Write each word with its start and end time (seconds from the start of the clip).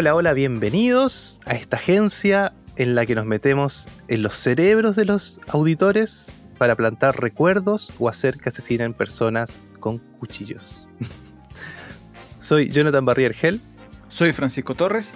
Hola, 0.00 0.14
hola, 0.14 0.32
bienvenidos 0.32 1.40
a 1.44 1.54
esta 1.54 1.76
agencia 1.76 2.52
en 2.76 2.94
la 2.94 3.04
que 3.04 3.16
nos 3.16 3.26
metemos 3.26 3.88
en 4.06 4.22
los 4.22 4.36
cerebros 4.36 4.94
de 4.94 5.04
los 5.04 5.40
auditores 5.48 6.30
para 6.56 6.76
plantar 6.76 7.20
recuerdos 7.20 7.92
o 7.98 8.08
hacer 8.08 8.38
que 8.38 8.48
asesinen 8.48 8.94
personas 8.94 9.66
con 9.80 9.98
cuchillos. 9.98 10.86
Soy 12.38 12.68
Jonathan 12.68 13.04
Barrier 13.04 13.34
Gel 13.34 13.60
Soy 14.08 14.32
Francisco 14.32 14.76
Torres. 14.76 15.10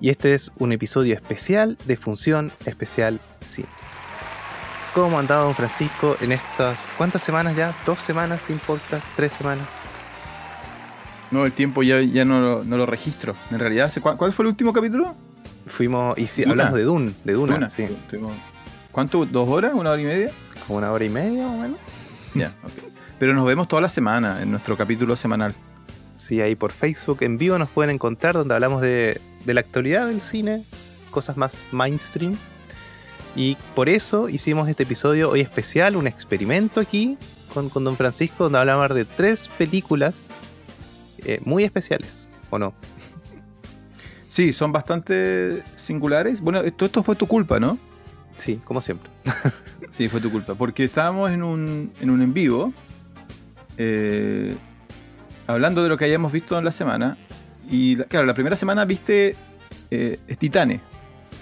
y 0.00 0.08
este 0.08 0.32
es 0.32 0.52
un 0.58 0.72
episodio 0.72 1.16
especial 1.16 1.76
de 1.84 1.98
Función 1.98 2.50
Especial 2.64 3.20
Cine. 3.46 3.68
¿Cómo 4.94 5.18
ha 5.18 5.20
andado 5.20 5.44
don 5.44 5.54
Francisco 5.54 6.16
en 6.22 6.32
estas... 6.32 6.78
¿Cuántas 6.96 7.22
semanas 7.22 7.56
ya? 7.56 7.76
¿Dos 7.84 8.00
semanas 8.00 8.40
sin 8.40 8.58
podcast? 8.58 9.04
¿Tres 9.16 9.34
semanas? 9.34 9.83
No, 11.34 11.46
el 11.46 11.52
tiempo 11.52 11.82
ya, 11.82 12.00
ya 12.00 12.24
no, 12.24 12.40
lo- 12.40 12.64
no 12.64 12.76
lo 12.76 12.86
registro. 12.86 13.34
En 13.50 13.58
realidad, 13.58 13.86
¿hace 13.86 14.00
cua- 14.00 14.16
¿cuál 14.16 14.32
fue 14.32 14.44
el 14.44 14.48
último 14.50 14.72
capítulo? 14.72 15.14
Fuimos... 15.66 16.16
Y 16.18 16.26
sí, 16.28 16.44
hablamos 16.48 16.74
de 16.74 16.82
Dune, 16.84 17.12
de 17.24 17.32
Duna, 17.32 17.54
Duna. 17.54 17.70
sí. 17.70 17.86
¿Cuánto? 18.92 19.26
¿Dos 19.26 19.48
horas? 19.48 19.72
¿Una 19.74 19.90
hora 19.90 20.00
y 20.00 20.04
media? 20.04 20.30
Como 20.66 20.78
una 20.78 20.92
hora 20.92 21.04
y 21.04 21.08
media 21.08 21.46
o 21.48 21.56
menos. 21.58 21.78
Ya, 22.34 22.54
ok. 22.62 22.70
Pero 23.18 23.34
nos 23.34 23.44
vemos 23.46 23.66
toda 23.68 23.82
la 23.82 23.88
semana 23.88 24.42
en 24.42 24.50
nuestro 24.50 24.76
capítulo 24.76 25.16
semanal. 25.16 25.54
Sí, 26.16 26.40
ahí 26.40 26.54
por 26.54 26.70
Facebook 26.72 27.18
en 27.22 27.38
vivo 27.38 27.58
nos 27.58 27.68
pueden 27.68 27.90
encontrar 27.90 28.34
donde 28.34 28.54
hablamos 28.54 28.80
de, 28.80 29.20
de 29.44 29.54
la 29.54 29.60
actualidad 29.60 30.06
del 30.06 30.20
cine, 30.20 30.62
cosas 31.10 31.36
más 31.36 31.56
mainstream. 31.72 32.36
Y 33.34 33.56
por 33.74 33.88
eso 33.88 34.28
hicimos 34.28 34.68
este 34.68 34.84
episodio 34.84 35.30
hoy 35.30 35.40
especial, 35.40 35.96
un 35.96 36.06
experimento 36.06 36.78
aquí 36.80 37.18
con, 37.52 37.68
con 37.68 37.82
Don 37.82 37.96
Francisco, 37.96 38.44
donde 38.44 38.58
hablamos 38.60 38.88
de 38.94 39.04
tres 39.04 39.48
películas 39.58 40.14
eh, 41.24 41.40
muy 41.44 41.64
especiales, 41.64 42.26
¿o 42.50 42.58
no? 42.58 42.74
Sí, 44.28 44.52
son 44.52 44.72
bastante 44.72 45.62
singulares. 45.76 46.40
Bueno, 46.40 46.60
esto, 46.60 46.84
esto 46.86 47.02
fue 47.02 47.14
tu 47.16 47.26
culpa, 47.26 47.60
¿no? 47.60 47.78
Sí, 48.36 48.60
como 48.64 48.80
siempre. 48.80 49.08
Sí, 49.92 50.08
fue 50.08 50.20
tu 50.20 50.30
culpa. 50.30 50.54
Porque 50.56 50.82
estábamos 50.84 51.30
en 51.30 51.42
un 51.44 51.92
en, 52.00 52.10
un 52.10 52.20
en 52.20 52.34
vivo 52.34 52.72
eh, 53.78 54.56
hablando 55.46 55.82
de 55.84 55.88
lo 55.88 55.96
que 55.96 56.04
hayamos 56.06 56.32
visto 56.32 56.58
en 56.58 56.64
la 56.64 56.72
semana. 56.72 57.16
Y 57.70 57.94
la- 57.96 58.04
claro, 58.06 58.26
la 58.26 58.34
primera 58.34 58.56
semana 58.56 58.84
viste 58.84 59.36
eh, 59.90 60.18
es 60.26 60.38
Titane. 60.38 60.80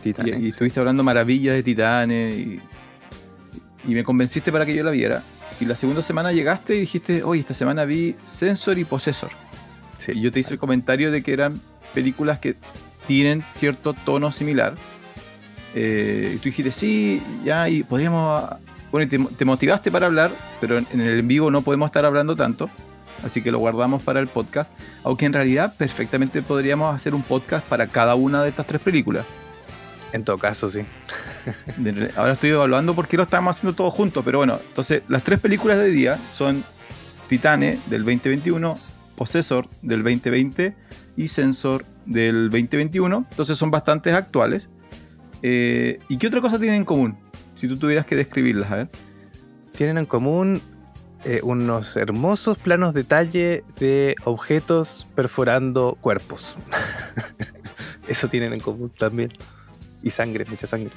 Y, 0.05 0.49
estuviste 0.49 0.81
hablando 0.81 1.03
maravillas 1.03 1.55
de 1.55 1.63
Titanes 1.63 2.37
y, 2.37 2.61
y 3.87 3.95
me 3.95 4.05
convenciste 4.05 4.53
para 4.53 4.67
que 4.67 4.75
yo 4.75 4.85
la 4.85 4.91
viera. 4.91 5.23
Y 5.61 5.65
la 5.65 5.77
segunda 5.77 6.03
semana 6.03 6.33
llegaste 6.33 6.77
y 6.77 6.81
dijiste, 6.81 7.23
oye, 7.23 7.41
esta 7.41 7.55
semana 7.55 7.85
vi 7.85 8.17
Sensor 8.25 8.79
y 8.79 8.85
Possessor. 8.85 9.31
Sí. 10.03 10.13
Y 10.15 10.21
yo 10.21 10.33
te 10.33 10.41
hice 10.41 10.53
el 10.53 10.59
comentario 10.59 11.11
de 11.11 11.23
que 11.23 11.33
eran 11.33 11.61
películas 11.95 12.39
que 12.39 12.57
tienen 13.07 13.45
cierto 13.55 13.95
tono 13.95 14.33
similar. 14.33 14.75
Eh, 15.75 16.33
y 16.35 16.39
tú 16.39 16.45
dijiste, 16.45 16.73
sí, 16.73 17.23
ya, 17.45 17.69
y 17.69 17.83
podríamos... 17.83 18.45
Bueno, 18.91 19.07
y 19.07 19.09
te, 19.09 19.19
te 19.37 19.45
motivaste 19.45 19.91
para 19.91 20.07
hablar, 20.07 20.31
pero 20.61 20.77
en, 20.77 20.87
en 20.93 21.01
el 21.01 21.19
en 21.21 21.29
vivo 21.29 21.51
no 21.51 21.63
podemos 21.63 21.87
estar 21.87 22.05
hablando 22.05 22.37
tanto. 22.37 22.69
Así 23.25 23.41
que 23.41 23.53
lo 23.53 23.59
guardamos 23.59 24.03
para 24.03 24.21
el 24.21 24.27
podcast. 24.27 24.73
Aunque 25.05 25.27
en 25.27 25.33
realidad 25.33 25.75
perfectamente 25.77 26.43
podríamos 26.43 26.95
hacer 26.95 27.15
un 27.15 27.23
podcast 27.23 27.67
para 27.67 27.87
cada 27.87 28.15
una 28.17 28.43
de 28.43 28.51
estas 28.51 28.67
tres 28.67 28.81
películas. 28.81 29.25
En 30.13 30.25
todo 30.25 30.39
caso, 30.39 30.71
sí. 30.71 30.81
Ahora 32.17 32.35
estoy 32.35 32.51
evaluando 32.51 32.95
por 32.95 33.09
qué 33.09 33.17
lo 33.17 33.23
estamos 33.23 33.57
haciendo 33.57 33.75
todos 33.75 33.95
juntos, 33.95 34.23
pero 34.25 34.39
bueno, 34.39 34.61
entonces 34.69 35.03
las 35.09 35.23
tres 35.23 35.41
películas 35.41 35.79
de 35.79 35.89
día 35.89 36.19
son 36.35 36.63
Titane 37.29 37.79
del 37.87 38.01
2021, 38.05 38.79
Possessor 39.23 39.69
del 39.83 40.03
2020 40.03 40.75
y 41.17 41.29
Sensor 41.29 41.85
del 42.07 42.51
2021, 42.51 43.25
entonces 43.31 43.57
son 43.57 43.71
bastantes 43.71 44.15
actuales. 44.15 44.69
Eh, 45.43 46.01
¿Y 46.09 46.19
qué 46.19 46.27
otra 46.27 46.41
cosa 46.41 46.59
tienen 46.59 46.79
en 46.79 46.85
común? 46.85 47.17
Si 47.55 47.69
tú 47.69 47.77
tuvieras 47.77 48.05
que 48.05 48.17
describirlas, 48.17 48.73
a 48.73 48.77
ver. 48.77 48.89
Tienen 49.77 49.99
en 49.99 50.07
común 50.07 50.61
eh, 51.25 51.39
unos 51.45 51.97
hermosos 51.97 52.59
planos 52.59 52.95
detalle 52.95 53.63
de 53.79 54.17
objetos 54.25 55.07
perforando 55.15 55.97
cuerpos. 56.01 56.57
Eso 58.09 58.27
tienen 58.27 58.55
en 58.55 58.59
común 58.59 58.91
también. 58.99 59.31
Y 60.03 60.11
sangre, 60.11 60.47
mucha 60.51 60.67
sangre. 60.67 60.91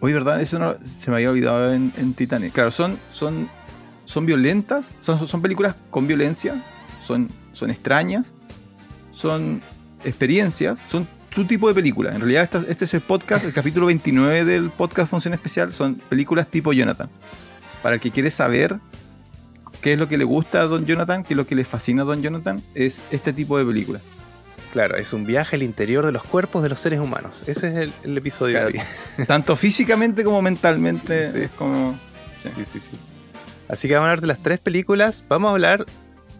Oye, 0.00 0.12
¿verdad? 0.12 0.42
Eso 0.42 0.58
no, 0.58 0.76
se 1.00 1.10
me 1.10 1.16
había 1.16 1.30
olvidado 1.30 1.72
en, 1.72 1.90
en 1.96 2.12
Titanic. 2.12 2.52
Claro, 2.52 2.70
son, 2.70 2.98
son, 3.12 3.48
son 4.04 4.26
violentas, 4.26 4.90
son, 5.00 5.26
son 5.26 5.40
películas 5.40 5.74
con 5.88 6.06
violencia, 6.06 6.62
son, 7.08 7.28
son 7.54 7.70
extrañas, 7.70 8.26
son 9.12 9.60
experiencias, 10.04 10.78
son 10.90 11.08
su 11.34 11.44
tipo 11.46 11.68
de 11.68 11.74
película. 11.74 12.10
En 12.10 12.20
realidad, 12.20 12.44
esta- 12.44 12.64
este 12.68 12.84
es 12.84 12.94
el 12.94 13.00
podcast, 13.00 13.44
el 13.44 13.52
capítulo 13.52 13.86
29 13.86 14.44
del 14.44 14.70
podcast 14.70 15.10
Función 15.10 15.34
Especial, 15.34 15.72
son 15.72 15.96
películas 15.96 16.46
tipo 16.48 16.72
Jonathan. 16.72 17.08
Para 17.82 17.94
el 17.96 18.00
que 18.00 18.10
quiere 18.10 18.30
saber 18.30 18.76
qué 19.80 19.94
es 19.94 19.98
lo 19.98 20.08
que 20.08 20.18
le 20.18 20.24
gusta 20.24 20.60
a 20.62 20.64
Don 20.66 20.84
Jonathan, 20.86 21.24
qué 21.24 21.34
es 21.34 21.36
lo 21.38 21.46
que 21.46 21.54
le 21.54 21.64
fascina 21.64 22.02
a 22.02 22.04
Don 22.04 22.22
Jonathan, 22.22 22.62
es 22.74 23.00
este 23.10 23.32
tipo 23.32 23.56
de 23.58 23.64
película. 23.64 24.00
Claro, 24.72 24.96
es 24.96 25.12
un 25.14 25.24
viaje 25.24 25.56
al 25.56 25.62
interior 25.62 26.04
de 26.04 26.12
los 26.12 26.22
cuerpos 26.24 26.62
de 26.62 26.68
los 26.68 26.78
seres 26.80 27.00
humanos. 27.00 27.42
Ese 27.46 27.68
es 27.68 27.76
el, 27.76 27.92
el 28.04 28.18
episodio 28.18 28.58
de 28.60 28.66
hoy. 28.66 28.80
Tanto 29.26 29.56
físicamente 29.56 30.24
como 30.24 30.42
mentalmente. 30.42 31.30
Sí. 31.30 31.38
Es 31.38 31.50
como. 31.52 31.98
Sí, 32.42 32.64
sí, 32.64 32.78
sí. 32.80 32.90
Así 33.68 33.88
que 33.88 33.94
vamos 33.94 34.08
a 34.08 34.10
hablar 34.10 34.20
de 34.20 34.26
las 34.26 34.42
tres 34.42 34.58
películas. 34.60 35.24
Vamos 35.28 35.48
a 35.48 35.52
hablar 35.52 35.86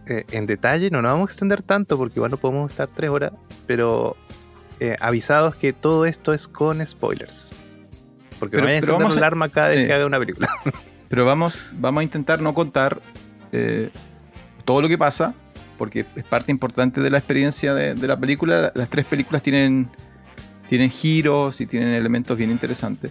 eh, 0.09 0.25
en 0.33 0.47
detalle, 0.47 0.91
no 0.91 1.03
nos 1.03 1.13
vamos 1.13 1.29
a 1.29 1.33
extender 1.33 1.63
tanto 1.63 1.97
porque 1.99 2.19
igual 2.19 2.31
no 2.31 2.37
podemos 2.39 2.71
estar 2.71 2.89
tres 2.89 3.11
horas, 3.11 3.33
pero 3.67 4.17
eh, 4.81 4.97
avisados 5.01 5.55
que 5.57 5.73
todo 5.73 6.07
esto 6.07 6.33
es 6.33 6.49
con 6.49 6.85
spoilers. 6.87 7.51
Porque 8.39 8.57
Pero- 8.57 8.63
no 8.63 8.67
vayan 8.67 8.75
a 8.75 8.79
encender 8.79 8.99
vamos 9.03 9.13
a- 9.17 9.21
la 9.21 9.27
alarma 9.27 9.49
cada 9.51 9.69
vez 9.71 9.81
sí. 9.81 9.87
que 9.87 9.93
haga 9.93 10.07
una 10.07 10.19
película. 10.19 10.49
Pero 11.09 11.25
vamos, 11.25 11.59
vamos 11.73 12.01
a 12.01 12.05
intentar 12.05 12.41
no 12.41 12.53
contar 12.55 13.01
eh, 13.53 13.91
todo 14.65 14.83
lo 14.83 14.89
que 14.89 14.99
pasa, 14.99 15.35
porque 15.79 16.05
es 16.17 16.25
parte 16.25 16.53
importante 16.53 17.01
de 17.01 17.09
la 17.11 17.19
experiencia 17.19 17.75
de, 17.75 17.95
de 17.95 18.07
la 18.07 18.17
película. 18.19 18.73
Las 18.75 18.89
tres 18.91 19.07
películas 19.07 19.43
tienen, 19.43 19.89
tienen 20.69 20.91
giros 20.91 21.61
y 21.61 21.67
tienen 21.67 21.89
elementos 21.95 22.37
bien 22.37 22.51
interesantes. 22.51 23.11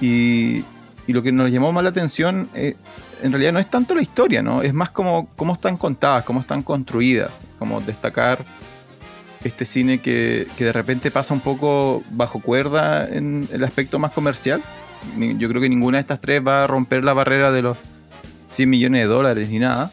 Y, 0.00 0.62
y 1.06 1.12
lo 1.12 1.22
que 1.22 1.32
nos 1.32 1.50
llamó 1.50 1.72
más 1.72 1.84
la 1.84 1.90
atención, 1.90 2.48
eh, 2.54 2.76
en 3.22 3.32
realidad 3.32 3.52
no 3.52 3.58
es 3.58 3.70
tanto 3.70 3.94
la 3.94 4.02
historia, 4.02 4.42
¿no? 4.42 4.62
Es 4.62 4.74
más 4.74 4.90
como 4.90 5.28
cómo 5.36 5.52
están 5.52 5.76
contadas, 5.76 6.24
cómo 6.24 6.40
están 6.40 6.62
construidas, 6.62 7.30
como 7.58 7.80
destacar 7.80 8.44
este 9.44 9.64
cine 9.64 10.00
que, 10.00 10.48
que 10.56 10.64
de 10.64 10.72
repente 10.72 11.10
pasa 11.10 11.32
un 11.32 11.40
poco 11.40 12.02
bajo 12.10 12.40
cuerda 12.40 13.08
en 13.08 13.48
el 13.52 13.62
aspecto 13.62 13.98
más 13.98 14.12
comercial. 14.12 14.60
Yo 15.16 15.48
creo 15.48 15.62
que 15.62 15.68
ninguna 15.68 15.98
de 15.98 16.00
estas 16.02 16.20
tres 16.20 16.42
va 16.44 16.64
a 16.64 16.66
romper 16.66 17.04
la 17.04 17.12
barrera 17.12 17.52
de 17.52 17.62
los 17.62 17.78
100 18.48 18.68
millones 18.68 19.02
de 19.02 19.06
dólares 19.06 19.48
ni 19.50 19.60
nada, 19.60 19.92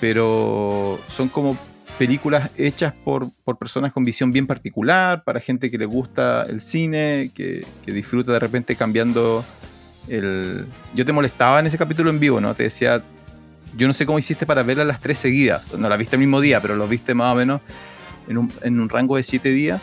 pero 0.00 0.98
son 1.14 1.28
como 1.28 1.56
películas 1.98 2.50
hechas 2.56 2.92
por, 3.04 3.28
por 3.44 3.58
personas 3.58 3.92
con 3.92 4.04
visión 4.04 4.32
bien 4.32 4.48
particular, 4.48 5.22
para 5.22 5.38
gente 5.38 5.70
que 5.70 5.78
le 5.78 5.86
gusta 5.86 6.42
el 6.48 6.60
cine, 6.60 7.30
que, 7.34 7.64
que 7.84 7.92
disfruta 7.92 8.32
de 8.32 8.40
repente 8.40 8.74
cambiando 8.74 9.44
el... 10.08 10.66
Yo 10.94 11.04
te 11.04 11.12
molestaba 11.12 11.60
en 11.60 11.66
ese 11.66 11.78
capítulo 11.78 12.10
en 12.10 12.20
vivo, 12.20 12.40
¿no? 12.40 12.54
Te 12.54 12.64
decía, 12.64 13.02
yo 13.76 13.86
no 13.86 13.92
sé 13.92 14.06
cómo 14.06 14.18
hiciste 14.18 14.46
para 14.46 14.62
verlas 14.62 14.86
las 14.86 15.00
tres 15.00 15.18
seguidas, 15.18 15.72
no 15.74 15.88
las 15.88 15.98
viste 15.98 16.16
el 16.16 16.20
mismo 16.20 16.40
día, 16.40 16.60
pero 16.60 16.76
los 16.76 16.88
viste 16.88 17.14
más 17.14 17.32
o 17.32 17.36
menos 17.36 17.60
en 18.28 18.38
un, 18.38 18.52
en 18.62 18.80
un 18.80 18.88
rango 18.88 19.16
de 19.16 19.22
siete 19.22 19.50
días 19.50 19.80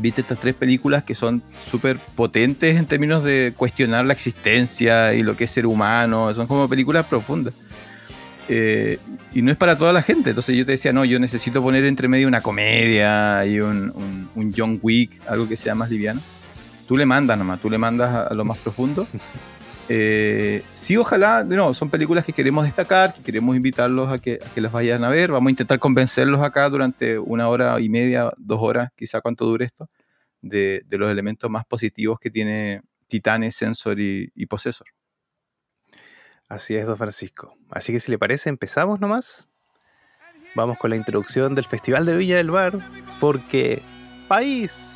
viste 0.00 0.20
estas 0.20 0.38
tres 0.38 0.54
películas 0.54 1.02
que 1.04 1.14
son 1.14 1.42
súper 1.70 1.98
potentes 1.98 2.76
en 2.76 2.86
términos 2.86 3.24
de 3.24 3.52
cuestionar 3.56 4.04
la 4.04 4.12
existencia 4.12 5.14
y 5.14 5.22
lo 5.22 5.36
que 5.36 5.44
es 5.44 5.50
ser 5.50 5.66
humano. 5.66 6.32
Son 6.34 6.46
como 6.46 6.68
películas 6.68 7.06
profundas. 7.06 7.54
Eh, 8.48 8.98
y 9.34 9.42
no 9.42 9.50
es 9.50 9.56
para 9.56 9.76
toda 9.76 9.92
la 9.92 10.02
gente. 10.02 10.30
Entonces 10.30 10.56
yo 10.56 10.64
te 10.64 10.72
decía, 10.72 10.92
no, 10.92 11.04
yo 11.04 11.18
necesito 11.18 11.62
poner 11.62 11.84
entre 11.84 12.08
medio 12.08 12.28
una 12.28 12.40
comedia 12.40 13.44
y 13.44 13.60
un, 13.60 13.92
un, 13.94 14.30
un 14.34 14.54
John 14.56 14.78
Wick, 14.80 15.20
algo 15.26 15.48
que 15.48 15.56
sea 15.56 15.74
más 15.74 15.90
liviano. 15.90 16.20
Tú 16.88 16.96
le 16.96 17.06
mandas 17.06 17.38
nomás, 17.38 17.60
tú 17.60 17.70
le 17.70 17.78
mandas 17.78 18.10
a, 18.10 18.22
a 18.24 18.34
lo 18.34 18.44
más 18.44 18.58
profundo. 18.58 19.06
Eh, 19.90 20.62
sí, 20.74 20.98
ojalá, 20.98 21.44
nuevo, 21.44 21.72
son 21.72 21.88
películas 21.88 22.24
que 22.26 22.34
queremos 22.34 22.64
destacar, 22.64 23.14
que 23.14 23.22
queremos 23.22 23.56
invitarlos 23.56 24.12
a 24.12 24.18
que, 24.18 24.38
a 24.44 24.52
que 24.52 24.60
las 24.60 24.70
vayan 24.70 25.02
a 25.02 25.08
ver. 25.08 25.32
Vamos 25.32 25.48
a 25.48 25.50
intentar 25.50 25.78
convencerlos 25.78 26.42
acá 26.42 26.68
durante 26.68 27.18
una 27.18 27.48
hora 27.48 27.80
y 27.80 27.88
media, 27.88 28.30
dos 28.36 28.58
horas, 28.60 28.90
quizá 28.94 29.22
cuánto 29.22 29.46
dure 29.46 29.64
esto, 29.64 29.88
de, 30.42 30.82
de 30.86 30.98
los 30.98 31.10
elementos 31.10 31.50
más 31.50 31.64
positivos 31.64 32.18
que 32.20 32.30
tiene 32.30 32.82
Titanes, 33.06 33.56
Sensor 33.56 33.98
y, 33.98 34.30
y 34.34 34.44
Possessor. 34.44 34.88
Así 36.50 36.76
es, 36.76 36.86
don 36.86 36.98
Francisco. 36.98 37.54
Así 37.70 37.92
que 37.92 38.00
si 38.00 38.10
le 38.10 38.18
parece, 38.18 38.50
empezamos 38.50 39.00
nomás. 39.00 39.48
Vamos 40.54 40.78
con 40.78 40.90
la 40.90 40.96
introducción 40.96 41.54
del 41.54 41.64
Festival 41.64 42.04
de 42.04 42.16
Villa 42.16 42.36
del 42.36 42.50
Mar, 42.50 42.78
porque 43.20 43.80
país, 44.28 44.87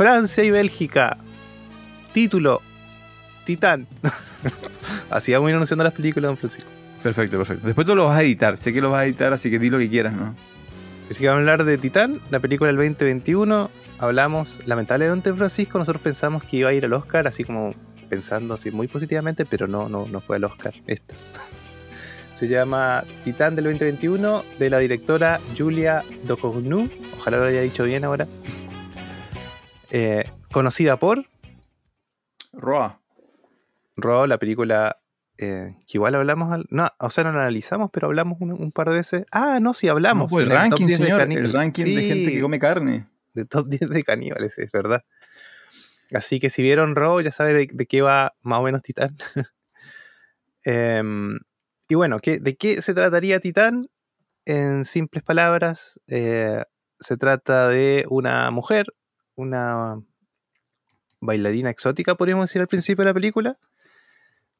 Francia 0.00 0.42
y 0.42 0.50
Bélgica, 0.50 1.18
título, 2.14 2.62
Titán. 3.44 3.86
Así 5.10 5.30
vamos 5.34 5.48
a 5.48 5.50
ir 5.50 5.56
anunciando 5.56 5.84
las 5.84 5.92
películas, 5.92 6.30
don 6.30 6.38
Francisco. 6.38 6.70
Perfecto, 7.02 7.36
perfecto. 7.36 7.66
Después 7.66 7.86
tú 7.86 7.94
lo 7.94 8.06
vas 8.06 8.16
a 8.16 8.22
editar, 8.22 8.56
sé 8.56 8.72
que 8.72 8.80
lo 8.80 8.90
vas 8.90 9.00
a 9.00 9.04
editar, 9.04 9.34
así 9.34 9.50
que 9.50 9.58
di 9.58 9.68
lo 9.68 9.76
que 9.76 9.90
quieras, 9.90 10.14
¿no? 10.14 10.34
Así 11.10 11.20
que 11.20 11.28
vamos 11.28 11.40
a 11.46 11.52
hablar 11.52 11.66
de 11.66 11.76
Titán, 11.76 12.18
la 12.30 12.40
película 12.40 12.68
del 12.68 12.76
2021. 12.76 13.70
Hablamos, 13.98 14.60
lamentablemente, 14.64 15.34
Francisco, 15.34 15.76
nosotros 15.76 16.00
pensamos 16.00 16.44
que 16.44 16.56
iba 16.56 16.70
a 16.70 16.72
ir 16.72 16.86
al 16.86 16.94
Oscar, 16.94 17.26
así 17.26 17.44
como 17.44 17.74
pensando 18.08 18.54
así 18.54 18.70
muy 18.70 18.88
positivamente, 18.88 19.44
pero 19.44 19.66
no, 19.66 19.90
no, 19.90 20.06
no 20.06 20.22
fue 20.22 20.36
al 20.36 20.44
Oscar 20.44 20.72
esta. 20.86 21.14
Se 22.32 22.48
llama 22.48 23.04
Titán 23.22 23.54
del 23.54 23.66
2021 23.66 24.44
de 24.58 24.70
la 24.70 24.78
directora 24.78 25.38
Julia 25.58 26.02
Ducournau. 26.26 26.88
Ojalá 27.18 27.36
lo 27.36 27.44
haya 27.44 27.60
dicho 27.60 27.84
bien 27.84 28.06
ahora. 28.06 28.26
Eh, 29.90 30.24
conocida 30.52 30.98
por 30.98 31.26
Roa. 32.52 33.00
Roa, 33.96 34.26
la 34.26 34.38
película 34.38 34.98
eh, 35.38 35.74
que 35.86 35.98
igual 35.98 36.14
hablamos, 36.14 36.52
al- 36.52 36.66
no, 36.70 36.88
o 36.98 37.10
sea, 37.10 37.24
no 37.24 37.32
la 37.32 37.40
analizamos, 37.42 37.90
pero 37.92 38.06
hablamos 38.08 38.40
un, 38.40 38.52
un 38.52 38.72
par 38.72 38.88
de 38.88 38.94
veces. 38.96 39.24
Ah, 39.32 39.58
no, 39.60 39.74
sí, 39.74 39.88
hablamos. 39.88 40.30
No, 40.30 40.36
pues 40.36 40.44
el 40.46 40.50
ranking, 40.52 40.86
10 40.86 40.98
de 41.00 41.04
señor. 41.06 41.20
caní- 41.22 41.36
El 41.38 41.52
ranking 41.52 41.84
de 41.84 42.00
Sí, 42.02 42.08
gente 42.08 42.32
que 42.32 42.40
come 42.40 42.58
carne. 42.58 43.06
de 43.34 43.44
top 43.44 43.68
10 43.68 43.88
de 43.90 44.02
caníbales, 44.04 44.58
es 44.58 44.70
verdad. 44.72 45.04
Así 46.12 46.40
que 46.40 46.50
si 46.50 46.60
vieron 46.62 46.96
Raw, 46.96 47.20
ya 47.20 47.30
saben 47.30 47.56
de, 47.56 47.68
de 47.72 47.86
qué 47.86 48.02
va 48.02 48.34
más 48.42 48.58
o 48.58 48.62
menos 48.62 48.82
Titán. 48.82 49.16
Em, 50.64 51.38
y 51.88 51.94
bueno, 51.94 52.18
¿qué- 52.18 52.38
¿de 52.38 52.56
qué 52.56 52.82
se 52.82 52.94
trataría 52.94 53.40
Titán? 53.40 53.86
En 54.44 54.84
simples 54.84 55.22
palabras, 55.24 56.00
eh, 56.06 56.64
se 56.98 57.16
trata 57.16 57.68
de 57.68 58.04
una 58.10 58.50
mujer, 58.50 58.86
una 59.40 60.02
bailarina 61.20 61.70
exótica, 61.70 62.14
podríamos 62.14 62.48
decir 62.48 62.60
al 62.60 62.68
principio 62.68 63.04
de 63.04 63.10
la 63.10 63.14
película, 63.14 63.58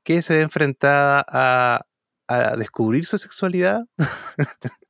que 0.03 0.23
se 0.23 0.35
ve 0.35 0.41
enfrentada 0.41 1.25
a, 1.29 1.87
a 2.27 2.57
descubrir 2.57 3.05
su 3.05 3.19
sexualidad. 3.19 3.83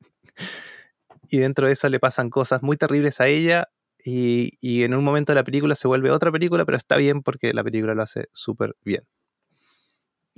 y 1.30 1.38
dentro 1.38 1.66
de 1.66 1.72
eso 1.72 1.88
le 1.88 2.00
pasan 2.00 2.30
cosas 2.30 2.62
muy 2.62 2.76
terribles 2.76 3.20
a 3.20 3.26
ella. 3.26 3.68
Y, 4.02 4.52
y 4.60 4.84
en 4.84 4.94
un 4.94 5.04
momento 5.04 5.32
de 5.32 5.36
la 5.36 5.44
película 5.44 5.74
se 5.74 5.86
vuelve 5.86 6.10
otra 6.10 6.32
película, 6.32 6.64
pero 6.64 6.78
está 6.78 6.96
bien 6.96 7.22
porque 7.22 7.52
la 7.52 7.62
película 7.62 7.94
lo 7.94 8.02
hace 8.02 8.28
súper 8.32 8.76
bien. 8.82 9.04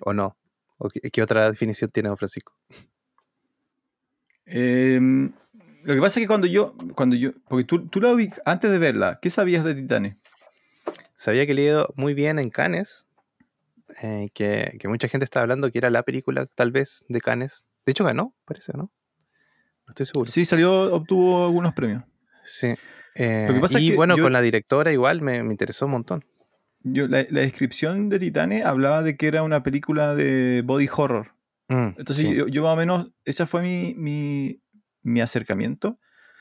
¿O 0.02 0.12
no? 0.12 0.36
¿O 0.78 0.88
qué, 0.88 1.00
qué 1.10 1.22
otra 1.22 1.50
definición 1.50 1.90
tiene 1.90 2.08
don 2.08 2.18
Francisco? 2.18 2.54
Em, 4.46 5.32
lo 5.84 5.94
que 5.94 6.00
pasa 6.00 6.18
es 6.20 6.24
que 6.24 6.28
cuando 6.28 6.46
yo, 6.46 6.74
cuando 6.94 7.16
yo, 7.16 7.30
porque 7.48 7.64
tú, 7.64 7.86
tú 7.88 8.00
la 8.00 8.12
vi 8.14 8.30
antes 8.44 8.70
de 8.70 8.78
verla, 8.78 9.18
¿qué 9.20 9.30
sabías 9.30 9.64
de 9.64 9.74
Titanes? 9.74 10.16
Sabía 11.16 11.46
que 11.46 11.54
le 11.54 11.62
iba 11.64 11.86
muy 11.94 12.14
bien 12.14 12.38
en 12.38 12.48
Cannes, 12.50 13.06
eh, 14.02 14.30
que, 14.34 14.76
que 14.80 14.88
mucha 14.88 15.08
gente 15.08 15.24
estaba 15.24 15.42
hablando 15.42 15.70
que 15.70 15.78
era 15.78 15.90
la 15.90 16.02
película, 16.02 16.46
tal 16.46 16.72
vez, 16.72 17.04
de 17.08 17.20
Cannes. 17.20 17.64
De 17.86 17.92
hecho, 17.92 18.04
ganó, 18.04 18.34
parece, 18.44 18.72
¿no? 18.74 18.90
No 19.86 19.90
estoy 19.90 20.06
seguro. 20.06 20.30
Sí, 20.30 20.44
salió, 20.44 20.94
obtuvo 20.94 21.44
algunos 21.44 21.74
premios. 21.74 22.04
Sí. 22.44 22.74
Eh, 23.14 23.46
Lo 23.48 23.54
que 23.54 23.60
pasa 23.60 23.78
es 23.78 23.84
y 23.84 23.88
que 23.90 23.96
bueno, 23.96 24.16
yo- 24.16 24.22
con 24.24 24.32
la 24.32 24.40
directora 24.40 24.92
igual 24.92 25.20
me, 25.20 25.42
me 25.42 25.52
interesó 25.52 25.86
un 25.86 25.92
montón. 25.92 26.24
Yo, 26.84 27.06
la, 27.06 27.26
la 27.30 27.40
descripción 27.42 28.08
de 28.08 28.18
Titanes 28.18 28.64
hablaba 28.64 29.02
de 29.02 29.16
que 29.16 29.26
era 29.28 29.42
una 29.44 29.62
película 29.62 30.14
de 30.16 30.62
body 30.64 30.88
horror. 30.96 31.32
Mm, 31.68 31.94
Entonces 31.98 32.16
sí. 32.26 32.34
yo, 32.34 32.48
yo 32.48 32.62
más 32.64 32.72
o 32.72 32.76
menos, 32.76 33.10
ese 33.24 33.46
fue 33.46 33.62
mi, 33.62 33.94
mi, 33.96 34.60
mi 35.02 35.20
acercamiento. 35.20 35.98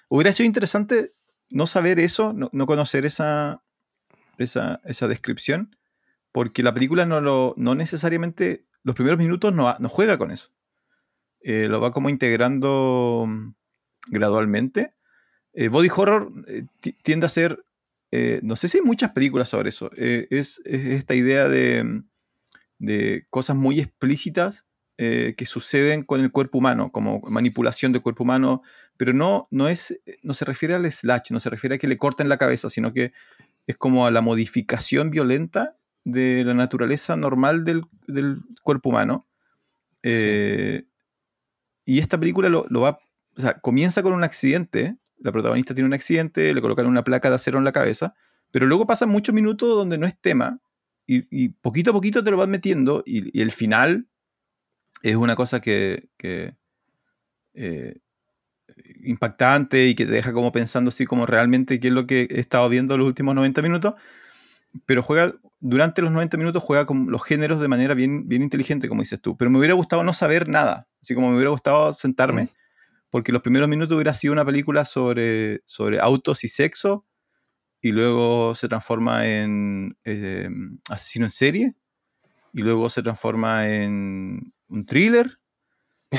Hubiera 0.10 0.34
sido 0.34 0.46
interesante 0.48 1.14
no 1.50 1.68
saber 1.68 2.00
eso, 2.00 2.34
no, 2.34 2.50
no 2.54 2.66
conocer 2.66 3.06
esa, 3.06 3.64
esa, 4.38 4.82
esa 4.86 5.08
descripción, 5.08 5.76
porque 6.32 6.64
la 6.64 6.74
película 6.74 7.06
no, 7.06 7.22
lo, 7.22 7.54
no 7.58 7.76
necesariamente, 7.76 8.66
los 8.84 8.96
primeros 8.96 9.20
minutos 9.20 9.54
no, 9.54 9.76
no 9.80 9.90
juega 9.90 10.18
con 10.18 10.32
eso. 10.32 10.52
Eh, 11.42 11.68
lo 11.68 11.82
va 11.82 11.92
como 11.92 12.10
integrando 12.10 13.26
mm, 13.28 13.54
gradualmente. 14.08 14.94
Eh, 15.54 15.68
body 15.70 15.90
horror 15.96 16.32
eh, 16.48 16.66
ti- 16.80 16.94
tiende 17.04 17.26
a 17.26 17.30
ser, 17.30 17.64
no 18.44 18.56
sé 18.58 18.68
si 18.68 18.78
hay 18.78 18.84
muchas 18.84 19.12
películas 19.12 19.48
sobre 19.50 19.70
eso, 19.70 19.90
es, 19.96 20.28
es 20.30 20.60
esta 20.66 21.16
idea 21.16 21.48
de, 21.48 21.84
mm, 21.84 22.04
de 22.80 23.26
cosas 23.30 23.56
muy 23.56 23.80
explícitas 23.80 24.66
eh, 25.04 25.34
que 25.38 25.46
suceden 25.46 26.04
con 26.04 26.22
el 26.22 26.32
cuerpo 26.32 26.60
humano, 26.60 26.92
como 26.92 27.22
manipulación 27.30 27.92
del 27.92 28.02
cuerpo 28.04 28.24
humano, 28.24 28.62
pero 28.98 29.14
no, 29.14 29.48
no, 29.50 29.68
es, 29.68 29.98
no 30.22 30.34
se 30.34 30.46
refiere 30.46 30.76
al 30.76 30.86
slash, 30.92 31.32
no 31.32 31.40
se 31.40 31.50
refiere 31.50 31.76
a 31.76 31.78
que 31.80 31.88
le 31.88 31.98
corten 31.98 32.30
la 32.30 32.38
cabeza, 32.38 32.70
sino 32.70 32.94
que 32.94 33.12
es 33.68 33.78
como 33.78 34.06
a 34.06 34.12
la 34.12 34.22
modificación 34.22 35.10
violenta 35.10 35.76
de 36.06 36.44
la 36.46 36.54
naturaleza 36.54 37.16
normal 37.16 37.64
del, 37.64 37.82
del 38.08 38.38
cuerpo 38.64 38.90
humano. 38.90 39.26
Eh, 40.04 40.84
Y 41.86 42.00
esta 42.00 42.20
película 42.20 42.50
lo, 42.50 42.66
lo 42.70 42.82
va, 42.82 43.00
o 43.38 43.42
sea, 43.42 43.60
comienza 43.60 44.04
con 44.04 44.14
un 44.14 44.24
accidente, 44.24 44.98
la 45.20 45.32
protagonista 45.32 45.74
tiene 45.74 45.88
un 45.88 45.94
accidente, 45.94 46.54
le 46.54 46.62
colocan 46.62 46.86
una 46.86 47.04
placa 47.04 47.30
de 47.30 47.36
acero 47.36 47.58
en 47.58 47.66
la 47.66 47.72
cabeza, 47.72 48.14
pero 48.52 48.66
luego 48.66 48.86
pasan 48.86 49.10
muchos 49.10 49.34
minutos 49.34 49.70
donde 49.76 49.98
no 49.98 50.06
es 50.06 50.16
tema 50.20 50.60
y, 51.08 51.26
y 51.32 51.50
poquito 51.50 51.90
a 51.92 51.94
poquito 51.94 52.24
te 52.24 52.32
lo 52.32 52.38
van 52.38 52.52
metiendo 52.52 53.04
y, 53.06 53.36
y 53.38 53.42
el 53.42 53.52
final 53.52 54.08
es 55.04 55.16
una 55.16 55.36
cosa 55.36 55.62
que, 55.62 56.10
que, 56.18 56.56
eh, 57.54 57.96
impactante 59.04 59.88
y 59.88 59.96
que 59.96 60.06
te 60.06 60.12
deja 60.12 60.34
como 60.34 60.52
pensando 60.52 60.90
así 60.90 61.06
como 61.06 61.26
realmente 61.26 61.80
qué 61.80 61.88
es 61.88 61.94
lo 61.94 62.08
que 62.08 62.28
he 62.30 62.40
estado 62.40 62.70
viendo 62.70 62.98
los 62.98 63.08
últimos 63.08 63.36
90 63.36 63.62
minutos, 63.62 63.96
pero 64.86 65.04
juega, 65.04 65.34
durante 65.60 66.02
los 66.02 66.12
90 66.12 66.38
minutos 66.38 66.64
juega 66.64 66.86
con 66.86 67.12
los 67.12 67.24
géneros 67.24 67.60
de 67.60 67.68
manera 67.68 67.94
bien, 67.94 68.28
bien 68.28 68.42
inteligente, 68.42 68.88
como 68.88 69.02
dices 69.02 69.22
tú, 69.22 69.36
pero 69.36 69.52
me 69.52 69.58
hubiera 69.58 69.74
gustado 69.74 70.04
no 70.04 70.14
saber 70.14 70.48
nada, 70.48 70.88
así 71.02 71.14
como 71.14 71.30
me 71.30 71.36
hubiera 71.36 71.50
gustado 71.50 71.94
sentarme, 71.94 72.50
porque 73.10 73.32
los 73.32 73.42
primeros 73.42 73.68
minutos 73.68 73.96
hubiera 73.96 74.14
sido 74.14 74.34
una 74.34 74.46
película 74.46 74.86
sobre, 74.86 75.62
sobre 75.66 76.00
autos 76.00 76.44
y 76.44 76.48
sexo, 76.48 77.06
y 77.82 77.92
luego 77.92 78.54
se 78.56 78.68
transforma 78.68 79.28
en 79.28 79.98
eh, 80.06 80.50
asesino 80.90 81.26
en 81.26 81.32
serie, 81.32 81.76
y 82.54 82.62
luego 82.62 82.90
se 82.90 83.02
transforma 83.02 83.70
en 83.70 84.54
un 84.72 84.86
thriller, 84.86 85.40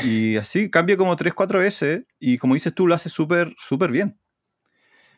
y 0.05 0.37
así 0.37 0.71
cambia 0.71 0.97
como 0.97 1.17
3, 1.17 1.35
4 1.35 1.59
veces, 1.59 2.05
y 2.19 2.39
como 2.39 2.55
dices 2.55 2.75
tú, 2.75 2.87
lo 2.87 2.95
hace 2.95 3.09
súper, 3.09 3.55
súper 3.59 3.91
bien. 3.91 4.19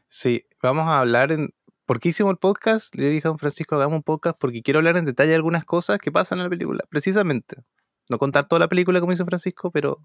Sí, 0.09 0.47
vamos 0.63 0.87
a 0.87 1.01
hablar 1.01 1.33
en... 1.33 1.51
¿Por 1.87 2.01
qué 2.01 2.11
hicimos 2.11 2.31
el 2.31 2.39
podcast? 2.39 2.95
Le 2.95 3.11
dije 3.11 3.29
a 3.29 3.31
don 3.31 3.39
Francisco, 3.39 3.75
hagamos 3.75 3.97
un 3.97 4.03
podcast 4.03 4.39
porque 4.41 4.63
quiero 4.63 4.79
hablar 4.79 4.97
en 4.97 5.05
detalle 5.05 5.31
de 5.31 5.37
algunas 5.37 5.67
cosas 5.67 5.99
que 5.99 6.11
pasan 6.11 6.39
en 6.39 6.45
la 6.45 6.51
película, 6.51 6.83
precisamente. 6.89 7.57
No 8.09 8.19
contar 8.19 8.49
toda 8.49 8.61
la 8.61 8.69
película 8.69 9.01
como 9.01 9.13
hizo 9.13 9.27
Francisco, 9.27 9.71
pero... 9.71 9.99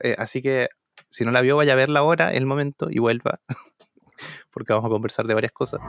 eh, 0.00 0.14
así 0.18 0.42
que 0.42 0.68
si 1.08 1.24
no 1.24 1.30
la 1.30 1.40
vio, 1.40 1.56
vaya 1.56 1.72
a 1.72 1.76
verla 1.76 2.00
ahora, 2.00 2.32
el 2.32 2.44
momento, 2.44 2.88
y 2.90 2.98
vuelva. 2.98 3.40
porque 4.52 4.72
vamos 4.72 4.86
a 4.86 4.90
conversar 4.92 5.26
de 5.26 5.34
varias 5.34 5.52
cosas. 5.52 5.80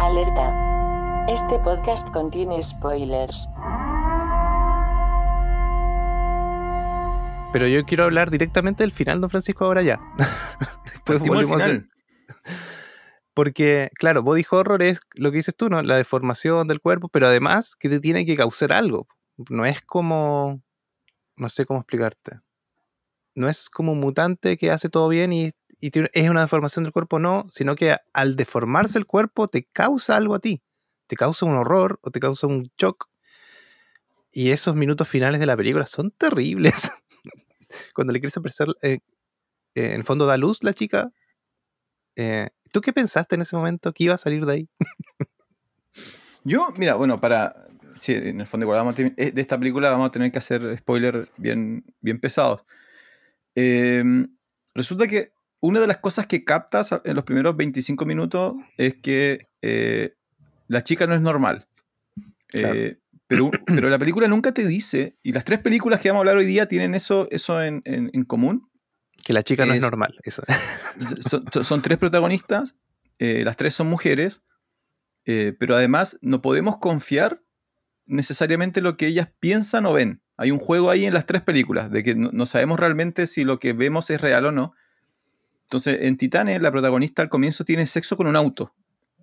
Alerta. 0.00 1.26
Este 1.28 1.58
podcast 1.60 2.08
contiene 2.10 2.60
spoilers. 2.62 3.46
Pero 7.52 7.66
yo 7.68 7.84
quiero 7.84 8.04
hablar 8.04 8.30
directamente 8.30 8.82
del 8.82 8.92
final, 8.92 9.20
don 9.20 9.30
Francisco, 9.30 9.64
ahora 9.66 9.82
ya. 9.82 10.00
Después 11.14 11.38
al 11.40 11.46
final. 11.64 11.90
Porque, 13.34 13.90
claro, 13.94 14.22
body 14.22 14.44
horror 14.50 14.82
es 14.82 15.00
lo 15.16 15.30
que 15.30 15.38
dices 15.38 15.56
tú, 15.56 15.68
¿no? 15.68 15.82
La 15.82 15.96
deformación 15.96 16.68
del 16.68 16.80
cuerpo, 16.80 17.08
pero 17.08 17.26
además 17.26 17.76
que 17.76 17.88
te 17.88 17.98
tiene 18.00 18.26
que 18.26 18.36
causar 18.36 18.72
algo. 18.72 19.06
No 19.50 19.64
es 19.64 19.80
como. 19.82 20.62
No 21.36 21.48
sé 21.48 21.64
cómo 21.64 21.80
explicarte. 21.80 22.40
No 23.34 23.48
es 23.48 23.70
como 23.70 23.92
un 23.92 24.00
mutante 24.00 24.58
que 24.58 24.70
hace 24.70 24.90
todo 24.90 25.08
bien 25.08 25.32
y, 25.32 25.52
y 25.80 25.90
tiene- 25.90 26.10
es 26.12 26.28
una 26.28 26.42
deformación 26.42 26.84
del 26.84 26.92
cuerpo, 26.92 27.18
no, 27.18 27.46
sino 27.48 27.74
que 27.74 27.96
al 28.12 28.36
deformarse 28.36 28.98
el 28.98 29.06
cuerpo 29.06 29.48
te 29.48 29.64
causa 29.72 30.16
algo 30.16 30.34
a 30.34 30.38
ti. 30.38 30.62
Te 31.06 31.16
causa 31.16 31.46
un 31.46 31.56
horror 31.56 31.98
o 32.02 32.10
te 32.10 32.20
causa 32.20 32.46
un 32.46 32.70
shock. 32.78 33.08
Y 34.32 34.50
esos 34.50 34.74
minutos 34.74 35.08
finales 35.08 35.40
de 35.40 35.46
la 35.46 35.56
película 35.56 35.86
son 35.86 36.10
terribles. 36.10 36.90
Cuando 37.94 38.12
le 38.12 38.20
quieres 38.20 38.36
aparecer, 38.36 38.68
eh, 38.82 38.98
eh, 39.74 39.86
en 39.86 39.92
el 39.92 40.04
fondo 40.04 40.26
da 40.26 40.36
luz 40.36 40.62
la 40.62 40.72
chica. 40.74 41.10
Eh, 42.16 42.48
¿Tú 42.72 42.80
qué 42.80 42.92
pensaste 42.92 43.34
en 43.34 43.42
ese 43.42 43.56
momento 43.56 43.92
que 43.92 44.04
iba 44.04 44.14
a 44.14 44.18
salir 44.18 44.44
de 44.46 44.52
ahí? 44.52 44.68
Yo, 46.44 46.68
mira, 46.76 46.94
bueno, 46.94 47.20
para. 47.20 47.66
Sí, 47.94 48.14
en 48.14 48.40
el 48.40 48.46
fondo, 48.46 48.64
igual 48.64 48.78
vamos 48.78 48.94
a 48.94 48.96
tener- 48.96 49.14
eh, 49.18 49.30
de 49.32 49.40
esta 49.42 49.58
película 49.58 49.90
vamos 49.90 50.08
a 50.08 50.12
tener 50.12 50.32
que 50.32 50.38
hacer 50.38 50.76
spoilers 50.78 51.28
bien, 51.36 51.84
bien 52.00 52.18
pesados. 52.18 52.62
Eh, 53.54 54.02
resulta 54.74 55.06
que 55.06 55.32
una 55.60 55.78
de 55.80 55.86
las 55.86 55.98
cosas 55.98 56.26
que 56.26 56.42
captas 56.42 56.90
en 57.04 57.14
los 57.14 57.24
primeros 57.24 57.54
25 57.54 58.06
minutos 58.06 58.54
es 58.78 58.94
que 58.96 59.48
eh, 59.60 60.14
la 60.68 60.82
chica 60.82 61.06
no 61.06 61.14
es 61.14 61.20
normal. 61.20 61.68
Claro. 62.48 62.74
Eh, 62.74 62.98
pero, 63.32 63.50
pero 63.66 63.88
la 63.88 63.98
película 63.98 64.28
nunca 64.28 64.52
te 64.52 64.66
dice, 64.66 65.16
y 65.22 65.32
las 65.32 65.44
tres 65.44 65.58
películas 65.60 66.00
que 66.00 66.08
vamos 66.08 66.20
a 66.20 66.22
hablar 66.22 66.36
hoy 66.36 66.46
día 66.46 66.66
tienen 66.66 66.94
eso, 66.94 67.28
eso 67.30 67.62
en, 67.62 67.82
en- 67.84 68.10
en 68.12 68.24
común, 68.24 68.68
Que 69.24 69.32
la 69.32 69.42
chica 69.42 69.64
no 69.66 69.72
es 69.72 69.76
Es- 69.78 69.82
normal, 69.82 70.14
eso. 70.24 70.42
son, 71.30 71.44
son- 71.52 71.64
son 71.64 71.82
tres 71.82 71.98
protagonistas, 71.98 72.74
eh, 73.18 73.42
las 73.44 73.56
tres 73.56 73.74
son 73.74 73.86
mujeres, 73.88 74.42
eh, 75.24 75.54
pero 75.58 75.76
además 75.76 76.18
no 76.20 76.42
podemos 76.42 76.78
confiar 76.78 77.40
necesariamente 78.06 78.80
lo 78.80 78.96
que 78.96 79.06
ellas 79.06 79.28
piensan 79.40 79.86
o 79.86 79.92
ven. 79.92 80.20
Hay 80.36 80.50
un 80.50 80.58
juego 80.58 80.90
ahí 80.90 81.04
en 81.04 81.14
las 81.14 81.26
tres 81.26 81.42
películas, 81.42 81.90
de 81.90 82.02
que 82.02 82.14
no, 82.16 82.30
no 82.32 82.46
sabemos 82.46 82.80
realmente 82.80 83.26
si 83.26 83.44
lo 83.44 83.58
que 83.60 83.72
vemos 83.72 84.10
es 84.10 84.20
real 84.20 84.46
o 84.46 84.52
no. 84.52 84.74
Entonces, 85.64 85.98
en 86.02 86.16
Titanes, 86.16 86.60
la 86.60 86.70
protagonista 86.72 87.22
al 87.22 87.28
comienzo 87.28 87.64
tiene 87.64 87.86
sexo 87.86 88.16
con 88.16 88.26
un 88.26 88.36
auto. 88.36 88.74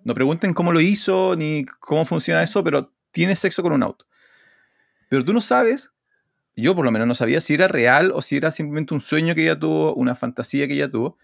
No 0.02 0.14
pregunten 0.14 0.54
cómo 0.54 0.72
lo 0.72 0.80
hizo 0.80 1.36
ni 1.36 1.64
cómo 1.78 2.04
funciona 2.06 2.42
eso, 2.42 2.64
pero 2.64 2.92
tiene 3.10 3.36
sexo 3.36 3.62
con 3.62 3.72
un 3.72 3.82
auto. 3.82 4.06
Pero 5.08 5.24
tú 5.24 5.32
no 5.32 5.40
sabes, 5.40 5.90
yo 6.56 6.74
por 6.74 6.84
lo 6.84 6.90
menos 6.90 7.08
no 7.08 7.14
sabía 7.14 7.40
si 7.40 7.54
era 7.54 7.68
real 7.68 8.12
o 8.14 8.22
si 8.22 8.36
era 8.36 8.50
simplemente 8.50 8.94
un 8.94 9.00
sueño 9.00 9.34
que 9.34 9.42
ella 9.42 9.58
tuvo, 9.58 9.94
una 9.94 10.14
fantasía 10.14 10.66
que 10.68 10.74
ella 10.74 10.90
tuvo. 10.90 11.18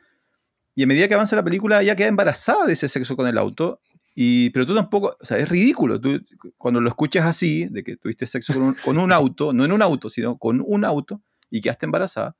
Y 0.75 0.83
a 0.83 0.87
medida 0.87 1.09
que 1.09 1.15
avanza 1.15 1.37
la 1.37 1.45
película, 1.45 1.83
ella 1.83 1.97
queda 1.97 2.09
embarazada 2.09 2.67
de 2.67 2.75
ese 2.75 2.89
sexo 2.89 3.17
con 3.17 3.27
el 3.27 3.39
auto. 3.39 3.81
Y, 4.15 4.51
pero 4.51 4.67
tú 4.67 4.75
tampoco, 4.75 5.17
o 5.21 5.25
sea, 5.25 5.39
es 5.39 5.49
ridículo. 5.49 6.01
Tú, 6.01 6.21
cuando 6.57 6.81
lo 6.81 6.89
escuchas 6.89 7.25
así, 7.27 7.67
de 7.67 7.85
que 7.85 7.97
tuviste 7.97 8.27
sexo 8.27 8.53
con 8.53 8.63
un, 8.63 8.75
con 8.85 8.99
un 8.99 9.13
auto, 9.13 9.53
no 9.53 9.65
en 9.65 9.73
un 9.73 9.83
auto, 9.83 10.11
sino 10.11 10.39
con 10.39 10.63
un 10.65 10.85
auto, 10.85 11.23
y 11.51 11.61
quedaste 11.61 11.87
embarazada, 11.87 12.37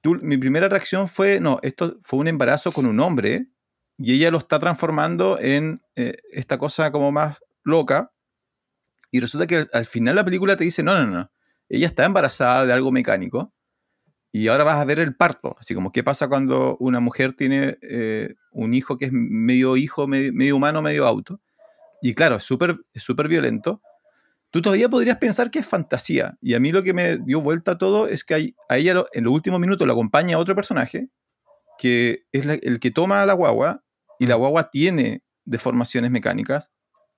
tú, 0.00 0.18
mi 0.22 0.38
primera 0.38 0.68
reacción 0.68 1.08
fue, 1.08 1.40
no, 1.40 1.58
esto 1.62 1.98
fue 2.02 2.18
un 2.20 2.28
embarazo 2.28 2.72
con 2.72 2.86
un 2.86 3.00
hombre, 3.00 3.48
y 3.98 4.14
ella 4.14 4.30
lo 4.30 4.38
está 4.38 4.58
transformando 4.58 5.38
en 5.38 5.82
eh, 5.96 6.16
esta 6.32 6.56
cosa 6.56 6.90
como 6.90 7.12
más 7.12 7.38
loca. 7.62 8.12
Y 9.10 9.20
resulta 9.20 9.46
que 9.46 9.66
al 9.72 9.86
final 9.86 10.16
la 10.16 10.24
película 10.24 10.56
te 10.56 10.64
dice, 10.64 10.82
no, 10.82 11.00
no, 11.00 11.06
no, 11.06 11.30
ella 11.68 11.86
está 11.86 12.04
embarazada 12.04 12.66
de 12.66 12.72
algo 12.72 12.92
mecánico 12.92 13.52
y 14.32 14.48
ahora 14.48 14.64
vas 14.64 14.80
a 14.80 14.84
ver 14.84 15.00
el 15.00 15.16
parto. 15.16 15.56
Así 15.58 15.74
como, 15.74 15.92
¿qué 15.92 16.04
pasa 16.04 16.28
cuando 16.28 16.76
una 16.78 17.00
mujer 17.00 17.34
tiene 17.34 17.78
eh, 17.82 18.34
un 18.52 18.74
hijo 18.74 18.96
que 18.96 19.06
es 19.06 19.12
medio 19.12 19.76
hijo, 19.76 20.06
medio, 20.06 20.56
humano, 20.56 20.82
medio 20.82 21.06
auto? 21.06 21.40
Y 22.02 22.14
claro, 22.14 22.36
es 22.36 22.44
súper 22.44 22.76
es 22.92 23.02
súper 23.02 23.28
violento. 23.28 23.82
Tú 24.50 24.62
todavía 24.62 24.88
podrías 24.88 25.18
pensar 25.18 25.50
que 25.50 25.60
es 25.60 25.66
fantasía. 25.66 26.36
Y 26.40 26.54
a 26.54 26.60
mí 26.60 26.72
lo 26.72 26.82
que 26.82 26.92
me 26.92 27.18
dio 27.18 27.40
vuelta 27.40 27.72
a 27.72 27.78
todo 27.78 28.06
es 28.08 28.24
que 28.24 28.54
a 28.68 28.76
ella 28.76 29.04
en 29.12 29.24
los 29.24 29.32
últimos 29.32 29.60
minutos 29.60 29.86
la 29.86 29.92
acompaña 29.92 30.38
otro 30.38 30.54
personaje, 30.54 31.08
que 31.78 32.24
es 32.32 32.46
el 32.46 32.80
que 32.80 32.90
toma 32.90 33.22
a 33.22 33.26
la 33.26 33.34
guagua, 33.34 33.84
y 34.18 34.26
la 34.26 34.34
guagua 34.34 34.70
tiene 34.70 35.22
deformaciones 35.44 36.10
mecánicas, 36.10 36.70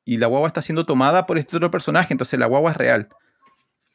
y 0.04 0.18
la 0.18 0.26
guagua 0.26 0.49
está 0.49 0.62
siendo 0.62 0.85
tomada 0.85 1.26
por 1.26 1.38
este 1.38 1.56
otro 1.56 1.71
personaje, 1.71 2.12
entonces 2.12 2.38
la 2.38 2.47
guagua 2.47 2.73
es 2.73 2.76
real 2.76 3.09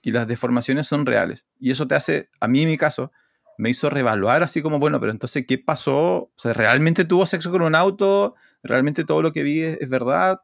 y 0.01 0.11
las 0.11 0.27
deformaciones 0.27 0.87
son 0.87 1.05
reales. 1.05 1.45
Y 1.59 1.71
eso 1.71 1.87
te 1.87 1.95
hace, 1.95 2.29
a 2.39 2.47
mí 2.47 2.61
en 2.61 2.69
mi 2.69 2.77
caso, 2.77 3.11
me 3.57 3.69
hizo 3.69 3.89
revaluar 3.89 4.43
así 4.43 4.61
como, 4.61 4.79
bueno, 4.79 4.99
pero 4.99 5.11
entonces, 5.11 5.45
¿qué 5.47 5.57
pasó? 5.57 5.97
O 5.99 6.33
sea, 6.37 6.53
¿realmente 6.53 7.05
tuvo 7.05 7.25
sexo 7.25 7.51
con 7.51 7.61
un 7.61 7.75
auto? 7.75 8.35
¿Realmente 8.63 9.03
todo 9.03 9.21
lo 9.21 9.33
que 9.33 9.43
vi 9.43 9.61
es, 9.61 9.89
verdad? 9.89 10.41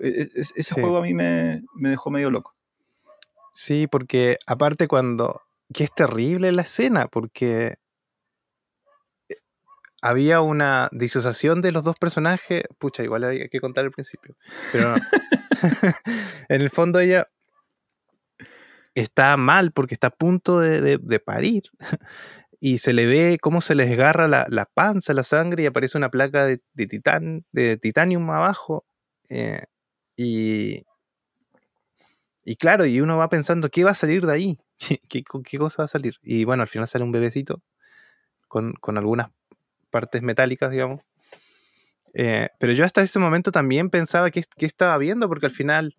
E, 0.00 0.22
e, 0.22 0.28
ese 0.34 0.74
juego 0.74 0.96
a 0.96 1.02
mí 1.02 1.14
me, 1.14 1.62
dejó 1.76 2.10
medio 2.10 2.30
loco. 2.30 2.54
Sí, 3.52 3.86
porque 3.86 4.36
aparte 4.46 4.88
cuando... 4.88 5.42
Que 5.72 5.84
es 5.84 5.94
terrible 5.94 6.52
la 6.52 6.62
escena, 6.62 7.08
porque 7.08 7.78
había 10.02 10.40
una 10.40 10.88
disociación 10.92 11.62
de 11.62 11.72
los 11.72 11.84
dos 11.84 11.96
personajes. 11.96 12.64
Pucha, 12.78 13.02
igual 13.02 13.24
hay 13.24 13.48
que 13.48 13.60
contar 13.60 13.84
al 13.84 13.90
principio. 13.90 14.36
Pero 14.72 14.94
en 16.48 16.60
el 16.60 16.70
fondo 16.70 17.00
ella 17.00 17.28
está 18.94 19.36
mal 19.36 19.72
porque 19.72 19.94
está 19.94 20.08
a 20.08 20.16
punto 20.16 20.60
de, 20.60 21.20
parir. 21.24 21.64
y 22.60 22.78
se 22.78 22.92
le 22.92 23.06
ve 23.06 23.38
cómo 23.40 23.60
se 23.60 23.74
le 23.74 23.86
desgarra 23.86 24.28
la, 24.28 24.70
panza, 24.74 25.12
la 25.12 25.22
sangre 25.22 25.62
y 25.62 25.66
aparece 25.66 25.98
una 25.98 26.10
placa 26.10 26.46
de, 26.46 26.60
de, 26.74 27.42
de 27.52 27.76
titanium 27.76 28.30
abajo. 28.30 28.86
Eh, 29.28 29.64
y, 30.16 30.84
y 32.44 32.56
claro, 32.56 32.86
y 32.86 33.00
uno 33.00 33.16
va 33.16 33.28
pensando, 33.28 33.68
¿qué 33.70 33.84
va 33.84 33.90
a 33.90 33.94
salir 33.94 34.24
de 34.24 34.32
ahí? 34.32 34.58
¿Qué, 34.78 35.00
qué, 35.08 35.58
cosa 35.58 35.82
va 35.82 35.84
a 35.86 35.88
salir? 35.88 36.14
Y 36.22 36.44
bueno, 36.44 36.62
al 36.62 36.68
final 36.68 36.86
sale 36.86 37.04
un 37.04 37.12
bebecito 37.12 37.62
con, 38.48 38.74
algunas 38.96 39.30
partes 39.96 40.22
metálicas, 40.22 40.70
digamos. 40.70 41.00
Eh, 42.14 42.48
pero 42.58 42.72
yo 42.72 42.84
hasta 42.84 43.02
ese 43.02 43.18
momento 43.18 43.52
también 43.52 43.90
pensaba 43.90 44.30
que, 44.30 44.44
estaba 44.58 44.96
viendo, 44.98 45.28
porque 45.28 45.46
al 45.46 45.52
final 45.52 45.96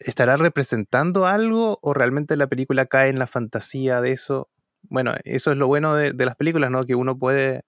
¿Estará 0.00 0.38
representando 0.38 1.26
algo 1.26 1.78
o 1.82 1.92
realmente 1.92 2.34
la 2.34 2.46
película 2.46 2.86
cae 2.86 3.10
en 3.10 3.18
la 3.18 3.26
fantasía 3.26 4.00
de 4.00 4.12
eso? 4.12 4.48
Bueno, 4.82 5.14
eso 5.24 5.52
es 5.52 5.58
lo 5.58 5.66
bueno 5.66 5.94
de, 5.94 6.14
las 6.14 6.36
películas, 6.36 6.70
¿no? 6.70 6.84
Que 6.84 6.94
uno 6.94 7.18
puede, 7.18 7.64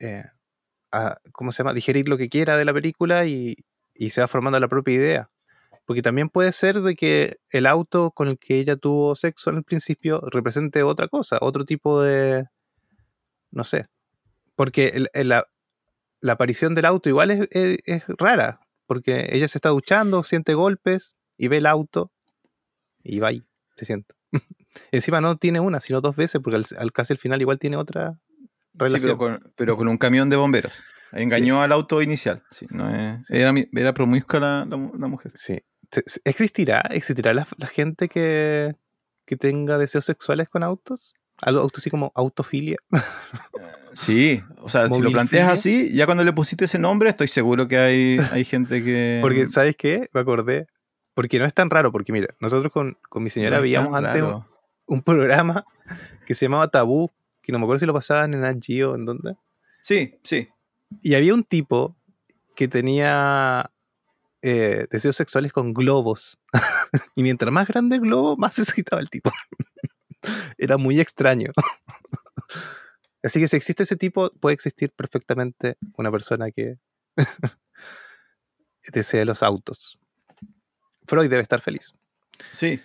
eh, 0.00 0.24
¿cómo 1.30 1.52
se 1.52 1.62
llama? 1.62 1.72
Digerir 1.72 2.08
lo 2.08 2.18
que 2.18 2.28
quiera 2.28 2.56
de 2.56 2.64
la 2.64 2.74
película 2.74 3.24
y, 3.24 3.56
se 4.10 4.20
va 4.20 4.26
formando 4.26 4.58
la 4.58 4.66
propia 4.66 4.94
idea. 4.94 5.30
Porque 5.86 6.02
también 6.02 6.28
puede 6.28 6.50
ser 6.50 6.80
de 6.82 6.96
que 6.96 7.38
el 7.50 7.66
auto 7.66 8.10
con 8.10 8.26
el 8.26 8.38
que 8.38 8.58
ella 8.58 8.76
tuvo 8.76 9.14
sexo 9.14 9.50
en 9.50 9.58
el 9.58 9.64
principio 9.64 10.20
represente 10.32 10.82
otra 10.82 11.06
cosa, 11.06 11.38
otro 11.40 11.64
tipo 11.64 12.02
de... 12.02 12.46
no 13.50 13.64
sé. 13.64 13.86
Porque 14.54 15.06
la, 15.14 15.46
aparición 16.28 16.74
del 16.74 16.84
auto 16.84 17.08
igual 17.08 17.30
es, 17.30 17.48
es, 17.50 18.04
rara, 18.18 18.60
porque 18.86 19.28
ella 19.32 19.48
se 19.48 19.58
está 19.58 19.70
duchando, 19.70 20.22
siente 20.22 20.54
golpes, 20.54 21.16
y 21.36 21.48
ve 21.48 21.58
el 21.58 21.66
auto 21.66 22.12
y 23.02 23.20
va 23.20 23.28
ahí, 23.28 23.42
se 23.76 23.84
sienta. 23.86 24.14
Encima 24.92 25.20
no 25.20 25.36
tiene 25.36 25.60
una, 25.60 25.80
sino 25.80 26.00
dos 26.00 26.16
veces, 26.16 26.40
porque 26.42 26.62
al, 26.76 26.92
casi 26.92 27.14
al 27.14 27.18
final 27.18 27.40
igual 27.40 27.58
tiene 27.58 27.76
otra 27.76 28.18
relación. 28.74 29.40
pero, 29.56 29.76
con, 29.76 29.88
un 29.88 29.98
camión 29.98 30.28
de 30.30 30.36
bomberos. 30.36 30.72
Engañó 31.12 31.60
al 31.60 31.72
auto 31.72 32.02
inicial. 32.02 32.44
Sí, 32.50 32.66
no 32.70 32.88
era, 32.88 33.54
era, 33.72 33.94
promiscua 33.94 34.38
la, 34.38 34.66
la, 34.66 34.76
mujer. 34.76 35.32
Sí. 35.34 35.60
¿Existirá, 36.24 36.82
existirá 36.90 37.34
la, 37.34 37.46
gente 37.66 38.08
que, 38.08 38.76
que, 39.24 39.36
tenga 39.36 39.76
deseos 39.76 40.04
sexuales 40.04 40.48
con 40.48 40.62
autos? 40.62 41.14
Algo 41.42 41.68
así 41.74 41.90
como 41.90 42.12
autofilia. 42.14 42.76
Sí, 43.92 44.42
o 44.62 44.68
sea, 44.68 44.88
si 44.88 45.00
lo 45.00 45.10
planteas 45.10 45.50
así, 45.50 45.92
ya 45.92 46.06
cuando 46.06 46.24
le 46.24 46.32
pusiste 46.32 46.66
ese 46.66 46.78
nombre, 46.78 47.08
estoy 47.08 47.28
seguro 47.28 47.66
que 47.66 47.78
hay, 47.78 48.18
hay 48.32 48.44
gente 48.44 48.84
que. 48.84 49.18
Porque, 49.20 49.46
¿sabes 49.48 49.76
qué? 49.76 50.08
Me 50.12 50.20
acordé. 50.20 50.66
Porque 51.14 51.38
no 51.38 51.44
es 51.44 51.54
tan 51.54 51.70
raro, 51.70 51.90
porque 51.92 52.12
mira, 52.12 52.34
nosotros 52.40 52.72
con, 52.72 52.96
mi 53.16 53.30
señora 53.30 53.60
veíamos 53.60 53.94
antes 53.94 54.22
un, 54.86 55.02
programa 55.02 55.64
que 56.24 56.34
se 56.34 56.46
llamaba 56.46 56.68
Tabú, 56.68 57.10
que 57.42 57.52
no 57.52 57.58
me 57.58 57.64
acuerdo 57.64 57.80
si 57.80 57.86
lo 57.86 57.92
pasaban 57.92 58.32
en 58.32 58.44
Agio 58.44 58.92
o 58.92 58.94
en 58.94 59.04
dónde. 59.04 59.36
Sí, 59.82 60.18
sí. 60.22 60.48
Y 61.02 61.14
había 61.14 61.34
un 61.34 61.44
tipo 61.44 61.96
que 62.54 62.68
tenía 62.68 63.70
eh, 64.42 64.86
deseos 64.90 65.16
sexuales 65.16 65.52
con 65.52 65.74
globos. 65.74 66.38
y 67.16 67.22
mientras 67.22 67.52
más 67.52 67.68
grande 67.68 67.96
el 67.96 68.02
globo, 68.02 68.36
más 68.36 68.54
se 68.56 68.62
excitaba 68.62 69.02
el 69.02 69.10
tipo. 69.10 69.30
Era 70.58 70.76
muy 70.76 71.00
extraño. 71.00 71.52
Así 73.22 73.40
que 73.40 73.48
si 73.48 73.56
existe 73.56 73.82
ese 73.82 73.96
tipo, 73.96 74.30
puede 74.40 74.54
existir 74.54 74.92
perfectamente 74.92 75.76
una 75.96 76.10
persona 76.10 76.50
que 76.50 76.78
desea 78.92 79.24
los 79.24 79.42
autos. 79.42 79.98
Freud 81.06 81.28
debe 81.28 81.42
estar 81.42 81.60
feliz. 81.60 81.92
Sí, 82.52 82.80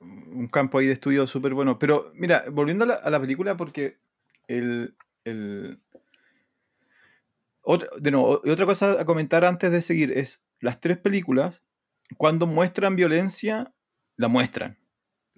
un 0.00 0.48
campo 0.48 0.78
ahí 0.78 0.86
de 0.86 0.94
estudio 0.94 1.26
súper 1.26 1.54
bueno. 1.54 1.78
Pero 1.78 2.10
mira, 2.14 2.44
volviendo 2.50 2.84
a 2.84 3.10
la, 3.10 3.20
película, 3.20 3.56
porque 3.56 3.98
el, 4.48 4.96
otra, 7.62 7.88
de 7.98 8.10
nuevo, 8.10 8.40
otra 8.44 8.66
cosa 8.66 9.00
a 9.00 9.04
comentar 9.04 9.44
antes 9.44 9.70
de 9.70 9.82
seguir 9.82 10.12
es 10.16 10.42
las 10.60 10.80
tres 10.80 10.98
películas, 10.98 11.62
cuando 12.16 12.46
muestran 12.46 12.96
violencia, 12.96 13.72
la 14.16 14.28
muestran. 14.28 14.78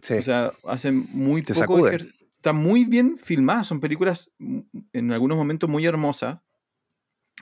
O 0.09 0.23
sea, 0.23 0.52
hacen 0.64 1.07
muy 1.12 1.42
poco 1.42 1.88
Están 1.88 2.57
muy 2.57 2.85
bien 2.85 3.19
filmadas, 3.19 3.66
son 3.66 3.80
películas 3.80 4.30
en 4.38 5.12
algunos 5.12 5.37
momentos 5.37 5.69
muy 5.69 5.85
hermosas. 5.85 6.38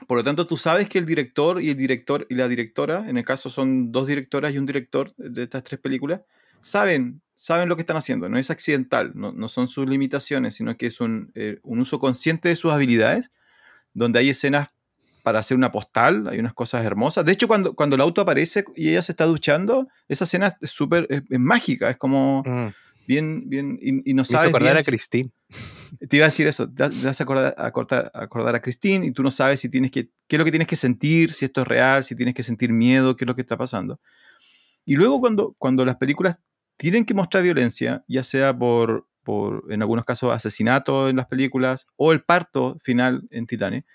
Por 0.07 0.17
lo 0.17 0.23
tanto, 0.23 0.47
tú 0.47 0.57
sabes 0.57 0.87
que 0.87 0.97
el 0.97 1.05
director 1.05 1.61
y 1.61 1.69
el 1.69 1.77
director 1.77 2.25
y 2.29 2.35
la 2.35 2.47
directora, 2.47 3.09
en 3.09 3.17
el 3.17 3.25
caso 3.25 3.49
son 3.49 3.91
dos 3.91 4.07
directoras 4.07 4.53
y 4.53 4.57
un 4.57 4.65
director 4.65 5.13
de 5.17 5.43
estas 5.43 5.63
tres 5.63 5.79
películas, 5.79 6.21
saben, 6.61 7.21
saben 7.35 7.69
lo 7.69 7.75
que 7.75 7.81
están 7.81 7.97
haciendo. 7.97 8.29
No 8.29 8.37
es 8.37 8.49
accidental, 8.49 9.11
no, 9.15 9.47
son 9.49 9.67
sus 9.67 9.87
limitaciones, 9.87 10.55
sino 10.55 10.75
que 10.77 10.87
es 10.87 11.01
un, 11.01 11.31
eh, 11.35 11.59
un, 11.63 11.79
uso 11.79 11.99
consciente 11.99 12.49
de 12.49 12.55
sus 12.55 12.71
habilidades, 12.71 13.31
donde 13.93 14.19
hay 14.19 14.29
escenas 14.29 14.69
para 15.29 15.41
hacer 15.41 15.55
una 15.55 15.71
postal, 15.71 16.27
hay 16.27 16.39
unas 16.39 16.55
cosas 16.55 16.83
hermosas. 16.83 17.23
De 17.23 17.31
hecho, 17.31 17.47
cuando, 17.47 17.75
cuando 17.75 17.95
el 17.95 18.01
auto 18.01 18.21
aparece 18.21 18.65
y 18.75 18.89
ella 18.89 19.03
se 19.03 19.11
está 19.11 19.25
duchando, 19.25 19.87
esa 20.07 20.23
escena 20.23 20.57
es 20.59 20.71
súper, 20.71 21.05
es, 21.07 21.23
mágica, 21.39 21.89
es 21.89 21.97
como... 21.97 22.41
Mm 22.43 22.69
bien, 23.09 23.49
bien, 23.49 23.79
y, 23.81 24.13
no 24.13 24.23
sabes. 24.23 24.49
acordar 24.49 24.77
a 24.77 24.83
Christine. 24.83 25.31
Te 26.07 26.17
iba 26.17 26.25
a 26.25 26.29
decir 26.29 26.45
eso, 26.45 26.69
te 26.71 26.89
vas 26.89 27.19
a 27.19 27.23
acordar, 27.23 27.55
a, 27.57 27.65
acordar, 27.65 28.11
acordar 28.13 28.55
a 28.55 28.61
Christine 28.61 29.03
y 29.03 29.11
tú 29.11 29.23
no 29.23 29.31
sabes 29.31 29.61
si 29.61 29.67
tienes 29.67 29.89
que, 29.89 30.11
qué 30.27 30.35
es 30.35 30.37
lo 30.37 30.45
que 30.45 30.51
tienes 30.51 30.67
que 30.67 30.75
sentir, 30.75 31.31
si 31.31 31.45
esto 31.45 31.61
es 31.61 31.67
real, 31.67 32.03
si 32.03 32.15
tienes 32.15 32.35
que 32.35 32.43
sentir 32.43 32.71
miedo, 32.71 33.15
qué 33.15 33.25
es 33.25 33.27
lo 33.27 33.33
que 33.33 33.41
está 33.41 33.57
pasando. 33.57 33.99
Y 34.85 34.95
luego 34.95 35.19
cuando, 35.19 35.55
cuando 35.57 35.85
las 35.85 35.95
películas 35.95 36.37
tienen 36.77 37.03
que 37.03 37.15
mostrar 37.15 37.41
violencia, 37.41 38.03
ya 38.07 38.23
sea 38.23 38.55
por, 38.55 39.07
por, 39.23 39.63
en 39.71 39.81
algunos 39.81 40.05
casos, 40.05 40.31
asesinato 40.31 41.09
en 41.09 41.15
las 41.15 41.25
películas 41.25 41.87
o 41.95 42.11
el 42.11 42.21
parto 42.21 42.77
final 42.79 43.27
en 43.31 43.47
Titane, 43.47 43.85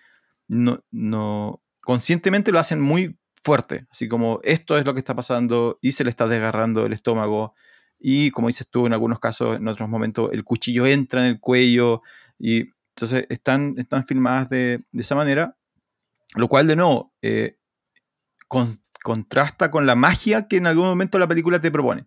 no, 0.49 0.81
no, 0.91 1.63
conscientemente 1.83 2.53
lo 2.53 2.59
hacen 2.59 2.81
muy 2.81 3.19
fuerte, 3.43 3.87
así 3.91 4.09
como 4.09 4.41
esto 4.43 4.79
es 4.79 4.87
lo 4.87 4.95
que 4.95 5.01
está 5.01 5.15
pasando 5.15 5.79
y 5.83 5.93
se 5.93 6.05
le 6.05 6.11
está 6.11 6.27
desgarrando 6.27 6.87
el 6.87 6.93
estómago 6.93 7.55
y 7.99 8.31
como 8.31 8.49
dices 8.49 8.67
tú, 8.71 8.87
en 8.87 8.93
algunos 8.93 9.19
casos, 9.21 9.57
en 9.57 9.69
otros 9.69 9.89
momentos, 9.89 10.31
el 10.33 10.45
cuchillo 10.45 10.87
entra 10.87 11.21
en 11.21 11.27
el 11.27 11.41
cuello, 11.41 12.03
Y 12.39 12.71
entonces 12.97 13.27
están, 13.31 13.75
están 13.79 14.07
filmadas 14.07 14.49
de, 14.51 14.85
esa 14.93 15.15
manera, 15.15 15.57
lo 16.37 16.49
cual 16.49 16.67
de 16.67 16.77
nuevo 16.77 17.15
eh, 17.23 17.57
con- 18.49 18.83
contrasta 19.03 19.71
con 19.71 19.87
la 19.87 19.97
magia 19.97 20.49
que 20.49 20.57
en 20.57 20.67
algún 20.67 20.87
momento 20.87 21.19
la 21.19 21.29
película 21.29 21.61
te 21.61 21.71
propone. 21.71 22.07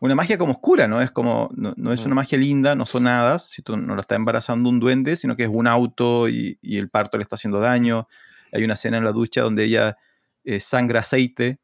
Una 0.00 0.14
magia 0.14 0.36
como 0.36 0.52
oscura, 0.52 0.86
¿no? 0.86 1.00
Es 1.00 1.10
como, 1.10 1.50
no, 1.54 1.72
no 1.76 1.92
es 1.92 2.00
Mm. 2.00 2.06
una 2.06 2.14
magia 2.16 2.36
linda, 2.38 2.74
no 2.74 2.84
son 2.84 3.06
hadas, 3.06 3.48
si 3.48 3.62
tú 3.62 3.76
no 3.76 3.94
la 3.94 4.02
está 4.02 4.16
embarazando 4.16 4.68
un 4.68 4.78
duende, 4.80 5.16
sino 5.16 5.34
que 5.36 5.44
es 5.44 5.48
un 5.50 5.66
auto 5.66 6.28
y, 6.28 6.58
y 6.60 6.76
el 6.76 6.90
parto 6.90 7.16
le 7.16 7.22
está 7.22 7.36
haciendo 7.36 7.58
daño. 7.60 8.06
Hay 8.52 8.64
una 8.64 8.74
escena 8.74 8.98
en 8.98 9.04
la 9.04 9.12
ducha 9.12 9.40
donde 9.40 9.64
ella 9.64 9.96
eh, 10.44 10.60
sangra 10.60 11.00
aceite. 11.00 11.58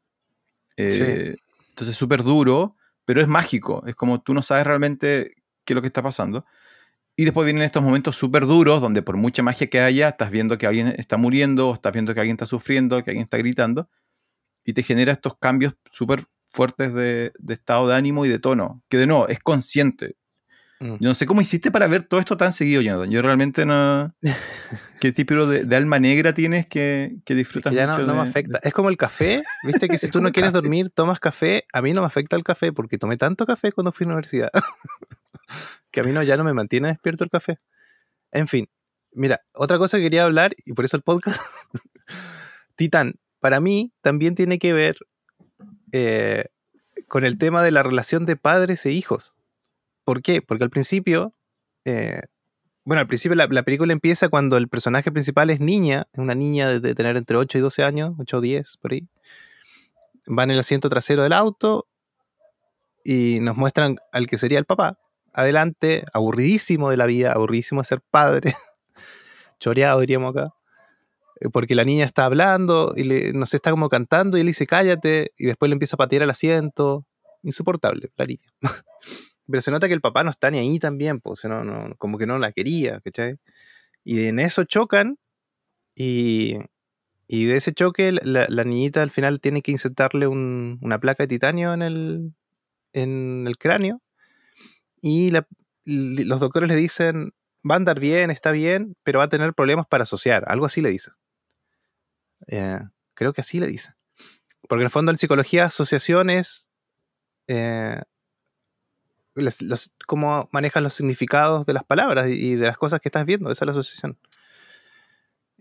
eh, 0.77 1.35
Entonces 1.69 1.93
es 1.93 1.99
súper 1.99 2.23
duro, 2.23 2.75
pero 3.05 3.21
es 3.21 3.27
mágico. 3.27 3.83
Es 3.85 3.95
como 3.95 4.21
tú 4.21 4.33
no 4.33 4.41
sabes 4.41 4.65
realmente 4.65 5.35
qué 5.63 5.73
es 5.73 5.75
lo 5.75 5.81
que 5.81 5.87
está 5.87 6.01
pasando. 6.01 6.45
Y 7.15 7.25
después 7.25 7.45
vienen 7.45 7.63
estos 7.63 7.83
momentos 7.83 8.15
súper 8.15 8.45
duros 8.47 8.81
donde 8.81 9.03
por 9.03 9.17
mucha 9.17 9.43
magia 9.43 9.67
que 9.67 9.81
haya, 9.81 10.09
estás 10.09 10.31
viendo 10.31 10.57
que 10.57 10.65
alguien 10.65 10.87
está 10.87 11.17
muriendo, 11.17 11.69
o 11.69 11.73
estás 11.75 11.93
viendo 11.93 12.13
que 12.13 12.21
alguien 12.21 12.35
está 12.35 12.45
sufriendo, 12.45 13.03
que 13.03 13.11
alguien 13.11 13.25
está 13.25 13.37
gritando, 13.37 13.89
y 14.65 14.73
te 14.73 14.81
genera 14.81 15.11
estos 15.11 15.37
cambios 15.37 15.75
súper 15.91 16.25
fuertes 16.51 16.93
de, 16.93 17.31
de 17.39 17.53
estado 17.53 17.87
de 17.87 17.95
ánimo 17.95 18.25
y 18.25 18.29
de 18.29 18.39
tono, 18.39 18.83
que 18.89 18.97
de 18.97 19.07
nuevo 19.07 19.27
es 19.27 19.39
consciente. 19.39 20.15
Mm. 20.79 20.95
Yo 20.99 21.09
no 21.09 21.13
sé 21.13 21.25
cómo 21.27 21.41
hiciste 21.41 21.69
para 21.71 21.87
ver 21.87 22.03
todo 22.03 22.19
esto 22.19 22.37
tan 22.37 22.53
seguido, 22.53 22.81
Jonathan. 22.81 23.11
Yo 23.11 23.21
realmente 23.21 23.65
no... 23.65 24.13
¿Qué 24.99 25.11
tipo 25.11 25.45
de, 25.45 25.63
de 25.65 25.75
alma 25.75 25.99
negra 25.99 26.33
tienes 26.33 26.65
que, 26.67 27.17
que 27.25 27.33
Es 27.33 27.37
disfrutas 27.37 27.69
que 27.71 27.75
ya 27.77 27.85
no, 27.87 27.93
mucho 27.93 28.07
no 28.07 28.15
me 28.15 28.23
de- 28.23 28.29
afecta. 28.29 28.59
Es 28.63 28.73
como 28.73 28.89
el 28.89 28.97
café, 28.97 29.43
viste 29.63 29.87
que 29.87 29.97
si 29.97 30.07
Es 30.07 30.11
tú 30.11 30.21
no 30.21 30.31
quieres 30.33 30.51
café. 30.51 30.61
dormir, 30.61 30.89
tomas 30.89 31.19
café. 31.19 31.65
A 31.71 31.81
mí 31.81 31.93
no 31.93 32.01
me 32.01 32.07
afecta 32.07 32.35
el 32.35 32.43
café 32.43 32.73
porque 32.73 32.97
tomé 32.97 33.15
tanto 33.17 33.45
café 33.45 33.71
cuando 33.71 33.91
fui 33.91 34.05
a 34.05 34.07
la 34.09 34.13
universidad 34.15 34.49
que 35.91 35.99
a 35.99 36.03
mí 36.03 36.11
no, 36.11 36.23
ya 36.23 36.35
no 36.37 36.43
me 36.43 36.53
mantiene 36.53 36.87
despierto 36.89 37.23
el 37.23 37.29
café. 37.29 37.59
En 38.31 38.47
fin, 38.47 38.67
mira, 39.11 39.41
otra 39.53 39.77
cosa 39.77 39.97
que 39.97 40.03
quería 40.03 40.23
hablar 40.23 40.55
y 40.65 40.73
por 40.73 40.85
eso 40.85 40.97
el 40.97 41.03
podcast. 41.03 41.39
Titán, 42.75 43.15
para 43.39 43.59
mí 43.59 43.93
también 44.01 44.35
tiene 44.35 44.57
que 44.59 44.73
ver 44.73 44.97
eh, 45.91 46.45
con 47.07 47.25
el 47.25 47.37
tema 47.37 47.63
de 47.63 47.71
la 47.71 47.83
relación 47.83 48.25
de 48.25 48.35
padres 48.35 48.85
e 48.85 48.91
hijos. 48.91 49.33
¿Por 50.03 50.21
qué? 50.21 50.41
Porque 50.41 50.63
al 50.63 50.69
principio, 50.69 51.33
eh, 51.85 52.21
bueno, 52.83 53.01
al 53.01 53.07
principio 53.07 53.35
la, 53.35 53.47
la 53.47 53.63
película 53.63 53.93
empieza 53.93 54.29
cuando 54.29 54.57
el 54.57 54.67
personaje 54.67 55.11
principal 55.11 55.49
es 55.49 55.59
niña, 55.59 56.07
una 56.13 56.35
niña 56.35 56.69
de, 56.69 56.79
de 56.79 56.95
tener 56.95 57.17
entre 57.17 57.37
8 57.37 57.57
y 57.57 57.61
12 57.61 57.83
años, 57.83 58.15
8 58.19 58.37
o 58.37 58.41
10, 58.41 58.77
por 58.77 58.93
ahí. 58.93 59.07
Va 60.27 60.43
en 60.43 60.51
el 60.51 60.59
asiento 60.59 60.89
trasero 60.89 61.23
del 61.23 61.33
auto 61.33 61.87
y 63.03 63.39
nos 63.41 63.57
muestran 63.57 63.97
al 64.11 64.27
que 64.27 64.37
sería 64.37 64.59
el 64.59 64.65
papá. 64.65 64.97
Adelante, 65.33 66.05
aburridísimo 66.13 66.89
de 66.89 66.97
la 66.97 67.05
vida, 67.05 67.33
aburridísimo 67.33 67.81
de 67.81 67.85
ser 67.85 68.01
padre, 68.01 68.55
choreado 69.59 69.99
diríamos 70.01 70.35
acá. 70.35 70.53
Eh, 71.41 71.49
Porque 71.53 71.75
la 71.75 71.85
niña 71.85 72.05
está 72.05 72.25
hablando 72.25 72.93
y 72.97 73.05
le, 73.05 73.33
no 73.33 73.45
sé, 73.47 73.57
está 73.57 73.71
como 73.71 73.89
cantando 73.89 74.37
y 74.37 74.41
él 74.41 74.47
dice 74.47 74.67
cállate 74.67 75.33
y 75.37 75.47
después 75.47 75.69
le 75.69 75.73
empieza 75.73 75.97
a 75.97 75.99
patear 75.99 76.23
el 76.23 76.31
asiento. 76.31 77.05
Insoportable, 77.43 78.11
la 78.17 78.25
niña. 78.27 78.53
Pero 79.47 79.61
se 79.61 79.71
nota 79.71 79.87
que 79.87 79.93
el 79.95 80.01
papá 80.01 80.23
no 80.23 80.29
está 80.31 80.51
ni 80.51 80.59
ahí 80.59 80.79
también, 80.79 81.19
pues, 81.21 81.43
como 81.97 82.17
que 82.17 82.27
no 82.27 82.39
la 82.39 82.51
quería, 82.53 83.01
¿cachai? 83.01 83.37
Y 84.03 84.25
en 84.25 84.39
eso 84.39 84.63
chocan 84.65 85.17
y, 85.95 86.57
y 87.27 87.45
de 87.45 87.57
ese 87.57 87.73
choque 87.73 88.11
la, 88.13 88.47
niñita 88.65 89.01
al 89.03 89.11
final 89.11 89.41
tiene 89.41 89.61
que 89.61 89.71
insertarle 89.71 90.27
un- 90.27 90.79
una 90.81 90.99
placa 90.99 91.23
de 91.23 91.27
titanio 91.29 91.73
en 91.73 91.81
el, 91.83 92.33
en 92.93 93.45
el 93.47 93.57
cráneo 93.57 94.01
y 95.01 95.31
los 95.85 96.39
doctores 96.39 96.69
le 96.69 96.75
dicen, 96.75 97.33
va 97.69 97.75
a 97.75 97.77
andar 97.77 97.99
bien, 97.99 98.31
está 98.31 98.51
bien, 98.51 98.95
pero 99.03 99.19
va 99.19 99.25
a 99.25 99.29
tener 99.29 99.53
problemas 99.53 99.87
para 99.87 100.03
asociar, 100.03 100.43
algo 100.47 100.65
así 100.65 100.81
le 100.81 100.89
dicen. 100.89 101.13
Eh, 102.47 102.79
creo 103.13 103.33
que 103.33 103.41
así 103.41 103.59
le 103.59 103.67
dicen. 103.67 103.93
Porque 104.67 104.81
en 104.81 104.85
el 104.87 104.91
fondo 104.91 105.11
en 105.11 105.17
psicología 105.17 105.65
asociaciones... 105.65 106.67
Eh, 107.47 108.01
los- 109.33 109.93
cómo 110.07 110.49
manejas 110.51 110.83
los 110.83 110.93
significados 110.93 111.65
de 111.65 111.73
las 111.73 111.83
palabras 111.83 112.27
y, 112.29 112.55
de 112.55 112.67
las 112.67 112.77
cosas 112.77 112.99
que 112.99 113.09
estás 113.09 113.25
viendo, 113.25 113.49
esa 113.51 113.63
es 113.63 113.67
la 113.67 113.71
asociación. 113.71 114.17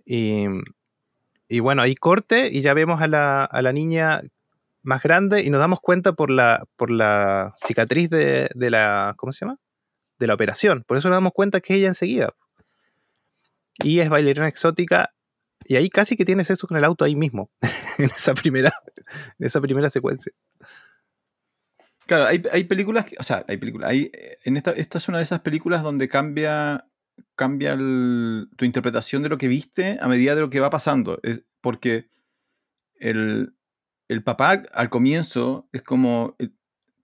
Y, 0.05 0.47
y 1.49 1.61
bueno, 1.61 1.83
ahí 1.83 1.95
corte 1.95 2.49
y 2.53 2.63
ya 2.63 2.75
vemos 2.75 3.01
a 3.01 3.07
la, 3.07 3.45
a 3.45 3.63
la 3.63 3.73
niña 3.73 4.23
más 4.83 5.03
grande 5.03 5.43
y 5.43 5.51
nos 5.51 5.61
damos 5.61 5.81
cuenta 5.81 6.13
por 6.15 6.31
la, 6.31 6.67
por 6.77 6.91
la 6.91 7.55
cicatriz 7.65 8.11
de, 8.11 8.51
de 8.55 8.71
la, 8.71 9.15
¿cómo 9.17 9.33
se 9.33 9.45
llama? 9.45 9.59
De 10.19 10.27
la 10.27 10.35
operación. 10.35 10.85
Por 10.87 10.97
eso 10.97 11.09
nos 11.09 11.17
damos 11.17 11.33
cuenta 11.33 11.61
que 11.61 11.75
es 11.75 11.79
ella 11.79 11.89
enseguida. 11.89 12.35
Y 13.83 14.01
es 14.01 14.09
bailarina 14.09 14.49
exótica 14.49 15.13
y 15.65 15.77
ahí 15.77 15.89
casi 15.91 16.17
que 16.17 16.25
tiene 16.25 16.45
sexo 16.45 16.67
con 16.67 16.77
el 16.77 16.85
auto 16.85 17.05
ahí 17.05 17.17
mismo, 17.17 17.51
en 17.99 18.07
esa 18.07 18.35
primera, 18.35 18.73
en 19.39 19.47
esa 19.47 19.61
primera 19.61 19.91
secuencia. 19.91 20.33
Claro, 22.07 22.27
hay, 22.27 22.43
hay 22.53 22.65
películas, 22.65 23.05
que- 23.05 23.17
o 23.19 23.23
sea, 23.23 23.45
hay 23.49 23.57
películas, 23.57 23.91
hay, 23.91 24.11
eh, 24.13 24.39
en 24.45 24.57
esta, 24.57 24.73
esta 24.73 24.99
es 24.99 25.09
una 25.09 25.19
de 25.19 25.25
esas 25.25 25.41
películas 25.41 25.83
donde 25.83 26.09
cambia, 26.09 26.87
cambia 27.37 27.73
el- 27.75 28.49
tu 28.57 28.65
interpretación 28.65 29.23
de 29.23 29.29
lo 29.29 29.39
que 29.39 29.49
viste 29.49 29.99
a 30.01 30.09
medida 30.09 30.35
de 30.35 30.41
lo 30.41 30.51
que 30.51 30.61
va 30.61 30.71
pasando, 30.71 31.21
es 31.23 31.43
porque 31.61 32.09
el, 32.97 33.55
el 34.09 34.25
papá 34.25 34.63
al 34.75 34.91
comienzo 34.91 35.69
es 35.73 35.83
como, 35.83 36.37
eh, 36.39 36.51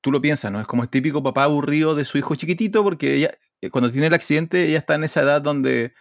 tú 0.01 0.13
lo 0.13 0.21
piensas, 0.23 0.53
¿no? 0.53 0.61
Es 0.61 0.67
como 0.67 0.83
el 0.85 0.91
típico 0.91 1.23
papá 1.23 1.45
aburrido 1.45 1.95
de 1.95 2.05
su 2.05 2.19
hijo 2.19 2.35
chiquitito 2.37 2.83
porque 2.85 3.15
ella, 3.17 3.31
eh, 3.63 3.71
cuando 3.71 3.91
tiene 3.93 4.09
el 4.09 4.15
accidente, 4.15 4.67
ella 4.69 4.79
está 4.79 4.95
en 4.97 5.05
esa 5.05 5.23
edad 5.23 5.43
donde, 5.43 5.95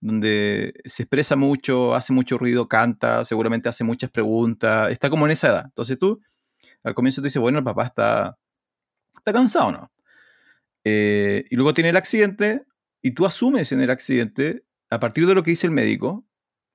donde 0.00 0.74
se 0.84 1.02
expresa 1.02 1.36
mucho, 1.36 1.94
hace 1.94 2.12
mucho 2.12 2.38
ruido, 2.38 2.68
canta, 2.68 3.24
seguramente 3.24 3.68
hace 3.68 3.84
muchas 3.84 4.10
preguntas, 4.10 4.90
está 4.92 5.10
como 5.10 5.26
en 5.26 5.32
esa 5.32 5.48
edad. 5.48 5.64
Entonces 5.66 5.98
tú, 5.98 6.20
al 6.84 6.94
comienzo 6.94 7.20
tú 7.20 7.26
dices, 7.26 7.40
bueno, 7.40 7.58
el 7.58 7.64
papá 7.64 7.86
está, 7.86 8.38
está 9.16 9.32
cansado, 9.32 9.72
¿no? 9.72 9.92
Eh, 10.84 11.44
y 11.50 11.56
luego 11.56 11.74
tiene 11.74 11.90
el 11.90 11.96
accidente 11.96 12.64
y 13.02 13.12
tú 13.12 13.26
asumes 13.26 13.72
en 13.72 13.80
el 13.80 13.90
accidente, 13.90 14.64
a 14.90 15.00
partir 15.00 15.26
de 15.26 15.34
lo 15.34 15.42
que 15.42 15.50
dice 15.50 15.66
el 15.66 15.72
médico, 15.72 16.24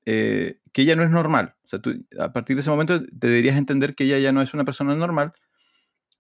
eh, 0.06 0.60
que 0.72 0.82
ella 0.82 0.96
no 0.96 1.04
es 1.04 1.10
normal. 1.10 1.56
O 1.64 1.68
sea, 1.68 1.80
tú, 1.80 2.06
a 2.20 2.34
partir 2.34 2.56
de 2.56 2.62
ese 2.62 2.70
momento 2.70 3.02
te 3.02 3.28
deberías 3.28 3.58
entender 3.58 3.96
que 3.96 4.04
ella 4.04 4.20
ya 4.20 4.32
no 4.32 4.42
es 4.42 4.54
una 4.54 4.66
persona 4.66 4.96
normal, 4.96 5.34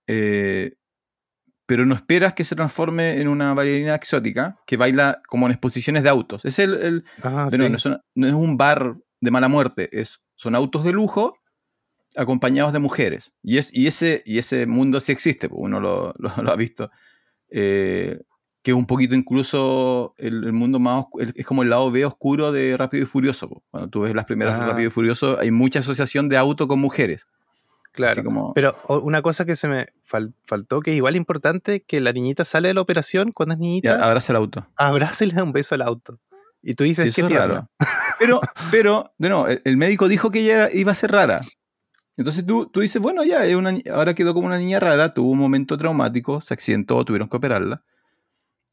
eh, 0.07 0.75
pero 1.65 1.85
no 1.85 1.95
esperas 1.95 2.33
que 2.33 2.43
se 2.43 2.55
transforme 2.55 3.19
en 3.21 3.27
una 3.27 3.53
bailarina 3.53 3.95
exótica 3.95 4.57
que 4.67 4.77
baila 4.77 5.21
como 5.27 5.45
en 5.45 5.53
exposiciones 5.53 6.03
de 6.03 6.09
autos. 6.09 6.43
Es 6.45 6.59
el, 6.59 6.73
el- 6.75 7.05
Ah, 7.23 7.47
sí. 7.49 7.57
no, 7.57 7.65
es 7.65 7.85
una- 7.85 8.01
no 8.15 8.27
es 8.27 8.33
un 8.33 8.57
bar 8.57 8.95
de 9.21 9.31
mala 9.31 9.47
muerte, 9.47 9.89
es, 9.97 10.19
son 10.35 10.55
autos 10.55 10.83
de 10.83 10.91
lujo 10.91 11.37
acompañados 12.15 12.73
de 12.73 12.79
mujeres. 12.79 13.31
Y, 13.41 13.57
es, 13.57 13.69
y, 13.73 13.87
ese, 13.87 14.21
y 14.25 14.37
ese 14.37 14.67
mundo 14.67 14.99
sí 14.99 15.11
existe, 15.11 15.49
pues, 15.49 15.59
uno 15.61 15.79
lo, 15.79 16.13
lo- 16.17 16.33
lo 16.43 16.51
ha 16.51 16.55
visto. 16.55 16.91
Eh, 17.49 18.19
que 18.61 18.71
es 18.71 18.77
un 18.77 18.85
poquito 18.85 19.13
incluso 19.13 20.13
el, 20.17 20.43
el 20.45 20.53
mundo 20.53 20.79
más 20.79 21.05
el- 21.19 21.33
es 21.35 21.45
como 21.45 21.63
el 21.63 21.69
lado 21.69 21.91
B 21.91 22.05
oscuro 22.05 22.51
de 22.51 22.77
Rápido 22.77 23.03
y 23.03 23.05
Furioso. 23.05 23.49
pues. 23.49 23.61
Cuando 23.71 23.89
tú 23.89 24.01
ves 24.01 24.13
las 24.15 24.25
primeras 24.25 24.57
de 24.59 24.65
Ah. 24.65 24.67
Rápido 24.69 24.87
y 24.87 24.91
Furioso, 24.91 25.37
hay 25.39 25.51
mucha 25.51 25.79
asociación 25.79 26.29
de 26.29 26.37
auto 26.37 26.67
con 26.67 26.79
mujeres. 26.79 27.27
Claro. 27.93 28.11
Así 28.13 28.23
como- 28.23 28.53
Pero 28.53 28.75
una 29.03 29.21
cosa 29.21 29.45
que 29.45 29.55
se 29.55 29.67
me 29.67 29.87
fal- 30.09 30.33
faltó, 30.45 30.81
que 30.81 30.91
es 30.91 30.97
igual 30.97 31.15
importante, 31.15 31.83
que 31.83 32.01
la 32.01 32.11
niñita 32.11 32.43
sale 32.43 32.67
de 32.69 32.73
la 32.73 32.81
operación 32.81 33.31
cuando 33.31 33.53
es 33.53 33.59
Ya, 33.59 33.63
niñita, 33.63 34.05
abraza 34.05 34.33
el 34.33 34.37
auto. 34.37 34.67
abraza 34.75 35.23
y 35.23 35.27
le 35.27 35.33
da 35.35 35.43
un 35.43 35.51
beso 35.53 35.75
al 35.75 35.81
auto. 35.83 36.19
Y 36.61 36.73
tú 36.75 36.83
dices, 36.85 37.05
Sí, 37.05 37.11
qué 37.13 37.21
eso 37.21 37.29
es 37.29 37.35
raro. 37.35 37.69
Pero, 38.19 38.41
pero, 38.71 39.13
de 39.17 39.29
nuevo, 39.29 39.47
el, 39.47 39.61
el 39.65 39.75
médico 39.77 40.07
dijo 40.07 40.31
que 40.31 40.39
ella 40.41 40.53
era- 40.53 40.73
iba 40.73 40.91
a 40.91 40.95
ser 40.95 41.11
rara. 41.11 41.41
Entonces 42.15 42.45
tú, 42.45 42.67
tú 42.67 42.79
dices, 42.79 43.01
bueno, 43.01 43.23
ya, 43.23 43.43
es 43.45 43.55
una 43.55 43.71
ni- 43.73 43.83
ahora 43.91 44.13
quedó 44.13 44.33
como 44.33 44.47
una 44.47 44.57
niña 44.59 44.79
rara, 44.79 45.13
tuvo 45.13 45.31
un 45.31 45.39
momento 45.39 45.77
traumático, 45.77 46.39
se 46.41 46.53
accidentó, 46.53 47.03
tuvieron 47.03 47.27
que 47.27 47.35
operarla. 47.37 47.83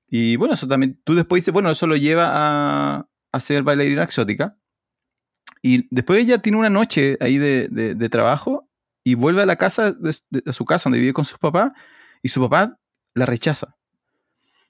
Y 0.09 0.37
bueno, 0.37 0.55
eso 0.55 0.69
también, 0.69 1.01
tú 1.05 1.15
después 1.15 1.43
dices, 1.43 1.53
bueno, 1.53 1.71
eso 1.71 1.87
lo 1.87 1.97
lleva 1.97 2.29
a, 2.33 3.07
a 3.33 3.41
ser 3.41 3.63
bailarina 3.65 4.05
exótica. 4.05 4.57
Y 5.63 5.89
después 5.95 6.21
ella 6.23 6.39
tiene 6.39 6.59
una 6.59 6.71
noche 6.71 7.17
ahí 7.21 7.39
de, 7.39 7.69
de- 7.71 7.95
de 7.95 8.09
trabajo 8.09 8.69
y 9.11 9.15
vuelve 9.15 9.43
a 9.43 9.47
la 9.47 9.57
casa, 9.57 9.95
a 10.47 10.53
su 10.53 10.65
casa 10.65 10.85
donde 10.85 11.01
vive 11.01 11.13
con 11.13 11.25
sus 11.25 11.39
papás, 11.39 11.73
y 12.23 12.29
su 12.29 12.41
papá 12.41 12.79
la 13.15 13.27
rechaza. 13.27 13.77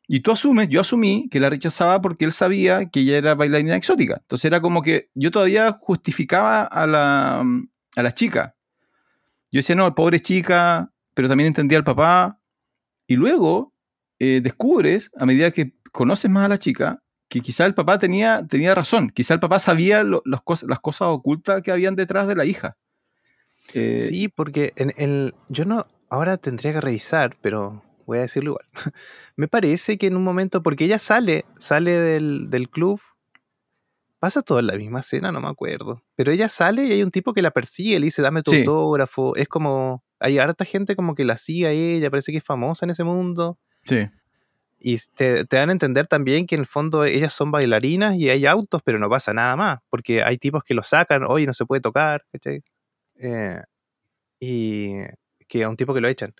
Y 0.08 0.20
tú 0.20 0.32
asumes, 0.32 0.68
yo 0.68 0.80
asumí 0.80 1.28
que 1.30 1.38
la 1.38 1.50
rechazaba 1.50 2.00
porque 2.00 2.24
él 2.24 2.32
sabía 2.32 2.86
que 2.86 3.00
ella 3.00 3.16
era 3.18 3.34
bailarina 3.34 3.76
exótica. 3.76 4.16
Entonces 4.20 4.44
era 4.46 4.60
como 4.60 4.82
que 4.82 5.08
yo 5.14 5.30
todavía 5.30 5.70
justificaba 5.80 6.62
a 6.64 6.86
la, 6.86 7.44
a 7.96 8.02
la 8.02 8.12
chica. 8.14 8.56
Yo 9.52 9.58
decía, 9.58 9.76
no, 9.76 9.94
pobre 9.94 10.18
chica, 10.20 10.90
pero 11.14 11.28
también 11.28 11.48
entendía 11.48 11.78
al 11.78 11.84
papá. 11.84 12.40
Y 13.06 13.16
luego 13.16 13.72
eh, 14.18 14.40
descubres, 14.42 15.10
a 15.16 15.26
medida 15.26 15.50
que 15.52 15.74
conoces 15.92 16.30
más 16.30 16.46
a 16.46 16.48
la 16.48 16.58
chica, 16.58 17.02
que 17.28 17.40
quizá 17.40 17.64
el 17.66 17.74
papá 17.74 17.98
tenía, 18.00 18.44
tenía 18.48 18.74
razón. 18.74 19.10
Quizá 19.10 19.34
el 19.34 19.40
papá 19.40 19.60
sabía 19.60 20.02
lo- 20.02 20.22
los 20.24 20.40
cos- 20.42 20.66
las 20.68 20.80
cosas 20.80 21.08
ocultas 21.08 21.62
que 21.62 21.70
habían 21.70 21.94
detrás 21.94 22.26
de 22.26 22.34
la 22.34 22.44
hija. 22.44 22.76
Eh, 23.74 23.96
Sí, 23.96 24.28
porque 24.28 24.72
en 24.76 24.92
el, 24.96 25.34
yo 25.48 25.64
no, 25.64 25.86
ahora 26.08 26.36
tendría 26.36 26.72
que 26.72 26.80
revisar, 26.80 27.36
pero 27.40 27.82
voy 28.06 28.18
a 28.18 28.22
decirlo 28.22 28.50
igual. 28.52 28.66
Me 29.36 29.48
parece 29.48 29.98
que 29.98 30.06
en 30.08 30.16
un 30.16 30.24
momento, 30.24 30.62
porque 30.62 30.84
ella 30.84 30.98
sale, 30.98 31.44
sale 31.58 31.92
del, 31.92 32.50
del 32.50 32.68
club, 32.68 33.00
pasa 34.18 34.42
todo 34.42 34.58
en 34.58 34.66
la 34.66 34.74
misma 34.76 35.00
escena, 35.00 35.32
no 35.32 35.40
me 35.40 35.48
acuerdo. 35.48 36.02
Pero 36.14 36.30
ella 36.32 36.48
sale 36.48 36.84
y 36.84 36.92
hay 36.92 37.02
un 37.02 37.10
tipo 37.10 37.32
que 37.32 37.42
la 37.42 37.50
persigue, 37.52 37.98
le 37.98 38.06
dice, 38.06 38.20
dame 38.22 38.42
tu 38.42 38.50
Sí. 38.50 38.58
autógrafo. 38.58 39.34
Es 39.36 39.48
como, 39.48 40.04
hay 40.18 40.38
harta 40.38 40.64
gente 40.64 40.94
como 40.94 41.14
que 41.14 41.24
la 41.24 41.36
sigue 41.38 41.66
a 41.66 41.70
ella, 41.70 42.10
parece 42.10 42.32
que 42.32 42.38
es 42.38 42.44
famosa 42.44 42.84
en 42.84 42.90
ese 42.90 43.04
mundo. 43.04 43.58
Sí. 43.84 44.06
Y 44.78 44.96
te, 45.14 45.44
te 45.46 45.56
dan 45.56 45.68
a 45.70 45.72
entender 45.72 46.06
también 46.06 46.46
que 46.46 46.54
en 46.54 46.62
el 46.62 46.66
fondo 46.66 47.04
ellas 47.04 47.32
son 47.32 47.50
bailarinas 47.50 48.16
y 48.16 48.28
hay 48.30 48.46
autos, 48.46 48.82
pero 48.82 48.98
no 48.98 49.08
pasa 49.10 49.32
nada 49.32 49.54
más, 49.56 49.78
porque 49.90 50.22
hay 50.22 50.36
tipos 50.38 50.64
que 50.64 50.74
lo 50.74 50.82
sacan, 50.82 51.22
oye, 51.24 51.46
no 51.46 51.52
se 51.52 51.64
puede 51.66 51.80
tocar, 51.82 52.22
¿cachai? 52.32 52.62
Eh, 53.20 53.60
y 54.40 55.02
que 55.48 55.64
a 55.64 55.68
un 55.68 55.76
tipo 55.76 55.94
que 55.94 56.00
lo 56.00 56.08
echan. 56.08 56.34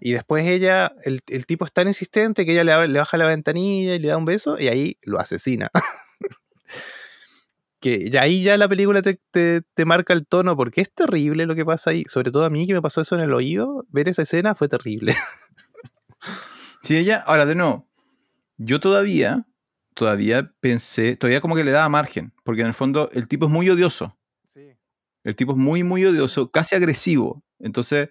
Y 0.00 0.12
después 0.12 0.46
ella, 0.46 0.92
el, 1.04 1.20
el 1.28 1.46
tipo 1.46 1.64
es 1.64 1.72
tan 1.72 1.88
insistente 1.88 2.46
que 2.46 2.52
ella 2.60 2.86
le, 2.88 2.98
baja 2.98 3.16
la 3.18 3.26
ventanilla 3.26 3.94
y 3.96 3.98
le 4.00 4.08
da 4.08 4.16
un 4.18 4.26
beso 4.26 4.58
y 4.58 4.68
ahí 4.68 4.98
lo 5.02 5.20
asesina. 5.20 5.70
que 7.80 8.10
ya 8.10 8.22
ahí 8.22 8.42
ya 8.42 8.56
la 8.56 8.68
película 8.68 9.02
te, 9.02 9.20
te- 9.30 9.62
te 9.74 9.84
marca 9.84 10.12
el 10.12 10.26
tono 10.26 10.56
porque 10.56 10.80
es 10.80 10.92
terrible 10.92 11.46
lo 11.46 11.54
que 11.54 11.64
pasa 11.64 11.90
ahí. 11.90 12.04
Sobre 12.08 12.30
todo 12.32 12.44
a 12.44 12.50
mí 12.50 12.66
que 12.66 12.74
me 12.74 12.82
pasó 12.82 13.00
eso 13.00 13.14
en 13.14 13.22
el 13.22 13.32
oído, 13.32 13.86
ver 13.90 14.08
esa 14.08 14.22
escena 14.22 14.54
fue 14.54 14.68
terrible. 14.68 15.14
Sí, 16.82 16.96
ella, 16.96 17.22
ahora 17.26 17.46
de 17.46 17.54
nuevo, 17.54 17.88
yo 18.58 18.80
todavía, 18.80 19.46
todavía 19.94 20.52
pensé, 20.60 21.16
todavía 21.16 21.40
como 21.42 21.56
que 21.56 21.64
le 21.64 21.72
daba 21.72 21.88
margen, 21.90 22.34
porque 22.44 22.62
en 22.62 22.68
el 22.68 22.74
fondo 22.74 23.10
el 23.14 23.28
tipo 23.28 23.46
es 23.46 23.52
muy 23.52 23.70
odioso. 23.70 24.17
El 25.28 25.36
tipo 25.36 25.52
es 25.52 25.58
muy, 25.58 25.84
muy 25.84 26.06
odioso, 26.06 26.50
casi 26.50 26.74
agresivo. 26.74 27.44
Entonces, 27.58 28.08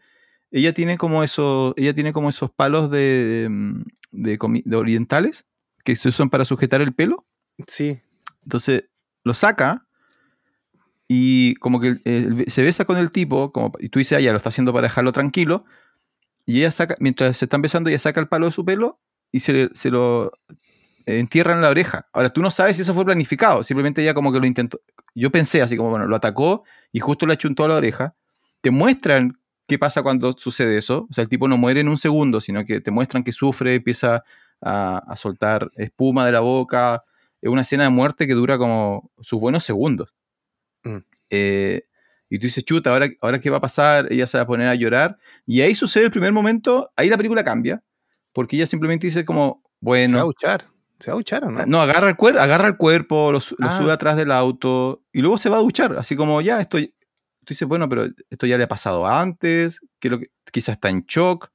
ella 0.51 0.75
tiene 0.75 0.99
como 0.99 1.23
esos, 1.23 1.73
ella 1.75 1.95
tiene 1.95 2.13
como 2.13 2.29
esos 2.29 2.51
palos 2.51 2.91
de, 2.91 3.47
mm, 3.49 3.81
de, 4.11 4.75
orientales 4.75 5.43
que 5.83 5.95
se 5.95 6.09
usan 6.09 6.29
para 6.29 6.45
sujetar 6.45 6.79
el 6.81 6.93
pelo. 6.93 7.25
Sí, 7.65 7.99
Entonces, 8.43 8.83
lo 9.23 9.33
saca 9.33 9.87
y 11.07 11.55
como 11.55 11.79
que 11.79 11.97
eh, 12.05 12.45
se 12.49 12.61
besa 12.61 12.85
con 12.85 12.99
el 12.99 13.09
tipo, 13.09 13.51
como, 13.51 13.73
y 13.79 13.89
tú 13.89 13.97
dices, 13.97 14.19
ah, 14.19 14.21
ya 14.21 14.29
lo 14.29 14.37
está 14.37 14.49
haciendo 14.49 14.71
para 14.71 14.85
dejarlo 14.85 15.11
tranquilo. 15.11 15.65
Y 16.45 16.59
ella 16.59 16.69
saca, 16.69 16.97
mientras 16.99 17.37
se 17.37 17.45
están 17.45 17.63
besando, 17.63 17.89
ella 17.89 17.97
saca 17.97 18.19
el 18.19 18.27
palo 18.27 18.45
de 18.45 18.51
su 18.51 18.63
pelo 18.63 18.99
y 19.31 19.39
se, 19.39 19.71
se 19.73 19.89
lo 19.89 20.33
eh, 21.07 21.19
entierra 21.19 21.53
en 21.53 21.61
la 21.61 21.69
oreja. 21.69 22.07
Ahora, 22.11 22.29
tú 22.29 22.41
no 22.41 22.51
sabes 22.51 22.75
si 22.75 22.81
eso 22.81 22.93
fue 22.93 23.05
planificado, 23.05 23.63
simplemente 23.63 24.01
ella 24.01 24.13
como 24.13 24.31
que 24.31 24.39
lo 24.39 24.45
intentó. 24.45 24.81
Yo 25.15 25.31
pensé 25.31 25.61
así 25.61 25.77
como, 25.77 25.89
bueno, 25.89 26.05
lo 26.05 26.15
atacó 26.15 26.63
y 26.91 26.99
justo 26.99 27.25
le 27.25 27.33
achuntó 27.33 27.63
a 27.63 27.69
la 27.69 27.75
oreja. 27.75 28.13
Te 28.61 28.69
muestran 28.69 29.39
qué 29.67 29.79
pasa 29.79 30.03
cuando 30.03 30.33
sucede 30.37 30.77
eso. 30.77 31.07
O 31.09 31.13
sea, 31.13 31.23
el 31.23 31.29
tipo 31.29 31.47
no 31.47 31.57
muere 31.57 31.79
en 31.79 31.87
un 31.87 31.97
segundo, 31.97 32.41
sino 32.41 32.65
que 32.65 32.81
te 32.81 32.91
muestran 32.91 33.23
que 33.23 33.31
sufre, 33.31 33.75
empieza 33.75 34.23
a, 34.61 34.97
a 34.97 35.15
soltar 35.15 35.71
espuma 35.75 36.25
de 36.25 36.33
la 36.33 36.41
boca. 36.41 37.03
Es 37.41 37.49
una 37.49 37.61
escena 37.61 37.85
de 37.85 37.89
muerte 37.89 38.27
que 38.27 38.33
dura 38.33 38.57
como 38.57 39.11
sus 39.21 39.39
buenos 39.39 39.63
segundos. 39.63 40.13
Mm. 40.83 40.97
Eh, 41.29 41.83
y 42.29 42.39
tú 42.39 42.47
dices, 42.47 42.65
chuta, 42.65 42.91
¿ahora, 42.91 43.07
¿ahora 43.21 43.39
qué 43.39 43.49
va 43.49 43.57
a 43.57 43.61
pasar? 43.61 44.11
Ella 44.11 44.27
se 44.27 44.37
va 44.37 44.43
a 44.43 44.47
poner 44.47 44.67
a 44.67 44.75
llorar. 44.75 45.17
Y 45.45 45.61
ahí 45.61 45.73
sucede 45.73 46.05
el 46.05 46.11
primer 46.11 46.33
momento, 46.33 46.91
ahí 46.95 47.09
la 47.09 47.17
película 47.17 47.43
cambia, 47.43 47.81
porque 48.33 48.57
ella 48.57 48.67
simplemente 48.67 49.07
dice 49.07 49.23
como, 49.23 49.63
se 49.63 50.13
va 50.13 50.21
a 50.21 50.23
bueno. 50.25 50.33
Se 50.99 51.11
va 51.11 51.15
a 51.15 51.17
duchar 51.17 51.43
o 51.45 51.51
no? 51.51 51.65
no, 51.65 51.81
agarra 51.81 52.09
el, 52.09 52.15
cuer- 52.17 52.37
agarra 52.39 52.67
el 52.67 52.77
cuerpo, 52.77 53.31
lo, 53.31 53.39
Ah. 53.59 53.77
sube 53.77 53.91
atrás 53.91 54.17
del 54.17 54.31
auto 54.31 55.03
y 55.13 55.21
luego 55.21 55.37
se 55.37 55.49
va 55.49 55.57
a 55.57 55.61
duchar, 55.61 55.95
así 55.97 56.15
como 56.15 56.41
ya, 56.41 56.59
esto, 56.59 56.77
tú 56.79 56.87
dices, 57.53 57.67
bueno, 57.67 57.87
pero 57.87 58.05
esto 58.29 58.45
ya 58.47 58.57
le 58.57 58.63
ha 58.63 58.67
pasado 58.67 59.05
antes, 59.07 59.79
que 59.99 60.09
lo 60.09 60.19
que, 60.19 60.31
quizás 60.51 60.73
está 60.73 60.89
en 60.89 61.03
shock, 61.05 61.49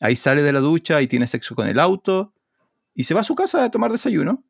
ahí 0.00 0.16
sale 0.16 0.42
de 0.42 0.52
la 0.52 0.60
ducha 0.60 1.00
y 1.00 1.06
tiene 1.06 1.26
sexo 1.26 1.54
con 1.54 1.66
el 1.66 1.78
auto 1.80 2.34
y 2.94 3.04
se 3.04 3.14
va 3.14 3.20
a 3.20 3.24
su 3.24 3.34
casa 3.34 3.64
a 3.64 3.70
tomar 3.70 3.90
desayuno 3.90 4.44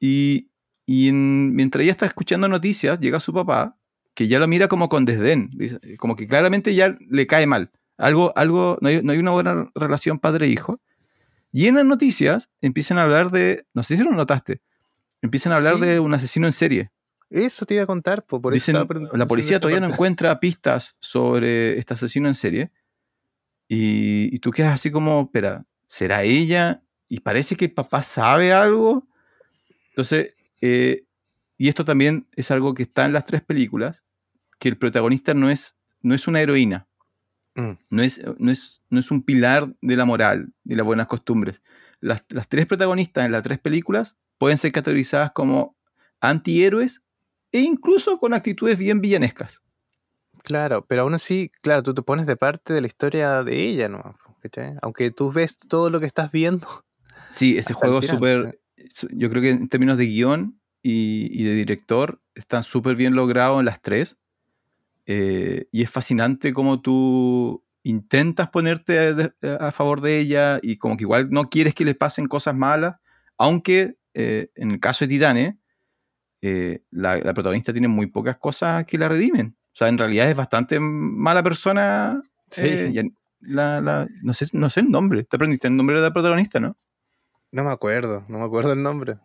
y, 0.00 0.50
y 0.86 1.08
en- 1.08 1.54
mientras 1.54 1.82
ella 1.82 1.92
está 1.92 2.06
escuchando 2.06 2.48
noticias, 2.48 3.00
llega 3.00 3.20
su 3.20 3.32
papá, 3.32 3.76
que 4.14 4.28
ya 4.28 4.38
lo 4.38 4.48
mira 4.48 4.68
como 4.68 4.88
con 4.88 5.04
desdén, 5.04 5.50
como 5.98 6.16
que 6.16 6.26
claramente 6.26 6.74
ya 6.74 6.96
le 7.08 7.26
cae 7.26 7.46
mal, 7.46 7.70
algo, 7.96 8.32
algo, 8.36 8.78
no 8.80 8.88
hay, 8.88 9.02
no 9.02 9.12
hay 9.12 9.18
una 9.18 9.30
buena 9.32 9.70
relación 9.74 10.18
padre-hijo. 10.18 10.80
Y 11.52 11.66
en 11.66 11.76
las 11.76 11.84
noticias 11.84 12.48
empiezan 12.60 12.98
a 12.98 13.02
hablar 13.04 13.30
de, 13.30 13.66
no 13.74 13.82
sé 13.82 13.96
si 13.96 14.04
lo 14.04 14.10
notaste, 14.12 14.60
empiezan 15.22 15.52
a 15.52 15.56
hablar 15.56 15.76
Sí. 15.76 15.80
de 15.82 16.00
un 16.00 16.12
asesino 16.14 16.46
en 16.46 16.52
serie. 16.52 16.90
Eso 17.30 17.66
te 17.66 17.74
iba 17.74 17.82
a 17.82 17.86
contar, 17.86 18.24
po, 18.24 18.40
por 18.40 18.54
eso 18.54 18.72
Dicen, 18.72 18.88
la 19.12 19.26
policía 19.26 19.60
todavía 19.60 19.80
no 19.80 19.92
encuentra 19.92 20.40
pistas 20.40 20.96
sobre 21.00 21.78
este 21.78 21.94
asesino 21.94 22.28
en 22.28 22.34
serie. 22.34 22.70
Y, 23.68 24.34
y 24.34 24.38
tú 24.38 24.50
quedas 24.50 24.72
así 24.74 24.90
como, 24.90 25.22
espera, 25.22 25.66
¿será 25.88 26.22
ella? 26.22 26.82
Y 27.08 27.20
parece 27.20 27.54
que 27.56 27.66
el 27.66 27.72
papá 27.72 28.02
sabe 28.02 28.52
algo. 28.52 29.06
Entonces, 29.90 30.34
eh, 30.62 31.04
y 31.58 31.68
esto 31.68 31.84
también 31.84 32.26
es 32.34 32.50
algo 32.50 32.72
que 32.72 32.84
está 32.84 33.04
en 33.04 33.12
las 33.12 33.26
tres 33.26 33.42
películas, 33.42 34.04
que 34.58 34.68
el 34.70 34.78
protagonista 34.78 35.34
no 35.34 35.50
es, 35.50 35.74
no 36.00 36.14
es 36.14 36.26
una 36.28 36.40
heroína, 36.40 36.87
Mm. 37.58 37.76
no 37.90 38.02
es, 38.04 38.20
no, 38.38 38.52
es, 38.52 38.80
no 38.88 39.00
es 39.00 39.10
un 39.10 39.22
pilar 39.24 39.74
de 39.80 39.96
la 39.96 40.04
moral 40.04 40.52
y 40.64 40.76
las 40.76 40.86
buenas 40.86 41.08
costumbres. 41.08 41.60
Las, 41.98 42.24
las 42.28 42.48
tres 42.48 42.66
protagonistas 42.66 43.26
en 43.26 43.32
las 43.32 43.42
tres 43.42 43.58
películas 43.58 44.16
pueden 44.38 44.58
ser 44.58 44.70
categorizadas 44.70 45.32
como 45.32 45.76
antihéroes 46.20 47.02
e 47.50 47.60
incluso 47.60 48.20
con 48.20 48.32
actitudes 48.32 48.78
bien 48.78 49.00
villanescas. 49.00 49.60
Claro, 50.44 50.86
pero 50.86 51.02
aún 51.02 51.14
así, 51.14 51.50
claro, 51.60 51.82
tú 51.82 51.94
te 51.94 52.02
pones 52.02 52.26
de 52.26 52.36
parte 52.36 52.72
de 52.72 52.80
la 52.80 52.86
historia 52.86 53.42
de 53.42 53.68
ella, 53.68 53.88
¿no? 53.88 54.16
Aunque 54.80 55.10
tú 55.10 55.32
ves 55.32 55.58
todo 55.58 55.90
lo 55.90 55.98
que 55.98 56.06
estás 56.06 56.30
viendo. 56.30 56.66
Sí, 57.30 57.58
ese 57.58 57.74
juego 57.74 58.00
súper. 58.00 58.58
Yo 59.10 59.28
creo 59.28 59.42
que 59.42 59.50
en 59.50 59.68
términos 59.68 59.98
de 59.98 60.06
guion 60.06 60.58
y, 60.82 61.28
y 61.30 61.44
de 61.44 61.54
director 61.54 62.22
están 62.34 62.62
súper 62.62 62.96
bien 62.96 63.14
logrados 63.14 63.58
en 63.58 63.66
las 63.66 63.82
tres. 63.82 64.16
Eh, 65.10 65.66
y 65.72 65.82
es 65.82 65.88
fascinante 65.90 66.52
cómo 66.52 66.82
tú 66.82 67.64
intentas 67.82 68.50
ponerte 68.50 68.98
a, 68.98 69.14
de- 69.14 69.32
a 69.58 69.72
favor 69.72 70.02
de 70.02 70.18
ella 70.18 70.58
y 70.62 70.76
como 70.76 70.98
que 70.98 71.04
igual 71.04 71.30
no 71.30 71.48
quieres 71.48 71.74
que 71.74 71.86
le 71.86 71.94
pasen 71.94 72.26
cosas 72.26 72.54
malas, 72.54 72.96
aunque 73.38 73.96
eh, 74.12 74.50
en 74.54 74.72
el 74.72 74.80
caso 74.80 75.04
de 75.06 75.08
Titane, 75.08 75.58
eh, 76.42 76.82
la, 76.90 77.16
la 77.16 77.32
protagonista 77.32 77.72
tiene 77.72 77.88
muy 77.88 78.06
pocas 78.08 78.36
cosas 78.36 78.84
que 78.84 78.98
la 78.98 79.08
redimen. 79.08 79.56
O 79.72 79.76
sea, 79.78 79.88
en 79.88 79.96
realidad 79.96 80.28
es 80.28 80.36
bastante 80.36 80.78
mala 80.78 81.42
persona. 81.42 82.20
Sí. 82.50 82.66
eh, 82.66 82.90
ya- 82.92 83.02
la- 83.40 83.80
la- 83.80 84.06
no, 84.22 84.34
sé, 84.34 84.46
no 84.52 84.68
sé 84.68 84.80
el 84.80 84.90
nombre. 84.90 85.24
Te 85.24 85.36
aprendiste 85.36 85.68
el 85.68 85.76
nombre 85.76 85.96
de 85.96 86.02
la 86.02 86.12
protagonista, 86.12 86.60
¿no? 86.60 86.76
No 87.50 87.64
me 87.64 87.70
acuerdo, 87.70 88.26
no 88.28 88.38
me 88.40 88.44
acuerdo 88.44 88.72
el 88.72 88.82
nombre. 88.82 89.16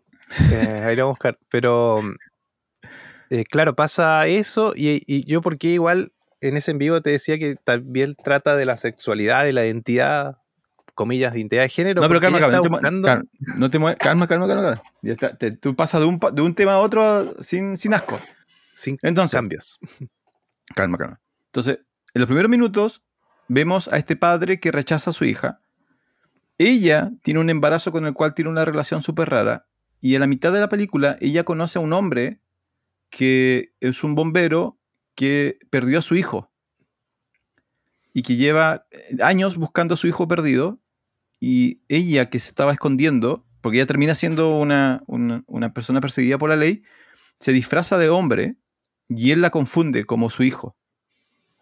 Eh, 0.51 0.81
ahí 0.85 0.95
lo 0.95 1.03
voy 1.05 1.09
a 1.09 1.13
buscar. 1.13 1.39
Pero, 1.49 2.01
eh, 3.29 3.43
claro, 3.45 3.75
pasa 3.75 4.27
eso. 4.27 4.73
Y, 4.75 5.03
y 5.07 5.25
yo, 5.25 5.41
porque 5.41 5.67
igual 5.69 6.11
en 6.41 6.57
ese 6.57 6.71
en 6.71 6.77
vivo 6.77 7.01
te 7.01 7.09
decía 7.11 7.37
que 7.39 7.55
también 7.55 8.15
trata 8.23 8.55
de 8.55 8.65
la 8.65 8.77
sexualidad, 8.77 9.43
de 9.45 9.53
la 9.53 9.65
identidad, 9.65 10.37
comillas, 10.93 11.33
de 11.33 11.39
identidad 11.39 11.61
de 11.63 11.69
género. 11.69 12.01
No, 12.01 12.07
pero 12.07 12.19
calma, 12.21 12.39
calma. 12.39 12.57
No 12.57 12.61
te, 12.63 12.69
buscando- 12.69 13.07
calma, 13.07 13.23
no 13.57 13.69
te 13.69 13.79
mue- 13.79 13.97
calma, 13.97 14.27
calma, 14.27 14.47
calma, 14.47 14.63
calma. 14.63 14.81
Ya 15.01 15.13
está, 15.13 15.35
te- 15.37 15.51
tú 15.57 15.75
pasas 15.75 16.01
de 16.01 16.07
un, 16.07 16.19
de 16.33 16.41
un 16.41 16.53
tema 16.53 16.73
a 16.73 16.79
otro 16.79 17.35
sin, 17.41 17.77
sin 17.77 17.93
asco. 17.93 18.19
sin 18.75 18.97
Entonces, 19.01 19.35
cambios. 19.37 19.79
calma, 20.75 20.97
calma. 20.97 21.19
Entonces, 21.47 21.79
en 22.13 22.19
los 22.19 22.27
primeros 22.27 22.49
minutos 22.49 23.01
vemos 23.47 23.87
a 23.87 23.97
este 23.97 24.15
padre 24.15 24.59
que 24.59 24.71
rechaza 24.71 25.09
a 25.11 25.13
su 25.13 25.25
hija. 25.25 25.59
Ella 26.57 27.11
tiene 27.23 27.39
un 27.39 27.49
embarazo 27.49 27.91
con 27.91 28.05
el 28.05 28.13
cual 28.13 28.33
tiene 28.33 28.49
una 28.51 28.63
relación 28.65 29.01
súper 29.01 29.29
rara. 29.29 29.65
Y 30.01 30.15
a 30.15 30.19
la 30.19 30.27
mitad 30.27 30.51
de 30.51 30.59
la 30.59 30.69
película, 30.69 31.17
ella 31.21 31.43
conoce 31.43 31.79
a 31.79 31.81
un 31.81 31.93
hombre 31.93 32.39
que 33.13 33.75
es 33.79 34.03
un 34.03 34.15
bombero 34.15 34.79
que 35.13 35.59
perdió 35.69 35.99
a 35.99 36.01
su 36.01 36.15
hijo. 36.15 36.51
Y 38.11 38.23
que 38.23 38.35
lleva 38.35 38.87
eh, 38.89 39.17
años 39.21 39.55
buscando 39.55 39.93
a 39.93 39.97
su 39.97 40.07
hijo 40.07 40.27
perdido. 40.27 40.79
Y 41.39 41.81
ella 41.89 42.31
que 42.31 42.39
se 42.39 42.49
estaba 42.49 42.71
escondiendo, 42.71 43.45
porque 43.61 43.77
ella 43.77 43.85
termina 43.85 44.15
siendo 44.15 44.57
una, 44.57 45.03
una, 45.05 45.73
persona 45.73 46.01
perseguida 46.01 46.39
por 46.39 46.49
la 46.49 46.55
ley, 46.55 46.81
se 47.39 47.51
disfraza 47.51 47.99
de 47.99 48.09
hombre 48.09 48.55
y 49.09 49.29
él 49.29 49.41
la 49.41 49.51
confunde 49.51 50.05
como 50.05 50.31
su 50.31 50.41
hijo. 50.41 50.75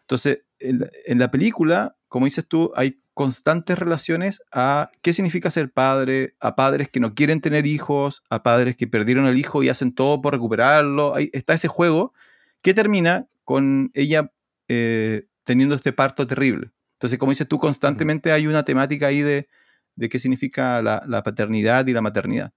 Entonces, 0.01 0.43
en 0.59 0.79
la, 0.79 0.89
en 1.05 1.19
la 1.19 1.31
película, 1.31 1.97
como 2.07 2.25
dices 2.25 2.47
tú, 2.47 2.71
hay 2.75 3.00
constantes 3.13 3.77
relaciones 3.77 4.41
a 4.51 4.91
qué 5.01 5.13
significa 5.13 5.49
ser 5.49 5.71
padre, 5.71 6.35
a 6.39 6.55
padres 6.55 6.89
que 6.89 6.99
no 6.99 7.13
quieren 7.13 7.41
tener 7.41 7.65
hijos, 7.65 8.23
a 8.29 8.41
padres 8.43 8.77
que 8.77 8.87
perdieron 8.87 9.25
el 9.25 9.37
hijo 9.37 9.63
y 9.63 9.69
hacen 9.69 9.93
todo 9.93 10.21
por 10.21 10.33
recuperarlo. 10.33 11.15
Ahí 11.15 11.29
está 11.33 11.53
ese 11.53 11.67
juego 11.67 12.13
que 12.61 12.73
termina 12.73 13.27
con 13.43 13.91
ella 13.93 14.31
eh, 14.67 15.25
teniendo 15.43 15.75
este 15.75 15.91
parto 15.91 16.25
terrible. 16.25 16.71
Entonces, 16.93 17.19
como 17.19 17.31
dices 17.31 17.47
tú, 17.47 17.59
constantemente 17.59 18.31
hay 18.31 18.47
una 18.47 18.63
temática 18.63 19.07
ahí 19.07 19.21
de, 19.21 19.49
de 19.95 20.09
qué 20.09 20.19
significa 20.19 20.81
la, 20.81 21.03
la 21.07 21.23
paternidad 21.23 21.87
y 21.87 21.93
la 21.93 22.01
maternidad. 22.01 22.53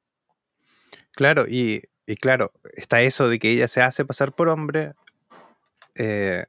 Claro, 1.12 1.46
y, 1.48 1.82
y 2.06 2.16
claro, 2.16 2.52
está 2.76 3.00
eso 3.00 3.28
de 3.28 3.38
que 3.38 3.50
ella 3.50 3.68
se 3.68 3.82
hace 3.82 4.04
pasar 4.04 4.34
por 4.34 4.48
hombre, 4.48 4.94
eh, 5.94 6.44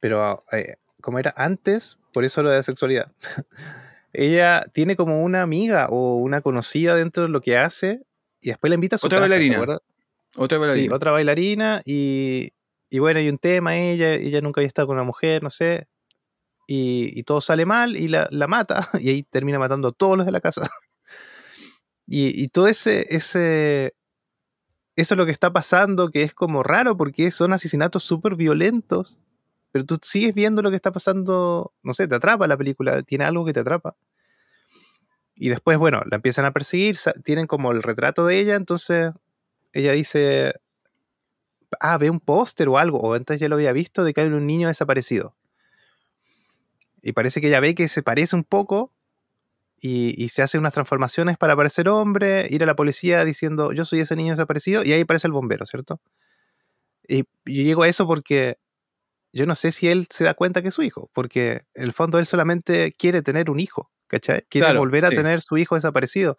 pero 0.00 0.44
eh, 0.52 0.76
como 1.00 1.18
era 1.18 1.34
antes, 1.36 1.98
por 2.12 2.24
eso 2.24 2.42
lo 2.42 2.50
de 2.50 2.56
la 2.56 2.62
sexualidad, 2.62 3.12
ella 4.12 4.64
tiene 4.72 4.96
como 4.96 5.22
una 5.22 5.42
amiga 5.42 5.86
o 5.90 6.16
una 6.16 6.40
conocida 6.40 6.94
dentro 6.94 7.24
de 7.24 7.28
lo 7.30 7.40
que 7.40 7.56
hace 7.56 8.02
y 8.40 8.48
después 8.50 8.68
la 8.70 8.74
invita 8.74 8.96
a 8.96 8.98
su 8.98 9.06
Otra 9.06 9.20
casa, 9.20 9.34
¿te 9.34 9.48
bailarina. 9.48 9.78
Otra 10.36 10.56
Sí, 10.58 10.60
bailarina. 10.60 10.94
otra 10.96 11.10
bailarina 11.12 11.82
y, 11.84 12.52
y 12.90 12.98
bueno, 12.98 13.20
hay 13.20 13.28
un 13.28 13.38
tema, 13.38 13.76
ella, 13.78 14.14
ella 14.14 14.40
nunca 14.40 14.60
había 14.60 14.68
estado 14.68 14.88
con 14.88 14.96
una 14.96 15.04
mujer, 15.04 15.42
no 15.42 15.50
sé, 15.50 15.86
y, 16.66 17.18
y 17.18 17.22
todo 17.24 17.40
sale 17.40 17.66
mal 17.66 17.96
y 17.96 18.08
la, 18.08 18.28
la 18.30 18.46
mata 18.46 18.88
y 19.00 19.10
ahí 19.10 19.22
termina 19.24 19.58
matando 19.58 19.88
a 19.88 19.92
todos 19.92 20.16
los 20.16 20.26
de 20.26 20.32
la 20.32 20.40
casa. 20.40 20.70
Y, 22.04 22.42
y 22.42 22.48
todo 22.48 22.66
ese, 22.66 23.06
ese, 23.14 23.94
eso 24.96 25.14
es 25.14 25.18
lo 25.18 25.24
que 25.24 25.30
está 25.30 25.52
pasando, 25.52 26.10
que 26.10 26.24
es 26.24 26.34
como 26.34 26.62
raro 26.64 26.96
porque 26.96 27.30
son 27.30 27.52
asesinatos 27.52 28.02
súper 28.02 28.34
violentos, 28.34 29.18
pero 29.72 29.86
tú 29.86 29.98
sigues 30.02 30.34
viendo 30.34 30.62
lo 30.62 30.70
que 30.70 30.76
está 30.76 30.92
pasando, 30.92 31.72
no 31.82 31.94
sé, 31.94 32.06
te 32.06 32.14
atrapa 32.14 32.46
la 32.46 32.58
película, 32.58 33.02
tiene 33.02 33.24
algo 33.24 33.44
que 33.44 33.54
te 33.54 33.60
atrapa. 33.60 33.96
Y 35.34 35.48
después, 35.48 35.78
bueno, 35.78 36.02
la 36.10 36.16
empiezan 36.16 36.44
a 36.44 36.52
perseguir, 36.52 36.98
tienen 37.24 37.46
como 37.46 37.72
el 37.72 37.82
retrato 37.82 38.26
de 38.26 38.38
ella, 38.38 38.54
entonces 38.54 39.12
ella 39.72 39.92
dice, 39.92 40.54
ah, 41.80 41.96
ve 41.96 42.10
un 42.10 42.20
póster 42.20 42.68
o 42.68 42.76
algo, 42.76 43.00
o 43.00 43.14
antes 43.14 43.40
ya 43.40 43.48
lo 43.48 43.56
había 43.56 43.72
visto, 43.72 44.04
de 44.04 44.12
que 44.12 44.20
hay 44.20 44.28
un 44.28 44.46
niño 44.46 44.68
desaparecido. 44.68 45.34
Y 47.00 47.12
parece 47.12 47.40
que 47.40 47.48
ella 47.48 47.60
ve 47.60 47.74
que 47.74 47.88
se 47.88 48.02
parece 48.02 48.36
un 48.36 48.44
poco 48.44 48.92
y, 49.80 50.14
y 50.22 50.28
se 50.28 50.42
hace 50.42 50.58
unas 50.58 50.74
transformaciones 50.74 51.38
para 51.38 51.56
parecer 51.56 51.88
hombre, 51.88 52.46
ir 52.50 52.62
a 52.62 52.66
la 52.66 52.76
policía 52.76 53.24
diciendo, 53.24 53.72
yo 53.72 53.86
soy 53.86 54.00
ese 54.00 54.16
niño 54.16 54.34
desaparecido, 54.34 54.84
y 54.84 54.92
ahí 54.92 55.00
aparece 55.00 55.26
el 55.26 55.32
bombero, 55.32 55.64
¿cierto? 55.64 55.98
Y 57.08 57.22
yo 57.22 57.62
llego 57.62 57.82
a 57.82 57.88
eso 57.88 58.06
porque 58.06 58.58
yo 59.32 59.46
no 59.46 59.54
sé 59.54 59.72
si 59.72 59.88
él 59.88 60.06
se 60.10 60.24
da 60.24 60.34
cuenta 60.34 60.62
que 60.62 60.68
es 60.68 60.74
su 60.74 60.82
hijo, 60.82 61.10
porque 61.12 61.62
en 61.74 61.84
el 61.84 61.92
fondo 61.92 62.18
él 62.18 62.26
solamente 62.26 62.92
quiere 62.92 63.22
tener 63.22 63.50
un 63.50 63.60
hijo, 63.60 63.90
¿cachai? 64.06 64.44
Quiere 64.48 64.66
Claro, 64.66 64.80
volver 64.80 65.04
a 65.06 65.10
sí. 65.10 65.16
tener 65.16 65.40
su 65.40 65.56
hijo 65.56 65.74
desaparecido. 65.74 66.36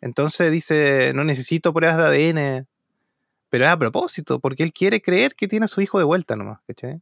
Entonces 0.00 0.50
dice, 0.50 1.12
no 1.14 1.24
necesito 1.24 1.72
pruebas 1.72 1.98
de 1.98 2.04
ADN, 2.04 2.66
pero 3.50 3.64
es 3.64 3.70
a 3.70 3.78
propósito, 3.78 4.38
porque 4.40 4.62
él 4.62 4.72
quiere 4.72 5.02
creer 5.02 5.34
que 5.34 5.48
tiene 5.48 5.64
a 5.64 5.68
su 5.68 5.80
hijo 5.80 5.98
de 5.98 6.04
vuelta 6.04 6.36
nomás, 6.36 6.60
¿cachai? 6.66 7.00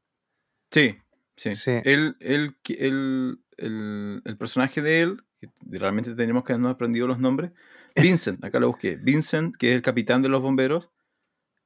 Sí, 0.71 0.97
sí. 1.37 1.55
Sí. 1.55 1.73
Él, 1.85 2.17
él, 2.21 2.57
él- 2.69 3.39
el, 3.57 4.23
el 4.25 4.37
personaje 4.37 4.83
de 4.83 5.01
él, 5.03 5.23
que 5.41 5.49
realmente 5.71 6.15
tenemos 6.15 6.45
que 6.45 6.53
habernos 6.53 6.73
aprendido 6.75 7.07
los 7.07 7.19
nombres, 7.19 7.51
Vincent, 7.97 8.45
acá 8.45 8.61
lo 8.61 8.69
busqué. 8.69 8.97
Vincent, 8.97 9.57
que 9.57 9.71
es 9.71 9.77
el 9.77 9.83
capitán 9.83 10.23
de 10.23 10.29
los 10.29 10.41
bomberos, 10.43 10.89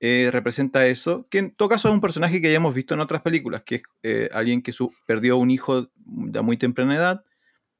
eh, 0.04 0.30
representa 0.32 0.86
eso, 0.88 1.28
que 1.30 1.38
en 1.38 1.54
todo 1.54 1.68
caso 1.68 1.86
es 1.88 1.94
un 1.94 2.00
personaje 2.00 2.40
que 2.40 2.50
ya 2.50 2.56
hemos 2.56 2.74
visto 2.74 2.92
en 2.92 3.00
otras 3.00 3.22
películas, 3.22 3.62
que 3.62 3.76
es 3.76 3.82
eh, 4.02 4.28
alguien 4.32 4.60
que 4.60 4.72
su- 4.72 4.92
perdió 5.06 5.36
un 5.36 5.50
hijo 5.50 5.88
de 5.94 6.42
muy 6.42 6.56
temprana 6.56 6.96
edad 6.96 7.24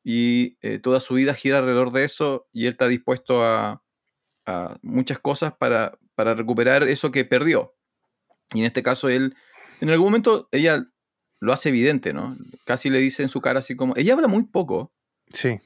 y 0.05 0.57
eh, 0.63 0.79
toda 0.79 1.01
su 1.01 1.15
vida 1.15 1.35
gira 1.35 1.59
alrededor 1.59 1.91
de 1.91 2.05
eso 2.05 2.47
y 2.53 2.67
él 2.67 2.73
está 2.73 2.87
dispuesto 2.87 3.45
a, 3.45 3.83
a 4.47 4.79
muchas 4.83 5.19
cosas 5.19 5.53
para, 5.59 5.99
para 6.15 6.35
recuperar 6.35 6.85
eso 6.85 7.11
que 7.11 7.25
perdió. 7.25 7.75
Y 8.55 8.61
en 8.61 8.67
este 8.67 8.85
caso 8.85 9.09
él, 9.09 9.35
en 9.81 9.91
algún 9.91 10.07
momento 10.07 10.49
ella 10.53 10.87
lo 11.41 11.53
hace 11.53 11.71
evidente, 11.71 12.13
¿no? 12.13 12.37
Casi 12.65 12.89
le 12.89 12.99
dice 13.01 13.25
en 13.25 13.31
su 13.31 13.41
cara 13.41 13.59
así 13.59 13.75
como, 13.75 13.95
ella 13.97 14.15
habla 14.15 14.29
muy 14.29 14.45
poco, 14.45 14.93
Sí. 15.29 15.59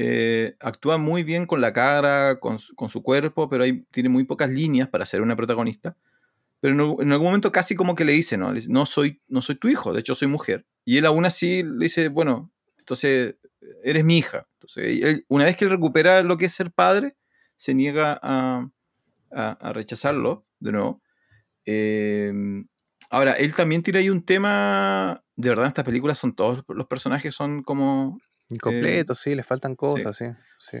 Eh, 0.00 0.54
actúa 0.60 0.96
muy 0.96 1.24
bien 1.24 1.44
con 1.44 1.60
la 1.60 1.72
cara, 1.72 2.38
con, 2.38 2.60
su- 2.60 3.02
cuerpo, 3.02 3.48
pero 3.48 3.64
ahí 3.64 3.84
tiene 3.90 4.08
muy 4.08 4.22
pocas 4.22 4.48
líneas 4.48 4.88
para 4.88 5.04
ser 5.04 5.22
una 5.22 5.34
protagonista. 5.34 5.96
Pero 6.60 6.74
en, 6.74 6.80
algún- 6.80 7.02
en 7.02 7.10
algún 7.12 7.26
momento 7.26 7.50
casi 7.50 7.74
como 7.74 7.96
que 7.96 8.04
le 8.04 8.12
dice, 8.12 8.36
¿no? 8.36 8.52
No 8.68 8.86
soy, 8.86 9.20
no 9.26 9.42
soy 9.42 9.56
tu 9.56 9.66
hijo, 9.66 9.92
de 9.92 9.98
hecho 9.98 10.14
soy 10.14 10.28
mujer. 10.28 10.66
Y 10.84 10.98
él 10.98 11.06
aún 11.06 11.24
así 11.24 11.64
le 11.64 11.86
dice, 11.86 12.06
bueno, 12.10 12.52
entonces 12.78 13.34
eres 13.82 14.04
mi 14.04 14.18
hija. 14.18 14.46
Entonces, 14.60 15.24
una 15.26 15.46
vez 15.46 15.56
que 15.56 15.64
él 15.64 15.72
recupera 15.72 16.22
lo 16.22 16.38
que 16.38 16.46
es 16.46 16.52
ser 16.54 16.70
padre, 16.70 17.16
se 17.56 17.74
niega 17.74 18.20
a, 18.22 18.70
rechazarlo 19.72 20.46
de 20.60 20.72
nuevo. 20.72 21.02
Eh, 21.66 22.32
ahora, 23.10 23.32
él 23.32 23.52
también 23.52 23.82
tiene 23.82 23.98
ahí 23.98 24.10
un 24.10 24.24
tema, 24.24 25.24
de 25.34 25.48
verdad, 25.48 25.64
en 25.64 25.70
estas 25.70 25.84
películas 25.84 26.18
son 26.18 26.36
todos 26.36 26.62
los 26.68 26.86
personajes 26.86 27.34
son 27.34 27.64
como 27.64 28.20
Incompleto, 28.50 29.14
sí, 29.14 29.34
le 29.34 29.42
faltan 29.42 29.76
cosas, 29.76 30.16
sí. 30.16 30.24
sí. 30.58 30.78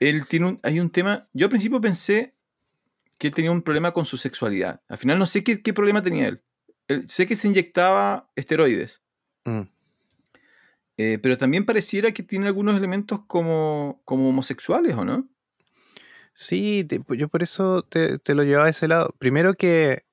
él 0.00 0.26
tiene 0.28 0.46
un, 0.46 0.60
hay 0.62 0.78
un 0.80 0.90
tema. 0.90 1.28
Yo 1.32 1.46
al 1.46 1.50
principio 1.50 1.80
pensé 1.80 2.34
que 3.18 3.26
él 3.28 3.34
tenía 3.34 3.50
un 3.50 3.62
problema 3.62 3.92
con 3.92 4.06
su 4.06 4.16
sexualidad. 4.16 4.80
Al 4.88 4.98
final 4.98 5.18
no 5.18 5.26
sé 5.26 5.42
qué, 5.42 5.60
qué 5.62 5.72
problema 5.74 6.02
tenía 6.02 6.28
él. 6.28 6.42
Él- 6.86 7.08
Sé 7.08 7.26
que 7.26 7.34
se 7.36 7.48
inyectaba 7.48 8.30
esteroides, 8.36 9.02
Mm. 9.44 9.62
eh, 10.96 11.18
pero 11.22 11.36
también 11.38 11.64
pareciera 11.66 12.12
que 12.12 12.22
tiene 12.22 12.46
algunos 12.46 12.76
elementos 12.76 13.20
como, 13.26 14.00
como 14.04 14.28
homosexuales, 14.28 14.94
¿o 14.96 15.04
no? 15.04 15.28
Sí, 16.32 16.84
te- 16.84 17.00
yo 17.16 17.28
por 17.28 17.42
eso 17.42 17.82
te, 17.82 18.18
te 18.18 18.34
lo 18.34 18.44
llevaba 18.44 18.66
a 18.66 18.70
ese 18.70 18.86
lado. 18.88 19.14
Primero 19.18 19.54
que 19.54 20.04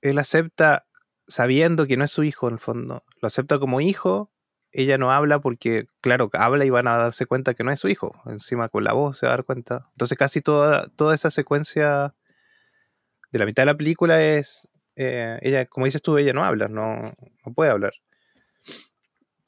él 0.00 0.18
acepta, 0.18 0.86
sabiendo 1.26 1.86
que 1.86 1.96
no 1.96 2.04
es 2.04 2.10
su 2.12 2.22
hijo 2.22 2.46
en 2.48 2.54
el 2.54 2.60
fondo, 2.60 3.04
lo 3.20 3.26
acepta 3.26 3.58
como 3.58 3.80
hijo, 3.80 4.30
ella 4.82 4.98
no 4.98 5.12
habla 5.12 5.40
porque, 5.40 5.86
claro, 6.00 6.30
habla 6.34 6.64
y 6.64 6.70
van 6.70 6.88
a 6.88 6.96
darse 6.96 7.26
cuenta 7.26 7.54
que 7.54 7.64
no 7.64 7.72
es 7.72 7.80
su 7.80 7.88
hijo. 7.88 8.14
Encima 8.26 8.68
con 8.68 8.84
la 8.84 8.92
voz 8.92 9.18
se 9.18 9.26
va 9.26 9.32
a 9.32 9.36
dar 9.36 9.44
cuenta. 9.44 9.88
Entonces 9.92 10.18
casi 10.18 10.40
toda, 10.42 10.88
toda 10.96 11.14
esa 11.14 11.30
secuencia 11.30 12.14
de 13.32 13.38
la 13.38 13.46
mitad 13.46 13.62
de 13.62 13.66
la 13.66 13.76
película 13.76 14.22
es, 14.22 14.68
eh, 14.96 15.38
ella, 15.42 15.66
como 15.66 15.86
dices 15.86 16.02
tú, 16.02 16.18
ella 16.18 16.32
no 16.32 16.44
habla, 16.44 16.68
no, 16.68 17.14
no 17.44 17.52
puede 17.54 17.70
hablar. 17.70 17.92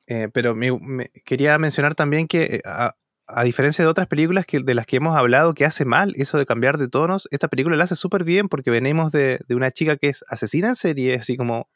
Eh, 0.07 0.29
pero 0.33 0.55
me- 0.55 1.11
quería 1.25 1.59
mencionar 1.59 1.95
también 1.95 2.29
que 2.29 2.43
eh, 2.45 2.62
a, 2.64 2.95
a 3.27 3.45
diferencia 3.45 3.85
de 3.85 3.91
otras 3.91 4.07
películas 4.07 4.47
que, 4.47 4.61
de 4.61 4.75
las 4.75 4.87
que 4.87 4.97
hemos 4.97 5.17
hablado 5.17 5.53
que 5.55 5.67
hace 5.67 5.85
mal 5.85 6.12
eso 6.17 6.38
de 6.38 6.47
cambiar 6.47 6.79
de 6.79 6.88
tonos, 6.88 7.29
esta 7.31 7.49
película 7.49 7.77
la 7.77 7.85
hace 7.85 7.97
súper 7.97 8.25
bien 8.25 8.49
porque 8.49 8.71
venimos 8.71 9.12
de, 9.12 9.41
de 9.47 9.55
una 9.55 9.71
chica 9.71 9.97
que 9.97 10.09
es 10.09 10.25
asesina 10.29 10.69
en 10.69 10.75
serie, 10.77 11.17
así 11.17 11.37
como 11.37 11.69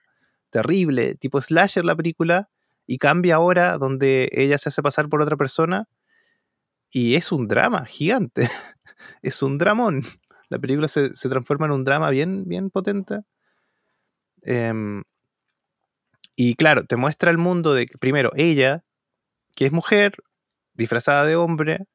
terrible, 0.50 1.14
tipo 1.16 1.40
slasher 1.40 1.84
la 1.84 1.96
película, 1.96 2.48
y 2.92 2.98
cambia 2.98 3.36
ahora 3.36 3.78
donde 3.78 4.28
ella 4.32 4.58
se 4.58 4.68
hace 4.68 4.82
pasar 4.82 5.08
por 5.08 5.22
otra 5.22 5.38
persona 5.38 5.88
y 6.90 7.14
es 7.14 7.32
un 7.32 7.48
drama 7.48 7.86
gigante, 7.86 8.50
es 9.22 9.40
un 9.42 9.56
dramón. 9.56 10.02
La 10.50 10.58
película 10.58 10.88
se, 10.88 11.16
se 11.16 11.30
transforma 11.30 11.64
en 11.64 11.72
un 11.72 11.84
drama 11.84 12.10
bien, 12.10 12.44
bien 12.44 12.68
potente. 12.68 13.20
Em, 14.42 15.04
y 16.36 16.54
claro, 16.56 16.84
te 16.84 16.96
muestra 16.96 17.30
el 17.30 17.38
mundo 17.38 17.72
de 17.72 17.86
que, 17.86 17.96
primero, 17.96 18.30
ella, 18.36 18.84
que 19.56 19.64
es 19.64 19.72
mujer, 19.72 20.12
disfrazada 20.74 21.24
de 21.24 21.36
hombre, 21.36 21.86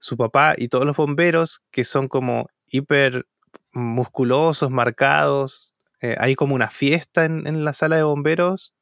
su 0.00 0.16
papá 0.16 0.54
y 0.56 0.66
todos 0.66 0.86
los 0.86 0.96
bomberos, 0.96 1.62
que 1.70 1.84
son 1.84 2.08
como 2.08 2.48
hiper 2.66 3.26
musculosos, 3.72 4.72
marcados. 4.72 5.72
Eh, 6.00 6.16
hay 6.18 6.34
como 6.34 6.56
una 6.56 6.68
fiesta 6.68 7.24
en, 7.26 7.46
en 7.46 7.64
la 7.64 7.74
sala 7.74 7.94
de 7.94 8.02
bomberos 8.02 8.74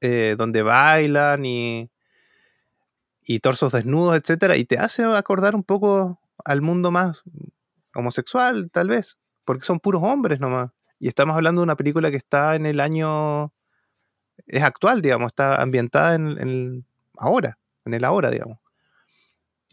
eh, 0.00 0.34
donde 0.38 0.62
bailan 0.62 1.44
y, 1.44 1.90
y 3.24 3.40
torsos 3.40 3.72
desnudos, 3.72 4.16
etcétera, 4.16 4.56
y 4.56 4.64
te 4.64 4.78
hace 4.78 5.04
acordar 5.04 5.54
un 5.54 5.64
poco 5.64 6.20
al 6.44 6.62
mundo 6.62 6.90
más 6.90 7.22
homosexual, 7.94 8.70
tal 8.72 8.88
vez, 8.88 9.18
porque 9.44 9.64
son 9.64 9.80
puros 9.80 10.02
hombres 10.02 10.40
nomás. 10.40 10.70
Y 10.98 11.08
estamos 11.08 11.36
hablando 11.36 11.60
de 11.60 11.64
una 11.64 11.76
película 11.76 12.10
que 12.10 12.16
está 12.16 12.56
en 12.56 12.66
el 12.66 12.80
año. 12.80 13.52
es 14.46 14.62
actual, 14.62 15.02
digamos, 15.02 15.28
está 15.32 15.60
ambientada 15.62 16.14
en, 16.14 16.38
en 16.40 16.86
ahora, 17.16 17.58
en 17.84 17.94
el 17.94 18.04
ahora, 18.04 18.30
digamos. 18.30 18.58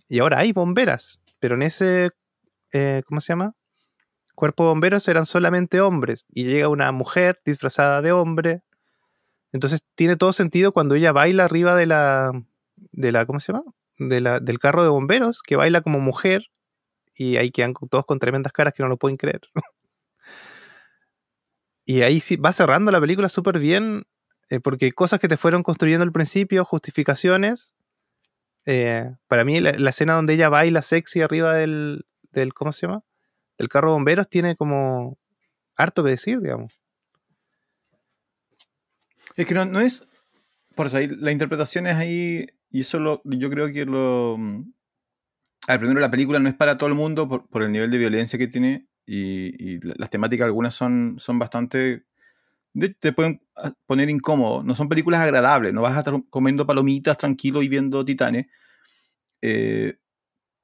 Y 0.07 0.19
ahora 0.19 0.39
hay 0.39 0.51
bomberas, 0.53 1.19
pero 1.39 1.55
en 1.55 1.63
ese. 1.63 2.11
eh, 2.73 3.01
¿Cómo 3.07 3.21
se 3.21 3.33
llama? 3.33 3.53
Cuerpo 4.35 4.63
de 4.65 4.69
bomberos 4.69 5.07
eran 5.07 5.25
solamente 5.25 5.81
hombres. 5.81 6.25
Y 6.29 6.45
llega 6.45 6.67
una 6.69 6.91
mujer 6.91 7.41
disfrazada 7.45 8.01
de 8.01 8.11
hombre. 8.11 8.63
Entonces 9.55 9.81
tiene 9.95 10.17
todo 10.17 10.33
sentido 10.33 10.73
cuando 10.73 10.95
ella 10.95 11.13
baila 11.13 11.45
arriba 11.45 11.75
de 11.77 11.85
la. 11.87 12.31
de 12.91 13.11
la. 13.13 13.25
¿Cómo 13.25 13.39
se 13.39 13.53
llama? 13.53 13.63
De 13.97 14.19
la, 14.19 14.41
del 14.41 14.59
carro 14.59 14.83
de 14.83 14.89
bomberos, 14.89 15.41
que 15.41 15.55
baila 15.55 15.81
como 15.81 16.01
mujer. 16.01 16.47
Y 17.15 17.37
ahí 17.37 17.51
quedan 17.51 17.73
todos 17.89 18.05
con 18.05 18.19
tremendas 18.19 18.53
caras 18.53 18.73
que 18.75 18.83
no 18.83 18.89
lo 18.89 18.97
pueden 18.97 19.17
creer. 19.17 19.41
y 21.85 22.01
ahí 22.01 22.19
sí 22.19 22.35
va 22.37 22.53
cerrando 22.53 22.91
la 22.91 22.99
película 23.01 23.29
súper 23.29 23.59
bien. 23.59 24.05
eh, 24.49 24.59
porque 24.59 24.91
cosas 24.91 25.19
que 25.19 25.27
te 25.27 25.37
fueron 25.37 25.63
construyendo 25.63 26.03
al 26.03 26.11
principio, 26.11 26.65
justificaciones. 26.65 27.73
eh, 28.65 29.13
para 29.27 29.45
mí, 29.45 29.59
la, 29.61 29.73
la 29.73 29.89
escena 29.91 30.15
donde 30.15 30.33
ella 30.35 30.49
baila 30.49 30.81
sexy 30.81 31.21
arriba 31.21 31.53
del, 31.55 32.05
del. 32.31 32.53
¿Cómo 32.53 32.71
se 32.73 32.87
llama? 32.87 33.03
Del 33.57 33.69
carro 33.69 33.89
de 33.89 33.95
bomberos 33.95 34.29
tiene 34.29 34.55
como. 34.57 35.17
harto 35.77 36.03
que 36.03 36.11
decir, 36.11 36.41
digamos. 36.41 36.79
Es 39.35 39.45
que 39.45 39.53
no, 39.53 39.65
no 39.65 39.79
es. 39.79 40.03
Por 40.75 40.87
eso, 40.87 40.97
ahí, 40.97 41.07
la 41.07 41.31
interpretación 41.31 41.87
es 41.87 41.95
ahí. 41.95 42.47
Y 42.71 42.81
eso 42.81 42.99
lo, 42.99 43.21
yo 43.25 43.49
creo 43.49 43.71
que 43.71 43.85
lo. 43.85 44.37
mm, 44.37 44.73
A 45.67 45.77
primero, 45.79 45.99
la 45.99 46.11
película 46.11 46.39
no 46.39 46.49
es 46.49 46.55
para 46.55 46.77
todo 46.77 46.89
el 46.89 46.95
mundo 46.95 47.27
por, 47.27 47.47
por 47.49 47.63
el 47.63 47.71
nivel 47.71 47.91
de 47.91 47.97
violencia 47.97 48.37
que 48.39 48.47
tiene. 48.47 48.87
Y, 49.05 49.73
y 49.75 49.79
la- 49.81 49.95
las 49.97 50.09
temáticas, 50.09 50.45
algunas 50.45 50.75
son, 50.75 51.15
son 51.19 51.39
bastante. 51.39 52.05
te 52.99 53.13
pueden 53.13 53.41
ah, 53.55 53.73
poner 53.87 54.09
incómodo. 54.09 54.63
No 54.63 54.75
son 54.75 54.89
películas 54.89 55.21
agradables. 55.21 55.73
No 55.73 55.81
vas 55.81 55.95
a 55.95 55.99
estar 55.99 56.15
comiendo 56.29 56.65
palomitas 56.67 57.17
tranquilo 57.17 57.61
y 57.63 57.69
viendo 57.69 58.05
titanes. 58.05 58.47
Eh, 59.41 59.97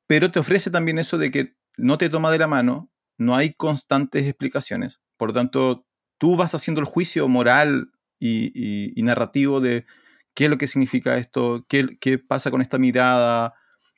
pero 0.08 0.32
te 0.32 0.40
ofrece 0.40 0.72
también 0.72 1.00
eso 1.00 1.18
de 1.18 1.32
que 1.32 1.56
no 1.78 1.98
te 1.98 2.10
toma 2.10 2.32
de 2.32 2.40
la 2.40 2.48
mano, 2.48 2.90
no 3.18 3.36
hay 3.36 3.54
constantes 3.54 4.26
explicaciones. 4.28 5.00
Por 5.18 5.30
lo 5.30 5.34
tanto, 5.34 5.86
tú 6.18 6.36
vas 6.36 6.56
haciendo 6.56 6.82
el 6.82 6.88
juicio 6.88 7.28
moral 7.28 7.92
y, 8.22 9.02
narrativo 9.04 9.60
de 9.60 9.86
qué 10.34 10.46
es 10.46 10.50
lo 10.50 10.58
que 10.58 10.68
significa 10.68 11.18
esto, 11.18 11.66
qué, 11.68 11.98
qué, 12.00 12.18
pasa 12.20 12.52
con 12.52 12.62
esta 12.62 12.78
mirada, 12.78 13.56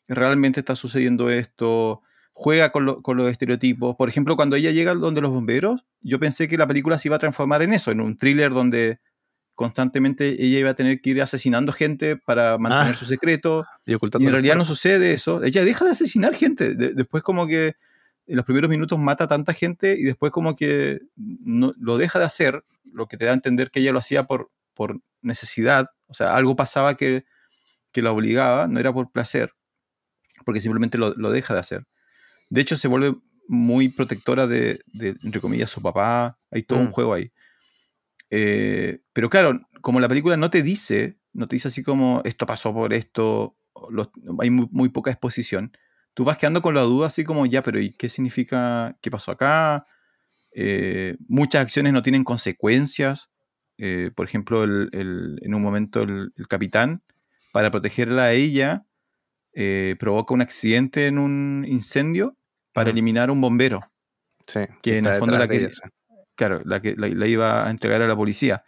realmente 0.08 0.60
está 0.60 0.76
sucediendo 0.76 1.30
esto, 1.30 2.02
juega 2.32 2.72
con, 2.72 2.86
los 2.86 3.32
estereotipos. 3.32 3.96
Por 3.96 4.10
ejemplo, 4.10 4.36
cuando 4.36 4.56
ella 4.56 4.72
llega 4.72 4.96
donde 4.96 5.22
los 5.22 5.32
bomberos, 5.32 5.86
yo 6.02 6.20
pensé 6.20 6.48
que 6.48 6.58
la 6.58 6.68
película 6.68 6.98
se 6.98 7.08
iba 7.08 7.18
a 7.18 7.20
transformar 7.20 7.62
en 7.62 7.74
eso, 7.74 7.92
en 7.92 8.02
un 8.02 8.18
thriller 8.18 8.52
donde 8.52 9.00
constantemente 9.54 10.44
ella 10.44 10.60
iba 10.60 10.72
a 10.72 10.74
tener 10.74 11.00
que 11.00 11.12
ir 11.12 11.22
asesinando 11.22 11.72
gente 11.72 12.18
para 12.18 12.58
mantener 12.58 12.96
ah. 12.96 12.98
su 12.98 13.06
secreto. 13.06 13.66
Y, 13.86 13.94
en 13.94 14.32
realidad 14.32 14.56
no 14.56 14.66
sucede 14.66 15.14
eso. 15.14 15.44
Ella 15.44 15.64
deja 15.64 15.86
de 15.86 15.92
asesinar 15.92 16.34
gente. 16.34 16.74
después 16.74 17.22
como 17.22 17.46
que 17.46 17.76
en 18.26 18.38
los 18.38 18.46
primeros 18.46 18.70
minutos 18.70 18.98
mata 18.98 19.26
a 19.26 19.28
tanta 19.28 19.54
gente 19.54 19.96
y 19.98 20.04
después 20.04 20.32
como 20.32 20.56
que 20.56 21.02
no, 21.16 21.74
lo 21.78 21.98
deja 21.98 22.20
de 22.20 22.26
hacer, 22.26 22.64
lo 22.94 23.08
que 23.08 23.18
te 23.18 23.26
da 23.26 23.32
a 23.32 23.36
entender 23.36 23.72
que 23.72 23.80
ella 23.80 23.92
lo 23.92 24.00
hacía 24.00 24.24
por, 24.26 24.52
por 24.74 25.02
necesidad. 25.22 25.88
O 26.08 26.14
sea, 26.14 26.36
algo 26.36 26.56
pasaba 26.56 26.96
que, 26.96 27.26
que 27.92 28.02
la 28.02 28.12
obligaba, 28.12 28.68
no 28.68 28.80
era 28.80 28.94
por 28.94 29.12
placer, 29.12 29.54
porque 30.46 30.62
simplemente 30.62 30.98
lo, 30.98 31.14
lo 31.16 31.32
deja 31.32 31.54
de 31.54 31.60
hacer. 31.60 31.86
De 32.50 32.62
hecho, 32.62 32.78
se 32.78 32.88
vuelve 32.88 33.16
muy 33.48 33.90
protectora 33.90 34.48
de, 34.48 34.82
entre 34.94 35.42
comillas, 35.42 35.70
su 35.70 35.82
papá. 35.82 36.38
Hay 36.52 36.64
todo 36.64 36.80
un 36.80 36.88
mm. 36.88 36.92
juego 36.92 37.14
ahí. 37.14 37.32
Eh, 38.30 39.02
pero 39.14 39.30
claro, 39.30 39.62
como 39.82 40.00
la 40.00 40.08
película 40.08 40.38
no 40.38 40.50
te 40.50 40.64
dice, 40.64 41.20
no 41.34 41.48
te 41.48 41.56
dice 41.56 41.68
así 41.68 41.84
como 41.84 42.22
esto 42.26 42.46
pasó 42.46 42.74
por 42.74 42.94
esto, 42.94 43.58
hay 44.40 44.50
muy, 44.50 44.90
poca 44.90 45.12
exposición, 45.12 45.72
tú 46.14 46.24
vas 46.24 46.38
quedando 46.38 46.62
con 46.62 46.74
la 46.74 46.82
duda 46.82 47.08
así 47.08 47.24
como 47.24 47.46
ya, 47.46 47.62
pero 47.62 47.80
¿y 47.80 47.92
qué 47.94 48.10
significa? 48.10 48.98
¿Qué 49.02 49.12
pasó 49.12 49.32
acá? 49.32 49.86
Eh, 50.56 51.18
muchas 51.28 51.62
acciones 51.62 51.94
no 51.94 52.04
tienen 52.04 52.24
consecuencias. 52.24 53.30
Eh, 53.78 54.12
por 54.16 54.26
ejemplo, 54.26 54.64
en 54.64 55.54
un 55.54 55.62
momento 55.62 56.02
el, 56.04 56.32
capitán, 56.48 57.04
para 57.52 57.72
protegerla 57.72 58.26
a 58.26 58.32
ella, 58.34 58.86
provoca 60.00 60.34
un 60.34 60.42
accidente 60.42 61.08
en 61.08 61.18
un 61.18 61.66
incendio 61.68 62.38
para 62.74 62.90
eliminar 62.90 63.30
a 63.30 63.32
un 63.32 63.42
bombero. 63.42 63.82
Sí, 64.48 64.62
que 64.82 64.98
en 64.98 65.06
el 65.06 65.20
fondo 65.20 65.38
la 65.38 65.48
que, 65.48 65.70
claro, 66.36 66.62
la 66.66 66.82
que 66.82 66.96
la, 66.98 67.28
iba 67.28 67.68
a 67.68 67.72
entregar 67.72 68.02
a 68.02 68.08
la 68.08 68.16
policía. 68.16 68.64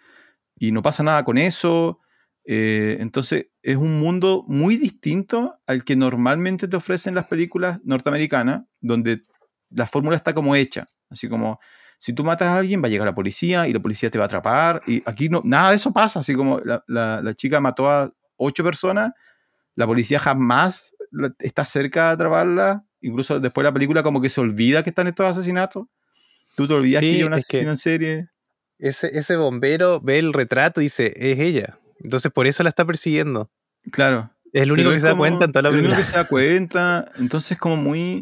Y 0.57 0.71
no 0.71 0.81
pasa 0.81 1.03
nada 1.03 1.23
con 1.23 1.37
eso. 1.37 1.99
Eh, 2.45 2.97
entonces 2.99 3.47
es 3.63 3.75
un 3.75 3.99
mundo 3.99 4.45
muy 4.47 4.77
distinto 4.77 5.59
al 5.65 5.83
que 5.83 5.95
normalmente 5.95 6.67
te 6.67 6.77
ofrecen 6.77 7.15
las 7.15 7.25
películas 7.25 7.79
norteamericanas, 7.83 8.63
donde 8.79 9.21
la 9.69 9.87
fórmula 9.87 10.15
está 10.15 10.33
como 10.33 10.55
hecha. 10.55 10.89
Así 11.09 11.29
como, 11.29 11.59
si 11.99 12.13
tú 12.13 12.23
matas 12.23 12.49
a 12.49 12.57
alguien, 12.57 12.81
va 12.81 12.87
a 12.87 12.89
llegar 12.89 13.05
la 13.05 13.15
policía 13.15 13.67
y 13.67 13.73
la 13.73 13.79
policía 13.79 14.09
te 14.09 14.17
va 14.17 14.25
a 14.25 14.27
atrapar. 14.27 14.81
Y 14.85 15.01
aquí 15.05 15.29
no, 15.29 15.41
nada 15.43 15.71
de 15.71 15.77
eso 15.77 15.91
pasa. 15.91 16.19
Así 16.19 16.35
como 16.35 16.59
la, 16.59 16.83
la, 16.87 17.33
chica 17.33 17.59
mató 17.59 17.89
a 17.89 18.11
ocho 18.37 18.63
personas, 18.63 19.11
la 19.75 19.87
policía 19.87 20.19
jamás 20.19 20.93
está 21.39 21.65
cerca 21.65 22.07
de 22.07 22.13
atraparla. 22.13 22.83
Incluso 23.01 23.39
después 23.39 23.63
de 23.63 23.69
la 23.69 23.73
película 23.73 24.03
como 24.03 24.21
que 24.21 24.29
se 24.29 24.41
olvida 24.41 24.83
que 24.83 24.89
están 24.89 25.07
estos 25.07 25.25
asesinatos. 25.25 25.87
Tú 26.55 26.67
te 26.67 26.73
olvidas 26.73 27.01
que 27.01 27.07
hay 27.07 27.23
una 27.23 27.37
asesino 27.37 27.71
en 27.71 27.77
serie. 27.77 28.29
Ese, 28.77 29.17
ese 29.17 29.35
bombero 29.35 30.01
ve 30.01 30.19
el 30.19 30.33
retrato 30.33 30.81
y 30.81 30.85
dice, 30.85 31.13
es 31.15 31.39
ella. 31.39 31.79
Entonces 31.99 32.31
por 32.31 32.47
eso 32.47 32.63
la 32.63 32.69
está 32.69 32.85
persiguiendo. 32.85 33.49
Claro. 33.91 34.31
Es 34.53 34.63
el 34.63 34.71
único 34.71 34.91
que 34.91 34.99
se 34.99 35.07
da 35.07 35.17
cuenta 35.17 35.45
en 35.45 35.51
toda 35.51 35.63
la 35.63 35.69
película. 35.69 35.95
El 35.95 35.99
único 35.99 36.07
que 36.07 36.11
se 36.11 36.17
da 36.17 36.27
cuenta. 36.27 37.11
Entonces 37.17 37.57
como 37.57 37.77
muy, 37.77 38.21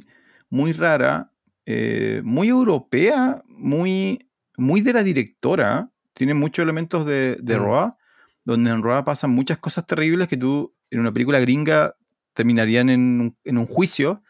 muy 0.50 0.74
rara, 0.74 1.33
eh, 1.66 2.22
muy 2.24 2.50
europea, 2.50 3.44
muy, 3.48 4.30
muy 4.58 4.82
de 4.82 4.94
la 4.94 5.04
directora. 5.04 5.90
Tiene 6.14 6.34
muchos 6.34 6.64
elementos 6.64 7.06
de, 7.06 7.38
de 7.42 7.58
mm. 7.58 7.62
Roa, 7.62 7.98
donde 8.46 8.72
en 8.72 8.84
Roa 8.84 9.04
pasan 9.04 9.32
muchas 9.32 9.58
cosas 9.58 9.88
terribles 9.88 10.28
que 10.28 10.38
tú 10.38 10.74
en 10.92 11.00
una 11.00 11.12
película 11.12 11.40
gringa 11.40 11.96
terminarían 12.34 12.90
en, 12.90 13.38
en 13.44 13.58
un 13.58 13.66
juicio 13.66 14.24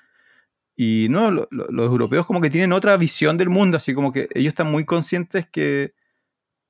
y 0.76 1.08
no, 1.10 1.30
los 1.32 1.48
europeos 1.86 2.26
como 2.26 2.42
que 2.42 2.50
tienen 2.50 2.74
otra 2.74 2.98
visión 2.98 3.38
del 3.38 3.50
mundo, 3.50 3.78
así 3.78 3.94
como 3.94 4.12
que 4.12 4.28
ellos 4.34 4.52
están 4.52 4.72
muy 4.72 4.86
conscientes 4.86 5.48
que, 5.48 5.94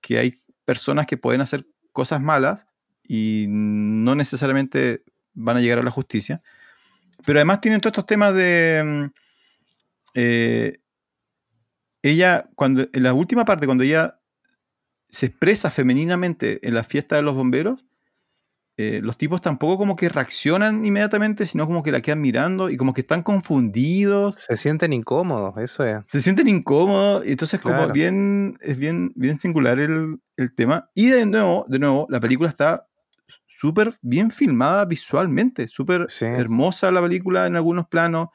que 0.01 0.19
hay 0.19 0.41
personas 0.65 1.07
que 1.07 1.17
pueden 1.17 1.41
hacer 1.41 1.65
cosas 1.93 2.19
malas 2.21 2.65
y 3.03 3.45
no 3.47 4.15
necesariamente 4.15 5.03
van 5.33 5.57
a 5.57 5.61
llegar 5.61 5.79
a 5.79 5.83
la 5.83 5.91
justicia. 5.91 6.41
Pero 7.25 7.39
además 7.39 7.61
tienen 7.61 7.79
todos 7.79 7.91
estos 7.91 8.05
temas 8.05 8.33
de... 8.33 9.09
Eh, 10.13 10.79
ella, 12.01 12.49
cuando, 12.55 12.87
en 12.91 13.03
la 13.03 13.13
última 13.13 13.45
parte, 13.45 13.65
cuando 13.65 13.83
ella 13.83 14.19
se 15.09 15.27
expresa 15.27 15.71
femeninamente 15.71 16.65
en 16.67 16.73
la 16.73 16.83
fiesta 16.83 17.15
de 17.15 17.21
los 17.21 17.35
bomberos, 17.35 17.85
eh, 18.75 19.01
los 19.03 19.17
tipos 19.19 19.39
tampoco 19.39 19.77
como 19.77 19.95
que 19.95 20.09
reaccionan 20.09 20.83
inmediatamente, 20.83 21.45
sino 21.45 21.67
como 21.67 21.83
que 21.83 21.91
la 21.91 22.01
quedan 22.01 22.21
mirando 22.21 22.71
y 22.71 22.77
como 22.77 22.93
que 22.93 23.01
están 23.01 23.21
confundidos. 23.21 24.39
Se 24.39 24.57
sienten 24.57 24.93
incómodos, 24.93 25.55
eso 25.59 25.85
es. 25.85 25.99
Se 26.07 26.21
sienten 26.21 26.47
incómodos, 26.47 27.23
y 27.23 27.31
entonces 27.31 27.61
como 27.61 27.87
bien, 27.89 28.57
es 28.61 28.77
bien, 28.77 29.11
bien 29.15 29.39
singular 29.39 29.79
el, 29.79 30.19
tema. 30.55 30.89
Y 30.95 31.09
de 31.09 31.27
nuevo, 31.27 31.65
de 31.67 31.77
nuevo, 31.77 32.07
la 32.09 32.19
película 32.19 32.49
está 32.49 32.87
súper 33.45 33.95
bien 34.01 34.31
filmada 34.31 34.85
visualmente, 34.85 35.67
súper 35.67 36.07
hermosa 36.21 36.91
la 36.91 37.01
película 37.01 37.45
en 37.45 37.55
algunos 37.55 37.87
planos. 37.87 38.29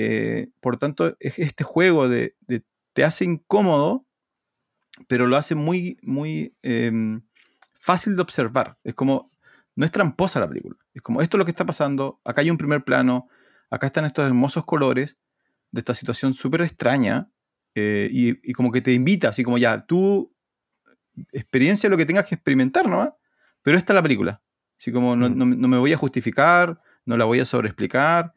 Eh, 0.00 0.50
por 0.60 0.76
tanto, 0.76 1.16
es 1.18 1.40
este 1.40 1.64
juego 1.64 2.08
de, 2.08 2.36
te 2.92 3.04
hace 3.04 3.24
incómodo, 3.24 4.06
pero 5.08 5.26
lo 5.26 5.36
hace 5.36 5.56
muy, 5.56 5.98
muy 6.02 6.54
em, 6.62 7.22
fácil 7.80 8.14
de 8.14 8.22
observar. 8.22 8.78
Es 8.84 8.94
como 8.94 9.32
no 9.74 9.84
es 9.84 9.90
tramposa 9.90 10.38
la 10.38 10.48
película. 10.48 10.76
Es 10.94 11.02
como, 11.02 11.20
esto 11.20 11.36
es 11.36 11.38
lo 11.38 11.44
que 11.44 11.50
está 11.52 11.66
pasando, 11.66 12.20
acá 12.24 12.42
hay 12.42 12.50
un 12.50 12.58
primer 12.58 12.84
plano, 12.84 13.28
acá 13.70 13.88
están 13.88 14.04
estos 14.04 14.24
hermosos 14.24 14.64
colores 14.64 15.16
de 15.72 15.80
esta 15.80 15.94
situación 15.94 16.32
súper 16.34 16.62
extraña 16.62 17.30
eh, 17.74 18.08
y, 18.10 18.52
como 18.52 18.70
que 18.70 18.80
te 18.80 18.92
invita, 18.92 19.28
así 19.28 19.42
como 19.42 19.58
ya, 19.58 19.78
tú 19.78 20.32
experiencia 21.32 21.90
lo 21.90 21.96
que 21.96 22.06
tengas 22.06 22.26
que 22.26 22.36
experimentar, 22.36 22.88
¿no? 22.88 23.16
Pero 23.62 23.78
esta 23.78 23.92
es 23.92 23.94
la 23.94 24.02
película. 24.02 24.42
Así 24.78 24.92
como 24.92 25.16
no, 25.16 25.28
me 25.46 25.78
voy 25.78 25.92
a 25.92 25.96
justificar, 25.96 26.80
no 27.04 27.16
la 27.16 27.24
voy 27.24 27.40
a 27.40 27.44
sobreexplicar. 27.44 28.32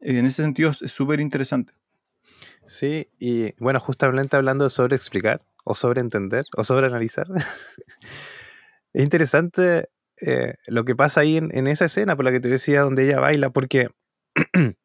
En 0.00 0.26
ese 0.26 0.42
sentido 0.42 0.70
es 0.70 0.90
súper 0.90 1.20
interesante. 1.20 1.72
Sí, 2.64 3.08
y 3.18 3.52
bueno, 3.62 3.80
justamente 3.80 4.36
hablando 4.36 4.64
de 4.64 4.70
sobreexplicar, 4.70 5.42
o 5.64 5.74
sobreentender, 5.74 6.44
o 6.56 6.64
sobreanalizar, 6.64 7.26
es 8.92 9.02
interesante 9.02 9.90
eh, 10.20 10.54
lo 10.66 10.84
que 10.84 10.94
pasa 10.94 11.20
ahí 11.20 11.36
en, 11.36 11.66
esa 11.66 11.86
escena, 11.86 12.16
por 12.16 12.24
la 12.24 12.32
que 12.32 12.40
te 12.40 12.48
decía, 12.48 12.82
donde 12.82 13.04
ella 13.04 13.20
baila, 13.20 13.50
porque. 13.50 13.88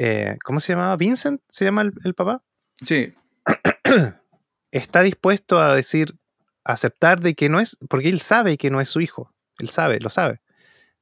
Eh, 0.00 0.38
¿Cómo 0.44 0.60
se 0.60 0.72
llamaba? 0.72 0.94
¿Vincent? 0.96 1.40
¿Se 1.48 1.64
llama 1.64 1.82
el, 1.82 2.14
papá? 2.14 2.44
Sí. 2.84 3.12
Está 4.70 5.02
dispuesto 5.02 5.60
a 5.60 5.74
decir, 5.74 6.14
a 6.62 6.74
aceptar 6.74 7.18
de 7.18 7.34
que 7.34 7.48
no 7.48 7.58
es, 7.58 7.76
porque 7.88 8.08
él 8.08 8.20
sabe 8.20 8.58
que 8.58 8.70
no 8.70 8.80
es 8.80 8.88
su 8.88 9.00
hijo. 9.00 9.34
Él 9.58 9.70
sabe, 9.70 9.98
lo 9.98 10.08
sabe. 10.08 10.40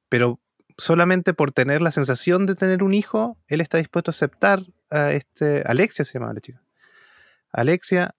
Pero 0.09 0.41
solamente 0.79 1.35
por 1.35 1.53
tener 1.53 1.83
la 1.83 1.91
sensación 1.91 2.47
de 2.47 2.55
tener 2.55 2.83
un 2.83 2.95
hijo, 2.95 3.39
él 3.49 3.61
está 3.61 3.79
dispuesto 3.79 4.11
a 4.11 4.13
aceptar 4.13 4.63
a 4.91 5.13
este. 5.13 5.63
Alexia 5.67 6.05
se 6.05 6.15
llamaba 6.15 6.35
la 6.35 6.41
chica. 6.41 6.63
Alexia 7.53 8.15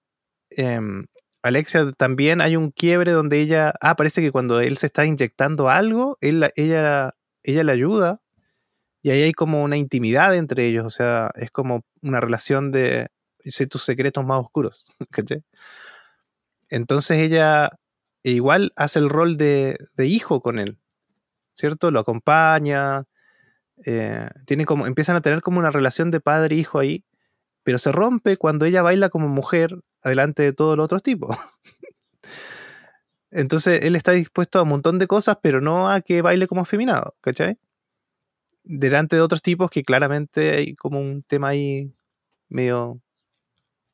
em, 0.49 1.05
Alexia 1.43 1.91
también 1.93 2.41
hay 2.41 2.55
un 2.55 2.71
quiebre 2.71 3.11
donde 3.11 3.39
ella, 3.39 3.73
ah, 3.81 3.95
parece 3.95 4.21
que 4.21 4.31
cuando 4.31 4.59
él 4.59 4.77
se 4.77 4.87
está 4.87 5.05
inyectando 5.05 5.69
algo, 5.69 6.17
ella, 6.21 6.49
ella 6.55 7.13
le 7.63 7.71
ayuda 7.71 8.21
y 9.01 9.11
ahí 9.11 9.21
hay 9.23 9.33
como 9.33 9.63
una 9.63 9.77
intimidad 9.77 10.35
entre 10.35 10.65
ellos, 10.67 10.85
o 10.85 10.89
sea, 10.89 11.31
es 11.35 11.51
como 11.51 11.85
una 12.01 12.19
relación 12.19 12.71
de, 12.71 13.07
sé 13.45 13.67
tus 13.67 13.83
secretos 13.83 14.25
más 14.25 14.39
oscuros, 14.39 14.85
Entonces 16.69 17.19
ella 17.19 17.69
igual 18.23 18.73
hace 18.75 18.99
el 18.99 19.09
rol 19.09 19.37
de, 19.37 19.77
hijo 19.99 20.41
con 20.41 20.59
él, 20.59 20.77
¿cierto? 21.57 21.91
Lo 21.91 21.99
acompaña, 21.99 23.05
eh, 23.85 24.29
tiene 24.45 24.65
como, 24.65 24.87
empiezan 24.87 25.15
a 25.15 25.21
tener 25.21 25.41
como 25.41 25.59
una 25.59 25.71
relación 25.71 26.11
de 26.11 26.21
padre-hijo 26.21 26.79
ahí, 26.79 27.05
pero 27.63 27.79
se 27.79 27.91
rompe 27.91 28.37
cuando 28.37 28.65
ella 28.65 28.81
baila 28.81 29.09
como 29.09 29.27
mujer 29.27 29.79
adelante 30.03 30.43
de 30.43 30.53
todos 30.53 30.77
los 30.77 30.85
otros 30.85 31.03
tipos. 31.03 31.37
Entonces 33.31 33.83
él 33.83 33.95
está 33.95 34.13
dispuesto 34.13 34.59
a 34.59 34.63
un 34.63 34.69
montón 34.69 34.99
de 34.99 35.07
cosas, 35.07 35.37
pero 35.41 35.61
no 35.61 35.89
a 35.89 36.01
que 36.01 36.21
baile 36.21 36.47
como 36.47 36.61
afeminado, 36.61 37.15
¿cachai? 37.21 37.57
Delante 38.63 39.15
de 39.15 39.21
otros 39.21 39.41
tipos 39.41 39.69
que 39.71 39.83
claramente 39.83 40.51
hay 40.51 40.75
como 40.75 40.99
un 40.99 41.23
tema 41.23 41.49
ahí 41.49 41.93
medio, 42.49 43.01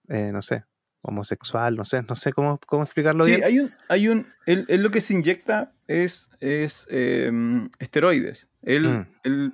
eh, 0.09 0.31
no 0.31 0.41
sé, 0.41 0.65
homosexual, 1.03 1.75
no 1.75 1.85
sé, 1.85 2.01
no 2.01 2.15
sé 2.15 2.33
cómo, 2.33 2.59
cómo 2.65 2.83
explicarlo 2.83 3.25
sí, 3.25 3.33
hay 3.43 3.59
un, 3.59 3.71
hay 3.89 4.07
un, 4.07 4.27
él, 4.45 4.65
lo 4.69 4.89
que 4.89 5.01
se 5.01 5.13
inyecta 5.13 5.73
es, 5.87 6.29
es 6.39 6.87
em, 6.89 7.69
esteroides. 7.77 8.47
Él, 8.63 8.89
mm. 8.89 9.07
él 9.23 9.53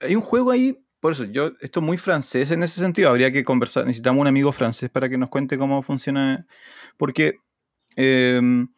hay 0.00 0.16
un 0.16 0.22
juego 0.22 0.50
ahí, 0.50 0.82
por 0.98 1.12
eso, 1.12 1.24
yo, 1.24 1.52
esto 1.60 1.80
es 1.80 1.86
muy 1.86 1.98
francés 1.98 2.50
en 2.50 2.62
ese 2.62 2.80
sentido, 2.80 3.10
habría 3.10 3.30
que 3.30 3.44
conversar, 3.44 3.86
necesitamos 3.86 4.20
un 4.20 4.26
amigo 4.26 4.50
francés 4.50 4.90
para 4.90 5.08
que 5.08 5.18
nos 5.18 5.28
cuente 5.28 5.58
cómo 5.58 5.82
funciona, 5.82 6.46
porque 6.96 7.38
em, 7.94 8.68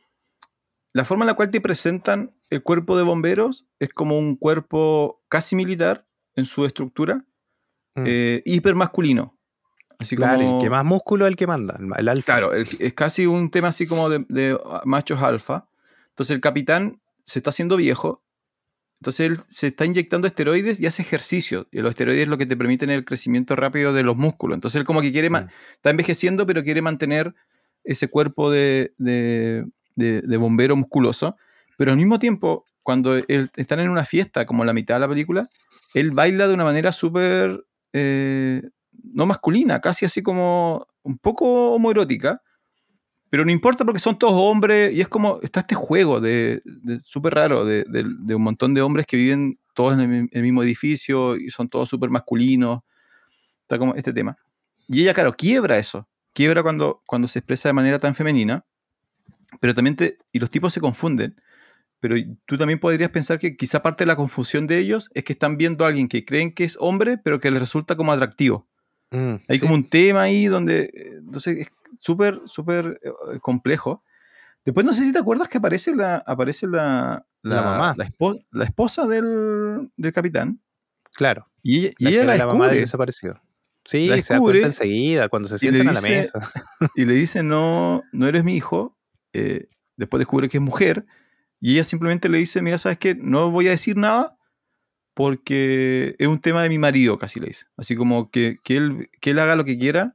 la 0.92 1.04
forma 1.04 1.24
en 1.24 1.28
la 1.28 1.34
cual 1.34 1.50
te 1.50 1.60
presentan 1.60 2.34
el 2.50 2.62
cuerpo 2.62 2.96
de 2.96 3.04
bomberos 3.04 3.66
es 3.78 3.90
como 3.90 4.18
un 4.18 4.36
cuerpo 4.36 5.22
casi 5.28 5.54
militar 5.54 6.06
en 6.34 6.44
su 6.44 6.64
estructura, 6.64 7.24
Mm. 7.98 8.04
eh, 8.06 8.42
hiper 8.44 8.74
masculino. 8.74 9.37
Así 9.98 10.14
claro, 10.16 10.38
como, 10.38 10.58
el 10.58 10.62
que 10.64 10.70
más 10.70 10.84
músculo 10.84 11.26
es 11.26 11.30
el 11.30 11.36
que 11.36 11.46
manda, 11.46 11.78
el, 11.98 12.08
alfa. 12.08 12.24
Claro, 12.32 12.52
el- 12.54 12.68
es 12.78 12.92
casi 12.94 13.26
un 13.26 13.50
tema 13.50 13.68
así 13.68 13.86
como 13.86 14.08
de, 14.08 14.24
de 14.28 14.56
machos 14.84 15.20
alfa. 15.22 15.66
Entonces 16.10 16.34
el 16.36 16.40
capitán 16.40 17.00
se 17.24 17.40
está 17.40 17.50
haciendo 17.50 17.76
viejo. 17.76 18.22
Entonces 19.00 19.20
él 19.30 19.38
se 19.48 19.68
está 19.68 19.84
inyectando 19.84 20.26
esteroides 20.26 20.80
y 20.80 20.86
hace 20.86 21.02
ejercicio. 21.02 21.68
Y 21.70 21.80
los 21.80 21.90
esteroides 21.90 22.22
es 22.22 22.28
lo 22.28 22.38
que 22.38 22.46
te 22.46 22.56
permiten 22.56 22.90
el 22.90 23.04
crecimiento 23.04 23.54
rápido 23.56 23.92
de 23.92 24.02
los 24.02 24.16
músculos. 24.16 24.56
Entonces 24.56 24.78
él 24.80 24.84
como 24.86 25.00
que 25.02 25.12
quiere, 25.12 25.30
Mm. 25.30 25.48
está 25.76 25.90
envejeciendo, 25.90 26.46
pero 26.46 26.62
quiere 26.64 26.82
mantener 26.82 27.34
ese 27.84 28.08
cuerpo 28.08 28.50
de, 28.50 28.92
de- 28.98 29.64
de- 29.96 30.22
de 30.22 30.36
bombero 30.36 30.76
musculoso. 30.76 31.36
Pero 31.76 31.92
al 31.92 31.96
mismo 31.96 32.18
tiempo, 32.18 32.64
cuando 32.82 33.16
él- 33.16 33.50
están 33.56 33.80
en 33.80 33.88
una 33.90 34.04
fiesta, 34.04 34.46
como 34.46 34.64
la 34.64 34.72
mitad 34.72 34.94
de 34.96 35.00
la 35.00 35.08
película, 35.08 35.48
él 35.94 36.10
baila 36.12 36.48
de 36.48 36.54
una 36.54 36.64
manera 36.64 36.90
súper, 36.92 37.64
eh, 37.92 38.62
no 39.02 39.26
masculina, 39.26 39.80
casi 39.80 40.04
así 40.06 40.22
como 40.22 40.86
un 41.02 41.18
poco 41.18 41.72
homoerótica. 41.74 42.42
Pero 43.30 43.44
no 43.44 43.50
importa 43.52 43.84
porque 43.84 44.00
son 44.00 44.18
todos 44.18 44.34
hombres 44.34 44.94
y 44.94 45.00
es 45.02 45.08
como, 45.08 45.38
está 45.42 45.60
este 45.60 45.74
juego 45.74 46.20
de, 46.20 46.62
de- 46.64 47.00
súper 47.04 47.34
raro 47.34 47.64
de, 47.64 47.84
de- 47.88 48.04
de 48.06 48.34
un 48.34 48.42
montón 48.42 48.72
de 48.74 48.80
hombres 48.80 49.06
que 49.06 49.16
viven 49.18 49.58
todos 49.74 49.92
en 49.94 50.00
el, 50.00 50.28
el 50.32 50.42
mismo 50.42 50.62
edificio 50.62 51.36
y 51.36 51.50
son 51.50 51.68
todos 51.68 51.88
súper 51.88 52.08
masculinos. 52.10 52.80
Está 53.62 53.78
como 53.78 53.94
este 53.94 54.12
tema. 54.14 54.36
Y 54.88 55.02
ella, 55.02 55.12
claro, 55.12 55.34
quiebra 55.34 55.76
eso. 55.78 56.08
Quiebra 56.32 56.62
cuando, 56.62 57.02
cuando 57.06 57.28
se 57.28 57.40
expresa 57.40 57.68
de 57.68 57.74
manera 57.74 57.98
tan 57.98 58.14
femenina. 58.14 58.64
Pero 59.60 59.74
también 59.74 59.96
te, 59.96 60.18
y 60.32 60.38
los 60.38 60.50
tipos 60.50 60.72
se 60.72 60.80
confunden. 60.80 61.36
Pero 62.00 62.16
tú 62.46 62.56
también 62.56 62.78
podrías 62.80 63.10
pensar 63.10 63.38
que 63.38 63.56
quizá 63.56 63.82
parte 63.82 64.04
de 64.04 64.08
la 64.08 64.16
confusión 64.16 64.66
de 64.66 64.78
ellos 64.78 65.10
es 65.14 65.24
que 65.24 65.32
están 65.34 65.56
viendo 65.58 65.84
a 65.84 65.88
alguien 65.88 66.08
que 66.08 66.24
creen 66.24 66.54
que 66.54 66.64
es 66.64 66.76
hombre, 66.80 67.18
pero 67.18 67.40
que 67.40 67.50
les 67.50 67.60
resulta 67.60 67.96
como 67.96 68.12
atractivo. 68.12 68.68
Mm, 69.10 69.34
Hay 69.48 69.56
sí. 69.56 69.60
como 69.60 69.74
un 69.74 69.88
tema 69.88 70.22
ahí 70.22 70.46
donde, 70.46 70.90
eh, 70.92 71.12
entonces 71.18 71.58
es 71.58 71.68
súper, 72.00 72.40
súper 72.44 73.00
eh, 73.02 73.38
complejo. 73.40 74.02
Después 74.64 74.84
no 74.84 74.92
sé 74.92 75.04
si 75.04 75.12
te 75.12 75.18
acuerdas 75.18 75.48
que 75.48 75.58
aparece 75.58 75.94
la, 75.94 76.16
aparece 76.26 76.66
la, 76.66 77.24
La 77.42 77.62
mamá. 77.62 77.94
la, 77.96 78.04
espo- 78.06 78.44
la 78.50 78.64
esposa 78.64 79.06
del, 79.06 79.90
del 79.96 80.12
capitán. 80.12 80.60
Claro. 81.14 81.48
Y 81.62 81.78
ella, 81.86 81.92
y 81.98 82.04
la, 82.04 82.10
ella 82.10 82.20
que 82.20 82.26
la 82.26 82.36
la 82.36 82.46
mamá 82.46 82.52
del 82.52 82.58
descubre 82.58 82.80
desaparecido. 82.80 83.40
Sí, 83.84 84.06
La 84.08 84.16
se 84.20 84.34
da 84.34 84.36
descubre 84.38 84.60
cuenta 84.60 84.66
enseguida 84.66 85.28
cuando 85.30 85.48
se 85.48 85.54
y 85.54 85.58
sientan 85.58 85.88
a 85.88 85.92
la 85.92 86.00
dice- 86.00 86.10
mesa. 86.10 86.52
y 86.96 87.04
le 87.06 87.14
dice, 87.14 87.42
no, 87.42 88.02
no 88.12 88.26
eres 88.26 88.44
mi 88.44 88.54
hijo. 88.56 88.96
Eh, 89.32 89.68
después 89.96 90.18
descubre 90.18 90.48
que 90.50 90.58
es 90.58 90.62
mujer. 90.62 91.06
Y 91.60 91.72
ella 91.72 91.84
simplemente 91.84 92.28
le 92.28 92.38
dice, 92.38 92.60
mira, 92.62 92.76
¿sabes 92.78 92.98
qué? 92.98 93.14
No 93.14 93.50
voy 93.50 93.66
a 93.68 93.70
decir 93.70 93.96
nada 93.96 94.36
porque 95.18 96.14
es 96.20 96.28
un 96.28 96.40
tema 96.40 96.62
de 96.62 96.68
mi 96.68 96.78
marido, 96.78 97.18
casi 97.18 97.40
le 97.40 97.48
dice. 97.48 97.66
Así 97.76 97.96
como 97.96 98.30
que, 98.30 98.58
que, 98.62 98.76
él, 98.76 99.10
que 99.20 99.30
él 99.32 99.40
haga 99.40 99.56
lo 99.56 99.64
que 99.64 99.76
quiera, 99.76 100.14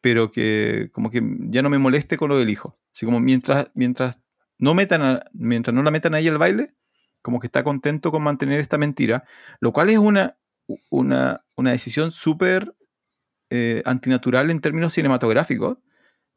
pero 0.00 0.32
que 0.32 0.90
como 0.92 1.10
que 1.10 1.22
ya 1.50 1.62
no 1.62 1.70
me 1.70 1.78
moleste 1.78 2.16
con 2.16 2.30
lo 2.30 2.38
del 2.38 2.50
hijo. 2.50 2.78
Así 2.94 3.06
como 3.06 3.20
mientras, 3.20 3.70
mientras, 3.74 4.20
no, 4.58 4.74
metan 4.74 5.02
a- 5.02 5.24
mientras 5.34 5.74
no 5.74 5.82
la 5.82 5.90
metan 5.92 6.14
ahí 6.14 6.28
al 6.28 6.38
baile, 6.38 6.74
como 7.22 7.40
que 7.40 7.48
está 7.48 7.64
contento 7.64 8.12
con 8.12 8.22
mantener 8.22 8.60
esta 8.60 8.78
mentira, 8.78 9.24
lo 9.60 9.72
cual 9.72 9.90
es 9.90 9.98
una, 9.98 10.38
una, 10.90 11.44
una 11.56 11.72
decisión 11.72 12.10
súper 12.12 12.74
eh, 13.50 13.82
antinatural 13.86 14.50
en 14.50 14.60
términos 14.60 14.94
cinematográficos, 14.94 15.78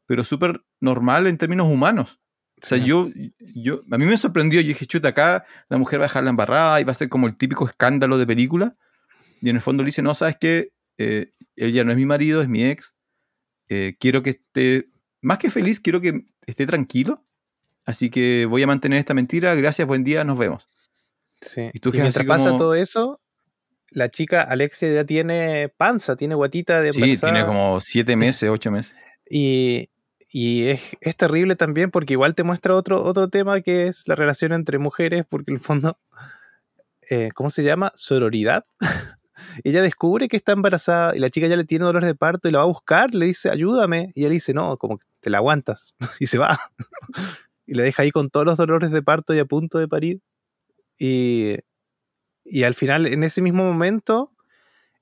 pero 0.06 0.24
súper 0.24 0.62
normal 0.80 1.26
en 1.26 1.38
términos 1.38 1.68
humanos. 1.68 2.20
O 2.62 2.66
sea, 2.66 2.78
Sí. 2.78 2.84
yo, 2.84 3.08
yo, 3.54 3.82
a 3.90 3.98
mí 3.98 4.04
me 4.06 4.16
sorprendió, 4.16 4.60
yo 4.60 4.68
dije, 4.68 4.86
chuta, 4.86 5.08
acá 5.08 5.44
la 5.68 5.78
mujer 5.78 6.00
va 6.00 6.04
a 6.04 6.08
dejar 6.08 6.24
la 6.24 6.30
embarrada 6.30 6.80
y 6.80 6.84
va 6.84 6.90
a 6.92 6.94
ser 6.94 7.08
como 7.08 7.26
el 7.26 7.36
típico 7.36 7.66
escándalo 7.66 8.18
de 8.18 8.26
película. 8.26 8.76
Y 9.40 9.48
en 9.50 9.56
el 9.56 9.62
fondo 9.62 9.82
le 9.82 9.88
dice, 9.88 10.02
no, 10.02 10.14
¿sabes 10.14 10.36
qué? 10.40 10.70
Eh, 10.98 11.32
él 11.56 11.72
ya 11.72 11.84
no 11.84 11.92
es 11.92 11.96
mi 11.96 12.06
marido, 12.06 12.42
es 12.42 12.48
mi 12.48 12.64
ex. 12.64 12.92
Eh, 13.68 13.96
quiero 14.00 14.22
que 14.22 14.30
esté, 14.30 14.88
más 15.20 15.38
que 15.38 15.50
feliz, 15.50 15.78
quiero 15.80 16.00
que 16.00 16.22
esté 16.46 16.66
tranquilo. 16.66 17.22
Así 17.84 18.10
que 18.10 18.46
voy 18.46 18.62
a 18.62 18.66
mantener 18.66 18.98
esta 18.98 19.14
mentira. 19.14 19.54
Gracias, 19.54 19.86
buen 19.86 20.04
día, 20.04 20.24
nos 20.24 20.36
vemos. 20.38 20.66
Sí. 21.40 21.70
Y 21.72 21.78
tú 21.78 21.90
Y 21.90 21.92
mientras 21.92 22.16
así 22.16 22.26
pasa 22.26 22.46
como- 22.48 22.58
todo 22.58 22.74
eso, 22.74 23.20
la 23.90 24.08
chica 24.08 24.42
Alexia 24.42 24.92
ya 24.92 25.04
tiene 25.04 25.68
panza, 25.76 26.16
tiene 26.16 26.34
guatita 26.34 26.82
de 26.82 26.92
Sí, 26.92 27.00
embarazada. 27.00 27.32
tiene 27.32 27.46
como 27.46 27.80
siete 27.80 28.16
meses, 28.16 28.50
ocho 28.50 28.70
meses. 28.70 28.94
Y, 29.30 29.90
y 30.30 30.66
es, 30.68 30.82
es 31.00 31.16
terrible 31.16 31.56
también 31.56 31.90
porque 31.90 32.12
igual 32.12 32.34
te 32.34 32.42
muestra 32.42 32.74
otro, 32.74 33.02
otro 33.02 33.28
tema 33.28 33.60
que 33.62 33.86
es 33.86 34.06
la 34.06 34.14
relación 34.14 34.52
entre 34.52 34.78
mujeres, 34.78 35.24
porque 35.28 35.52
en 35.52 35.56
el 35.56 35.62
fondo, 35.62 35.98
eh, 37.08 37.30
¿cómo 37.34 37.50
se 37.50 37.64
llama? 37.64 37.92
Sororidad. 37.96 38.66
ella 39.64 39.82
descubre 39.82 40.28
que 40.28 40.36
está 40.36 40.52
embarazada 40.52 41.16
y 41.16 41.18
la 41.18 41.30
chica 41.30 41.46
ya 41.46 41.56
le 41.56 41.64
tiene 41.64 41.84
dolores 41.84 42.06
de 42.06 42.14
parto 42.14 42.48
y 42.48 42.52
la 42.52 42.58
va 42.58 42.64
a 42.64 42.68
buscar, 42.68 43.14
le 43.14 43.26
dice, 43.26 43.50
ayúdame. 43.50 44.12
Y 44.14 44.20
ella 44.20 44.30
dice, 44.30 44.52
no, 44.52 44.76
como 44.76 45.00
te 45.20 45.30
la 45.30 45.38
aguantas. 45.38 45.94
y 46.20 46.26
se 46.26 46.38
va. 46.38 46.58
y 47.66 47.74
la 47.74 47.82
deja 47.82 48.02
ahí 48.02 48.10
con 48.10 48.28
todos 48.28 48.46
los 48.46 48.56
dolores 48.58 48.90
de 48.90 49.02
parto 49.02 49.34
y 49.34 49.38
a 49.38 49.46
punto 49.46 49.78
de 49.78 49.88
parir. 49.88 50.20
Y, 50.98 51.56
y 52.44 52.64
al 52.64 52.74
final, 52.74 53.06
en 53.06 53.24
ese 53.24 53.40
mismo 53.40 53.64
momento, 53.64 54.32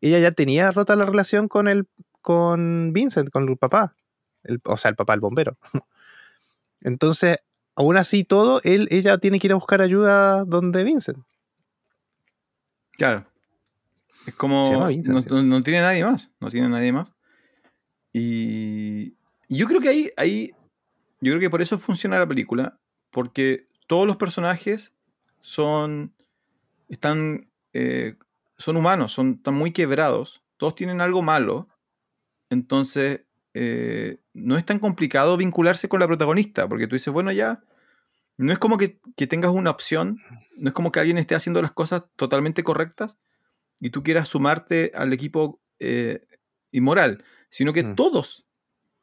ella 0.01 0.19
ya 0.19 0.31
tenía 0.31 0.71
rota 0.71 0.95
la 0.95 1.07
relación 1.07 1.49
con 1.49 1.69
el 1.69 1.87
con 2.23 2.93
Vincent, 2.93 3.31
con 3.31 3.49
el 3.49 3.57
papá. 3.57 3.95
El- 4.47 4.61
o 4.65 4.77
sea, 4.77 4.91
el 4.91 4.97
papá, 4.97 5.15
el 5.15 5.21
bombero. 5.21 5.57
Entonces, 6.81 7.39
aún 7.75 7.97
así 7.97 8.25
todo, 8.25 8.61
él, 8.65 8.89
ella 8.91 9.19
tiene 9.19 9.39
que 9.41 9.47
ir 9.49 9.53
a 9.53 9.57
buscar 9.57 9.81
ayuda 9.83 10.45
donde 10.45 10.85
Vincent. 10.85 11.19
Claro. 12.93 13.27
Es 14.27 14.35
como. 14.35 14.87
Vincent, 14.89 15.15
no, 15.15 15.23
sí. 15.23 15.29
no- 15.31 15.43
no 15.43 15.63
tiene 15.63 15.81
nadie 15.83 16.05
más. 16.05 16.31
No 16.41 16.51
tiene 16.51 16.69
nadie 16.69 16.93
más. 16.93 17.09
Y. 18.13 19.15
y 19.49 19.57
yo 19.57 19.67
creo 19.67 19.81
que 19.81 19.89
ahí, 19.89 20.11
ahí. 20.17 20.53
Yo 21.21 21.33
creo 21.33 21.41
que 21.41 21.51
por 21.51 21.63
eso 21.63 21.79
funciona 21.79 22.19
la 22.19 22.27
película. 22.27 22.79
Porque 23.11 23.69
todos 23.87 24.07
los 24.07 24.17
personajes 24.17 24.93
son. 25.41 26.15
Están. 26.89 27.49
eh, 27.73 28.17
son 28.59 28.77
humanos, 28.79 29.13
son, 29.13 29.35
están 29.35 29.55
muy 29.55 29.73
quebrados. 29.73 30.43
Todos 30.57 30.75
tienen 30.75 31.01
algo 31.01 31.23
malo. 31.23 31.69
Entonces. 32.51 33.21
Eh, 33.59 34.19
no 34.35 34.57
es 34.59 34.65
tan 34.67 34.79
complicado 34.79 35.37
vincularse 35.37 35.89
con 35.89 36.01
la 36.01 36.07
protagonista. 36.07 36.69
Porque 36.69 36.87
tú 36.87 36.97
dices, 36.97 37.13
bueno, 37.13 37.33
ya. 37.33 37.63
No 38.39 38.53
es 38.53 38.59
como 38.59 38.79
que, 38.79 39.01
que 39.17 39.27
tengas 39.27 39.51
una 39.53 39.71
opción. 39.71 40.21
No 40.57 40.69
es 40.69 40.75
como 40.75 40.93
que 40.93 41.01
alguien 41.01 41.19
esté 41.19 41.35
haciendo 41.35 41.63
las 41.63 41.73
cosas 41.73 42.05
totalmente 42.17 42.65
correctas 42.65 43.17
y 43.81 43.91
tú 43.91 44.03
quieras 44.03 44.29
sumarte 44.29 44.93
al 44.95 45.13
equipo 45.13 45.61
eh, 45.79 46.27
inmoral, 46.73 47.25
sino 47.51 47.73
que 47.73 47.85
Mm. 47.85 47.95
todos, 47.95 48.47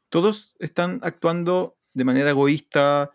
todos 0.10 0.56
están 0.60 1.00
actuando 1.04 1.78
de 1.94 2.06
manera 2.06 2.32
egoísta 2.32 3.12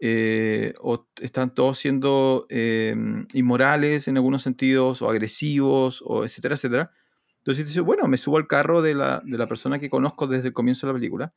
eh, 0.00 0.74
o 0.80 1.06
están 1.20 1.54
todos 1.54 1.78
siendo 1.78 2.46
eh, 2.48 2.94
inmorales 3.34 4.08
en 4.08 4.16
algunos 4.16 4.42
sentidos 4.42 5.02
o 5.02 5.10
agresivos 5.10 6.02
o 6.04 6.24
etcétera, 6.24 6.54
etcétera. 6.56 6.92
Entonces 7.40 7.66
dices, 7.66 7.82
bueno, 7.82 8.06
me 8.06 8.18
subo 8.18 8.36
al 8.36 8.46
carro 8.46 8.82
de 8.82 8.94
la, 8.94 9.22
de 9.24 9.36
la 9.38 9.46
persona 9.48 9.78
que 9.78 9.90
conozco 9.90 10.26
desde 10.26 10.48
el 10.48 10.52
comienzo 10.54 10.86
de 10.86 10.92
la 10.92 10.98
película. 10.98 11.34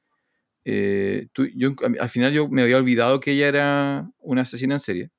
Eh, 0.66 1.28
tú- 1.34 1.48
yo, 1.56 1.74
al 2.00 2.10
final 2.10 2.32
yo 2.34 2.48
me 2.50 2.62
había 2.62 2.78
olvidado 2.78 3.20
que 3.20 3.32
ella 3.32 3.48
era 3.48 4.10
una 4.20 4.42
asesina 4.42 4.76
en 4.76 4.80
serie. 4.80 5.12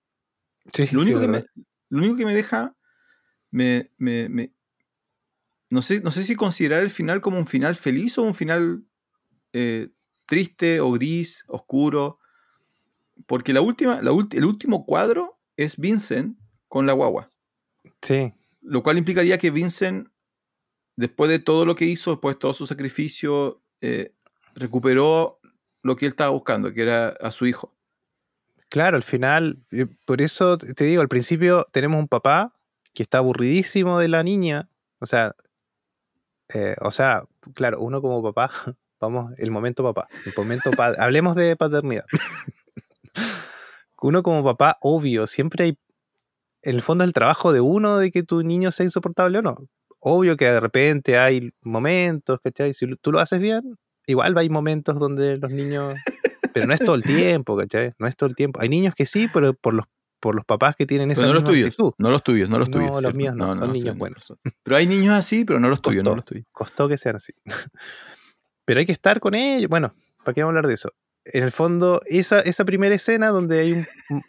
Sí, 0.73 0.87
Lo 0.93 1.01
único, 1.03 1.21
que 1.21 1.29
me, 1.29 1.45
lo 1.91 1.99
único 1.99 2.17
que 2.17 2.27
me 2.27 2.35
deja. 2.35 2.75
Me, 3.51 3.91
me- 3.99 4.29
me- 4.29 4.53
no, 5.71 5.83
sé, 5.83 6.01
no 6.01 6.11
sé 6.11 6.23
si 6.25 6.37
considerar 6.37 6.83
el 6.83 6.91
final 6.91 7.21
como 7.21 7.39
un 7.39 7.47
final 7.47 7.77
feliz 7.77 8.17
o 8.19 8.23
un 8.23 8.35
final 8.35 8.85
eh, 9.53 9.89
triste 10.27 10.81
o 10.81 10.93
gris, 10.93 11.45
oscuro. 11.49 12.19
Porque 13.27 13.53
la 13.53 13.61
última, 13.61 14.03
la 14.03 14.13
ulti- 14.13 14.37
el 14.37 14.45
último 14.45 14.85
cuadro 14.85 15.39
es 15.57 15.77
Vincent 15.77 16.39
con 16.69 16.87
la 16.87 16.93
guagua. 16.93 17.31
Sí, 18.03 18.33
Lo 18.61 18.83
cual 18.83 18.99
implicaría 18.99 19.39
que 19.39 19.51
Vincent, 19.51 20.09
después 20.97 21.31
de 21.31 21.39
todo 21.39 21.65
lo 21.65 21.75
que 21.77 21.85
hizo, 21.87 22.13
después 22.13 22.37
de 22.37 22.41
todo 22.41 22.55
su 22.55 22.67
sacrificio, 22.67 23.63
eh, 23.81 24.13
recuperó 24.55 25.41
lo 25.83 25.97
que 25.97 26.07
él 26.07 26.11
estaba 26.13 26.31
buscando, 26.31 26.73
que 26.73 26.83
era 26.83 27.09
a 27.21 27.31
su 27.31 27.47
hijo. 27.47 27.75
claro, 28.71 28.97
al 28.97 29.03
final, 29.03 29.59
eh, 29.71 29.87
por 30.07 30.21
eso 30.23 30.57
te 30.59 30.85
digo, 30.85 31.03
al 31.03 31.09
principio 31.09 31.67
tenemos 31.73 31.99
un 31.99 32.09
papá 32.09 32.55
que 32.95 33.03
está 33.03 33.19
aburridísimo 33.19 33.99
de 33.99 34.09
la 34.09 34.23
niña, 34.23 34.69
o 35.01 35.07
sea, 35.07 35.35
eh, 36.53 36.77
o 36.81 36.91
sea, 36.91 37.25
claro, 37.55 37.81
uno 37.81 38.01
como 38.03 38.23
papá, 38.23 38.51
vamos, 39.01 39.33
el 39.39 39.51
momento 39.51 39.83
papá, 39.83 40.09
el 40.25 40.33
momento 40.37 40.71
pa- 40.71 40.95
hablemos 40.99 41.35
de 41.37 41.57
paternidad. 41.57 42.05
Uno 44.03 44.23
como 44.23 44.45
papá, 44.45 44.77
obvio, 44.83 45.27
siempre 45.27 45.65
hay, 45.65 45.79
en 46.63 46.75
el 46.77 46.83
fondo 46.83 47.05
el 47.05 47.13
trabajo 47.15 47.53
de 47.53 47.61
uno 47.61 47.97
de 47.99 48.11
que 48.11 48.23
tu 48.23 48.43
niño 48.43 48.71
sea 48.71 48.85
insoportable 48.85 49.39
o 49.39 49.43
no. 49.43 49.57
Obvio 50.07 50.37
que 50.37 50.45
de 50.45 50.61
repente 50.61 51.19
hay 51.19 51.51
momentos, 51.63 52.39
¿cachai? 52.45 52.75
Si 52.75 52.87
tú 52.97 53.11
lo 53.11 53.21
haces 53.21 53.41
bien, 53.41 53.79
igual 54.07 54.37
hay 54.37 54.51
momentos 54.51 54.99
donde 54.99 55.39
los 55.39 55.51
niños... 55.51 55.95
Pero 56.53 56.67
no 56.67 56.75
es 56.75 56.81
todo 56.81 56.95
el 56.95 57.03
tiempo, 57.05 57.57
¿cachai? 57.57 57.95
No 57.99 58.07
es 58.07 58.15
todo 58.17 58.29
el 58.29 58.37
tiempo. 58.37 58.61
Hay 58.61 58.69
niños 58.69 58.95
que 58.95 59.07
sí, 59.07 59.29
pero 59.33 59.55
por 59.55 59.73
los, 59.75 59.87
por 60.21 60.35
los 60.35 60.45
papás 60.45 60.77
que 60.77 60.85
tienen 60.87 61.11
esa 61.11 61.23
Pero 61.23 61.33
no 61.33 61.41
los 61.41 61.45
tuyos, 61.45 61.69
actitud. 61.69 61.93
no 61.99 62.11
los 62.11 62.23
tuyos, 62.23 62.49
no 62.51 62.59
los 62.59 62.71
tuyos. 62.71 62.91
No, 62.91 63.01
los 63.01 63.13
¿cierto? 63.13 63.17
míos 63.19 63.35
no, 63.35 63.57
son 63.59 63.73
niños 63.73 63.97
buenos. 63.97 64.33
Pero 64.63 64.77
hay 64.77 64.87
niños 64.87 65.15
así, 65.15 65.45
pero 65.47 65.59
no 65.59 65.69
los 65.71 65.81
tuyos, 65.81 66.05
no 66.05 66.15
los 66.15 66.25
tuyos. 66.25 66.45
Costó 66.53 66.87
que 66.89 66.99
sean 66.99 67.17
así. 67.17 67.33
Pero 68.67 68.81
hay 68.81 68.87
que 68.87 68.93
estar 68.93 69.21
con 69.21 69.35
ellos. 69.35 69.69
Bueno, 69.69 69.95
¿para 70.23 70.35
qué 70.35 70.43
vamos 70.43 70.51
a 70.51 70.53
hablar 70.53 70.67
de 70.69 70.75
eso? 70.75 70.93
En 71.25 71.43
el 71.45 71.51
fondo, 71.51 72.01
esa, 72.07 72.41
esa 72.41 72.65
primera 72.65 72.95
escena 72.95 73.29
donde 73.29 73.59
hay 73.61 73.73
un, 73.73 73.87
un- 74.11 74.23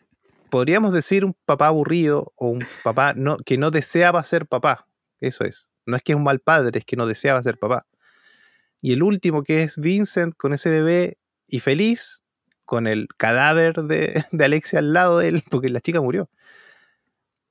podríamos 0.50 0.94
decir 0.94 1.24
un 1.26 1.36
papá 1.46 1.68
aburrido 1.68 2.34
o 2.36 2.48
un 2.50 2.66
papá 2.84 3.14
no, 3.16 3.38
que 3.38 3.58
no 3.58 3.72
deseaba 3.72 4.24
ser 4.24 4.46
papá. 4.48 4.88
Eso 5.20 5.44
es. 5.46 5.70
No 5.86 5.96
es 5.96 6.04
que 6.04 6.14
es 6.14 6.16
un 6.18 6.24
mal 6.24 6.40
padre, 6.40 6.80
es 6.80 6.86
que 6.86 6.96
no 6.96 7.06
deseaba 7.08 7.42
ser 7.44 7.58
papá. 7.58 7.86
Y 8.82 8.94
el 8.94 9.04
último, 9.04 9.44
que 9.44 9.64
es 9.64 9.78
Vincent 9.80 10.36
con 10.36 10.54
ese 10.54 10.70
bebé 10.70 11.18
y 11.48 11.60
feliz, 11.60 12.22
con 12.66 12.88
el 12.88 13.08
cadáver 13.18 13.76
de, 13.84 14.24
de 14.32 14.46
Alexia 14.46 14.80
al 14.80 14.94
lado 14.94 15.20
de 15.20 15.30
él, 15.30 15.44
porque 15.50 15.70
la 15.70 15.82
chica 15.82 16.02
murió. 16.02 16.30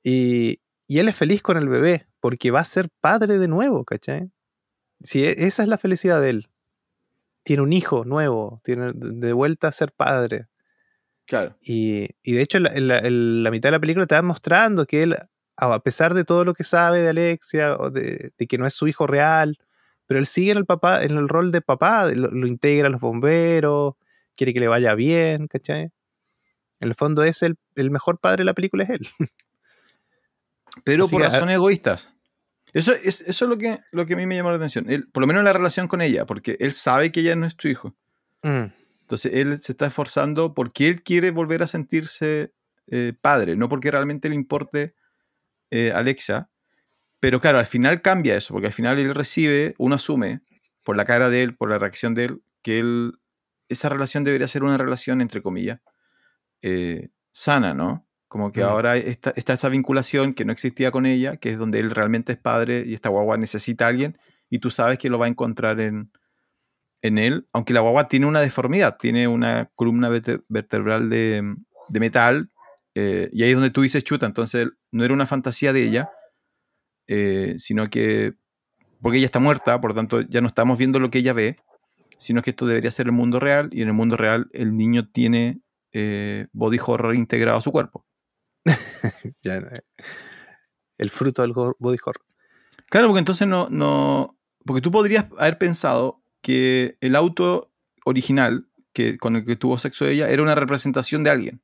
Y, 0.03 0.59
y 0.87 0.99
él 0.99 1.09
es 1.09 1.15
feliz 1.15 1.41
con 1.41 1.57
el 1.57 1.67
bebé, 1.67 2.07
porque 2.19 2.51
va 2.51 2.59
a 2.61 2.65
ser 2.65 2.89
padre 3.01 3.37
de 3.39 3.47
nuevo, 3.47 3.83
¿cachai? 3.85 4.31
Si 5.01 5.23
e- 5.23 5.45
esa 5.47 5.63
es 5.63 5.69
la 5.69 5.77
felicidad 5.77 6.21
de 6.21 6.29
él. 6.29 6.49
Tiene 7.43 7.63
un 7.63 7.73
hijo 7.73 8.05
nuevo, 8.05 8.61
tiene 8.63 8.91
de 8.95 9.33
vuelta 9.33 9.67
a 9.67 9.71
ser 9.71 9.91
padre. 9.91 10.47
Claro. 11.27 11.57
Y, 11.61 12.09
y 12.23 12.33
de 12.33 12.41
hecho, 12.41 12.57
en 12.57 12.63
la, 12.63 12.69
en 12.73 12.87
la- 12.87 12.99
en 12.99 13.43
la 13.43 13.51
mitad 13.51 13.69
de 13.69 13.73
la 13.73 13.79
película 13.79 14.05
te 14.07 14.15
van 14.15 14.25
mostrando 14.25 14.85
que 14.85 15.03
él, 15.03 15.15
a 15.57 15.79
pesar 15.79 16.13
de 16.13 16.25
todo 16.25 16.43
lo 16.45 16.53
que 16.53 16.63
sabe 16.63 17.01
de 17.01 17.09
Alexia, 17.09 17.75
o 17.77 17.89
de, 17.89 18.31
de 18.37 18.47
que 18.47 18.57
no 18.57 18.65
es 18.65 18.73
su 18.73 18.87
hijo 18.87 19.07
real, 19.07 19.57
pero 20.07 20.19
él 20.19 20.25
sigue 20.25 20.51
en 20.51 20.57
el, 20.57 20.65
papá, 20.65 21.03
en 21.03 21.11
el 21.17 21.27
rol 21.29 21.51
de 21.51 21.61
papá, 21.61 22.07
lo, 22.11 22.29
lo 22.29 22.47
integra 22.47 22.87
a 22.87 22.91
los 22.91 23.01
bomberos, 23.01 23.95
quiere 24.35 24.53
que 24.53 24.59
le 24.59 24.67
vaya 24.67 24.93
bien, 24.95 25.47
¿cachai? 25.47 25.91
En 26.79 26.89
el 26.89 26.95
fondo 26.95 27.23
es 27.23 27.41
el, 27.41 27.55
el 27.75 27.89
mejor 27.89 28.19
padre 28.19 28.39
de 28.39 28.45
la 28.45 28.53
película, 28.53 28.83
es 28.83 28.89
él. 28.89 29.07
Pero 30.83 31.05
Así 31.05 31.11
por 31.13 31.21
que, 31.21 31.27
ah, 31.27 31.29
razones 31.31 31.55
egoístas. 31.55 32.09
Eso 32.73 32.91
es, 32.93 33.21
eso 33.21 33.45
es 33.45 33.49
lo 33.49 33.57
que, 33.57 33.79
lo 33.91 34.05
que 34.05 34.13
a 34.13 34.17
mí 34.17 34.25
me 34.25 34.35
llamó 34.35 34.49
la 34.49 34.57
atención. 34.57 34.89
Él- 34.89 35.07
por 35.11 35.21
lo 35.21 35.27
menos 35.27 35.43
la 35.43 35.53
relación 35.53 35.87
con 35.87 36.01
ella, 36.01 36.25
porque 36.25 36.57
él 36.59 36.73
sabe 36.73 37.11
que 37.11 37.21
ella 37.21 37.35
no 37.35 37.45
es 37.45 37.55
tu 37.55 37.67
hijo. 37.69 37.95
Mm, 38.43 38.65
Entonces 39.01 39.31
él 39.33 39.61
se 39.61 39.71
está 39.71 39.85
esforzando 39.85 40.53
porque 40.53 40.89
él 40.89 41.01
quiere 41.01 41.31
volver 41.31 41.63
a 41.63 41.67
sentirse 41.67 42.51
eh, 42.87 43.13
padre, 43.19 43.55
no 43.55 43.69
porque 43.69 43.89
realmente 43.91 44.27
le 44.29 44.35
importe 44.35 44.93
eh, 45.71 45.91
Alexa. 45.93 46.49
Pero 47.19 47.41
claro, 47.41 47.59
al 47.59 47.65
final 47.65 48.01
cambia 48.01 48.35
eso, 48.35 48.53
porque 48.53 48.67
al 48.67 48.73
final 48.73 48.99
él 48.99 49.15
recibe, 49.15 49.73
uno 49.77 49.95
asume, 49.95 50.41
por 50.83 50.95
la 50.95 51.05
cara 51.05 51.29
de 51.29 51.43
él, 51.43 51.55
por 51.55 51.69
la 51.69 51.79
reacción 51.79 52.13
de 52.13 52.25
él, 52.25 52.41
que 52.61 52.79
él, 52.79 53.13
esa 53.69 53.89
relación 53.89 54.23
debería 54.23 54.47
ser 54.47 54.63
una 54.63 54.77
relación, 54.77 55.21
entre 55.21 55.41
comillas, 55.41 55.79
eh, 56.61 57.09
sana, 57.31 57.73
¿no? 57.73 58.07
Como 58.27 58.51
que 58.51 58.61
ahora 58.63 58.97
está, 58.97 59.31
está 59.35 59.53
esa 59.53 59.69
vinculación 59.69 60.33
que 60.33 60.45
no 60.45 60.51
existía 60.51 60.91
con 60.91 61.05
ella, 61.05 61.37
que 61.37 61.51
es 61.51 61.57
donde 61.57 61.79
él 61.79 61.89
realmente 61.91 62.33
es 62.33 62.37
padre 62.37 62.83
y 62.85 62.93
esta 62.93 63.09
guagua 63.09 63.37
necesita 63.37 63.85
a 63.85 63.89
alguien 63.89 64.17
y 64.49 64.59
tú 64.59 64.69
sabes 64.69 64.97
que 64.99 65.09
lo 65.09 65.17
va 65.17 65.25
a 65.25 65.29
encontrar 65.29 65.79
en, 65.79 66.11
en 67.01 67.17
él, 67.17 67.47
aunque 67.53 67.73
la 67.73 67.79
guagua 67.79 68.07
tiene 68.07 68.25
una 68.25 68.41
deformidad, 68.41 68.97
tiene 68.97 69.27
una 69.27 69.69
columna 69.75 70.09
verte- 70.09 70.43
vertebral 70.49 71.09
de, 71.09 71.55
de 71.87 71.99
metal 71.99 72.49
eh, 72.95 73.29
y 73.33 73.43
ahí 73.43 73.49
es 73.49 73.55
donde 73.55 73.71
tú 73.71 73.81
dices 73.81 74.03
chuta, 74.03 74.25
entonces 74.25 74.69
no 74.91 75.03
era 75.03 75.13
una 75.13 75.25
fantasía 75.27 75.73
de 75.73 75.83
ella, 75.83 76.09
eh, 77.07 77.55
sino 77.57 77.89
que, 77.89 78.33
porque 79.01 79.17
ella 79.17 79.27
está 79.27 79.39
muerta, 79.39 79.79
por 79.81 79.91
lo 79.91 79.95
tanto 79.95 80.21
ya 80.21 80.41
no 80.41 80.47
estamos 80.47 80.79
viendo 80.79 80.99
lo 80.99 81.11
que 81.11 81.19
ella 81.19 81.33
ve, 81.33 81.57
sino 82.17 82.41
que 82.41 82.51
esto 82.51 82.65
debería 82.65 82.91
ser 82.91 83.07
el 83.07 83.11
mundo 83.11 83.39
real 83.39 83.69
y 83.71 83.81
en 83.81 83.89
el 83.89 83.93
mundo 83.93 84.15
real 84.15 84.49
el 84.53 84.77
niño 84.77 85.09
tiene 85.09 85.59
eh, 85.91 86.47
body 86.53 86.79
horror 86.83 87.15
integrado 87.15 87.57
a 87.57 87.61
su 87.61 87.71
cuerpo. 87.71 88.05
ya, 89.43 89.61
el 90.97 91.09
fruto 91.09 91.41
del 91.41 91.51
body 91.51 91.97
horror. 92.03 92.25
Claro, 92.89 93.07
porque 93.07 93.19
entonces 93.19 93.47
no, 93.47 93.69
no. 93.69 94.37
Porque 94.65 94.81
tú 94.81 94.91
podrías 94.91 95.25
haber 95.37 95.57
pensado 95.57 96.23
que 96.41 96.97
el 97.01 97.15
auto 97.15 97.71
original 98.05 98.67
que, 98.93 99.17
con 99.17 99.35
el 99.35 99.45
que 99.45 99.55
tuvo 99.55 99.77
sexo 99.77 100.07
ella 100.07 100.29
era 100.29 100.41
una 100.41 100.55
representación 100.55 101.23
de 101.23 101.29
alguien. 101.29 101.61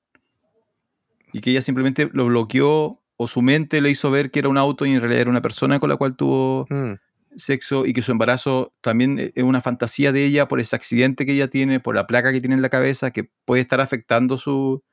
Y 1.34 1.42
que 1.42 1.52
ella 1.52 1.62
simplemente 1.62 2.10
lo 2.14 2.26
bloqueó 2.26 3.02
o 3.18 3.28
su 3.28 3.42
mente 3.42 3.82
le 3.82 3.90
hizo 3.90 4.10
ver 4.12 4.32
que 4.32 4.40
era 4.40 4.50
un 4.50 4.58
auto 4.58 4.86
y 4.86 4.94
en 4.94 5.00
realidad 5.00 5.22
era 5.22 5.30
una 5.30 5.42
persona 5.42 5.80
con 5.80 5.90
la 5.90 5.98
cual 5.98 6.16
tuvo 6.16 6.66
Mm, 6.70 6.94
sexo 7.38 7.86
y 7.86 7.94
que 7.94 8.02
su 8.02 8.12
embarazo 8.12 8.74
también 8.82 9.20
e- 9.20 9.32
es 9.36 9.44
una 9.44 9.62
fantasía 9.62 10.12
de 10.12 10.26
ella 10.26 10.48
por 10.48 10.60
ese 10.60 10.76
accidente 10.76 11.26
que 11.26 11.34
ella 11.34 11.50
tiene, 11.50 11.80
por 11.80 11.96
la 11.96 12.08
placa 12.08 12.32
que 12.32 12.42
tiene 12.42 12.56
en 12.56 12.62
la 12.62 12.70
cabeza, 12.70 13.12
que 13.12 13.30
puede 13.46 13.62
estar 13.62 13.80
afectando 13.80 14.38
su, 14.38 14.84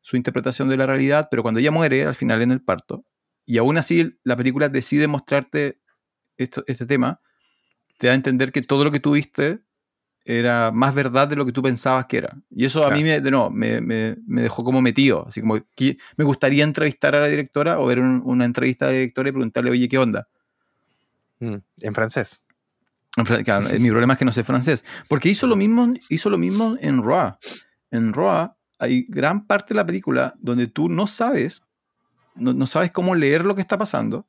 su 0.00 0.16
interpretación 0.16 0.68
de 0.68 0.76
la 0.76 0.86
realidad, 0.86 1.28
pero 1.30 1.42
cuando 1.42 1.60
ella 1.60 1.70
muere 1.70 2.04
al 2.04 2.14
final 2.14 2.42
en 2.42 2.52
el 2.52 2.62
parto, 2.62 3.04
y 3.44 3.58
aún 3.58 3.78
así 3.78 4.18
la 4.24 4.36
película 4.36 4.68
decide 4.68 5.06
mostrarte 5.06 5.80
esto, 6.36 6.64
este 6.66 6.86
tema, 6.86 7.20
te 7.98 8.08
da 8.08 8.12
a 8.12 8.16
entender 8.16 8.52
que 8.52 8.62
todo 8.62 8.84
lo 8.84 8.90
que 8.90 9.00
tú 9.00 9.12
viste 9.12 9.60
era 10.28 10.72
más 10.72 10.92
verdad 10.94 11.28
de 11.28 11.36
lo 11.36 11.46
que 11.46 11.52
tú 11.52 11.62
pensabas 11.62 12.06
que 12.06 12.18
era. 12.18 12.36
Y 12.50 12.64
eso 12.64 12.84
a 12.84 12.90
mí 12.90 13.04
me, 13.04 13.20
de 13.20 13.30
no, 13.30 13.48
me, 13.48 13.80
me- 13.80 14.16
me 14.26 14.42
dejó 14.42 14.64
como 14.64 14.82
metido, 14.82 15.24
así 15.28 15.40
como 15.40 15.58
que 15.76 15.96
me 16.16 16.24
gustaría 16.24 16.64
entrevistar 16.64 17.14
a 17.14 17.20
la 17.20 17.28
directora 17.28 17.78
o 17.78 17.86
ver 17.86 18.00
un- 18.00 18.22
una 18.24 18.44
entrevista 18.44 18.86
a 18.86 18.88
la 18.88 18.94
directora 18.94 19.28
y 19.28 19.32
preguntarle, 19.32 19.70
oye, 19.70 19.88
¿qué 19.88 19.98
onda? 19.98 20.26
mm, 21.38 21.56
en 21.82 21.94
francés. 21.94 22.42
En 23.16 23.24
fran- 23.26 23.44
claro, 23.44 23.68
eh, 23.70 23.78
mi 23.78 23.88
problema 23.90 24.14
es 24.14 24.18
que 24.18 24.24
no 24.24 24.32
sé 24.32 24.42
francés. 24.42 24.84
Porque 25.08 25.28
hizo 25.28 25.46
lo 25.46 25.54
mismo, 25.56 25.94
hizo 26.08 26.28
lo 26.28 26.38
mismo 26.38 26.76
en 26.80 27.02
Roa. 27.02 27.38
En 27.90 28.12
Roa 28.12 28.56
hay 28.78 29.06
gran 29.08 29.46
parte 29.46 29.74
de 29.74 29.76
la 29.76 29.86
película 29.86 30.34
donde 30.38 30.66
tú 30.66 30.88
no 30.88 31.06
sabes, 31.06 31.62
no, 32.34 32.52
no 32.52 32.66
sabes 32.66 32.90
cómo 32.90 33.14
leer 33.14 33.44
lo 33.44 33.54
que 33.54 33.60
está 33.60 33.78
pasando. 33.78 34.26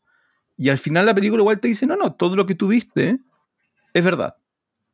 Y 0.58 0.70
al 0.70 0.78
final 0.78 1.06
la 1.06 1.14
película 1.16 1.42
igual 1.42 1.60
te 1.60 1.68
dice, 1.70 1.86
no, 1.86 1.96
no, 1.96 2.14
todo 2.14 2.36
lo 2.36 2.46
que 2.46 2.56
tú 2.56 2.68
viste 2.68 3.20
es 3.94 4.04
verdad. 4.04 4.36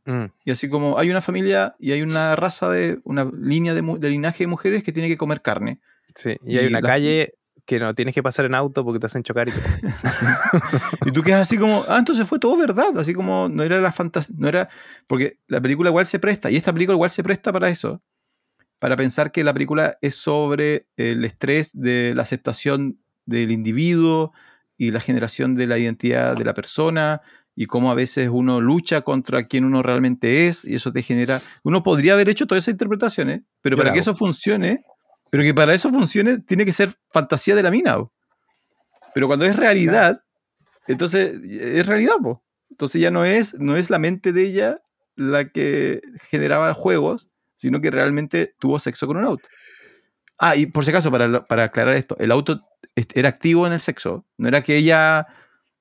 Mm, 0.06 0.26
Y 0.46 0.52
así 0.52 0.68
como 0.70 0.98
hay 1.00 1.10
una 1.10 1.22
familia 1.22 1.76
y 1.80 1.92
hay 1.94 2.02
una 2.02 2.36
raza 2.36 2.70
de, 2.70 3.00
una 3.04 3.26
línea 3.38 3.74
de, 3.74 3.82
de 4.00 4.10
linaje 4.10 4.44
de 4.44 4.48
mujeres 4.48 4.84
que 4.84 4.92
tiene 4.92 5.08
que 5.08 5.18
comer 5.18 5.42
carne. 5.42 5.80
sí, 6.16 6.36
y 6.46 6.58
hay 6.58 6.66
Y 6.66 6.70
una 6.70 6.82
la- 6.82 6.88
calle 6.88 7.36
que 7.66 7.80
no 7.80 7.96
tienes 7.96 8.14
que 8.14 8.22
pasar 8.22 8.44
en 8.44 8.56
auto 8.56 8.84
porque 8.84 9.00
te 9.00 9.06
hacen 9.06 9.24
chocar 9.24 9.48
y 9.48 9.52
todo. 9.52 9.62
Y 11.08 11.12
tú 11.12 11.24
quedas 11.24 11.42
así 11.42 11.58
como, 11.58 11.86
ah, 11.88 11.98
entonces 12.00 12.28
fue 12.28 12.38
todo 12.40 12.58
verdad, 12.58 12.98
así 12.98 13.14
como 13.14 13.48
no 13.50 13.64
era 13.64 13.80
la 13.80 13.92
fantasía, 13.94 14.36
no 14.38 14.48
era, 14.50 14.68
porque 15.08 15.38
la 15.48 15.62
película 15.62 15.90
igual 15.90 16.06
se 16.06 16.20
presta, 16.20 16.52
y 16.52 16.58
esta 16.58 16.74
película 16.74 16.96
igual 16.96 17.10
se 17.10 17.24
presta 17.24 17.54
para 17.54 17.70
eso, 17.70 18.02
para 18.80 18.98
pensar 18.98 19.32
que 19.32 19.46
la 19.46 19.54
película 19.54 19.98
es 20.02 20.16
sobre 20.16 20.88
el 20.98 21.24
estrés 21.24 21.72
de 21.74 22.14
la 22.16 22.24
aceptación 22.24 23.00
del 23.26 23.52
individuo 23.52 24.34
y 24.78 24.92
la 24.92 25.00
generación 25.00 25.56
de 25.56 25.68
la 25.68 25.78
identidad 25.78 26.36
de 26.36 26.44
la 26.44 26.54
persona, 26.54 27.22
y 27.56 27.66
cómo 27.68 27.92
a 27.92 27.96
veces 27.96 28.30
uno 28.32 28.60
lucha 28.62 29.02
contra 29.02 29.48
quien 29.48 29.64
uno 29.66 29.84
realmente 29.84 30.48
es, 30.48 30.66
y 30.66 30.76
eso 30.76 30.92
te 30.92 31.04
genera, 31.04 31.42
uno 31.64 31.84
podría 31.84 32.14
haber 32.14 32.30
hecho 32.30 32.48
todas 32.48 32.64
esas 32.64 32.74
interpretaciones, 32.74 33.42
pero 33.62 33.76
Yo 33.76 33.84
para 33.84 33.94
que 33.94 34.00
eso 34.00 34.16
funcione, 34.16 34.84
pero 35.30 35.44
que 35.44 35.54
para 35.54 35.74
eso 35.74 35.90
funcione, 35.90 36.40
tiene 36.40 36.66
que 36.66 36.72
ser 36.72 36.90
fantasía 37.12 37.56
de 37.56 37.64
la 37.64 37.72
mina. 37.72 37.98
po. 37.98 38.12
Pero 39.14 39.28
cuando 39.28 39.46
es 39.46 39.56
realidad, 39.56 40.22
entonces 40.88 41.36
es 41.44 41.86
realidad, 41.86 42.16
po. 42.22 42.44
Entonces 42.72 43.00
ya 43.02 43.12
no 43.12 43.24
es, 43.26 43.54
no 43.60 43.78
es 43.78 43.90
la 43.90 44.00
mente 44.00 44.34
de 44.34 44.44
ella 44.44 44.82
la 45.16 45.50
que 45.50 46.02
generaba 46.30 46.74
juegos, 46.74 47.30
sino 47.56 47.80
que 47.82 47.92
realmente 47.92 48.56
tuvo 48.60 48.80
sexo 48.80 49.06
con 49.06 49.18
un 49.18 49.26
auto. 49.26 49.48
Ah, 50.40 50.56
y 50.56 50.66
por 50.66 50.84
si 50.84 50.90
acaso, 50.90 51.12
para, 51.12 51.46
para 51.46 51.66
aclarar 51.66 51.96
esto, 51.96 52.18
el 52.18 52.32
auto 52.32 52.62
est- 52.96 53.16
era 53.16 53.30
activo 53.30 53.68
en 53.68 53.74
el 53.74 53.80
sexo. 53.80 54.26
No 54.38 54.48
era 54.48 54.64
que 54.64 54.76
ella. 54.76 55.28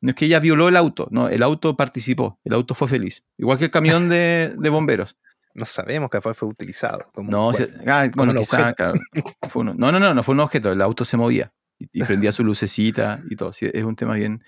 No 0.03 0.11
es 0.11 0.17
que 0.17 0.27
ella 0.27 0.41
violó 0.41 0.69
el 0.69 0.77
auto, 0.77 1.09
no, 1.11 1.29
el 1.29 1.43
auto 1.43 1.77
participó, 1.77 2.39
el 2.45 2.53
auto 2.53 2.75
fue 2.75 2.89
feliz. 2.89 3.25
Igual 3.39 3.57
que 3.57 3.65
el 3.67 3.71
camión 3.71 4.09
de, 4.11 4.53
de 4.59 4.69
bomberos. 4.69 5.17
No 5.55 5.65
sabemos 5.65 6.11
que 6.11 6.21
fue, 6.21 6.35
fue 6.35 6.49
utilizado. 6.49 7.07
Como 7.15 7.31
No, 7.31 7.53
se- 7.55 7.71
ah, 7.87 8.11
bueno, 8.15 8.33
un 8.33 8.39
quizá, 8.39 8.71
objeto. 8.71 8.77
claro, 8.77 9.01
fue 9.49 9.63
uno- 9.63 9.75
no, 9.77 9.93
no, 9.93 10.01
no, 10.01 10.13
no 10.13 10.23
fue 10.23 10.35
un 10.35 10.41
objeto, 10.41 10.73
el 10.73 10.83
auto 10.83 11.05
se 11.05 11.17
movía 11.17 11.53
y, 11.79 11.87
y 11.93 12.03
prendía 12.05 12.33
su 12.33 12.43
lucecita 12.45 13.23
y 13.31 13.37
todo. 13.37 13.53
sí, 13.53 13.67
es 13.73 13.85
un 13.85 13.95
tema 13.97 14.15
bien, 14.15 14.43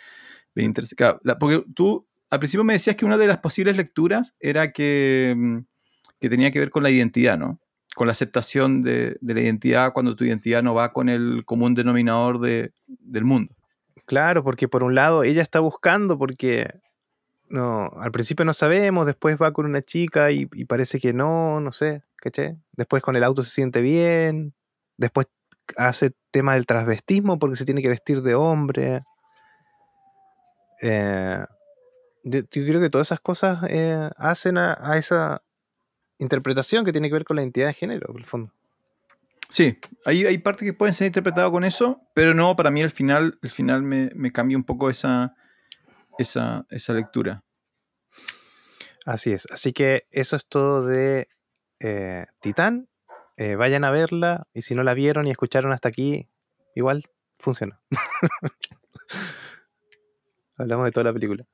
bien 0.54 0.66
interesante. 0.68 0.96
Claro, 0.96 1.20
la- 1.22 1.38
porque 1.38 1.64
tú 1.74 2.06
al 2.30 2.40
principio 2.40 2.64
me 2.64 2.72
decías 2.72 2.96
que 2.96 3.04
una 3.04 3.16
de 3.16 3.28
las 3.28 3.38
posibles 3.38 3.76
lecturas 3.76 4.34
era 4.40 4.72
que, 4.72 5.34
mm, 5.36 5.58
que 6.20 6.28
tenía 6.28 6.50
que 6.50 6.58
ver 6.58 6.70
con 6.70 6.82
la 6.82 6.90
identidad, 6.90 7.38
¿no? 7.38 7.60
Con 7.94 8.08
la 8.08 8.12
aceptación 8.12 8.82
de, 8.82 9.16
de 9.20 9.34
la 9.34 9.40
identidad 9.42 9.92
cuando 9.92 10.16
tu 10.16 10.24
identidad 10.24 10.64
no 10.64 10.74
va 10.74 10.92
con 10.92 11.08
el 11.08 11.44
común 11.44 11.74
denominador 11.74 12.40
de- 12.40 12.72
del 12.88 13.24
mundo. 13.24 13.54
Claro, 14.06 14.44
porque 14.44 14.68
por 14.68 14.82
un 14.82 14.94
lado 14.94 15.22
ella 15.22 15.42
está 15.42 15.60
buscando 15.60 16.18
porque 16.18 16.68
no, 17.48 17.90
al 17.98 18.12
principio 18.12 18.44
no 18.44 18.52
sabemos, 18.52 19.06
después 19.06 19.36
va 19.40 19.52
con 19.52 19.66
una 19.66 19.82
chica 19.82 20.30
y, 20.30 20.46
parece 20.66 21.00
que 21.00 21.12
no, 21.12 21.60
no 21.60 21.72
sé, 21.72 22.02
¿caché? 22.16 22.56
Después 22.72 23.02
con 23.02 23.16
el 23.16 23.24
auto 23.24 23.42
se 23.42 23.50
siente 23.50 23.80
bien, 23.80 24.54
después 24.96 25.26
hace 25.76 26.12
tema 26.30 26.54
del 26.54 26.66
transvestismo 26.66 27.38
porque 27.38 27.56
se 27.56 27.64
tiene 27.64 27.82
que 27.82 27.88
vestir 27.88 28.22
de 28.22 28.34
hombre. 28.34 29.02
Eh, 30.82 31.44
yo, 32.24 32.40
yo 32.40 32.46
creo 32.64 32.80
que 32.80 32.90
todas 32.90 33.08
esas 33.08 33.20
cosas 33.20 33.60
eh, 33.68 34.10
hacen 34.16 34.58
a, 34.58 34.76
a 34.80 34.98
esa 34.98 35.42
interpretación 36.18 36.84
que 36.84 36.92
tiene 36.92 37.08
que 37.08 37.14
ver 37.14 37.24
con 37.24 37.36
la 37.36 37.42
identidad 37.42 37.68
de 37.68 37.74
género, 37.74 38.08
por 38.08 38.20
el 38.20 38.26
fondo. 38.26 38.52
Sí, 39.48 39.78
hay, 40.04 40.24
hay 40.26 40.38
partes 40.38 40.64
que 40.66 40.72
pueden 40.72 40.94
ser 40.94 41.06
interpretadas 41.06 41.50
con 41.50 41.64
eso, 41.64 42.00
pero 42.14 42.34
no, 42.34 42.56
para 42.56 42.70
mí 42.70 42.80
el 42.82 42.90
final, 42.90 43.38
el 43.42 43.50
final 43.50 43.82
me, 43.82 44.10
me 44.14 44.32
cambia 44.32 44.56
un 44.56 44.64
poco 44.64 44.90
esa, 44.90 45.34
esa, 46.18 46.66
esa 46.70 46.92
lectura. 46.92 47.44
Así 49.06 49.32
es. 49.32 49.46
Así 49.52 49.72
que 49.72 50.06
eso 50.10 50.34
es 50.36 50.46
todo 50.48 50.86
de 50.86 51.28
eh, 51.80 52.26
Titán. 52.40 52.88
Eh, 53.36 53.56
vayan 53.56 53.84
a 53.84 53.90
verla 53.90 54.46
y 54.54 54.62
si 54.62 54.74
no 54.74 54.82
la 54.82 54.94
vieron 54.94 55.26
y 55.26 55.30
escucharon 55.30 55.72
hasta 55.72 55.88
aquí, 55.88 56.28
igual 56.74 57.04
funciona. 57.38 57.80
Hablamos 60.56 60.86
de 60.86 60.92
toda 60.92 61.04
la 61.04 61.12
película. 61.12 61.44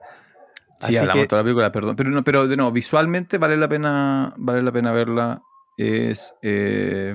Sí, 0.81 0.87
Así 0.89 0.97
hablamos 0.99 1.15
que- 1.15 1.21
de 1.23 1.29
toda 1.29 1.41
la 1.43 1.45
película, 1.45 1.73
perdón. 1.73 1.97
Pero 1.97 2.11
no, 2.11 2.23
pero 2.25 2.47
de 2.47 2.57
nuevo, 2.57 2.71
visualmente 2.73 3.39
vale 3.39 3.57
la 3.57 3.69
pena, 3.69 4.35
vale 4.37 4.63
la 4.63 4.73
pena 4.73 4.93
verla. 4.93 5.41
Es. 5.77 6.33
eh, 6.43 7.15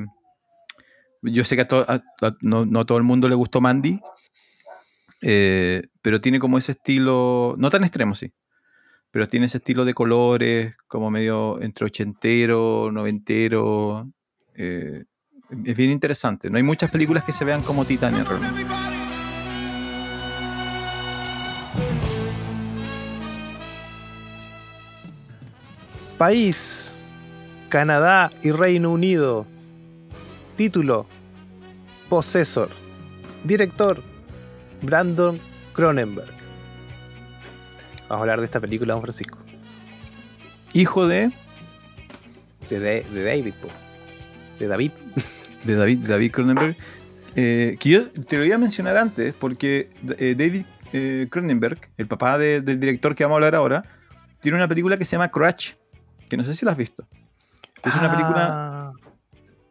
yo 1.26 1.44
sé 1.44 1.56
que 1.56 1.62
a 1.70 2.02
no, 2.42 2.66
no 2.66 2.80
a 2.82 2.86
todo 2.86 2.98
el 2.98 3.04
mundo 3.04 3.28
le 3.30 3.36
gustó 3.36 3.62
Mandy. 3.62 4.00
eh, 5.22 5.84
pero 6.02 6.22
tiene 6.22 6.40
como 6.40 6.58
ese 6.58 6.74
estilo. 6.74 7.56
No 7.58 7.70
tan 7.70 7.84
extremo, 7.84 8.16
sí. 8.16 8.32
Pero 9.12 9.28
tiene 9.28 9.46
ese 9.48 9.58
estilo 9.60 9.86
de 9.86 9.94
colores, 9.94 10.76
como 10.88 11.10
medio 11.10 11.62
entre 11.62 11.86
ochentero, 11.86 12.92
noventero. 12.92 14.08
eh, 14.56 15.06
es 15.64 15.78
bien 15.78 15.92
interesante. 15.92 16.50
No 16.50 16.58
hay 16.58 16.64
muchas 16.64 16.90
películas 16.92 17.24
que 17.24 17.32
se 17.32 17.46
vean 17.46 17.62
como 17.62 17.86
Titania. 17.86 18.26
País, 26.18 26.94
Canadá 27.70 28.32
y 28.42 28.52
Reino 28.52 28.92
Unido. 28.92 29.46
Título, 30.58 31.06
Possessor. 32.10 32.70
Director, 33.44 34.02
Brandon 34.82 35.40
Cronenberg. 35.74 36.30
Vamos 38.08 38.12
a 38.12 38.22
hablar 38.22 38.40
de 38.40 38.46
esta 38.46 38.60
película, 38.60 38.94
don 38.94 39.02
Francisco. 39.02 39.38
Hijo 40.74 41.08
de. 41.08 41.32
De, 42.70 42.80
Da- 42.80 43.10
de 43.14 43.24
David, 43.24 43.54
po. 43.62 43.68
de 44.60 44.68
David. 44.68 44.92
de 45.66 45.76
David, 45.76 46.00
David 46.08 46.32
Cronenberg, 46.32 46.78
eh, 47.36 47.78
que 47.80 47.90
yo 47.90 48.10
te 48.10 48.38
lo 48.38 48.46
iba 48.46 48.56
a 48.56 48.60
mencionar 48.60 48.98
antes, 48.98 49.34
porque 49.34 49.90
eh, 50.18 50.36
David 50.38 50.66
eh, 50.94 51.28
Cronenberg, 51.30 51.80
el 51.98 52.08
papá 52.08 52.38
de- 52.38 52.62
del 52.62 52.80
director 52.80 53.14
que 53.16 53.24
vamos 53.24 53.36
a 53.36 53.38
hablar 53.38 53.56
ahora, 53.56 53.84
tiene 54.42 54.58
una 54.58 54.68
película 54.68 54.98
que 54.98 55.06
se 55.06 55.12
llama 55.16 55.30
Crash, 55.30 55.74
que 56.30 56.38
no 56.38 56.44
sé 56.44 56.56
si 56.56 56.66
la 56.66 56.72
has 56.72 56.78
visto. 56.78 57.06
Es 57.84 57.94
una 57.96 58.10
película 58.12 58.48
Ah, 58.52 58.92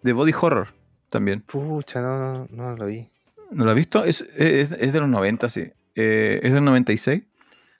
de 0.05 0.13
body 0.13 0.33
horror 0.41 0.69
también. 1.11 1.41
Pucha, 1.41 2.01
no, 2.01 2.19
no, 2.19 2.49
no 2.51 2.77
lo 2.77 2.87
vi. 2.87 3.09
¿No 3.51 3.65
la 3.65 3.73
has 3.73 3.77
visto? 3.77 4.05
Es, 4.05 4.21
es- 4.37 4.71
es 4.73 4.93
de 4.93 5.01
los 5.01 5.09
90, 5.09 5.49
sí. 5.49 5.73
Eh, 5.97 6.41
es 6.43 6.53
del 6.53 6.65
96. 6.65 7.23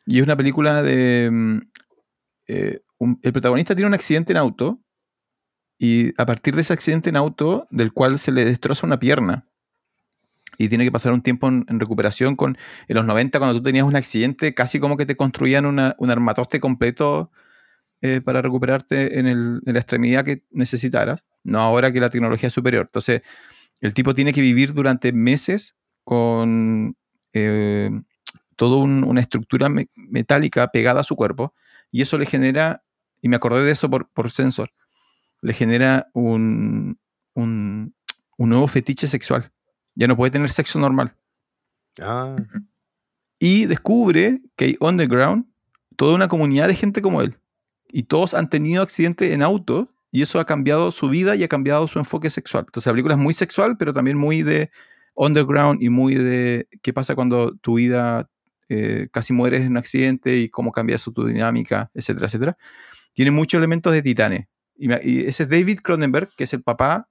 Y 0.07 0.19
es 0.19 0.25
una 0.25 0.37
película 0.37 0.83
de... 0.83 1.29
mm, 1.31 1.59
eh, 2.49 2.81
un- 2.99 3.19
el 3.23 3.33
protagonista 3.33 3.75
tiene 3.75 3.89
un 3.89 3.95
accidente 3.95 4.33
en 4.33 4.39
auto 4.39 4.81
y 5.79 6.13
a 6.21 6.27
partir 6.27 6.55
de 6.55 6.61
ese 6.63 6.73
accidente 6.73 7.11
en 7.11 7.17
auto, 7.17 7.67
del 7.71 7.93
cual 7.93 8.19
se 8.19 8.33
le 8.33 8.45
destroza 8.45 8.87
una 8.87 8.99
pierna, 9.01 9.47
y 10.57 10.69
tiene 10.69 10.85
que 10.85 10.93
pasar 10.93 11.13
un 11.13 11.21
tiempo 11.21 11.49
en, 11.49 11.67
en 11.69 11.81
recuperación 11.81 12.37
con... 12.37 12.57
En 12.87 12.97
los 12.97 13.05
90, 13.05 13.39
cuando 13.41 13.57
tú 13.59 13.63
tenías 13.65 13.85
un 13.85 13.97
accidente, 13.97 14.55
casi 14.55 14.79
como 14.79 14.97
que 14.97 15.05
te 15.05 15.17
construían 15.17 15.67
una- 15.67 15.97
un 15.99 16.11
armatoste 16.11 16.61
completo 16.61 17.31
eh, 18.03 18.21
para 18.25 18.41
recuperarte 18.41 19.19
en, 19.19 19.27
el- 19.27 19.61
en 19.67 19.73
la 19.75 19.81
extremidad 19.81 20.25
que 20.25 20.45
necesitaras. 20.53 21.25
No 21.45 21.61
ahora 21.61 21.93
que 21.93 22.01
la 22.01 22.11
tecnología 22.11 22.49
es 22.49 22.53
superior. 22.55 22.87
Entonces, 22.87 23.23
el 23.81 23.95
tipo 23.95 24.15
tiene 24.15 24.33
que 24.33 24.41
vivir 24.41 24.73
durante 24.75 25.13
meses 25.13 25.77
con 26.05 26.97
eh, 27.33 27.91
toda 28.57 28.77
un- 28.79 29.05
una 29.05 29.21
estructura 29.21 29.69
me- 29.69 29.89
metálica 29.95 30.69
pegada 30.69 31.01
a 31.01 31.05
su 31.05 31.17
cuerpo 31.17 31.55
y 31.91 32.03
eso 32.03 32.17
le 32.19 32.27
genera, 32.27 32.83
y 33.21 33.29
me 33.29 33.37
acordé 33.37 33.65
de 33.65 33.73
eso 33.73 33.91
por, 33.91 34.09
por 34.11 34.31
sensor, 34.31 34.71
le 35.43 35.53
genera 35.53 36.09
un, 36.15 36.99
un, 37.35 37.95
un 38.39 38.49
nuevo 38.49 38.67
fetiche 38.69 39.07
sexual. 39.07 39.51
Ya 39.95 40.07
no 40.09 40.17
puede 40.17 40.31
tener 40.33 40.51
sexo 40.51 40.79
normal. 40.79 41.15
Ah, 42.01 42.37
Y 43.39 43.67
descubre 43.67 44.41
que 44.57 44.65
hay 44.65 44.77
underground 44.81 45.47
toda 45.97 46.15
una 46.15 46.29
comunidad 46.29 46.69
de 46.69 46.75
gente 46.75 47.03
como 47.03 47.21
él. 47.21 47.37
Y 47.89 48.05
todos 48.05 48.35
han 48.35 48.49
tenido 48.51 48.83
accidentes 48.83 49.33
en 49.33 49.43
auto 49.43 49.94
y 50.15 50.23
eso 50.23 50.39
ha 50.39 50.45
cambiado 50.45 50.93
su 50.93 51.09
vida 51.09 51.35
y 51.35 51.43
ha 51.43 51.49
cambiado 51.49 51.89
su 51.89 51.99
enfoque 51.99 52.31
sexual. 52.31 52.67
Entonces 52.69 52.87
la 52.87 52.93
película 52.93 53.15
es 53.15 53.21
muy 53.21 53.35
sexual, 53.35 53.77
pero 53.77 53.93
también 53.93 54.17
muy 54.17 54.45
de 54.45 54.71
underground 55.17 55.83
y 55.83 55.89
muy 55.89 56.15
de 56.15 56.69
qué 56.83 56.93
pasa 56.93 57.17
cuando 57.17 57.57
tu 57.57 57.75
vida 57.75 58.31
eh, 58.69 59.09
casi 59.11 59.33
mueres 59.33 59.63
en 59.63 59.73
un 59.73 59.77
accidente 59.77 60.37
y 60.37 60.49
cómo 60.51 60.71
cambia 60.71 60.99
su 60.99 61.13
tu 61.13 61.27
dinámica, 61.27 61.91
etcétera, 61.95 62.27
etcétera. 62.27 62.57
Tiene 63.13 63.33
muchos 63.33 63.59
elementos 63.59 63.93
de 63.93 64.03
Titanes. 64.03 64.47
Y, 64.77 65.25
ese 65.27 65.43
es 65.43 65.49
David 65.49 65.81
Cronenberg, 65.83 66.31
que 66.37 66.45
es 66.45 66.55
el 66.55 66.63
papá 66.63 67.09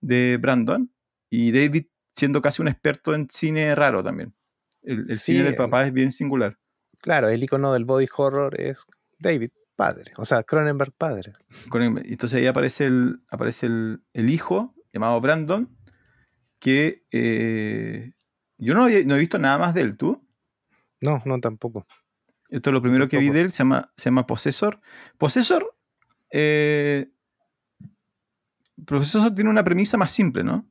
de 0.00 0.36
Brandon. 0.40 0.90
Y 1.30 1.52
David 1.52 1.84
siendo 2.16 2.42
casi 2.42 2.62
un 2.62 2.66
experto 2.66 3.14
en 3.14 3.28
cine 3.30 3.76
raro 3.76 4.02
también. 4.02 4.34
El, 4.82 5.06
el 5.08 5.20
Sí, 5.20 5.34
cine 5.34 5.44
del 5.44 5.52
em, 5.52 5.56
papá 5.56 5.86
es 5.86 5.92
bien 5.92 6.10
singular. 6.10 6.58
claro, 7.00 7.28
el 7.28 7.44
icono 7.44 7.72
del 7.74 7.84
body 7.84 8.08
horror 8.16 8.60
es 8.60 8.84
David, 9.20 9.50
padre. 9.80 10.12
O 10.18 10.26
sea, 10.26 10.42
Cronenberg, 10.42 10.92
padre. 10.92 11.32
Entonces 12.04 12.38
ahí 12.38 12.46
aparece 12.46 12.84
el, 12.84 13.22
aparece 13.30 13.64
el, 13.64 14.02
el 14.12 14.28
hijo, 14.28 14.74
llamado 14.92 15.18
Brandon, 15.22 15.74
que 16.58 17.06
eh, 17.10 18.12
yo 18.58 18.74
no, 18.74 18.80
no 18.90 19.16
he 19.16 19.18
visto 19.18 19.38
nada 19.38 19.56
más 19.56 19.72
de 19.72 19.80
él, 19.80 19.96
¿tú? 19.96 20.22
No, 21.00 21.22
no, 21.24 21.40
tampoco. 21.40 21.86
Esto 22.50 22.68
es 22.68 22.74
lo 22.74 22.82
primero 22.82 23.08
que 23.08 23.16
vi 23.16 23.30
de 23.30 23.40
él, 23.40 23.52
se 23.52 23.60
llama, 23.60 23.90
se 23.96 24.10
llama 24.10 24.26
Possessor. 24.26 24.82
Possessor, 25.16 25.74
eh, 26.30 27.10
Possessor 28.84 29.34
tiene 29.34 29.48
una 29.48 29.64
premisa 29.64 29.96
más 29.96 30.10
simple, 30.10 30.44
¿no? 30.44 30.68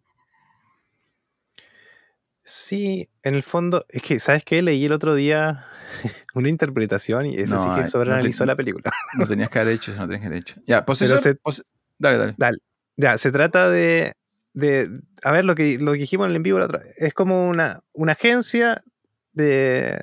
Sí, 2.43 3.09
en 3.23 3.35
el 3.35 3.43
fondo, 3.43 3.85
es 3.89 4.01
que, 4.03 4.19
¿sabes 4.19 4.43
qué? 4.45 4.61
Leí 4.61 4.85
el 4.85 4.91
otro 4.93 5.15
día 5.15 5.65
una 6.35 6.49
interpretación 6.49 7.25
y 7.25 7.35
eso 7.37 7.55
No, 7.55 7.63
sí 7.63 7.69
eh, 7.69 7.73
que 7.73 7.79
no 7.81 7.85
te- 7.85 7.91
sobreanalizó 7.91 8.45
la 8.45 8.55
película. 8.55 8.91
No 9.17 9.27
tenías 9.27 9.49
que 9.49 9.59
haber 9.59 9.73
hecho 9.73 9.91
eso, 9.91 9.99
no 10.01 10.07
tenías 10.07 10.21
que 10.21 10.27
haber 10.27 10.39
hecho. 10.39 10.55
Ya, 10.67 10.85
Possessor, 10.85 11.19
se- 11.19 11.35
Pos- 11.35 11.63
dale, 11.97 12.33
dale. 12.37 12.57
Ya, 12.97 13.17
se 13.17 13.31
trata 13.31 13.69
de, 13.69 14.13
de 14.53 14.89
a 15.23 15.31
ver 15.31 15.45
lo 15.45 15.55
que, 15.55 15.77
lo 15.79 15.93
que 15.93 15.99
dijimos 15.99 16.25
en 16.25 16.31
el 16.31 16.35
en 16.37 16.43
vivo 16.43 16.59
la 16.59 16.65
otra 16.65 16.79
vez. 16.79 16.93
Es 16.97 17.13
como 17.13 17.47
una, 17.49 17.81
una 17.93 18.11
agencia 18.13 18.83
de, 19.31 20.01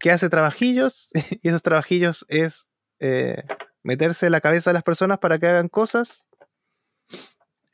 que 0.00 0.10
hace 0.10 0.28
trabajillos 0.28 1.08
y 1.42 1.48
esos 1.48 1.62
trabajillos 1.62 2.24
es 2.28 2.66
eh, 3.00 3.42
meterse 3.82 4.26
en 4.26 4.32
la 4.32 4.40
cabeza 4.40 4.70
de 4.70 4.74
las 4.74 4.82
personas 4.82 5.18
para 5.18 5.38
que 5.38 5.46
hagan 5.46 5.68
cosas, 5.68 6.28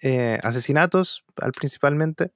eh, 0.00 0.38
asesinatos 0.42 1.24
al 1.36 1.52
principalmente, 1.52 2.32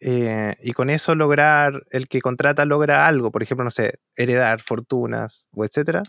eh, 0.00 0.54
y 0.62 0.72
con 0.72 0.90
eso 0.90 1.14
lograr, 1.14 1.84
el 1.90 2.08
que 2.08 2.20
contrata 2.20 2.64
logra 2.64 3.06
algo, 3.08 3.30
por 3.32 3.42
ejemplo, 3.42 3.64
no 3.64 3.70
sé, 3.70 4.00
heredar 4.16 4.60
fortunas 4.62 5.48
o 5.52 5.64
etcétera. 5.64 6.02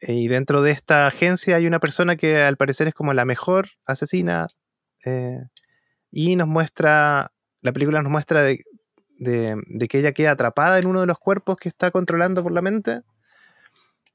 Y 0.00 0.28
dentro 0.28 0.62
de 0.62 0.72
esta 0.72 1.06
agencia 1.06 1.56
hay 1.56 1.66
una 1.66 1.80
persona 1.80 2.16
que 2.16 2.42
al 2.42 2.56
parecer 2.56 2.88
es 2.88 2.94
como 2.94 3.14
la 3.14 3.24
mejor 3.24 3.68
asesina. 3.86 4.46
eh, 5.04 5.40
y 6.12 6.36
nos 6.36 6.48
muestra, 6.48 7.32
la 7.62 7.72
película 7.72 8.02
nos 8.02 8.12
muestra 8.12 8.42
de, 8.42 8.64
de- 9.18 9.88
que 9.88 9.98
ella 10.00 10.12
queda 10.12 10.32
atrapada 10.32 10.78
en 10.78 10.86
uno 10.88 11.00
de 11.02 11.06
los 11.06 11.18
cuerpos 11.18 11.56
que 11.58 11.68
está 11.70 11.90
controlando 11.92 12.42
por 12.42 12.52
la 12.52 12.62
mente. 12.62 13.02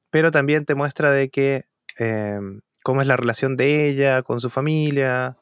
Pero 0.09 0.31
también 0.31 0.65
te 0.65 0.75
muestra 0.75 1.11
de 1.11 1.29
que 1.29 1.65
eh, 1.99 2.39
cómo 2.83 3.01
es 3.01 3.07
la 3.07 3.17
relación 3.17 3.55
de 3.57 3.87
ella 3.89 4.23
con 4.23 4.39
su 4.39 4.49
familia. 4.49 5.37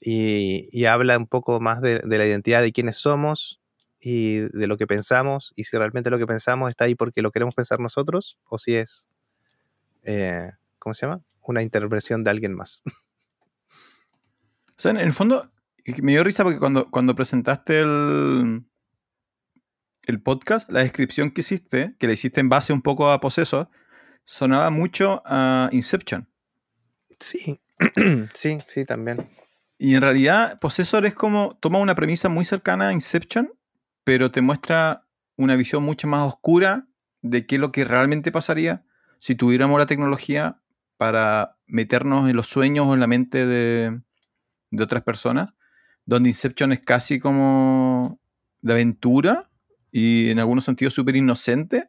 Y, 0.00 0.68
y 0.72 0.84
habla 0.86 1.16
un 1.18 1.26
poco 1.26 1.60
más 1.60 1.80
de, 1.80 2.00
de 2.04 2.18
la 2.18 2.26
identidad 2.26 2.62
de 2.62 2.72
quiénes 2.72 2.96
somos 2.96 3.60
y 4.00 4.38
de 4.38 4.66
lo 4.66 4.76
que 4.76 4.86
pensamos. 4.86 5.52
Y 5.56 5.64
si 5.64 5.76
realmente 5.76 6.10
lo 6.10 6.18
que 6.18 6.26
pensamos 6.26 6.70
está 6.70 6.84
ahí 6.84 6.94
porque 6.94 7.22
lo 7.22 7.32
queremos 7.32 7.54
pensar 7.54 7.80
nosotros 7.80 8.38
o 8.48 8.58
si 8.58 8.76
es 8.76 9.08
eh, 10.10 10.52
¿cómo 10.78 10.94
se 10.94 11.06
llama? 11.06 11.22
Una 11.42 11.62
intervención 11.62 12.24
de 12.24 12.30
alguien 12.30 12.54
más. 12.54 12.82
O 14.70 14.80
sea, 14.80 14.92
en 14.92 14.98
el 14.98 15.12
fondo, 15.12 15.50
me 16.00 16.12
dio 16.12 16.22
risa 16.22 16.44
porque 16.44 16.60
cuando, 16.60 16.88
cuando 16.88 17.16
presentaste 17.16 17.80
el, 17.80 18.64
el 20.04 20.22
podcast, 20.22 20.70
la 20.70 20.84
descripción 20.84 21.32
que 21.32 21.40
hiciste, 21.40 21.96
que 21.98 22.06
le 22.06 22.12
hiciste 22.12 22.38
en 22.38 22.48
base 22.48 22.72
un 22.72 22.80
poco 22.80 23.10
a 23.10 23.18
Possessor, 23.18 23.68
sonaba 24.24 24.70
mucho 24.70 25.20
a 25.26 25.68
Inception. 25.72 26.28
Sí, 27.18 27.60
sí, 28.34 28.58
sí, 28.68 28.84
también. 28.84 29.28
Y 29.78 29.94
en 29.94 30.02
realidad, 30.02 30.58
Possessor 30.58 31.06
es 31.06 31.14
como, 31.14 31.56
toma 31.60 31.78
una 31.78 31.94
premisa 31.94 32.28
muy 32.28 32.44
cercana 32.44 32.88
a 32.88 32.92
Inception, 32.92 33.52
pero 34.02 34.32
te 34.32 34.40
muestra 34.40 35.06
una 35.36 35.54
visión 35.54 35.84
mucho 35.84 36.08
más 36.08 36.26
oscura 36.26 36.88
de 37.22 37.46
qué 37.46 37.54
es 37.54 37.60
lo 37.60 37.70
que 37.70 37.84
realmente 37.84 38.32
pasaría 38.32 38.84
si 39.20 39.36
tuviéramos 39.36 39.78
la 39.78 39.86
tecnología 39.86 40.60
para 40.96 41.56
meternos 41.66 42.28
en 42.28 42.34
los 42.34 42.48
sueños 42.48 42.88
o 42.88 42.94
en 42.94 43.00
la 43.00 43.06
mente 43.06 43.46
de, 43.46 44.00
otras 44.80 45.04
personas, 45.04 45.54
donde 46.04 46.30
Inception 46.30 46.72
es 46.72 46.80
casi 46.80 47.20
como 47.20 48.18
de 48.62 48.72
aventura 48.72 49.48
y 49.92 50.30
en 50.30 50.40
algunos 50.40 50.64
sentidos 50.64 50.94
súper 50.94 51.14
inocente. 51.14 51.88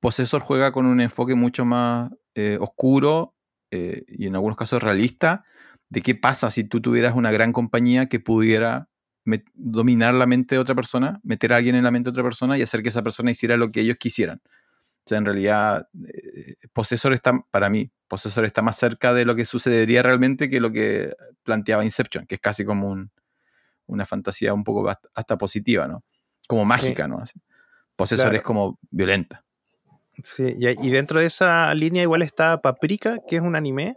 Possessor 0.00 0.40
juega 0.40 0.72
con 0.72 0.86
un 0.86 1.00
enfoque 1.00 1.36
mucho 1.36 1.64
más 1.64 2.10
eh, 2.34 2.58
oscuro 2.60 3.36
eh, 3.70 4.04
y 4.08 4.26
en 4.26 4.34
algunos 4.34 4.56
casos 4.56 4.82
realista 4.82 5.44
de 5.92 6.00
qué 6.00 6.14
pasa 6.14 6.50
si 6.50 6.64
tú 6.64 6.80
tuvieras 6.80 7.14
una 7.14 7.30
gran 7.30 7.52
compañía 7.52 8.06
que 8.06 8.18
pudiera 8.18 8.88
dominar 9.52 10.14
la 10.14 10.26
mente 10.26 10.54
de 10.54 10.58
otra 10.58 10.74
persona, 10.74 11.20
meter 11.22 11.52
a 11.52 11.56
alguien 11.56 11.74
en 11.74 11.84
la 11.84 11.90
mente 11.90 12.06
de 12.08 12.12
otra 12.12 12.22
persona 12.22 12.56
y 12.56 12.62
hacer 12.62 12.82
que 12.82 12.88
esa 12.88 13.02
persona 13.02 13.30
hiciera 13.30 13.58
lo 13.58 13.70
que 13.70 13.80
ellos 13.80 13.96
quisieran. 13.98 14.40
O 14.46 15.04
sea, 15.04 15.18
en 15.18 15.26
realidad, 15.26 15.86
eh, 16.08 16.54
Possessor 16.72 17.12
está, 17.12 17.38
para 17.50 17.68
mí, 17.68 17.92
Possessor 18.08 18.46
está 18.46 18.62
más 18.62 18.78
cerca 18.78 19.12
de 19.12 19.26
lo 19.26 19.36
que 19.36 19.44
sucedería 19.44 20.02
realmente 20.02 20.48
que 20.48 20.60
lo 20.60 20.72
que 20.72 21.14
planteaba 21.42 21.84
Inception, 21.84 22.24
que 22.24 22.36
es 22.36 22.40
casi 22.40 22.64
como 22.64 22.96
una 23.84 24.06
fantasía 24.06 24.54
un 24.54 24.64
poco 24.64 24.88
hasta 24.88 25.36
positiva, 25.36 25.86
¿no? 25.86 26.02
Como 26.48 26.64
mágica, 26.64 27.06
¿no? 27.06 27.22
Possessor 27.96 28.34
es 28.34 28.40
como 28.40 28.78
violenta. 28.90 29.44
Sí, 30.24 30.54
y, 30.56 30.90
dentro 30.90 31.20
de 31.20 31.26
esa 31.26 31.74
línea 31.74 32.02
igual 32.02 32.22
está 32.22 32.62
Paprika, 32.62 33.18
que 33.28 33.36
es 33.36 33.42
un 33.42 33.56
anime. 33.56 33.94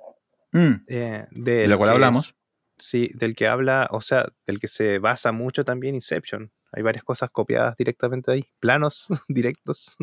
Mm. 0.51 0.73
Eh, 0.87 1.25
de 1.31 1.67
lo 1.67 1.77
cual 1.77 1.91
hablamos. 1.91 2.35
sí, 2.77 3.09
del 3.13 3.35
que 3.35 3.47
habla, 3.47 3.87
o 3.91 4.01
sea, 4.01 4.27
del 4.45 4.59
que 4.59 4.67
se 4.67 4.99
basa 4.99 5.31
mucho 5.31 5.65
también 5.65 5.95
Inception. 5.95 6.51
Hay 6.71 6.83
varias 6.83 7.03
cosas 7.03 7.29
copiadas 7.29 7.77
directamente 7.77 8.31
de 8.31 8.37
ahí, 8.37 8.49
planos 8.59 9.07
directos. 9.27 9.97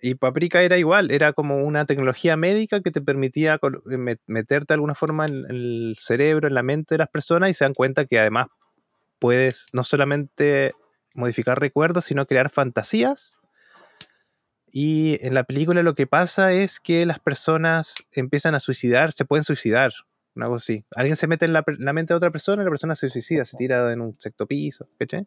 Y 0.00 0.16
Paprika 0.16 0.62
era 0.62 0.78
igual, 0.78 1.12
era 1.12 1.32
como 1.32 1.62
una 1.62 1.86
tecnología 1.86 2.36
médica 2.36 2.80
que 2.80 2.90
te 2.90 3.00
permitía 3.00 3.60
eh, 3.62 4.16
meterte 4.26 4.72
de 4.72 4.74
alguna 4.74 4.96
forma 4.96 5.26
en 5.26 5.44
el 5.48 5.96
cerebro, 5.96 6.48
en 6.48 6.54
la 6.54 6.64
mente 6.64 6.94
de 6.94 6.98
las 6.98 7.08
personas 7.08 7.50
y 7.50 7.54
se 7.54 7.64
dan 7.64 7.74
cuenta 7.74 8.04
que 8.06 8.18
además 8.18 8.48
puedes 9.20 9.68
no 9.72 9.84
solamente 9.84 10.72
modificar 11.14 11.60
recuerdos, 11.60 12.06
sino 12.06 12.26
crear 12.26 12.50
fantasías 12.50 13.36
y 14.72 15.18
en 15.24 15.34
la 15.34 15.44
película 15.44 15.82
lo 15.82 15.94
que 15.94 16.06
pasa 16.06 16.54
es 16.54 16.80
que 16.80 17.04
las 17.04 17.20
personas 17.20 18.04
empiezan 18.10 18.54
a 18.54 18.60
suicidar, 18.60 19.12
se 19.12 19.26
pueden 19.26 19.44
suicidar, 19.44 19.92
una 20.34 20.46
cosa 20.46 20.62
así. 20.62 20.84
Alguien 20.96 21.16
se 21.16 21.26
mete 21.26 21.44
en 21.44 21.52
la, 21.52 21.62
mente 21.92 22.14
de 22.14 22.16
otra 22.16 22.30
persona 22.30 22.62
y 22.62 22.64
la 22.64 22.70
persona 22.70 22.94
se 22.94 23.10
suicida, 23.10 23.44
se 23.44 23.58
tira 23.58 23.92
en 23.92 24.00
un 24.00 24.14
sexto 24.14 24.46
piso, 24.46 24.88
¿cachai? 24.98 25.26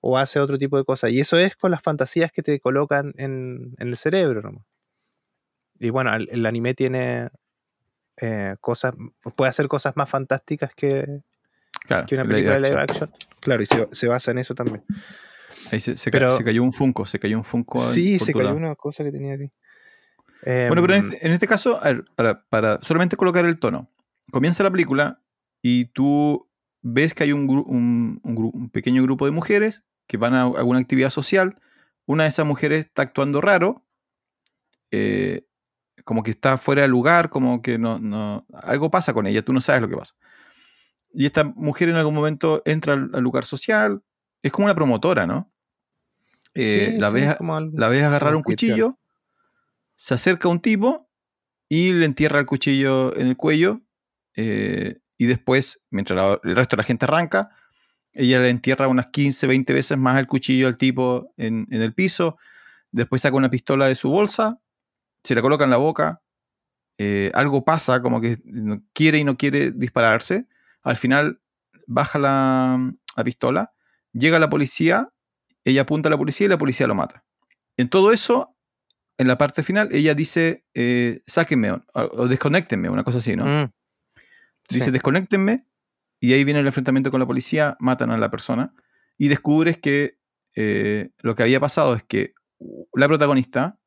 O 0.00 0.16
hace 0.16 0.40
otro 0.40 0.56
tipo 0.56 0.78
de 0.78 0.84
cosas. 0.84 1.10
Y 1.10 1.20
eso 1.20 1.36
es 1.36 1.56
con 1.56 1.70
las 1.70 1.82
fantasías 1.82 2.32
que 2.32 2.42
te 2.42 2.58
colocan 2.58 3.12
en, 3.18 3.74
el 3.76 3.94
cerebro. 3.98 4.64
Y 5.78 5.90
bueno, 5.90 6.14
el, 6.14 6.46
anime 6.46 6.72
tiene 6.72 7.28
eh, 8.16 8.56
cosas, 8.62 8.94
puede 9.36 9.50
hacer 9.50 9.68
cosas 9.68 9.94
más 9.94 10.08
fantásticas 10.08 10.74
que, 10.74 11.20
que 12.06 12.14
una 12.14 12.24
película 12.24 12.54
de 12.54 12.60
live 12.60 12.80
action. 12.80 13.12
Claro, 13.40 13.62
y 13.62 13.66
se 13.66 14.08
basa 14.08 14.30
en 14.30 14.38
eso 14.38 14.54
también. 14.54 14.82
Ahí 15.70 15.80
se, 15.80 16.10
cayó 16.10 16.62
un 16.62 16.72
Funko, 16.72 17.06
se 17.06 17.18
cayó 17.18 17.38
un 17.38 17.44
Funko. 17.44 17.78
Sí, 17.78 18.18
se 18.18 18.32
cayó 18.32 18.54
una 18.54 18.74
cosa 18.74 19.04
que 19.04 19.12
tenía 19.12 19.34
aquí. 19.34 19.50
bueno, 20.44 20.82
pero 20.82 20.94
en 20.94 21.04
em, 21.06 21.12
este, 21.12 21.32
este 21.32 21.46
caso, 21.46 21.80
para, 22.48 22.80
solamente 22.82 23.16
colocar 23.16 23.44
el 23.44 23.58
tono, 23.58 23.90
comienza 24.30 24.62
la 24.62 24.70
película 24.70 25.20
y 25.62 25.86
tú 25.86 26.48
ves 26.82 27.14
que 27.14 27.24
hay 27.24 27.32
un, 27.32 28.20
un, 28.22 28.70
pequeño 28.70 29.02
grupo 29.02 29.26
de 29.26 29.32
mujeres 29.32 29.82
que 30.06 30.16
van 30.16 30.34
a 30.34 30.42
alguna 30.42 30.80
actividad 30.80 31.10
social. 31.10 31.60
Una 32.06 32.24
de 32.24 32.30
esas 32.30 32.46
mujeres 32.46 32.86
está 32.86 33.02
actuando 33.02 33.40
raro, 33.40 33.84
eh, 34.90 35.46
como 36.04 36.22
que 36.22 36.32
está 36.32 36.58
fuera 36.58 36.82
de 36.82 36.88
lugar, 36.88 37.30
como 37.30 37.62
que 37.62 37.78
no, 37.78 37.98
no, 37.98 38.46
algo 38.52 38.90
pasa 38.90 39.12
con 39.12 39.26
ella, 39.26 39.44
tú 39.44 39.52
no 39.52 39.60
sabes 39.60 39.82
lo 39.82 39.88
que 39.88 39.96
pasa. 39.96 40.14
Y 41.12 41.26
esta 41.26 41.44
mujer 41.44 41.88
en 41.88 41.96
algún 41.96 42.14
momento 42.14 42.62
entra 42.64 42.94
al 42.94 43.20
lugar 43.20 43.44
social, 43.44 44.02
es 44.42 44.52
como 44.52 44.66
una 44.66 44.74
promotora, 44.74 45.26
¿no? 45.26 45.50
Eh, 46.54 46.96
la, 46.98 47.10
ves, 47.10 47.36
la 47.40 47.88
ves 47.88 48.02
agarrar 48.02 48.34
un 48.34 48.42
cuchillo, 48.42 48.98
se 49.96 50.14
acerca 50.14 50.48
un 50.48 50.60
tipo 50.60 51.08
y 51.68 51.92
le 51.92 52.04
entierra 52.04 52.40
el 52.40 52.46
cuchillo 52.46 53.16
en 53.16 53.28
el 53.28 53.36
cuello. 53.36 53.80
Eh, 54.34 54.98
y 55.16 55.26
después, 55.26 55.80
mientras 55.90 56.38
el 56.42 56.56
resto 56.56 56.76
de 56.76 56.80
la 56.80 56.86
gente 56.86 57.04
arranca, 57.04 57.50
ella 58.12 58.40
le 58.40 58.48
entierra 58.48 58.88
unas 58.88 59.10
15, 59.10 59.46
20 59.46 59.72
veces 59.72 59.98
más 59.98 60.18
el 60.18 60.26
cuchillo 60.26 60.66
al 60.66 60.76
tipo 60.76 61.32
en, 61.36 61.68
el 61.70 61.94
piso. 61.94 62.38
Después 62.90 63.22
saca 63.22 63.36
una 63.36 63.50
pistola 63.50 63.86
de 63.86 63.94
su 63.94 64.10
bolsa, 64.10 64.60
se 65.22 65.34
la 65.34 65.42
coloca 65.42 65.64
en 65.64 65.70
la 65.70 65.76
boca. 65.76 66.22
Eh, 66.98 67.30
algo 67.34 67.64
pasa, 67.64 68.02
como 68.02 68.20
que 68.20 68.38
quiere 68.92 69.18
y 69.18 69.24
no 69.24 69.36
quiere 69.36 69.70
dispararse. 69.70 70.46
Al 70.82 70.96
final 70.96 71.40
baja 71.86 72.18
la, 72.18 72.92
la 73.16 73.24
pistola 73.24 73.72
Llega 74.12 74.38
la 74.38 74.50
policía, 74.50 75.08
ella 75.64 75.82
apunta 75.82 76.08
a 76.08 76.10
la 76.10 76.18
policía 76.18 76.46
y 76.46 76.48
la 76.50 76.58
policía 76.58 76.86
lo 76.86 76.94
mata. 76.94 77.24
En 77.76 77.88
todo 77.88 78.12
eso, 78.12 78.56
en 79.18 79.28
la 79.28 79.38
parte 79.38 79.62
final, 79.62 79.88
ella 79.92 80.14
dice, 80.14 80.64
eh, 80.74 81.22
sáquenme 81.26 81.72
o, 81.94 82.28
desconectenme, 82.28 82.88
una 82.88 83.04
cosa 83.04 83.18
así, 83.18 83.36
¿no? 83.36 83.44
Mm. 83.44 83.70
Dice, 84.68 84.90
desconectenme, 84.90 85.66
y 86.20 86.32
ahí 86.32 86.44
viene 86.44 86.60
el 86.60 86.66
enfrentamiento 86.66 87.10
con 87.10 87.20
la 87.20 87.26
policía, 87.26 87.76
matan 87.80 88.10
a 88.10 88.18
la 88.18 88.30
persona, 88.30 88.74
y 89.18 89.28
descubres 89.28 89.78
que 89.78 90.18
eh, 90.54 91.10
lo 91.18 91.34
que 91.34 91.42
había 91.42 91.60
pasado 91.60 91.94
es 91.94 92.02
que 92.04 92.34
la 92.94 93.08
protagonista, 93.08 93.78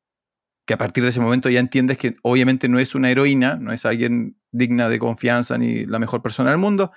que 0.66 0.74
a 0.74 0.78
partir 0.78 1.04
de 1.04 1.10
ese 1.10 1.20
momento 1.20 1.48
ya 1.50 1.60
entiendes 1.60 1.98
que 1.98 2.16
obviamente 2.22 2.68
no 2.68 2.78
es 2.78 2.94
una 2.94 3.10
heroína, 3.10 3.56
no 3.56 3.72
es 3.72 3.84
alguien 3.84 4.36
digna 4.50 4.88
de 4.88 4.98
confianza 4.98 5.58
ni 5.58 5.84
la 5.86 5.98
mejor 5.98 6.22
persona 6.22 6.50
del 6.50 6.58
mundo, 6.58 6.92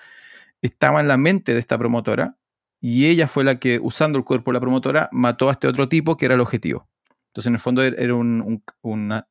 estaba 0.61 1.01
en 1.01 1.07
la 1.07 1.17
mente 1.17 1.53
de 1.53 1.59
esta 1.59 1.78
promotora 1.78 2.38
y 2.80 3.07
ella 3.07 3.28
fue 3.28 3.43
la 3.43 3.59
que, 3.59 3.80
usando 3.82 4.17
el 4.17 4.25
cuerpo 4.25 4.51
de 4.51 4.55
la 4.55 4.61
promotora, 4.61 5.09
mató 5.11 5.49
a 5.49 5.53
este 5.53 5.67
otro 5.67 5.89
tipo 5.89 6.17
que 6.17 6.25
era 6.25 6.36
el 6.36 6.41
objetivo. 6.41 6.88
Entonces, 7.28 7.47
en 7.47 7.53
el 7.55 7.59
fondo, 7.59 7.84
er, 7.84 7.95
era 7.99 8.15
un, 8.15 8.63
una, 8.82 9.28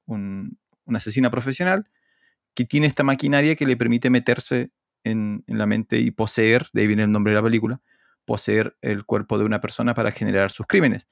asesina 0.86 1.30
profesional 1.30 1.88
que 2.54 2.64
tiene 2.64 2.86
esta 2.86 3.02
maquinaria 3.02 3.56
que 3.56 3.66
le 3.66 3.76
permite 3.76 4.10
meterse 4.10 4.70
en, 5.04 5.44
la 5.46 5.66
mente 5.66 5.98
y 5.98 6.10
poseer, 6.10 6.66
de 6.72 6.82
ahí 6.82 6.86
viene 6.86 7.04
el 7.04 7.12
nombre 7.12 7.32
de 7.32 7.36
la 7.36 7.42
película, 7.42 7.80
poseer 8.24 8.76
el 8.80 9.04
cuerpo 9.04 9.38
de 9.38 9.44
una 9.44 9.60
persona 9.60 9.94
para 9.94 10.10
generar 10.10 10.50
sus 10.50 10.66
crímenes. 10.66 11.06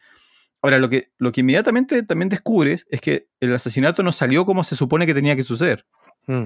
Ahora, 0.63 0.79
lo 0.79 0.89
que, 0.89 1.13
lo 1.19 1.31
que 1.31 1.43
inmediatamente 1.43 2.03
también 2.03 2.31
descubres 2.31 2.87
es 2.89 3.01
que 3.01 3.29
el 3.41 3.55
asesinato 3.55 4.03
no 4.03 4.13
salió 4.13 4.47
como 4.47 4.65
se 4.65 4.77
supone 4.77 5.07
que 5.07 5.15
tenía 5.15 5.37
que 5.37 5.43
suceder. 5.43 5.87
Mm. 6.27 6.45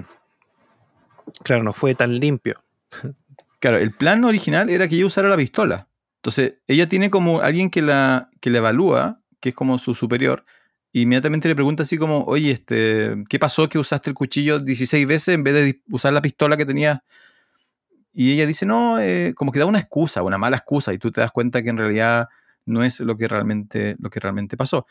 Claro, 1.43 1.63
no 1.63 1.73
fue 1.73 1.95
tan 1.95 2.19
limpio. 2.19 2.61
Claro, 3.59 3.77
el 3.77 3.91
plan 3.93 4.23
original 4.23 4.69
era 4.69 4.87
que 4.87 4.95
ella 4.95 5.05
usara 5.05 5.27
la 5.29 5.35
pistola. 5.37 5.89
Entonces, 6.19 6.55
ella 6.67 6.87
tiene 6.87 7.09
como 7.09 7.41
alguien 7.41 7.69
que 7.69 7.81
la, 7.81 8.29
que 8.41 8.49
la 8.49 8.59
evalúa, 8.59 9.21
que 9.41 9.49
es 9.49 9.55
como 9.55 9.77
su 9.77 9.93
superior, 9.93 10.45
y 10.91 11.01
inmediatamente 11.01 11.47
le 11.47 11.55
pregunta 11.55 11.83
así 11.83 11.97
como, 11.97 12.23
oye, 12.25 12.51
este, 12.51 13.15
¿qué 13.29 13.37
pasó 13.39 13.69
que 13.69 13.77
usaste 13.77 14.09
el 14.09 14.15
cuchillo 14.15 14.59
16 14.59 15.05
veces 15.07 15.35
en 15.35 15.43
vez 15.43 15.53
de 15.53 15.81
usar 15.91 16.13
la 16.13 16.21
pistola 16.21 16.57
que 16.57 16.65
tenía? 16.65 17.03
Y 18.13 18.33
ella 18.33 18.45
dice, 18.47 18.65
no, 18.65 18.99
eh", 18.99 19.33
como 19.35 19.51
que 19.51 19.59
da 19.59 19.65
una 19.65 19.79
excusa, 19.79 20.23
una 20.23 20.37
mala 20.37 20.57
excusa, 20.57 20.93
y 20.93 20.97
tú 20.97 21.11
te 21.11 21.21
das 21.21 21.31
cuenta 21.31 21.61
que 21.61 21.69
en 21.69 21.77
realidad 21.77 22.27
no 22.65 22.83
es 22.83 22.99
lo 22.99 23.17
que 23.17 23.27
realmente, 23.27 23.95
lo 23.99 24.09
que 24.09 24.19
realmente 24.19 24.57
pasó. 24.57 24.85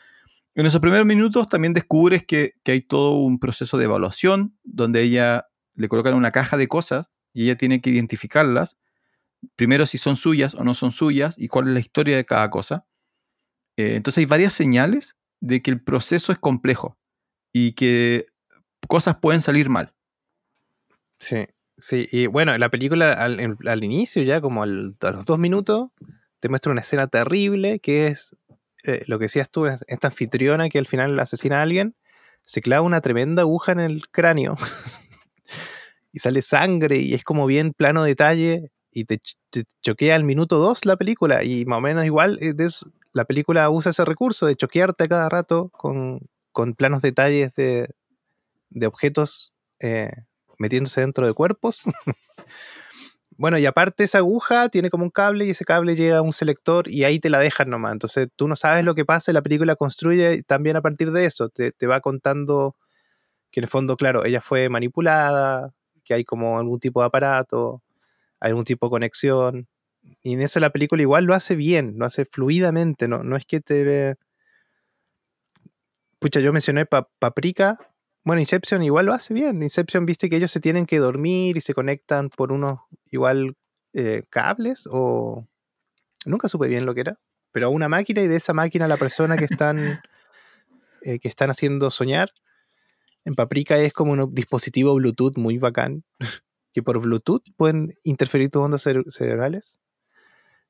En 0.55 0.65
esos 0.65 0.81
primeros 0.81 1.07
minutos 1.07 1.47
también 1.47 1.73
descubres 1.73 2.25
que, 2.25 2.55
que 2.63 2.73
hay 2.73 2.81
todo 2.81 3.13
un 3.17 3.39
proceso 3.39 3.77
de 3.77 3.85
evaluación 3.85 4.57
donde 4.63 5.01
ella 5.03 5.47
le 5.75 5.89
colocan 5.89 6.15
una 6.15 6.31
caja 6.31 6.57
de 6.57 6.67
cosas 6.67 7.11
y 7.33 7.43
ella 7.43 7.57
tiene 7.57 7.81
que 7.81 7.89
identificarlas, 7.89 8.77
primero 9.55 9.85
si 9.85 9.97
son 9.97 10.15
suyas 10.15 10.55
o 10.55 10.63
no 10.63 10.73
son 10.73 10.91
suyas 10.91 11.35
y 11.37 11.47
cuál 11.47 11.67
es 11.67 11.73
la 11.73 11.79
historia 11.79 12.17
de 12.17 12.25
cada 12.25 12.49
cosa. 12.49 12.85
Eh, 13.77 13.95
entonces 13.95 14.19
hay 14.19 14.25
varias 14.25 14.53
señales 14.53 15.15
de 15.39 15.61
que 15.61 15.71
el 15.71 15.81
proceso 15.81 16.31
es 16.31 16.37
complejo 16.37 16.97
y 17.53 17.73
que 17.73 18.27
cosas 18.87 19.17
pueden 19.17 19.41
salir 19.41 19.69
mal. 19.69 19.93
Sí, 21.19 21.47
sí, 21.77 22.07
y 22.11 22.27
bueno, 22.27 22.57
la 22.57 22.69
película 22.69 23.13
al, 23.13 23.83
inicio, 23.83 24.23
ya 24.23 24.41
como 24.41 24.63
a 24.63 24.65
los 24.65 24.97
dos 25.25 25.39
minutos, 25.39 25.89
te 26.39 26.49
muestra 26.49 26.71
una 26.71 26.81
escena 26.81 27.07
terrible 27.07 27.79
que 27.79 28.07
es 28.07 28.35
eh, 28.83 29.03
lo 29.07 29.19
que 29.19 29.25
decías 29.25 29.49
tú, 29.49 29.65
esta 29.65 30.07
anfitriona 30.07 30.69
que 30.69 30.79
al 30.79 30.87
final 30.87 31.19
asesina 31.19 31.59
a 31.59 31.63
alguien, 31.63 31.95
se 32.41 32.61
clava 32.61 32.81
una 32.81 33.01
tremenda 33.01 33.41
aguja 33.41 33.73
en 33.73 33.81
el 33.81 34.07
cráneo 34.09 34.55
y 36.11 36.19
sale 36.19 36.41
sangre 36.41 36.97
y 36.97 37.13
es 37.13 37.23
como 37.23 37.45
bien 37.45 37.73
plano 37.73 38.03
detalle 38.03 38.71
y 38.91 39.05
te, 39.05 39.19
choquea 39.81 40.15
al 40.15 40.23
minuto 40.23 40.57
2 40.57 40.85
la 40.85 40.97
película 40.97 41.43
y 41.43 41.65
más 41.65 41.77
o 41.77 41.81
menos 41.81 42.05
igual 42.05 42.39
eh, 42.41 42.53
la 43.11 43.25
película 43.25 43.69
usa 43.69 43.91
ese 43.91 44.05
recurso 44.05 44.45
de 44.45 44.55
choquearte 44.55 45.03
a 45.05 45.07
cada 45.07 45.29
rato 45.29 45.69
con, 45.69 46.21
planos 46.75 47.01
detalles 47.01 47.53
de, 47.55 47.87
objetos 48.85 49.53
eh, 49.79 50.11
metiéndose 50.57 51.01
dentro 51.01 51.25
de 51.25 51.33
cuerpos. 51.33 51.83
bueno, 53.37 53.57
y 53.57 53.65
aparte 53.65 54.03
esa 54.03 54.17
aguja 54.17 54.67
tiene 54.67 54.89
como 54.89 55.05
un 55.05 55.09
cable 55.09 55.45
y 55.45 55.51
ese 55.51 55.63
cable 55.63 55.95
llega 55.95 56.17
a 56.17 56.21
un 56.21 56.33
selector 56.33 56.89
y 56.89 57.05
ahí 57.05 57.19
te 57.19 57.29
la 57.29 57.39
dejan 57.39 57.69
nomás. 57.69 57.93
Entonces 57.93 58.27
tú 58.35 58.47
no 58.47 58.57
sabes 58.57 58.83
lo 58.83 58.93
que 58.93 59.05
pasa 59.05 59.31
y 59.31 59.33
la 59.33 59.41
película 59.41 59.75
construye 59.77 60.43
también 60.43 60.75
a 60.75 60.81
partir 60.81 61.11
de 61.11 61.25
eso. 61.25 61.49
Te, 61.49 61.71
te 61.71 61.87
va 61.87 62.01
contando 62.01 62.75
que 63.51 63.61
en 63.61 63.63
el 63.63 63.69
fondo, 63.69 63.95
claro, 63.95 64.25
ella 64.25 64.41
fue 64.41 64.69
manipulada, 64.69 65.73
que 66.09 66.15
hay 66.15 66.25
como 66.25 66.57
algún 66.57 66.79
tipo 66.79 67.01
de 67.01 67.05
aparato, 67.05 67.83
algún 68.39 68.65
tipo 68.65 68.87
de 68.87 68.89
conexión. 68.89 69.67
Y 70.23 70.33
en 70.33 70.41
eso 70.41 70.59
la 70.59 70.71
película 70.71 71.03
igual 71.03 71.25
lo 71.25 71.35
hace 71.35 71.55
bien, 71.55 71.93
lo 71.97 72.05
hace 72.07 72.25
fluidamente, 72.25 73.07
no, 73.07 73.23
no 73.23 73.37
es 73.37 73.45
que 73.45 73.61
te... 73.61 74.17
Pucha, 76.17 76.39
yo 76.39 76.51
mencioné 76.51 76.87
Paprika, 76.87 77.77
bueno, 78.23 78.39
Inception 78.39 78.81
igual 78.81 79.05
lo 79.05 79.13
hace 79.13 79.35
bien. 79.35 79.61
Inception, 79.61 80.05
viste 80.07 80.29
que 80.29 80.35
ellos 80.35 80.51
se 80.51 80.59
tienen 80.59 80.87
que 80.87 80.97
dormir 80.97 81.57
y 81.57 81.61
se 81.61 81.75
conectan 81.75 82.29
por 82.29 82.51
unos 82.51 82.79
igual 83.11 83.55
eh, 83.93 84.23
cables 84.29 84.87
o... 84.91 85.47
Nunca 86.25 86.49
supe 86.49 86.67
bien 86.67 86.87
lo 86.87 86.95
que 86.95 87.01
era. 87.01 87.19
Pero 87.51 87.67
a 87.67 87.69
una 87.69 87.87
máquina 87.87 88.21
y 88.21 88.27
de 88.27 88.35
esa 88.35 88.53
máquina 88.53 88.87
la 88.87 88.97
persona 88.97 89.37
que 89.37 89.45
están, 89.45 90.01
eh, 91.03 91.19
que 91.19 91.27
están 91.27 91.51
haciendo 91.51 91.91
soñar. 91.91 92.31
En 93.29 93.35
Paprika 93.35 93.77
es 93.77 93.93
como 93.93 94.13
un 94.13 94.33
dispositivo 94.33 94.95
Bluetooth 94.95 95.37
muy 95.37 95.59
bacán. 95.59 96.03
que 96.73 96.81
por 96.81 96.99
Bluetooth 96.99 97.43
pueden 97.55 97.93
interferir 98.03 98.49
tus 98.49 98.63
ondas 98.63 98.81
cerebrales. 98.81 99.79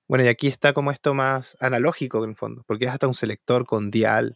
Bueno, 0.10 0.26
y 0.26 0.28
aquí 0.28 0.47
está 0.47 0.74
como 0.74 0.91
esto 0.91 1.14
más 1.14 1.55
analógico 1.62 2.22
en 2.26 2.32
el 2.32 2.36
fondo, 2.36 2.64
porque 2.68 2.84
es 2.84 2.91
hasta 2.91 3.07
un 3.07 3.14
selector 3.14 3.66
con 3.66 3.91
dial. 3.91 4.36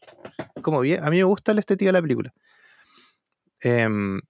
Como 0.61 0.79
bien, 0.79 1.03
a 1.03 1.09
mí 1.09 1.17
me 1.17 1.25
gusta 1.25 1.53
la 1.53 1.59
estética 1.59 1.89
de 1.89 1.93
la 1.93 2.01
película. 2.01 2.33
Em, 3.59 4.21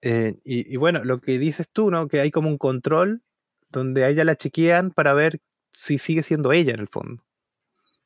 eh, 0.00 0.38
y, 0.42 0.76
bueno, 0.76 1.04
lo 1.04 1.20
que 1.20 1.38
dices 1.38 1.68
tú, 1.70 1.90
¿no? 1.90 2.08
Que 2.08 2.20
hay 2.20 2.30
como 2.30 2.48
un 2.48 2.56
control 2.56 3.22
donde 3.68 4.08
ella 4.08 4.24
la 4.24 4.36
chequean 4.36 4.90
para 4.90 5.12
ver 5.12 5.42
si 5.74 5.98
sigue 5.98 6.22
siendo 6.22 6.52
ella 6.52 6.72
en 6.72 6.80
el 6.80 6.88
fondo. 6.88 7.22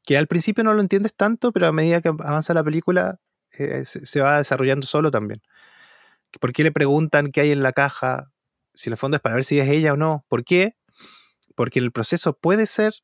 Que 0.05 0.19
al 0.19 0.27
principio 0.27 0.65
no 0.65 0.75
lo 0.75 0.81
entiendes 0.81 1.15
tanto, 1.15 1.53
pero 1.53 1.69
a 1.69 1.73
medida 1.73 2.01
que 2.01 2.09
avanza 2.09 2.55
la 2.55 2.65
película 2.65 3.21
eh, 3.59 3.85
se, 3.85 4.21
va 4.21 4.39
desarrollando 4.39 4.87
solo 4.87 5.11
también. 5.11 5.43
¿Por 6.41 6.53
qué 6.53 6.63
le 6.63 6.73
preguntan 6.73 7.33
qué 7.33 7.43
hay 7.43 7.51
en 7.53 7.63
la 7.63 7.73
caja? 7.73 8.31
Si 8.75 8.89
en 8.89 8.93
el 8.93 8.99
fondo 8.99 9.17
es 9.17 9.23
para 9.23 9.35
ver 9.35 9.45
si 9.45 9.59
es 9.59 9.69
ella 9.69 9.93
o 9.95 9.97
no. 9.97 10.25
¿Por 10.29 10.45
qué? 10.45 10.77
Porque 11.57 11.81
el 11.81 11.93
proceso 11.93 12.35
puede 12.35 12.67
ser 12.67 12.95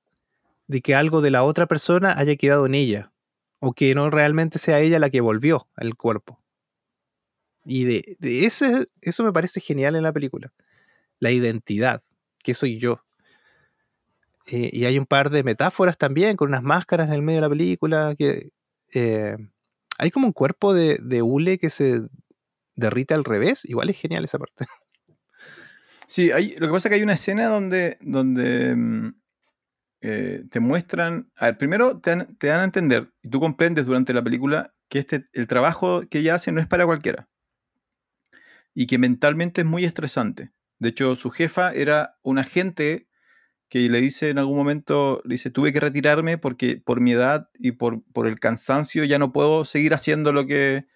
de 0.68 0.80
que 0.80 0.94
algo 0.94 1.20
de 1.20 1.30
la 1.30 1.42
otra 1.42 1.66
persona 1.66 2.16
haya 2.16 2.36
quedado 2.36 2.66
en 2.66 2.74
ella. 2.74 3.12
O 3.58 3.72
que 3.72 3.94
no 3.94 4.10
realmente 4.10 4.58
sea 4.58 4.80
ella 4.80 4.98
la 4.98 5.10
que 5.10 5.20
volvió 5.20 5.68
al 5.74 5.96
cuerpo. 5.96 6.40
Y 7.64 7.84
de, 7.84 8.46
eso 9.00 9.24
me 9.24 9.32
parece 9.32 9.60
genial 9.60 9.96
en 9.96 10.04
la 10.04 10.12
película. 10.12 10.52
La 11.18 11.32
identidad, 11.32 12.02
que 12.44 12.54
soy 12.54 12.78
yo. 12.78 13.02
Eh, 14.46 14.70
y 14.72 14.84
hay 14.84 14.98
un 14.98 15.06
par 15.06 15.30
de 15.30 15.42
metáforas 15.42 15.98
también, 15.98 16.36
con 16.36 16.48
unas 16.48 16.62
máscaras 16.62 17.08
en 17.08 17.14
el 17.14 17.22
medio 17.22 17.38
de 17.38 17.42
la 17.42 17.48
película. 17.48 18.14
que 18.16 18.50
eh, 18.94 19.36
Hay 19.98 20.10
como 20.10 20.26
un 20.26 20.32
cuerpo 20.32 20.74
de, 20.74 20.98
de 21.02 21.22
hule 21.22 21.58
que 21.58 21.70
se 21.70 22.02
derrite 22.74 23.14
al 23.14 23.24
revés. 23.24 23.64
Igual 23.64 23.90
es 23.90 23.98
genial 23.98 24.24
esa 24.24 24.38
parte. 24.38 24.66
Sí, 26.08 26.30
hay, 26.30 26.54
lo 26.58 26.68
que 26.68 26.72
pasa 26.72 26.86
es 26.86 26.90
que 26.90 26.94
hay 26.94 27.02
una 27.02 27.14
escena 27.14 27.48
donde, 27.48 27.98
donde 28.00 28.76
mm, 28.76 29.14
eh, 30.02 30.44
te 30.52 30.60
muestran. 30.60 31.32
A 31.34 31.46
ver, 31.46 31.58
primero 31.58 31.98
te 31.98 32.10
dan, 32.10 32.36
te 32.38 32.46
dan, 32.46 32.60
a 32.60 32.64
entender, 32.64 33.12
y 33.22 33.28
tú 33.28 33.40
comprendes 33.40 33.86
durante 33.86 34.14
la 34.14 34.22
película, 34.22 34.72
que 34.88 35.00
este, 35.00 35.26
el 35.32 35.48
trabajo 35.48 36.02
que 36.08 36.20
ella 36.20 36.36
hace 36.36 36.52
no 36.52 36.60
es 36.60 36.68
para 36.68 36.86
cualquiera 36.86 37.28
y 38.76 38.86
que 38.86 38.98
mentalmente 38.98 39.62
es 39.62 39.66
muy 39.66 39.84
estresante. 39.84 40.52
De 40.78 40.90
hecho, 40.90 41.16
su 41.16 41.30
jefa 41.30 41.72
era 41.72 42.18
un 42.22 42.38
agente 42.38 43.08
que 43.68 43.88
le 43.88 44.00
dice 44.00 44.30
en 44.30 44.38
algún 44.38 44.56
momento, 44.56 45.20
le 45.24 45.34
dice, 45.34 45.50
tuve 45.50 45.72
que 45.72 45.80
retirarme 45.80 46.38
porque 46.38 46.76
por 46.76 47.00
mi 47.00 47.12
edad 47.12 47.48
y 47.58 47.72
por, 47.72 48.02
por 48.12 48.26
el 48.26 48.38
cansancio 48.38 49.04
ya 49.04 49.18
no 49.18 49.32
puedo 49.32 49.64
seguir 49.64 49.94
haciendo 49.94 50.32
lo 50.32 50.46
que, 50.46 50.86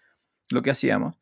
lo 0.50 0.62
que 0.62 0.70
hacíamos. 0.70 1.16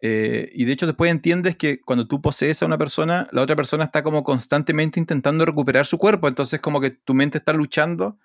Eh, 0.00 0.50
y 0.52 0.66
de 0.66 0.72
hecho 0.72 0.86
después 0.86 1.10
entiendes 1.10 1.56
que 1.56 1.80
cuando 1.80 2.06
tú 2.06 2.20
posees 2.20 2.62
a 2.62 2.66
una 2.66 2.76
persona, 2.76 3.28
la 3.32 3.40
otra 3.40 3.56
persona 3.56 3.84
está 3.84 4.02
como 4.02 4.22
constantemente 4.22 5.00
intentando 5.00 5.46
recuperar 5.46 5.86
su 5.86 5.96
cuerpo, 5.96 6.28
entonces 6.28 6.60
como 6.60 6.80
que 6.80 6.90
tu 6.90 7.14
mente 7.14 7.38
está 7.38 7.54
luchando 7.54 8.18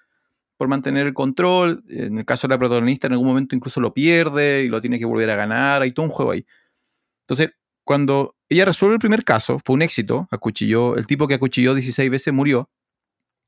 por 0.57 0.67
mantener 0.67 1.07
el 1.07 1.13
control, 1.13 1.85
en 1.87 2.17
el 2.17 2.25
caso 2.25 2.47
de 2.47 2.55
la 2.55 2.59
protagonista 2.59 3.07
en 3.07 3.13
algún 3.13 3.27
momento 3.27 3.55
incluso 3.55 3.79
lo 3.79 3.93
pierde 3.93 4.63
y 4.63 4.67
lo 4.67 4.81
tiene 4.81 4.99
que 4.99 5.05
volver 5.05 5.29
a 5.29 5.37
ganar, 5.37 5.81
hay 5.81 5.93
todo 5.93 6.05
un 6.05 6.11
juego 6.11 6.31
ahí. 6.31 6.45
Entonces, 7.21 7.51
cuando 7.85 8.35
ella 8.49 8.65
resuelve 8.65 8.95
el 8.95 8.99
primer 8.99 9.23
caso, 9.23 9.59
fue 9.63 9.75
un 9.75 9.81
éxito, 9.81 10.27
acuchilló, 10.31 10.97
el 10.97 11.07
tipo 11.07 11.27
que 11.27 11.35
acuchilló 11.35 11.73
16 11.73 12.09
veces 12.09 12.33
murió, 12.33 12.69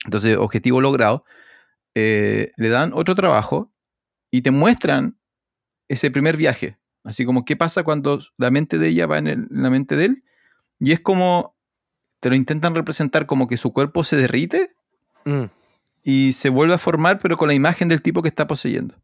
entonces 0.05 0.37
objetivo 0.37 0.81
logrado, 0.81 1.25
eh, 1.95 2.51
le 2.55 2.69
dan 2.69 2.91
otro 2.93 3.15
trabajo 3.15 3.71
y 4.29 4.41
te 4.43 4.51
muestran 4.51 5.17
ese 5.89 6.11
primer 6.11 6.37
viaje, 6.37 6.77
así 7.03 7.25
como 7.25 7.45
qué 7.45 7.55
pasa 7.55 7.83
cuando 7.83 8.19
la 8.37 8.51
mente 8.51 8.77
de 8.77 8.89
ella 8.89 9.07
va 9.07 9.17
en, 9.17 9.47
la 9.49 9.69
mente 9.69 9.95
de 9.95 10.05
él, 10.05 10.23
y 10.79 10.91
es 10.91 10.99
como, 10.99 11.55
te 12.19 12.29
lo 12.29 12.35
intentan 12.35 12.75
representar 12.75 13.25
como 13.25 13.47
que 13.47 13.57
su 13.57 13.73
cuerpo 13.73 14.03
se 14.03 14.15
derrite 14.15 14.75
mm. 15.25 15.45
y 16.03 16.33
se 16.33 16.49
vuelve 16.49 16.75
a 16.75 16.79
formar, 16.79 17.19
pero 17.19 17.37
con 17.37 17.47
la 17.47 17.53
imagen 17.53 17.87
del 17.87 18.01
tipo 18.01 18.21
que 18.21 18.29
está 18.29 18.47
poseyendo. 18.47 18.95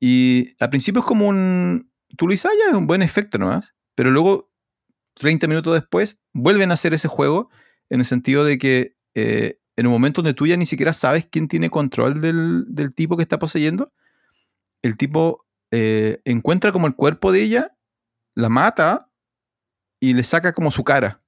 Y 0.00 0.56
al 0.58 0.70
principio 0.70 1.00
es 1.00 1.06
como 1.06 1.28
un, 1.28 1.90
tú 2.16 2.26
lo 2.26 2.32
dices, 2.32 2.50
ah, 2.50 2.70
es 2.70 2.74
un 2.74 2.86
buen 2.86 3.02
efecto 3.02 3.38
nomás, 3.38 3.72
pero 3.94 4.10
luego, 4.10 4.51
30 5.14 5.46
minutos 5.46 5.74
después, 5.74 6.18
vuelven 6.32 6.70
a 6.70 6.74
hacer 6.74 6.94
ese 6.94 7.08
juego 7.08 7.50
en 7.90 8.00
el 8.00 8.06
sentido 8.06 8.44
de 8.44 8.58
que 8.58 8.96
eh, 9.14 9.58
en 9.76 9.86
un 9.86 9.92
momento 9.92 10.22
donde 10.22 10.34
tú 10.34 10.46
ya 10.46 10.56
ni 10.56 10.66
siquiera 10.66 10.92
sabes 10.92 11.26
quién 11.30 11.48
tiene 11.48 11.70
control 11.70 12.20
del, 12.20 12.94
tipo 12.94 13.16
que 13.16 13.22
está 13.22 13.38
poseyendo, 13.38 13.92
el 14.82 14.96
tipo 14.96 15.46
eh, 15.70 16.20
encuentra 16.24 16.72
como 16.72 16.86
el 16.86 16.94
cuerpo 16.94 17.32
de 17.32 17.42
ella, 17.42 17.76
la 18.34 18.48
mata 18.48 19.08
y 20.00 20.14
le 20.14 20.22
saca 20.24 20.52
como 20.52 20.70
su 20.70 20.84
cara. 20.84 21.18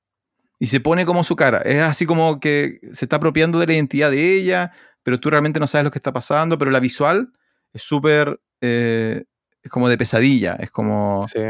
Y 0.59 0.69
se 0.69 0.81
pone 0.81 1.05
como 1.05 1.25
su 1.25 1.37
cara. 1.37 1.59
Es 1.59 1.81
así 1.83 2.07
como 2.07 2.41
que 2.41 2.81
se 2.93 3.05
está 3.05 3.17
apropiando 3.17 3.59
de 3.59 3.67
la 3.67 3.75
identidad 3.75 4.11
de 4.11 4.35
ella, 4.35 4.73
pero 5.03 5.21
tú 5.21 5.31
realmente 5.31 5.61
no 5.61 5.67
sabes 5.67 5.85
lo 5.85 5.91
que 5.91 5.99
está 5.99 6.13
pasando, 6.13 6.59
pero 6.59 6.71
la 6.71 6.81
visual 6.81 7.33
es 7.73 7.83
súper... 7.83 8.41
Eh, 8.61 9.25
es 9.63 9.71
como 9.71 9.89
de 9.89 9.99
pesadilla, 9.99 10.55
es 10.55 10.71
como... 10.71 11.23
Sí 11.29 11.41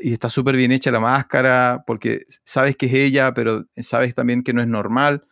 y 0.00 0.12
está 0.12 0.30
súper 0.30 0.56
bien 0.56 0.72
hecha 0.72 0.90
la 0.90 1.00
máscara 1.00 1.84
porque 1.86 2.26
sabes 2.44 2.76
que 2.76 2.86
es 2.86 2.94
ella, 2.94 3.34
pero 3.34 3.66
sabes 3.76 4.14
también 4.14 4.42
que 4.42 4.52
no 4.52 4.62
es 4.62 4.68
normal 4.68 5.24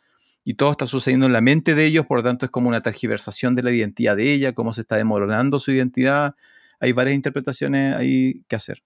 y 0.45 0.55
todo 0.55 0.70
está 0.72 0.86
sucediendo 0.86 1.26
en 1.26 1.32
la 1.32 1.40
mente 1.40 1.74
de 1.74 1.86
ellos, 1.86 2.07
por 2.07 2.18
lo 2.18 2.22
tanto 2.22 2.45
es 2.45 2.51
como 2.51 2.68
una 2.68 2.82
tergiversación 2.82 3.55
de 3.55 3.62
la 3.62 3.72
identidad 3.72 4.16
de 4.16 4.30
ella, 4.32 4.53
cómo 4.53 4.74
se 4.74 4.82
está 4.82 4.97
demorando 4.97 5.59
su 5.59 5.72
identidad. 5.72 6.34
Hay 6.80 6.92
varias 6.92 7.14
interpretaciones 7.14 7.95
ahí 7.95 8.45
que 8.47 8.57
hacer. 8.57 8.82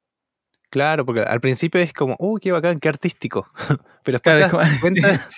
Claro, 0.71 1.05
porque 1.05 1.23
al 1.23 1.41
principio 1.41 1.81
es 1.81 1.93
como, 1.93 2.15
uh, 2.21 2.39
qué 2.39 2.53
bacán, 2.53 2.79
qué 2.79 2.89
artístico. 2.89 3.51
Pero 4.05 4.21
te, 4.21 4.39
das 4.39 4.53
cuenta, 4.81 5.29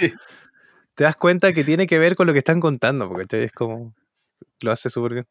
te 0.95 1.05
das 1.05 1.17
cuenta 1.17 1.53
que 1.55 1.65
tiene 1.65 1.87
que 1.87 1.99
ver 1.99 2.17
con 2.17 2.27
lo 2.27 2.35
que 2.35 2.41
están 2.41 2.61
contando, 2.61 3.09
porque 3.09 3.45
es 3.45 3.53
como, 3.53 3.95
lo 4.61 4.73
hace 4.73 4.91
súper 4.91 5.13
bien. 5.15 5.27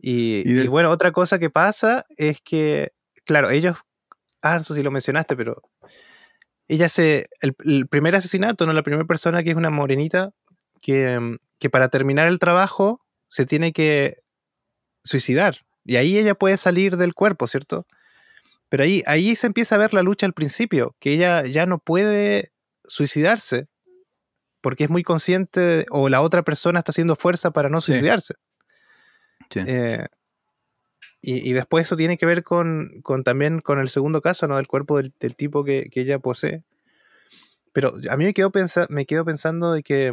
Y, 0.00 0.48
y 0.48 0.66
bueno, 0.68 0.90
otra 0.90 1.10
cosa 1.10 1.40
que 1.40 1.50
pasa 1.50 2.04
es 2.16 2.40
que, 2.40 2.92
claro, 3.24 3.50
ellos 3.50 3.78
Ah, 4.44 4.58
eso 4.58 4.74
sí 4.74 4.82
lo 4.82 4.90
mencionaste, 4.90 5.36
pero 5.36 5.62
ella 6.68 6.90
se. 6.90 7.30
El, 7.40 7.88
primer 7.88 8.14
asesinato, 8.14 8.66
¿no? 8.66 8.74
La 8.74 8.82
primera 8.82 9.06
persona 9.06 9.42
que 9.42 9.50
es 9.50 9.56
una 9.56 9.70
morenita 9.70 10.32
que, 10.82 11.18
mm, 11.18 11.38
que, 11.58 11.70
para 11.70 11.88
terminar 11.88 12.28
el 12.28 12.38
trabajo 12.38 13.00
se 13.30 13.46
tiene 13.46 13.72
que 13.72 14.18
suicidar. 15.02 15.60
Y 15.82 15.96
ahí 15.96 16.18
ella 16.18 16.34
puede 16.34 16.58
salir 16.58 16.98
del 16.98 17.14
cuerpo, 17.14 17.46
¿cierto? 17.46 17.86
Pero 18.68 18.84
ahí, 18.84 19.02
ahí 19.06 19.34
se 19.34 19.46
empieza 19.46 19.76
a 19.76 19.78
ver 19.78 19.94
la 19.94 20.02
lucha 20.02 20.26
al 20.26 20.34
principio, 20.34 20.94
que 21.00 21.12
ella 21.14 21.46
ya 21.46 21.64
no 21.64 21.78
puede 21.78 22.52
suicidarse 22.84 23.66
porque 24.60 24.84
es 24.84 24.90
muy 24.90 25.02
consciente 25.02 25.86
o 25.90 26.10
la 26.10 26.20
otra 26.20 26.42
persona 26.42 26.80
está 26.80 26.92
haciendo 26.92 27.16
fuerza 27.16 27.50
para 27.50 27.70
no 27.70 27.80
suicidarse. 27.80 28.34
Sí. 29.48 29.60
Eh, 29.66 30.06
y, 31.26 31.54
después 31.54 31.86
eso 31.86 31.96
tiene 31.96 32.18
que 32.18 32.26
ver 32.26 32.44
con, 32.44 33.02
también 33.24 33.60
con 33.60 33.78
el 33.78 33.88
segundo 33.88 34.20
caso, 34.20 34.46
¿no? 34.46 34.56
Del 34.56 34.66
cuerpo 34.66 35.00
del, 35.00 35.36
tipo 35.36 35.64
que, 35.64 35.88
ella 35.94 36.18
posee. 36.18 36.62
Pero 37.72 37.94
a 38.10 38.16
mí 38.18 38.24
me 38.24 38.34
quedo, 38.34 38.52
me 38.90 39.06
quedo 39.06 39.24
pensando 39.24 39.72
de 39.72 39.82
que 39.82 40.12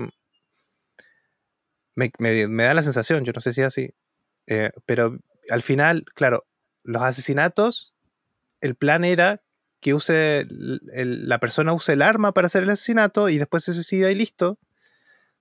me, 1.96 2.12
da 2.48 2.74
la 2.74 2.82
sensación, 2.82 3.26
yo 3.26 3.34
no 3.34 3.42
sé 3.42 3.52
si 3.52 3.60
es 3.60 3.68
así, 3.68 3.94
eh, 4.48 4.72
pero 4.86 5.20
al 5.50 5.62
final, 5.62 6.06
claro, 6.16 6.46
los 6.84 7.02
asesinatos, 7.02 7.94
el 8.62 8.76
plan 8.76 9.04
era 9.04 9.42
que 9.82 9.94
use 9.94 10.46
la 10.50 11.40
persona 11.40 11.74
use 11.74 11.94
el 11.94 12.04
arma 12.04 12.32
para 12.32 12.48
hacer 12.48 12.64
el 12.64 12.70
asesinato 12.70 13.28
y 13.28 13.38
después 13.38 13.66
se 13.66 13.74
suicida 13.74 14.12
y 14.12 14.16
listo. 14.16 14.60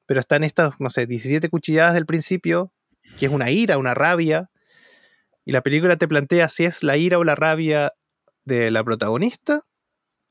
Pero 0.06 0.18
están 0.18 0.42
estas, 0.42 0.80
no 0.80 0.90
sé, 0.90 1.06
17 1.06 1.48
cuchilladas 1.48 1.94
del 1.94 2.06
principio, 2.06 2.72
que 3.18 3.26
es 3.26 3.32
una 3.32 3.50
ira, 3.50 3.78
una 3.78 3.94
rabia, 3.94 4.49
y 5.44 5.52
la 5.52 5.62
película 5.62 5.96
te 5.96 6.08
plantea 6.08 6.48
si 6.48 6.64
es 6.64 6.82
la 6.82 6.96
ira 6.96 7.18
o 7.18 7.24
la 7.24 7.34
rabia 7.34 7.92
de 8.44 8.70
la 8.70 8.84
protagonista 8.84 9.62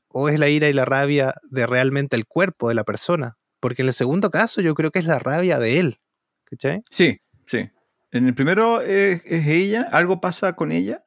o 0.08 0.28
es 0.28 0.38
la 0.38 0.48
ira 0.48 0.68
y 0.68 0.72
la 0.72 0.84
rabia 0.84 1.34
de 1.50 1.66
realmente 1.66 2.16
el 2.16 2.26
cuerpo 2.26 2.68
de 2.68 2.74
la 2.74 2.84
persona. 2.84 3.36
Porque 3.60 3.82
en 3.82 3.88
el 3.88 3.94
segundo 3.94 4.30
caso 4.30 4.60
yo 4.60 4.74
creo 4.74 4.90
que 4.90 4.98
es 4.98 5.04
la 5.04 5.18
rabia 5.18 5.58
de 5.58 5.78
él. 5.78 6.00
¿Cachai? 6.44 6.82
Sí, 6.90 7.20
sí. 7.46 7.70
En 8.10 8.26
el 8.26 8.34
primero 8.34 8.80
es, 8.80 9.22
ella, 9.24 9.86
algo 9.92 10.20
pasa 10.20 10.56
con 10.56 10.72
ella, 10.72 11.04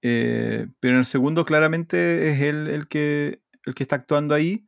eh, 0.00 0.68
pero 0.78 0.94
en 0.94 1.00
el 1.00 1.04
segundo 1.04 1.44
claramente 1.44 2.30
es 2.30 2.40
él 2.40 2.68
el 2.68 2.86
que, 2.86 3.42
el 3.64 3.74
que 3.74 3.82
está 3.82 3.96
actuando 3.96 4.34
ahí. 4.34 4.64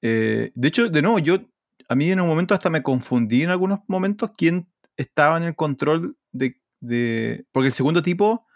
Eh, 0.00 0.52
de 0.54 0.68
hecho, 0.68 0.88
de 0.88 1.02
nuevo, 1.02 1.18
yo 1.18 1.40
a 1.88 1.94
mí 1.94 2.10
en 2.10 2.20
un 2.20 2.28
momento 2.28 2.54
hasta 2.54 2.70
me 2.70 2.82
confundí 2.82 3.42
en 3.42 3.50
algunos 3.50 3.80
momentos 3.88 4.30
quién 4.36 4.66
estaba 4.96 5.36
en 5.36 5.42
el 5.42 5.54
control 5.54 6.16
de, 6.32 6.58
de- 6.86 7.44
porque 7.52 7.68
el 7.68 7.72
segundo 7.74 8.02
tipo, 8.02 8.46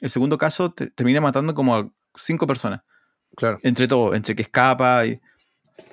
el 0.00 0.10
segundo 0.10 0.38
caso 0.38 0.72
te- 0.72 0.90
termina 0.90 1.20
matando 1.20 1.54
como 1.54 1.76
a 1.76 1.90
cinco 2.16 2.46
personas 2.46 2.82
Claro. 3.36 3.58
entre 3.62 3.88
todo, 3.88 4.14
entre 4.14 4.34
que 4.36 4.42
escapa 4.42 5.06
y, 5.06 5.20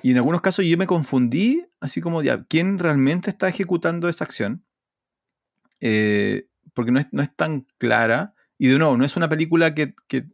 y 0.02 0.10
en 0.10 0.16
algunos 0.18 0.40
casos 0.40 0.64
yo 0.64 0.76
me 0.76 0.86
confundí, 0.86 1.64
así 1.80 2.00
como 2.00 2.22
ya, 2.22 2.44
¿quién 2.44 2.78
realmente 2.78 3.30
está 3.30 3.48
ejecutando 3.48 4.08
esa 4.08 4.24
acción? 4.24 4.64
Eh, 5.80 6.46
porque 6.74 6.92
no 6.92 7.00
es, 7.00 7.06
no 7.12 7.22
es 7.22 7.34
tan 7.34 7.66
clara. 7.78 8.34
Y 8.58 8.68
de 8.68 8.78
nuevo, 8.78 8.96
no 8.96 9.04
es 9.04 9.16
una 9.16 9.28
película 9.28 9.74
que... 9.74 9.94
que- 10.06 10.26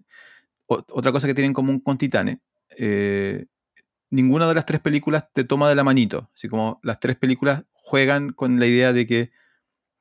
o- 0.67 0.85
otra 0.91 1.13
cosa 1.13 1.29
que 1.29 1.35
tienen 1.35 1.51
en 1.51 1.55
común 1.55 1.79
con 1.81 1.97
Titane, 1.97 2.41
eh, 2.77 3.47
ninguna 4.11 4.49
de 4.49 4.55
las 4.55 4.67
tres 4.67 4.81
películas 4.81 5.27
te 5.33 5.45
toma 5.45 5.69
de 5.69 5.77
la 5.77 5.85
manito. 5.85 6.29
Así 6.35 6.49
como 6.49 6.81
las 6.83 6.99
tres 6.99 7.17
películas 7.17 7.65
juegan 7.73 8.33
con 8.33 8.59
la 8.59 8.67
idea 8.67 8.93
de 8.93 9.07
que 9.07 9.31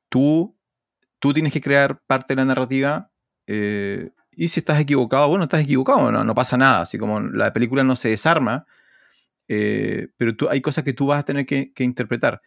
tú, 0.08 0.55
tú 1.18 1.32
tienes 1.32 1.52
que 1.52 1.60
crear 1.60 2.00
parte 2.06 2.34
de 2.34 2.36
la 2.36 2.44
narrativa 2.44 3.10
eh, 3.46 4.10
y 4.32 4.48
si 4.48 4.60
estás 4.60 4.80
equivocado, 4.80 5.28
bueno, 5.28 5.44
estás 5.44 5.62
equivocado, 5.62 6.12
no, 6.12 6.22
no 6.24 6.34
pasa 6.34 6.56
nada. 6.56 6.82
Así 6.82 6.98
como 6.98 7.20
la 7.20 7.52
película 7.52 7.82
no 7.84 7.96
se 7.96 8.10
desarma, 8.10 8.66
eh, 9.48 10.08
pero 10.16 10.36
tú, 10.36 10.48
hay 10.48 10.60
cosas 10.60 10.84
que 10.84 10.92
tú 10.92 11.06
vas 11.06 11.20
a 11.20 11.24
tener 11.24 11.46
que, 11.46 11.72
que 11.72 11.84
interpretar. 11.84 12.40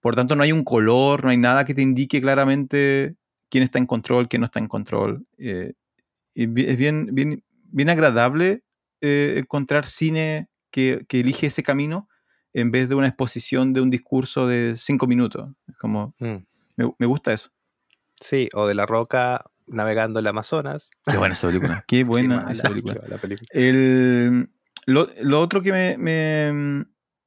Por 0.00 0.14
tanto, 0.14 0.36
no 0.36 0.42
hay 0.42 0.52
un 0.52 0.64
color, 0.64 1.24
no 1.24 1.30
hay 1.30 1.36
nada 1.36 1.64
que 1.64 1.74
te 1.74 1.82
indique 1.82 2.20
claramente 2.20 3.16
quién 3.48 3.62
está 3.64 3.78
en 3.78 3.86
control, 3.86 4.28
quién 4.28 4.40
no 4.40 4.46
está 4.46 4.58
en 4.58 4.68
control. 4.68 5.26
Eh, 5.38 5.74
y 6.34 6.42
es 6.66 6.78
bien, 6.78 7.08
bien, 7.12 7.44
bien 7.64 7.90
agradable 7.90 8.62
eh, 9.00 9.34
encontrar 9.38 9.86
cine 9.86 10.48
que, 10.70 11.04
que 11.08 11.20
elige 11.20 11.46
ese 11.46 11.62
camino 11.62 12.08
en 12.52 12.70
vez 12.70 12.88
de 12.88 12.94
una 12.94 13.08
exposición 13.08 13.72
de 13.72 13.80
un 13.82 13.90
discurso 13.90 14.46
de 14.46 14.76
cinco 14.78 15.06
minutos. 15.06 15.50
Como, 15.78 16.14
Mm. 16.18 16.36
me, 16.76 16.92
me 16.98 17.06
gusta 17.06 17.32
eso. 17.32 17.50
Sí, 18.20 18.48
o 18.54 18.66
de 18.66 18.74
la 18.74 18.86
roca 18.86 19.44
navegando 19.66 20.20
el 20.20 20.26
Amazonas. 20.26 20.90
Qué 21.04 21.16
buena 21.16 21.34
esa 21.34 21.48
película. 21.48 21.84
Qué 21.86 22.04
buena 22.04 22.50
esa 22.50 22.68
película. 22.68 22.94
mala 23.02 23.18
película. 23.18 23.48
El, 23.52 24.48
lo, 24.86 25.08
lo 25.22 25.40
otro 25.40 25.60
que 25.62 25.72
me, 25.72 25.98
me- 25.98 26.86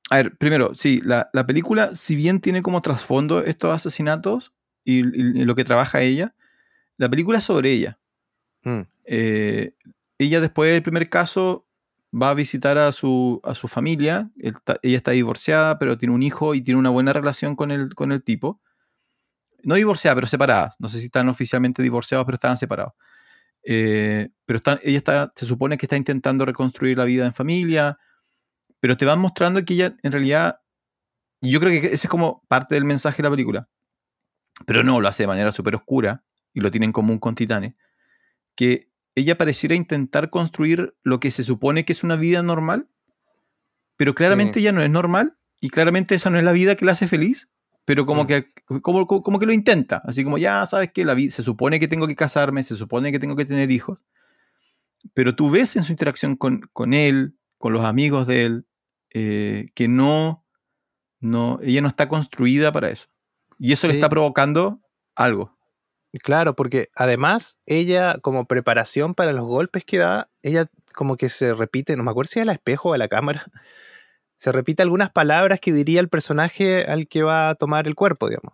A 0.09 0.15
ver, 0.17 0.37
primero, 0.37 0.73
sí, 0.75 1.01
la, 1.03 1.29
la 1.33 1.45
película, 1.45 1.95
si 1.95 2.15
bien 2.15 2.39
tiene 2.41 2.61
como 2.63 2.81
trasfondo 2.81 3.41
estos 3.43 3.73
asesinatos 3.73 4.53
y, 4.83 4.99
y 4.99 5.45
lo 5.45 5.55
que 5.55 5.63
trabaja 5.65 6.01
ella, 6.01 6.33
la 6.97 7.09
película 7.09 7.37
es 7.39 7.43
sobre 7.43 7.71
ella. 7.71 7.99
Mm. 8.63 8.81
Eh, 9.05 9.73
ella 10.17 10.41
después 10.41 10.71
del 10.71 10.83
primer 10.83 11.09
caso 11.09 11.65
va 12.11 12.31
a 12.31 12.33
visitar 12.33 12.77
a 12.77 12.91
su, 12.91 13.39
a 13.43 13.53
su 13.53 13.67
familia. 13.67 14.31
Él 14.39 14.55
ella 14.81 14.97
está 14.97 15.11
divorciada, 15.11 15.77
pero 15.79 15.97
tiene 15.97 16.15
un 16.15 16.23
hijo 16.23 16.55
y 16.55 16.61
tiene 16.61 16.79
una 16.79 16.89
buena 16.89 17.13
relación 17.13 17.55
con 17.55 17.71
el, 17.71 17.93
con 17.95 18.11
el 18.11 18.23
tipo. 18.23 18.59
No 19.64 19.76
divorciada, 19.76 20.16
pero 20.16 20.28
separada. 20.28 20.76
No 20.80 20.89
sé 20.89 20.99
si 20.99 21.05
están 21.05 21.30
oficialmente 21.30 21.82
divorciados, 21.82 22.26
pero 22.26 22.36
estaban 22.36 22.57
separados. 22.57 22.93
Eh, 23.64 24.30
pero 24.45 24.57
están, 24.57 24.80
ella 24.84 24.97
está, 24.97 25.34
se 25.36 25.45
supone 25.45 25.78
que 25.78 25.86
está 25.86 25.97
intentando 25.97 26.45
reconstruir 26.45 26.97
la 26.97 27.05
vida 27.05 27.26
en 27.26 27.34
familia, 27.34 27.97
pero 28.80 28.97
te 28.97 29.05
van 29.05 29.20
mostrando 29.20 29.64
que 29.66 29.74
ella 29.74 29.95
en 30.01 30.12
realidad, 30.12 30.62
yo 31.41 31.60
creo 31.60 31.82
que 31.82 31.88
ese 31.88 32.07
es 32.07 32.10
como 32.10 32.43
parte 32.47 32.76
del 32.76 32.86
mensaje 32.86 33.18
de 33.18 33.24
la 33.24 33.32
película, 33.32 33.70
pero 34.66 34.84
no, 34.84 35.01
lo 35.01 35.07
hace 35.07 35.24
de 35.24 35.28
manera 35.28 35.51
súper 35.51 35.76
oscura 35.76 36.24
y 36.53 36.62
lo 36.62 36.72
tiene 36.72 36.86
en 36.86 36.91
común 36.93 37.20
con 37.20 37.36
Titane, 37.36 37.76
que 38.55 38.89
ella 39.16 39.38
pareciera 39.38 39.76
intentar 39.76 40.30
construir 40.30 40.95
lo 41.03 41.20
que 41.20 41.32
se 41.32 41.43
supone 41.43 41.84
que 41.84 41.93
es 41.93 42.03
una 42.03 42.16
vida 42.16 42.41
normal, 42.41 42.88
pero 43.97 44.16
claramente 44.16 44.53
Sí. 44.53 44.60
ella 44.62 44.72
no 44.72 44.82
es 44.82 44.89
normal 44.89 45.38
y 45.60 45.70
claramente 45.70 46.16
esa 46.16 46.30
no 46.30 46.38
es 46.38 46.45
la 46.45 46.53
vida 46.53 46.76
que 46.76 46.86
la 46.86 46.93
hace 46.93 47.07
feliz, 47.07 47.49
pero 47.89 48.05
como, 48.05 48.25
Mm. 48.25 48.27
que, 48.27 48.47
como, 48.83 49.39
que 49.39 49.47
lo 49.47 49.51
intenta, 49.51 50.03
así 50.05 50.23
como 50.23 50.37
ya 50.37 50.63
sabes 50.67 50.91
que 50.91 51.03
la 51.03 51.15
vida, 51.15 51.31
se 51.31 51.41
supone 51.41 51.79
que 51.79 51.87
tengo 51.87 52.05
que 52.05 52.15
casarme, 52.15 52.61
se 52.61 52.75
supone 52.75 53.11
que 53.11 53.17
tengo 53.17 53.35
que 53.35 53.45
tener 53.45 53.71
hijos, 53.71 54.03
pero 55.15 55.33
tú 55.33 55.49
ves 55.49 55.75
en 55.75 55.83
su 55.83 55.91
interacción 55.91 56.35
con, 56.35 56.69
con 56.71 56.93
él, 56.93 57.33
con 57.57 57.73
los 57.73 57.83
amigos 57.83 58.27
de 58.27 58.45
él, 58.45 58.67
eh, 59.11 59.69
que 59.73 59.87
no, 59.87 60.45
no, 61.19 61.57
ella 61.63 61.81
no 61.81 61.87
está 61.87 62.07
construida 62.07 62.71
para 62.71 62.91
eso. 62.91 63.07
Y 63.57 63.73
eso 63.73 63.87
le 63.87 63.93
está 63.93 64.07
provocando 64.07 64.81
algo. 65.15 65.57
Claro, 66.21 66.55
porque 66.55 66.89
además 66.93 67.59
ella, 67.65 68.19
como 68.21 68.45
preparación 68.45 69.15
para 69.15 69.33
los 69.33 69.47
golpes 69.47 69.83
que 69.83 69.97
da, 69.97 70.29
ella 70.43 70.69
como 70.93 71.17
que 71.17 71.27
se 71.27 71.55
repite, 71.55 71.97
no 71.97 72.03
me 72.03 72.11
acuerdo 72.11 72.29
si 72.29 72.39
es 72.39 72.47
al 72.47 72.53
espejo 72.53 72.89
o 72.89 72.93
a 72.93 72.99
la 72.99 73.07
cámara, 73.07 73.47
se 74.39 74.51
repite 74.53 74.81
algunas 74.81 75.11
palabras 75.11 75.59
que 75.59 75.73
diría 75.73 75.99
el 75.99 76.09
personaje 76.09 76.85
al 76.85 77.07
que 77.07 77.23
va 77.23 77.49
a 77.51 77.55
tomar 77.55 77.87
el 77.87 77.95
cuerpo, 77.95 78.29
digamos. 78.29 78.53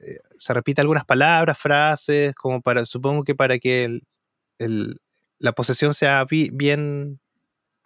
Eh, 0.00 0.18
Se 0.38 0.54
repite 0.54 0.80
algunas 0.82 1.04
palabras, 1.06 1.58
frases, 1.58 2.34
como 2.36 2.60
para, 2.62 2.84
supongo 2.86 3.24
que 3.24 3.34
para 3.34 3.58
que 3.58 4.00
la 5.38 5.52
posesión 5.52 5.94
sea 5.94 6.24
bi- 6.24 6.50
bien, 6.52 7.20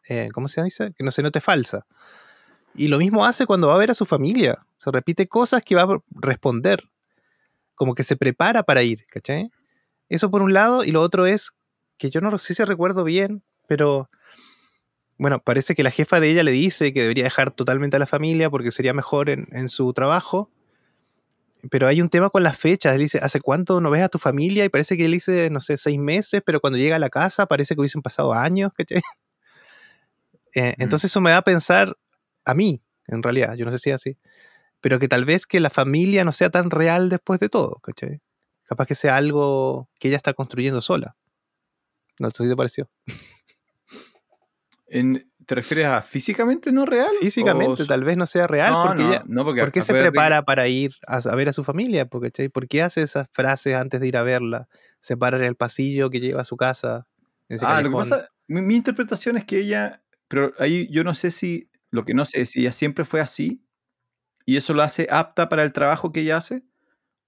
eh, 0.08 0.28
¿cómo 0.32 0.48
se 0.48 0.62
dice? 0.62 0.92
Que 0.96 1.04
no 1.04 1.10
se 1.10 1.22
note 1.22 1.40
falsa. 1.40 1.86
Y 2.74 2.88
lo 2.88 2.98
mismo 2.98 3.24
hace 3.24 3.46
cuando 3.46 3.68
va 3.68 3.74
a 3.76 3.78
ver 3.78 3.92
a 3.92 3.94
su 3.94 4.06
familia. 4.06 4.58
Se 4.76 4.90
repite 4.90 5.28
cosas 5.28 5.62
que 5.64 5.76
va 5.76 5.82
a 5.82 5.98
responder 6.10 6.82
como 7.76 7.94
que 7.94 8.02
se 8.02 8.16
prepara 8.16 8.62
para 8.64 8.82
ir, 8.82 9.06
¿cachai? 9.06 9.50
Eso 10.08 10.30
por 10.30 10.42
un 10.42 10.52
lado, 10.52 10.84
y 10.84 10.92
lo 10.92 11.00
otro 11.02 11.26
es 11.26 11.52
que 11.98 12.10
yo 12.10 12.20
no 12.20 12.36
sé 12.38 12.54
si 12.54 12.64
recuerdo 12.64 13.04
bien, 13.04 13.42
pero 13.68 14.10
bueno, 15.18 15.40
parece 15.40 15.74
que 15.74 15.82
la 15.82 15.90
jefa 15.90 16.20
de 16.20 16.30
ella 16.30 16.42
le 16.42 16.50
dice 16.50 16.92
que 16.92 17.02
debería 17.02 17.24
dejar 17.24 17.50
totalmente 17.52 17.96
a 17.96 18.00
la 18.00 18.06
familia 18.06 18.50
porque 18.50 18.70
sería 18.70 18.92
mejor 18.92 19.30
en, 19.30 19.48
en 19.52 19.68
su 19.68 19.92
trabajo. 19.92 20.50
Pero 21.70 21.86
hay 21.86 22.02
un 22.02 22.10
tema 22.10 22.30
con 22.30 22.42
las 22.42 22.58
fechas. 22.58 22.94
Él 22.94 23.00
dice, 23.00 23.20
¿hace 23.22 23.40
cuánto 23.40 23.80
no 23.80 23.90
ves 23.90 24.02
a 24.02 24.08
tu 24.08 24.18
familia? 24.18 24.64
Y 24.64 24.68
parece 24.68 24.96
que 24.96 25.06
él 25.06 25.12
dice, 25.12 25.48
no 25.50 25.60
sé, 25.60 25.78
seis 25.78 25.98
meses, 25.98 26.42
pero 26.44 26.60
cuando 26.60 26.78
llega 26.78 26.96
a 26.96 26.98
la 26.98 27.10
casa 27.10 27.46
parece 27.46 27.74
que 27.74 27.80
hubiesen 27.80 28.02
pasado 28.02 28.32
años, 28.32 28.72
¿cachai? 28.76 29.02
Eh, 30.56 30.76
entonces 30.78 31.10
eso 31.10 31.20
me 31.20 31.30
da 31.30 31.38
a 31.38 31.42
pensar 31.42 31.96
a 32.44 32.54
mí, 32.54 32.80
en 33.08 33.24
realidad, 33.24 33.54
yo 33.56 33.64
no 33.64 33.72
sé 33.72 33.78
si 33.78 33.90
es 33.90 33.96
así, 33.96 34.16
pero 34.80 35.00
que 35.00 35.08
tal 35.08 35.24
vez 35.24 35.46
que 35.46 35.58
la 35.58 35.70
familia 35.70 36.24
no 36.24 36.30
sea 36.30 36.50
tan 36.50 36.70
real 36.70 37.08
después 37.08 37.40
de 37.40 37.48
todo, 37.48 37.80
¿cachai? 37.82 38.20
Capaz 38.64 38.86
que 38.86 38.94
sea 38.94 39.16
algo 39.16 39.88
que 39.98 40.08
ella 40.08 40.16
está 40.16 40.32
construyendo 40.32 40.80
sola. 40.80 41.16
No 42.20 42.30
sé 42.30 42.44
si 42.44 42.48
te 42.50 42.56
pareció. 42.56 42.88
En- 44.94 45.30
¿Te 45.46 45.56
refieres 45.56 45.86
a 45.86 46.00
físicamente 46.00 46.72
no 46.72 46.86
real? 46.86 47.08
Físicamente 47.20 47.82
O- 47.82 47.86
tal 47.86 48.02
vez 48.04 48.16
no 48.16 48.24
sea 48.26 48.46
real, 48.46 48.72
no, 48.72 48.82
porque 48.82 49.02
no, 49.02 49.08
ella, 49.08 49.22
no, 49.26 49.44
porque 49.44 49.60
¿por 49.60 49.72
qué 49.72 49.82
se 49.82 49.92
prepara 49.92 50.42
para 50.44 50.68
ir 50.68 50.92
a, 51.06 51.16
a 51.18 51.34
ver 51.34 51.48
a 51.50 51.52
su 51.52 51.64
familia? 51.64 52.06
po, 52.06 52.20
¿cachai? 52.20 52.48
¿Por 52.48 52.66
qué 52.68 52.80
hace 52.82 53.02
esas 53.02 53.26
frases 53.32 53.74
antes 53.74 54.00
de 54.00 54.08
ir 54.08 54.16
a 54.16 54.22
verla? 54.22 54.68
Se 55.00 55.16
para 55.16 55.36
en 55.36 55.44
el 55.44 55.56
pasillo 55.56 56.08
que 56.08 56.20
lleva 56.20 56.40
a 56.40 56.44
su 56.44 56.56
casa. 56.56 57.06
Ah, 57.60 57.82
lo 57.82 57.90
que 57.90 57.96
pasa, 57.96 58.30
mi, 58.48 58.62
mi 58.62 58.76
interpretación 58.76 59.36
es 59.36 59.44
que 59.44 59.58
ella, 59.58 60.02
pero 60.28 60.52
ahí 60.58 60.88
yo 60.90 61.04
no 61.04 61.12
sé 61.14 61.30
si, 61.30 61.68
lo 61.90 62.04
que 62.04 62.14
no 62.14 62.24
sé 62.24 62.42
es 62.42 62.50
si 62.50 62.60
ella 62.60 62.72
siempre 62.72 63.04
fue 63.04 63.20
así 63.20 63.62
y 64.46 64.56
eso 64.56 64.74
la 64.74 64.84
hace 64.84 65.06
apta 65.10 65.48
para 65.48 65.62
el 65.64 65.72
trabajo 65.72 66.12
que 66.12 66.20
ella 66.20 66.38
hace, 66.38 66.62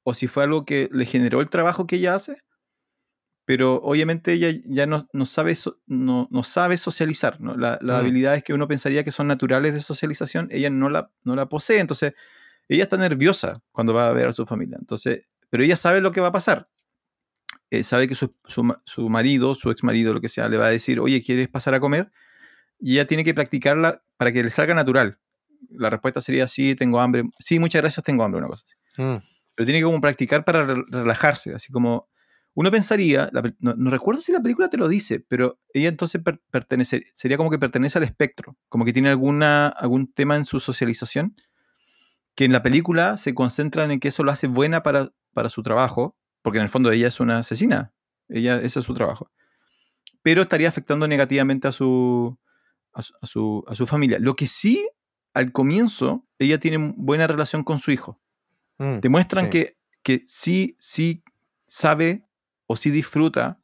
o 0.05 0.15
si 0.15 0.29
fue 0.29 0.45
algo 0.45 0.65
que 0.67 0.89
le 0.93 1.07
generó 1.07 1.41
el 1.41 1.49
trabajo 1.51 1.87
que 1.87 1.97
ella 1.97 2.15
hace, 2.17 2.37
pero 3.47 3.77
obviamente 3.77 4.33
ella 4.35 4.51
ya 4.67 4.87
no, 4.87 5.09
no 5.15 5.25
sabe, 5.25 5.55
so- 5.55 5.79
no, 5.87 6.29
no 6.31 6.43
sabe 6.43 6.77
socializar, 6.77 7.41
¿no? 7.41 7.57
La- 7.57 7.79
las 7.81 7.97
Mm. 7.97 8.01
habilidades 8.01 8.45
que 8.45 8.53
uno 8.53 8.69
pensaría 8.69 9.03
que 9.05 9.13
son 9.13 9.27
naturales 9.29 9.73
de 9.73 9.81
socialización, 9.81 10.49
ella 10.51 10.69
no 10.69 10.91
la, 10.91 11.11
no 11.25 11.35
la 11.35 11.47
posee, 11.49 11.79
entonces 11.81 12.13
ella 12.69 12.83
está 12.85 12.99
nerviosa 12.99 13.63
cuando 13.73 13.95
va 13.95 14.09
a 14.09 14.13
ver 14.13 14.27
a 14.27 14.33
su 14.35 14.45
familia, 14.45 14.77
entonces, 14.79 15.25
pero 15.49 15.63
ella 15.65 15.77
sabe 15.77 16.01
lo 16.03 16.13
que 16.13 16.21
va 16.21 16.27
a 16.29 16.33
pasar. 16.33 16.67
Eh, 17.71 17.83
sabe 17.83 18.07
que 18.09 18.15
su, 18.15 18.35
su 18.45 18.77
su 18.85 19.09
marido, 19.09 19.55
su 19.55 19.71
ex 19.71 19.83
marido, 19.83 20.13
lo 20.15 20.21
que 20.21 20.29
sea, 20.29 20.49
le 20.49 20.57
va 20.57 20.67
a 20.67 20.71
decir, 20.71 21.01
oye, 21.01 21.23
¿quieres 21.23 21.49
pasar 21.49 21.75
a 21.75 21.81
comer? 21.81 22.11
Y 22.79 22.93
ella 22.95 23.07
tiene 23.07 23.25
que 23.25 23.35
practicarla 23.35 24.03
para 24.17 24.33
que 24.33 24.43
le 24.43 24.51
salga 24.51 24.75
natural. 24.75 25.19
La 25.71 25.91
respuesta 25.91 26.21
sería, 26.21 26.47
sí, 26.49 26.75
tengo 26.77 27.01
hambre. 27.01 27.25
Sí, 27.41 27.59
muchas 27.59 27.83
gracias, 27.83 28.05
tengo 28.05 28.23
hambre, 28.25 28.39
una 28.39 28.49
cosa 28.49 28.65
así. 28.67 29.03
Mm, 29.03 29.17
Pero 29.55 29.65
tiene 29.67 29.79
que 29.81 29.85
como 29.85 30.01
practicar 30.01 30.45
para 30.45 30.65
re- 30.67 30.85
relajarse, 30.89 31.55
así 31.55 31.73
como... 31.73 32.09
Uno 32.59 32.71
pensaría, 32.71 33.29
la 33.33 33.43
no, 33.61 33.75
no 33.77 33.91
recuerdo 33.91 34.21
si 34.23 34.33
la 34.33 34.41
película 34.41 34.71
te 34.71 34.79
lo 34.79 34.89
dice, 34.89 35.21
pero 35.21 35.61
ella 35.75 35.91
entonces 35.91 36.23
per- 36.23 36.41
pertenece, 36.51 37.05
sería 37.15 37.37
como 37.37 37.51
que 37.51 37.59
pertenece 37.59 37.99
al 37.99 38.05
espectro, 38.05 38.57
como 38.71 38.87
que 38.87 38.95
tiene 38.95 39.11
alguna, 39.11 39.69
algún 39.69 40.11
tema 40.11 40.37
en 40.37 40.47
su 40.47 40.59
socialización, 40.59 41.37
que 42.35 42.47
en 42.47 42.53
la 42.53 42.63
película 42.63 43.19
se 43.19 43.35
concentran 43.35 43.91
en 43.91 44.01
que 44.01 44.09
eso 44.09 44.25
lo 44.25 44.31
hace 44.33 44.47
buena 44.47 44.83
para, 44.83 45.13
para 45.35 45.51
su 45.51 45.63
trabajo, 45.63 46.17
porque 46.41 46.57
en 46.59 46.65
el 46.65 46.71
fondo 46.71 46.91
ella 46.91 47.09
es 47.09 47.21
una 47.21 47.39
asesina, 47.41 47.93
ella, 48.29 48.57
ese 48.63 48.81
es 48.81 48.87
su 48.87 48.95
trabajo, 48.95 49.31
pero 50.23 50.41
estaría 50.41 50.69
afectando 50.69 51.07
negativamente 51.07 51.69
a 51.69 51.73
su, 51.73 52.39
a 52.95 53.03
su- 53.03 53.15
a 53.21 53.27
su, 53.27 53.65
a 53.69 53.75
su 53.75 53.87
familia. 53.87 54.19
Lo 54.19 54.35
que 54.35 54.47
sí, 54.47 54.89
al 55.35 55.53
comienzo, 55.53 56.27
ella 56.39 56.59
tiene 56.59 56.95
buena 56.97 57.27
relación 57.27 57.65
con 57.65 57.79
su 57.81 57.91
hijo. 57.91 58.19
Mm, 58.79 59.01
Te 59.01 59.09
muestran 59.11 59.45
sí. 59.47 59.51
que, 59.51 59.77
que 60.03 60.23
sí, 60.27 60.77
sí 60.81 61.23
sabe 61.67 62.26
o 62.67 62.77
sí 62.77 62.91
disfruta 62.91 63.61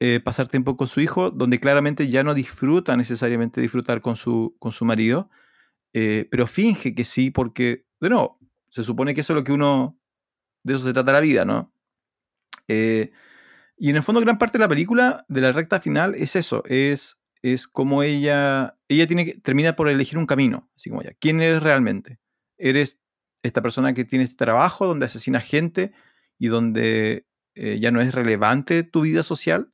eh, 0.00 0.20
pasar 0.20 0.46
tiempo 0.46 0.76
con 0.76 0.86
su 0.86 1.00
hijo, 1.00 1.30
donde 1.30 1.58
claramente 1.58 2.08
ya 2.08 2.22
no 2.22 2.32
disfruta 2.34 2.96
necesariamente 2.96 3.60
disfrutar 3.60 4.00
con 4.00 4.14
su, 4.14 4.54
con 4.60 4.70
su 4.70 4.84
marido, 4.84 5.28
eh, 5.92 6.28
pero 6.30 6.46
finge 6.46 6.94
que 6.94 7.04
sí, 7.04 7.30
porque, 7.30 7.84
de 8.00 8.10
nuevo, 8.10 8.38
se 8.68 8.84
supone 8.84 9.14
que 9.14 9.22
eso 9.22 9.32
es 9.32 9.38
lo 9.38 9.44
que 9.44 9.52
uno, 9.52 9.98
de 10.62 10.74
eso 10.74 10.84
se 10.84 10.92
trata 10.92 11.12
la 11.12 11.20
vida, 11.20 11.44
¿no? 11.44 11.72
Eh, 12.68 13.10
y 13.76 13.90
en 13.90 13.96
el 13.96 14.02
fondo 14.02 14.20
gran 14.20 14.38
parte 14.38 14.58
de 14.58 14.64
la 14.64 14.68
película, 14.68 15.24
de 15.28 15.40
la 15.40 15.52
recta 15.52 15.80
final, 15.80 16.14
es 16.14 16.36
eso, 16.36 16.62
es, 16.66 17.18
es 17.42 17.66
como 17.66 18.02
ella, 18.02 18.76
ella 18.88 19.06
tiene 19.08 19.24
que, 19.24 19.40
termina 19.40 19.74
por 19.74 19.88
elegir 19.88 20.18
un 20.18 20.26
camino, 20.26 20.70
así 20.76 20.90
como 20.90 21.02
ya, 21.02 21.12
¿quién 21.18 21.40
eres 21.40 21.62
realmente? 21.62 22.20
¿Eres 22.56 23.00
esta 23.42 23.62
persona 23.62 23.94
que 23.94 24.04
tiene 24.04 24.24
este 24.24 24.36
trabajo 24.36 24.86
donde 24.86 25.06
asesina 25.06 25.40
gente 25.40 25.92
y 26.38 26.48
donde 26.48 27.26
eh, 27.58 27.78
ya 27.80 27.90
no 27.90 28.00
es 28.00 28.14
relevante 28.14 28.82
tu 28.84 29.02
vida 29.02 29.22
social? 29.22 29.72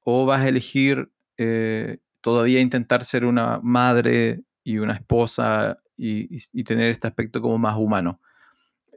¿O 0.00 0.26
vas 0.26 0.42
a 0.42 0.48
elegir 0.48 1.10
eh, 1.38 1.98
todavía 2.20 2.60
intentar 2.60 3.04
ser 3.04 3.24
una 3.24 3.60
madre 3.62 4.42
y 4.64 4.78
una 4.78 4.94
esposa 4.94 5.78
y, 5.96 6.36
y- 6.36 6.42
y 6.52 6.64
tener 6.64 6.90
este 6.90 7.06
aspecto 7.06 7.40
como 7.40 7.58
más 7.58 7.76
humano? 7.76 8.20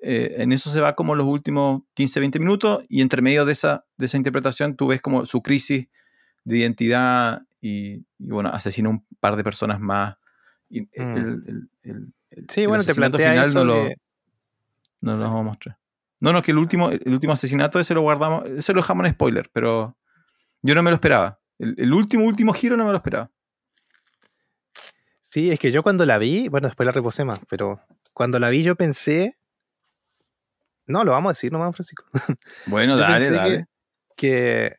Eh, 0.01 0.36
en 0.39 0.51
eso 0.51 0.70
se 0.70 0.82
va 0.82 0.93
como 0.95 1.16
los 1.16 1.26
últimos 1.28 1.82
15, 1.93 2.20
20 2.20 2.39
minutos 2.39 2.84
y 2.89 3.01
entre 3.01 3.22
medio 3.22 3.45
de 3.45 3.53
esa, 3.53 3.86
de 3.97 4.05
esa 4.05 4.18
interpretación 4.18 4.76
tú 4.76 4.88
ves 4.88 5.01
como 5.01 5.26
su 5.26 5.41
crisis 5.41 5.88
de 6.43 6.57
identidad 6.59 7.41
y, 7.61 8.05
y, 8.20 8.28
bueno, 8.30 8.49
asesina 8.49 8.89
un 8.89 9.03
par 9.20 9.36
de 9.36 9.43
personas 9.43 9.80
más. 9.80 10.18
Y 10.70 10.82
Mm. 10.82 10.88
el- 10.95 11.43
el- 11.47 11.70
el- 11.84 12.13
el- 12.32 12.45
Sí, 12.49 12.66
bueno, 12.68 12.84
te 12.84 12.93
plantea 12.93 13.32
final 13.32 13.45
eso 13.47 13.59
no 13.59 13.66
lo, 13.66 13.89
no 15.01 15.13
lo 15.16 15.20
vamos 15.24 15.39
a 15.39 15.43
mostrar. 15.43 15.78
No, 16.20 16.32
no, 16.34 16.41
que 16.41 16.51
el 16.51 16.57
último, 16.57 16.89
el 16.89 17.13
último 17.13 17.34
asesinato 17.34 17.80
ese 17.80 17.93
lo 17.93 18.01
guardamos, 18.01 18.45
ese 18.49 18.74
lo 18.74 18.82
dejamos 18.82 19.05
en 19.05 19.13
spoiler, 19.13 19.49
pero 19.53 19.97
yo 20.61 20.74
no 20.76 20.82
me 20.84 20.89
lo 20.89 20.95
esperaba. 20.95 21.39
El, 21.59 21.76
el 21.78 21.93
último, 21.93 22.26
último 22.26 22.53
giro 22.53 22.78
no 22.78 22.86
me 22.86 22.91
lo 22.91 22.97
esperaba. 22.97 23.30
Sí, 25.22 25.51
es 25.51 25.59
que 25.59 25.72
yo 25.72 25.84
cuando 25.84 26.05
la 26.05 26.18
vi, 26.18 26.47
bueno, 26.47 26.68
después 26.68 26.86
la 26.86 26.91
reposé 26.93 27.26
más, 27.26 27.39
pero 27.49 27.82
cuando 28.13 28.39
la 28.39 28.49
vi 28.49 28.63
yo 28.63 28.76
pensé. 28.76 29.38
No, 30.88 31.03
lo 31.03 31.11
vamos 31.11 31.30
a 31.32 31.34
decir 31.34 31.51
nomás, 31.51 31.76
Francisco. 31.76 32.05
Bueno, 32.66 32.95
dale, 32.97 33.26
que- 33.28 33.32
dale. 33.32 33.66
Que, 34.16 34.78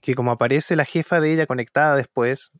que 0.00 0.14
como 0.14 0.30
aparece 0.30 0.76
la 0.76 0.84
jefa 0.84 1.20
de 1.20 1.32
ella 1.32 1.46
conectada 1.46 1.96
después, 1.96 2.52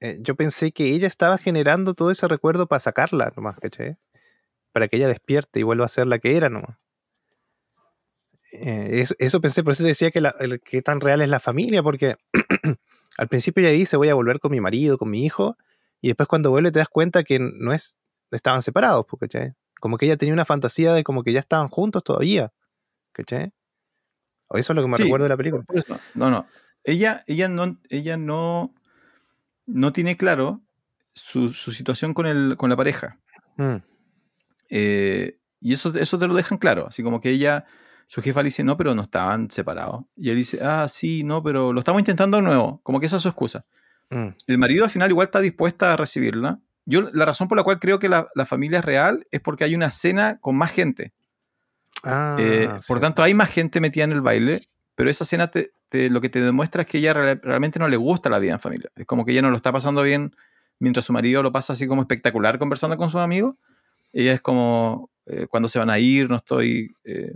eh, 0.00 0.18
yo 0.20 0.34
pensé 0.34 0.72
que 0.72 0.86
ella 0.88 1.06
estaba 1.06 1.38
generando 1.38 1.94
todo 1.94 2.10
ese 2.10 2.26
recuerdo 2.26 2.66
para 2.66 2.80
sacarla 2.80 3.32
nomás, 3.36 3.56
¿cachai? 3.60 3.96
Para 4.72 4.88
que 4.88 4.96
ella 4.96 5.08
despierte 5.08 5.60
y 5.60 5.62
vuelva 5.64 5.84
a 5.84 5.88
ser 5.88 6.06
la 6.06 6.18
que 6.18 6.36
era 6.36 6.48
nomás. 6.48 6.86
Eh, 8.52 9.00
eso, 9.00 9.14
eso 9.18 9.40
pensé, 9.40 9.62
por 9.62 9.72
eso 9.72 9.84
decía 9.84 10.10
que, 10.10 10.20
la, 10.20 10.34
el- 10.40 10.60
que 10.60 10.82
tan 10.82 11.00
real 11.00 11.20
es 11.22 11.28
la 11.28 11.40
familia, 11.40 11.82
porque 11.82 12.16
al 13.18 13.28
principio 13.28 13.62
ella 13.62 13.72
dice 13.76 13.96
voy 13.96 14.08
a 14.08 14.14
volver 14.14 14.40
con 14.40 14.50
mi 14.50 14.60
marido, 14.60 14.98
con 14.98 15.10
mi 15.10 15.24
hijo, 15.24 15.56
y 16.00 16.08
después 16.08 16.28
cuando 16.28 16.50
vuelve 16.50 16.72
te 16.72 16.78
das 16.80 16.88
cuenta 16.88 17.22
que 17.22 17.38
no 17.38 17.72
es, 17.72 17.98
estaban 18.30 18.62
separados, 18.62 19.06
pues, 19.08 19.20
¿cachai? 19.20 19.52
Como 19.80 19.96
que 19.98 20.06
ella 20.06 20.16
tenía 20.16 20.34
una 20.34 20.44
fantasía 20.44 20.92
de 20.92 21.04
como 21.04 21.22
que 21.22 21.32
ya 21.32 21.40
estaban 21.40 21.68
juntos 21.68 22.02
todavía, 22.02 22.52
¿cachai? 23.12 23.52
O 24.48 24.58
eso 24.58 24.72
es 24.72 24.76
lo 24.76 24.82
que 24.82 24.88
me 24.88 24.96
Sí, 24.96 25.04
recuerdo 25.04 25.24
de 25.24 25.28
la 25.28 25.36
película. 25.36 25.64
No, 26.14 26.28
no. 26.30 26.46
Ella, 26.82 27.22
ella 27.28 27.48
no, 27.48 27.78
ella 27.88 28.16
no, 28.16 28.74
no 29.66 29.92
tiene 29.92 30.16
claro 30.16 30.60
su, 31.14 31.50
su 31.50 31.70
situación 31.72 32.14
con, 32.14 32.26
el, 32.26 32.56
con 32.56 32.68
la 32.68 32.76
pareja. 32.76 33.18
Mm, 33.56 33.76
Eh, 34.70 35.38
y 35.60 35.72
eso, 35.74 35.92
eso 35.98 36.18
te 36.18 36.26
lo 36.26 36.34
dejan 36.34 36.58
claro. 36.58 36.86
Así 36.88 37.02
como 37.02 37.20
que 37.20 37.30
ella, 37.30 37.64
su 38.06 38.22
jefa 38.22 38.40
le 38.42 38.46
dice, 38.46 38.64
no, 38.64 38.76
pero 38.76 38.94
no 38.94 39.02
estaban 39.02 39.50
separados. 39.50 40.04
Y 40.16 40.30
él 40.30 40.36
dice, 40.36 40.58
ah, 40.62 40.88
sí, 40.88 41.22
no, 41.24 41.42
pero 41.42 41.72
lo 41.72 41.80
estamos 41.80 42.00
intentando 42.00 42.38
de 42.38 42.42
nuevo. 42.44 42.80
Como 42.82 42.98
que 43.00 43.06
esa 43.06 43.16
es 43.16 43.22
su 43.22 43.28
excusa. 43.28 43.64
mm, 44.10 44.28
El 44.46 44.58
marido 44.58 44.84
al 44.84 44.90
final 44.90 45.10
igual 45.10 45.26
está 45.26 45.40
dispuesta 45.40 45.92
a 45.92 45.96
recibirla. 45.96 46.58
Yo, 46.86 47.02
la 47.12 47.24
razón 47.26 47.46
por 47.48 47.58
la 47.58 47.62
cual 47.64 47.78
creo 47.78 47.98
que 47.98 48.08
la, 48.08 48.28
la 48.34 48.46
familia 48.46 48.78
es 48.78 48.84
real 48.84 49.26
es 49.30 49.40
porque 49.40 49.64
hay 49.64 49.74
una 49.74 49.90
cena 49.90 50.38
con 50.40 50.56
más 50.56 50.70
gente. 50.72 51.12
Ah, 52.02 52.36
Eh, 52.38 52.66
por 52.68 52.82
cierto, 52.82 53.00
tanto, 53.02 53.22
hay 53.22 53.34
más 53.34 53.48
gente 53.50 53.80
metida 53.80 54.04
en 54.04 54.12
el 54.12 54.20
baile, 54.22 54.62
pero 54.94 55.10
esa 55.10 55.24
escena 55.24 55.50
te, 55.50 55.72
te- 55.88 56.08
lo 56.10 56.20
que 56.20 56.28
te 56.30 56.40
demuestra 56.40 56.82
es 56.82 56.88
que 56.88 56.98
ella 56.98 57.12
real- 57.12 57.40
realmente 57.42 57.78
no 57.78 57.88
le 57.88 57.96
gusta 57.96 58.30
la 58.30 58.38
vida 58.38 58.52
en 58.52 58.60
familia. 58.60 58.90
Es 58.96 59.06
como 59.06 59.24
que 59.24 59.32
ella 59.32 59.42
no 59.42 59.50
lo 59.50 59.56
está 59.56 59.72
pasando 59.72 60.02
bien 60.02 60.34
mientras 60.78 61.04
su 61.04 61.12
marido 61.12 61.42
lo 61.42 61.52
pasa 61.52 61.74
así 61.74 61.86
como 61.86 62.00
espectacular 62.02 62.58
conversando 62.58 62.96
con 62.96 63.10
sus 63.10 63.20
amigos. 63.20 63.56
Ella 64.12 64.32
es 64.32 64.40
como, 64.40 65.10
eh, 65.26 65.46
cuando 65.48 65.68
se 65.68 65.78
van 65.78 65.90
a 65.90 65.98
ir, 65.98 66.28
no 66.28 66.36
estoy, 66.36 66.94
eh, 67.04 67.34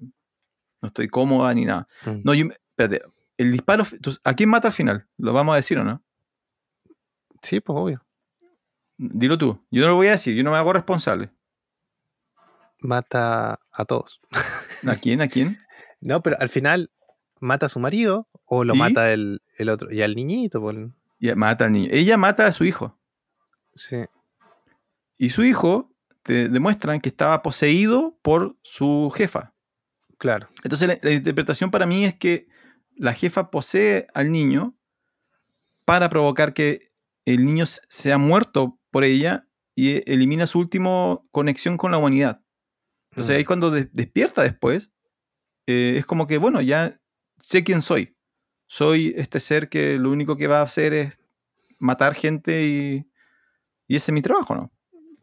no 0.81 0.89
estoy 0.89 1.09
cómoda 1.09 1.53
ni 1.55 1.65
nada. 1.65 1.89
Mm. 2.05 2.21
No, 2.25 2.35
yo, 2.35 2.47
espérate, 2.47 3.03
el 3.37 3.53
disparo, 3.53 3.85
¿a 4.25 4.35
quién 4.35 4.49
mata 4.49 4.69
al 4.69 4.75
final? 4.75 5.07
¿Lo 5.19 5.33
vamos 5.33 5.55
a 5.55 5.57
decir 5.57 5.79
o 5.79 5.85
no? 5.85 6.03
Sí, 7.43 7.61
pues 7.61 7.77
obvio. 7.79 8.05
Dilo 8.97 9.37
tú. 9.37 9.61
Yo 9.71 9.83
no 9.83 9.89
lo 9.89 9.97
voy 9.97 10.07
a 10.07 10.13
decir, 10.13 10.35
yo 10.35 10.45
no 10.45 10.51
me 10.53 10.57
hago 10.57 10.73
responsable. 10.73 11.31
Mata 12.81 13.61
a 13.73 13.85
todos. 13.85 14.21
¿A 14.87 14.95
quién? 15.01 15.21
¿A 15.21 15.29
quién? 15.29 15.59
No, 16.01 16.23
pero 16.23 16.37
al 16.39 16.49
final 16.49 16.91
mata 17.41 17.67
a 17.67 17.69
su 17.69 17.81
marido 17.81 18.29
o 18.45 18.65
lo 18.65 18.75
¿Y? 18.75 18.79
mata 18.79 19.13
el, 19.13 19.43
el 19.59 19.71
otro. 19.71 19.91
Y 19.93 20.03
al 20.03 20.15
niñito, 20.15 20.61
pues. 20.61 20.77
Y 21.19 21.35
mata 21.35 21.67
al 21.67 21.73
niño. 21.73 21.89
Ella 21.91 22.17
mata 22.17 22.47
a 22.47 22.53
su 22.53 22.65
hijo. 22.65 22.99
Sí. 23.75 24.05
Y 25.17 25.31
su 25.31 25.43
hijo 25.45 25.91
te 26.25 26.49
demuestran 26.49 27.01
que 27.01 27.11
estaba 27.11 27.43
poseído 27.43 28.19
por 28.23 28.57
su 28.63 29.13
jefa. 29.15 29.55
Claro. 30.19 30.49
Entonces 30.65 30.89
la, 30.89 30.99
la 31.03 31.13
interpretación 31.13 31.71
para 31.71 31.87
mí 31.87 32.05
es 32.05 32.15
que 32.15 32.49
la 32.97 33.13
jefa 33.15 33.51
posee 33.51 34.09
al 34.15 34.33
niño 34.33 34.75
para 35.85 36.09
provocar 36.09 36.55
que 36.55 36.91
el 37.27 37.45
niño 37.45 37.65
sea 37.67 38.19
muerto 38.19 38.81
por 38.91 39.05
ella 39.05 39.47
y 39.77 40.11
elimina 40.11 40.47
su 40.47 40.59
última 40.59 41.21
conexión 41.31 41.77
con 41.77 41.91
la 41.91 41.99
humanidad. 41.99 42.41
Entonces 43.11 43.35
Mm. 43.35 43.39
ahí 43.39 43.45
cuando 43.45 43.71
de- 43.71 43.89
despierta 43.93 44.43
después, 44.43 44.91
eh, 45.67 45.95
es 45.99 46.07
como 46.07 46.27
que, 46.27 46.39
bueno, 46.39 46.61
ya 46.63 46.99
sé 47.43 47.65
quién 47.65 47.83
soy. 47.83 48.17
Soy 48.67 49.13
este 49.17 49.41
ser 49.41 49.69
que 49.69 49.99
lo 49.99 50.11
único 50.11 50.37
que 50.37 50.47
va 50.47 50.61
a 50.61 50.65
hacer 50.65 50.93
es 50.95 51.19
matar 51.79 52.15
gente 52.15 52.65
y, 52.67 53.11
y 53.87 53.97
ese 53.97 54.11
es 54.11 54.15
mi 54.15 54.23
trabajo, 54.23 54.55
¿no? 54.55 54.73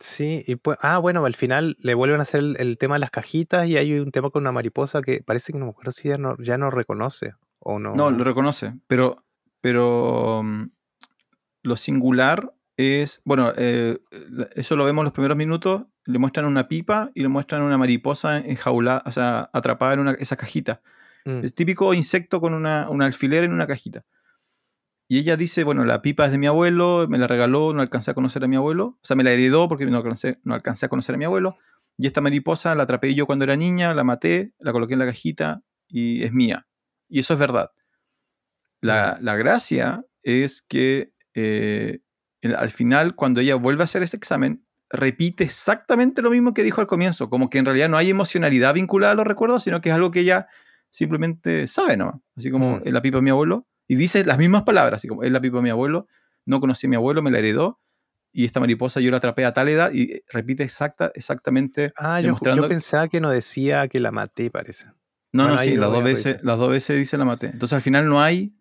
Sí, 0.01 0.43
y 0.47 0.55
pues, 0.55 0.77
ah, 0.81 0.97
bueno, 0.97 1.25
al 1.25 1.35
final 1.35 1.77
le 1.79 1.93
vuelven 1.93 2.19
a 2.19 2.23
hacer 2.23 2.39
el, 2.39 2.57
el 2.59 2.77
tema 2.77 2.95
de 2.95 2.99
las 2.99 3.11
cajitas 3.11 3.67
y 3.67 3.77
hay 3.77 3.93
un 3.99 4.11
tema 4.11 4.31
con 4.31 4.41
una 4.41 4.51
mariposa 4.51 5.01
que 5.01 5.21
parece 5.23 5.53
que 5.53 5.59
no 5.59 5.65
me 5.65 5.71
acuerdo 5.71 5.91
si 5.91 6.09
ya 6.09 6.17
no, 6.17 6.35
ya 6.39 6.57
no 6.57 6.71
reconoce 6.71 7.35
o 7.59 7.79
no. 7.79 7.93
No, 7.95 8.09
lo 8.09 8.23
reconoce, 8.23 8.73
pero, 8.87 9.23
pero 9.61 10.41
mm, 10.43 10.63
lo 11.63 11.75
singular 11.75 12.51
es, 12.77 13.21
bueno, 13.23 13.53
eh, 13.55 13.99
eso 14.55 14.75
lo 14.75 14.85
vemos 14.85 15.03
los 15.03 15.13
primeros 15.13 15.37
minutos, 15.37 15.83
le 16.05 16.17
muestran 16.17 16.47
una 16.47 16.67
pipa 16.67 17.11
y 17.13 17.21
le 17.21 17.27
muestran 17.27 17.61
una 17.61 17.77
mariposa 17.77 18.37
enjaulada, 18.39 19.03
o 19.05 19.11
sea, 19.11 19.49
atrapada 19.53 19.93
en 19.93 19.99
una, 19.99 20.11
esa 20.13 20.35
cajita. 20.35 20.81
Mm, 21.25 21.43
El 21.43 21.53
típico 21.53 21.93
insecto 21.93 22.41
con 22.41 22.55
una, 22.55 22.89
un 22.89 23.03
alfiler 23.03 23.43
en 23.43 23.53
una 23.53 23.67
cajita. 23.67 24.03
Y 25.11 25.17
ella 25.17 25.35
dice, 25.35 25.65
bueno, 25.65 25.83
la 25.83 26.01
pipa 26.01 26.27
es 26.27 26.31
de 26.31 26.37
mi 26.37 26.47
abuelo, 26.47 27.05
me 27.09 27.17
la 27.17 27.27
regaló, 27.27 27.73
no 27.73 27.81
alcancé 27.81 28.11
a 28.11 28.13
conocer 28.13 28.45
a 28.45 28.47
mi 28.47 28.55
abuelo, 28.55 28.97
o 29.03 29.05
sea, 29.05 29.17
me 29.17 29.25
la 29.25 29.33
heredó 29.33 29.67
porque 29.67 29.85
no 29.85 29.97
alcancé, 29.97 30.39
no 30.45 30.53
alcancé 30.53 30.85
a 30.85 30.89
conocer 30.89 31.15
a 31.15 31.17
mi 31.17 31.25
abuelo. 31.25 31.57
Y 31.97 32.07
esta 32.07 32.21
mariposa 32.21 32.73
la 32.75 32.83
atrapé 32.83 33.13
yo 33.13 33.25
cuando 33.25 33.43
era 33.43 33.57
niña, 33.57 33.93
la 33.93 34.05
maté, 34.05 34.53
la 34.59 34.71
coloqué 34.71 34.93
en 34.93 34.99
la 34.99 35.05
cajita 35.05 35.63
y 35.89 36.23
es 36.23 36.31
mía. 36.31 36.65
Y 37.09 37.19
eso 37.19 37.33
es 37.33 37.39
verdad. 37.41 37.71
La, 38.79 39.17
la 39.21 39.35
gracia 39.35 40.05
es 40.23 40.61
que 40.61 41.11
eh, 41.33 41.99
al 42.43 42.69
final, 42.69 43.13
cuando 43.13 43.41
ella 43.41 43.55
vuelve 43.55 43.81
a 43.81 43.91
hacer 43.91 44.03
este 44.03 44.15
examen, 44.15 44.65
repite 44.89 45.43
exactamente 45.43 46.21
lo 46.21 46.31
mismo 46.31 46.53
que 46.53 46.63
dijo 46.63 46.79
al 46.79 46.87
comienzo, 46.87 47.29
como 47.29 47.49
que 47.49 47.57
en 47.57 47.65
realidad 47.65 47.89
no 47.89 47.97
hay 47.97 48.09
emocionalidad 48.09 48.75
vinculada 48.75 49.11
a 49.11 49.15
los 49.15 49.27
recuerdos, 49.27 49.63
sino 49.63 49.81
que 49.81 49.89
es 49.89 49.95
algo 49.95 50.09
que 50.09 50.21
ella 50.21 50.47
simplemente 50.89 51.67
sabe, 51.67 51.97
¿no? 51.97 52.23
Así 52.37 52.49
como 52.49 52.79
es 52.85 52.93
la 52.93 53.01
pipa 53.01 53.17
de 53.17 53.23
mi 53.23 53.29
abuelo, 53.29 53.67
y 53.91 53.95
dice 53.95 54.23
las 54.23 54.37
mismas 54.37 54.63
palabras, 54.63 54.99
así 54.99 55.09
como 55.09 55.21
es 55.21 55.31
la 55.33 55.41
pipa 55.41 55.57
de 55.57 55.63
mi 55.63 55.69
abuelo, 55.69 56.07
no 56.45 56.61
conocí 56.61 56.87
a 56.87 56.89
mi 56.89 56.95
abuelo, 56.95 57.21
me 57.21 57.29
la 57.29 57.39
heredó, 57.39 57.81
y 58.31 58.45
esta 58.45 58.61
mariposa 58.61 59.01
yo 59.01 59.11
la 59.11 59.17
atrapé 59.17 59.43
a 59.43 59.51
tal 59.51 59.67
edad, 59.67 59.91
y 59.91 60.13
eh, 60.13 60.23
repite 60.29 60.63
exacta, 60.63 61.11
exactamente. 61.13 61.91
Ah, 61.97 62.21
yo, 62.21 62.33
yo 62.55 62.67
pensaba 62.69 63.09
que 63.09 63.19
no 63.19 63.29
decía 63.29 63.89
que 63.89 63.99
la 63.99 64.11
maté, 64.11 64.49
parece. 64.49 64.85
No, 65.33 65.43
Bueno, 65.43 65.55
no, 65.55 65.61
sí, 65.61 65.75
las 65.75 65.91
dos, 65.91 66.03
veces, 66.05 66.41
las 66.41 66.57
dos 66.57 66.69
veces 66.69 66.97
dice 66.97 67.17
la 67.17 67.25
maté. 67.25 67.47
Entonces 67.47 67.73
al 67.73 67.81
final 67.81 68.07
no 68.07 68.21
hay. 68.21 68.53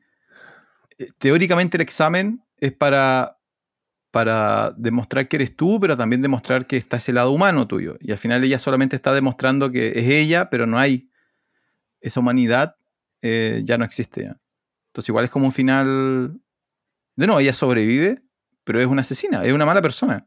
eh, 0.98 1.12
Teóricamente 1.18 1.76
el 1.76 1.82
examen 1.82 2.42
es 2.56 2.72
para, 2.72 3.38
para 4.10 4.74
demostrar 4.76 5.28
que 5.28 5.36
eres 5.36 5.54
tú, 5.54 5.78
pero 5.78 5.96
también 5.96 6.22
demostrar 6.22 6.66
que 6.66 6.76
está 6.76 6.96
ese 6.96 7.12
lado 7.12 7.30
humano 7.30 7.68
tuyo. 7.68 7.98
Y 8.00 8.10
al 8.10 8.18
final 8.18 8.42
ella 8.42 8.58
solamente 8.58 8.96
está 8.96 9.14
demostrando 9.14 9.70
que 9.70 9.90
es 9.96 10.06
ella, 10.08 10.50
pero 10.50 10.66
no 10.66 10.76
hay. 10.76 11.08
Esa 12.00 12.18
humanidad 12.18 12.74
eh, 13.22 13.62
ya 13.64 13.78
no 13.78 13.84
existe. 13.84 14.34
Entonces 15.00 15.08
igual 15.10 15.24
es 15.24 15.30
como 15.30 15.46
un 15.46 15.52
final. 15.52 16.40
De 17.16 17.26
nuevo, 17.26 17.40
ella 17.40 17.52
sobrevive, 17.54 18.22
pero 18.64 18.80
es 18.80 18.86
una 18.86 19.00
asesina, 19.02 19.42
es 19.44 19.52
una 19.52 19.66
mala 19.66 19.82
persona, 19.82 20.26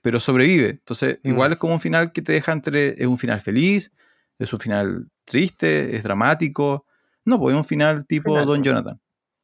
pero 0.00 0.20
sobrevive. 0.20 0.70
Entonces, 0.70 1.18
Mm. 1.22 1.28
igual 1.30 1.52
es 1.52 1.58
como 1.58 1.74
un 1.74 1.80
final 1.80 2.12
que 2.12 2.22
te 2.22 2.32
deja 2.32 2.52
entre, 2.52 2.88
es 3.00 3.06
un 3.06 3.18
final 3.18 3.40
feliz, 3.40 3.92
es 4.38 4.52
un 4.52 4.58
final 4.60 5.08
triste, 5.24 5.96
es 5.96 6.02
dramático. 6.02 6.86
No, 7.24 7.38
pues 7.38 7.54
es 7.54 7.58
un 7.58 7.64
final 7.64 8.06
tipo 8.06 8.30
Final, 8.32 8.46
Don 8.46 8.58
¿no? 8.58 8.64
Jonathan. 8.64 9.00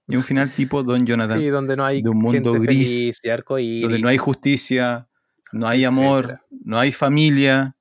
Es 0.08 0.16
un 0.16 0.22
final 0.24 0.50
tipo 0.50 0.82
Don 0.82 1.04
Jonathan, 1.06 1.38
Sí, 1.40 1.46
donde 1.48 1.76
no 1.76 1.84
hay 1.84 2.02
de 2.02 2.08
un 2.08 2.18
mundo 2.18 2.52
gente 2.52 2.66
gris, 2.66 2.88
feliz 2.88 3.20
y 3.22 3.28
arco 3.28 3.56
donde 3.56 3.98
no 4.00 4.08
hay 4.08 4.18
justicia, 4.18 5.08
no 5.52 5.68
hay 5.68 5.84
etcétera. 5.84 6.06
amor, 6.08 6.40
no 6.64 6.78
hay 6.78 6.92
familia. 6.92 7.76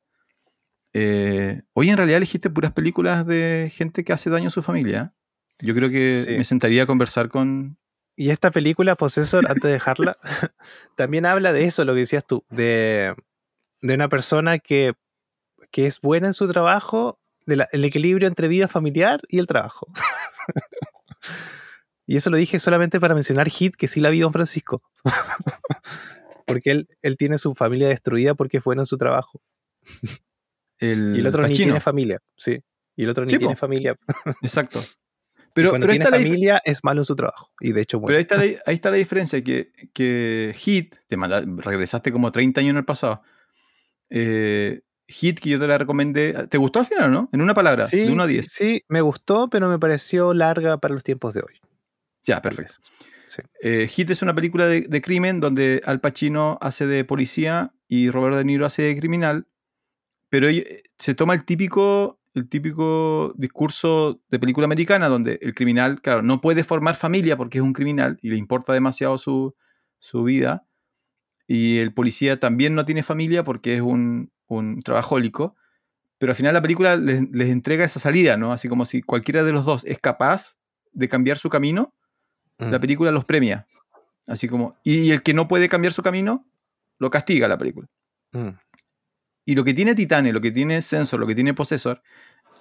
Eh, 0.94 1.62
hoy 1.74 1.90
en 1.90 1.98
realidad 1.98 2.18
elegiste 2.18 2.50
puras 2.50 2.74
películas 2.74 3.26
de 3.26 3.72
gente 3.74 4.04
que 4.04 4.14
hace 4.14 4.30
daño 4.30 4.48
a 4.48 4.52
su 4.52 4.62
familia. 4.62 5.14
Yo 5.62 5.74
creo 5.76 5.90
que 5.90 6.24
Sí. 6.24 6.32
me 6.38 6.44
sentaría 6.44 6.84
a 6.84 6.86
conversar 6.86 7.30
con... 7.30 7.78
Y 8.16 8.30
esta 8.30 8.52
película, 8.52 8.96
Possessor, 8.96 9.46
antes 9.48 9.64
de 9.64 9.72
dejarla, 9.72 10.18
también 10.96 11.26
habla 11.26 11.54
de 11.54 11.66
eso, 11.66 11.86
lo 11.86 11.94
que 11.94 12.00
decías 12.02 12.26
tú, 12.26 12.44
de, 12.50 13.16
de 13.82 13.94
una 13.94 14.10
persona 14.10 14.60
que, 14.60 14.94
que 15.72 15.88
es 15.88 16.02
buena 16.02 16.28
en 16.28 16.34
su 16.34 16.48
trabajo, 16.52 17.20
del 17.46 17.64
el 17.72 17.86
equilibrio 17.86 18.28
entre 18.28 18.48
vida 18.48 18.68
familiar 18.68 19.22
y 19.30 19.40
el 19.40 19.48
trabajo. 19.48 19.88
y 22.06 22.16
eso 22.18 22.30
lo 22.30 22.38
dije 22.38 22.60
solamente 22.60 23.00
para 23.00 23.16
mencionar 23.16 23.50
Hit, 23.50 23.76
que 23.76 23.88
sí 23.88 24.00
la 24.00 24.10
vi 24.10 24.20
Don 24.20 24.34
Francisco. 24.34 24.84
porque 26.46 26.72
él, 26.72 26.90
él 27.02 27.18
tiene 27.18 27.38
su 27.38 27.56
familia 27.56 27.88
destruida 27.88 28.36
porque 28.36 28.58
es 28.58 28.64
bueno 28.64 28.82
en 28.82 28.86
su 28.86 28.98
trabajo. 28.98 29.42
El 30.80 31.16
Y 31.16 31.20
el 31.20 31.28
otro 31.28 31.48
ni 31.48 31.56
tiene 31.56 31.80
familia, 31.80 32.20
sí. 32.36 32.60
Y 32.96 33.04
el 33.04 33.10
otro 33.10 33.24
ni 33.26 33.32
Sí, 33.32 33.38
tiene 33.38 33.54
po. 33.54 33.60
familia. 33.60 33.96
Exacto. 34.42 34.82
Pero, 35.53 35.65
Pero, 35.65 35.69
cuando 35.72 35.86
pero 35.86 35.91
ahí 35.94 35.98
tiene 35.99 36.06
está 36.06 36.18
la 36.18 36.23
familia 36.23 36.61
es 36.64 36.84
malo 36.84 37.02
en 37.02 37.06
su 37.06 37.15
trabajo. 37.15 37.52
Y 37.60 37.72
de 37.73 37.82
hecho, 37.82 37.98
Pero 37.99 38.02
bueno. 38.02 38.18
ahí 38.18 38.22
está 38.22 38.38
la, 38.38 38.44
ahí 38.65 38.76
está 38.76 38.90
la 38.91 38.98
diferencia, 38.98 39.44
que, 39.44 39.72
que 39.94 40.53
Hit, 40.56 40.95
te 41.07 41.18
manda- 41.18 41.41
regresaste 41.45 42.11
como 42.11 42.32
30 42.32 42.61
años 42.61 42.72
en 42.72 42.78
el 42.78 42.86
pasado. 42.86 43.22
Eh, 44.10 44.82
Hit, 45.07 45.40
que 45.41 45.49
yo 45.49 45.60
te 45.60 45.68
la 45.68 45.78
recomendé, 45.78 46.48
¿te 46.48 46.57
gustó 46.57 46.80
al 46.80 46.86
final 46.86 47.06
o 47.10 47.10
no? 47.11 47.30
En 47.34 47.41
una 47.41 47.53
palabra, 47.53 47.86
Sí, 47.86 47.99
de 47.99 48.11
1 48.11 48.23
a 48.23 48.28
sí, 48.28 48.34
10. 48.34 48.49
sí, 48.52 48.84
me 48.88 49.02
gustó, 49.02 49.49
pero 49.49 49.68
me 49.68 49.78
pareció 49.78 50.34
larga 50.34 50.78
para 50.78 50.94
los 50.94 51.03
tiempos 51.03 51.34
de 51.34 51.41
hoy. 51.41 51.60
Ya, 52.23 52.40
perfecto. 52.40 52.73
Sí. 53.28 53.41
Eh, 53.61 53.88
Hit 53.88 54.10
es 54.10 54.22
una 54.22 54.34
película 54.34 54.68
de, 54.68 54.82
de 54.82 55.02
crimen 55.02 55.40
donde 55.41 55.82
Al 55.86 55.99
Pacino 55.99 56.57
hace 56.61 56.86
de 56.88 57.03
policía 57.03 57.73
y 57.90 58.10
Robert 58.10 58.38
De 58.38 58.45
Niro 58.45 58.65
hace 58.65 58.84
de 58.84 58.98
criminal, 58.98 59.48
pero 60.30 60.48
eh, 60.48 60.84
se 60.98 61.14
toma 61.14 61.34
el 61.34 61.44
típico, 61.44 62.20
el 62.34 62.48
típico 62.49 63.34
discurso 63.38 64.22
de 64.30 64.40
película 64.40 64.66
americana 64.66 65.10
donde 65.10 65.40
el 65.41 65.53
criminal, 65.53 66.02
claro, 66.02 66.22
no 66.22 66.40
puede 66.41 66.64
formar 66.64 66.95
familia 66.95 67.36
porque 67.38 67.58
es 67.58 67.64
un 67.64 67.74
criminal 67.74 68.18
y 68.22 68.30
le 68.30 68.38
importa 68.38 68.74
demasiado 68.74 69.18
su, 69.18 69.56
su 69.99 70.24
vida, 70.24 70.66
y 71.48 71.80
el 71.80 71.94
policía 71.94 72.40
también 72.40 72.76
no 72.76 72.86
tiene 72.86 73.03
familia 73.03 73.44
porque 73.44 73.76
es 73.76 73.82
un, 73.82 74.32
un 74.48 74.82
trabajólico, 74.82 75.56
pero 76.18 76.32
al 76.32 76.36
final 76.36 76.53
la 76.53 76.62
película 76.62 76.95
les, 76.95 77.30
les 77.32 77.49
entrega 77.49 77.84
esa 77.84 77.99
salida, 77.99 78.38
¿no? 78.38 78.53
Así 78.53 78.70
como 78.70 78.86
si 78.86 79.02
cualquiera 79.02 79.44
de 79.44 79.52
los 79.52 79.66
dos 79.66 79.84
es 79.86 79.99
capaz 79.99 80.56
de 80.94 81.10
cambiar 81.10 81.38
su 81.38 81.49
camino, 81.49 81.94
la 82.58 82.78
Mm. 82.78 82.82
película 82.82 83.12
los 83.12 83.26
premia. 83.26 83.66
Así 84.28 84.48
como, 84.48 84.78
y 84.84 85.10
el 85.12 85.24
que 85.24 85.34
no 85.34 85.48
puede 85.48 85.68
cambiar 85.68 85.94
su 85.94 86.03
camino, 86.03 86.45
lo 86.99 87.10
castiga 87.10 87.48
la 87.48 87.58
película. 87.58 87.88
Mm. 88.34 88.49
Y 89.52 89.56
lo 89.56 89.65
que 89.65 89.73
tiene 89.73 89.95
Titane, 89.95 90.32
lo 90.32 90.40
que 90.40 90.52
tiene 90.52 90.82
Sensor, 90.82 91.19
lo 91.19 91.28
que 91.28 91.36
tiene 91.36 91.53
Possessor, 91.53 92.02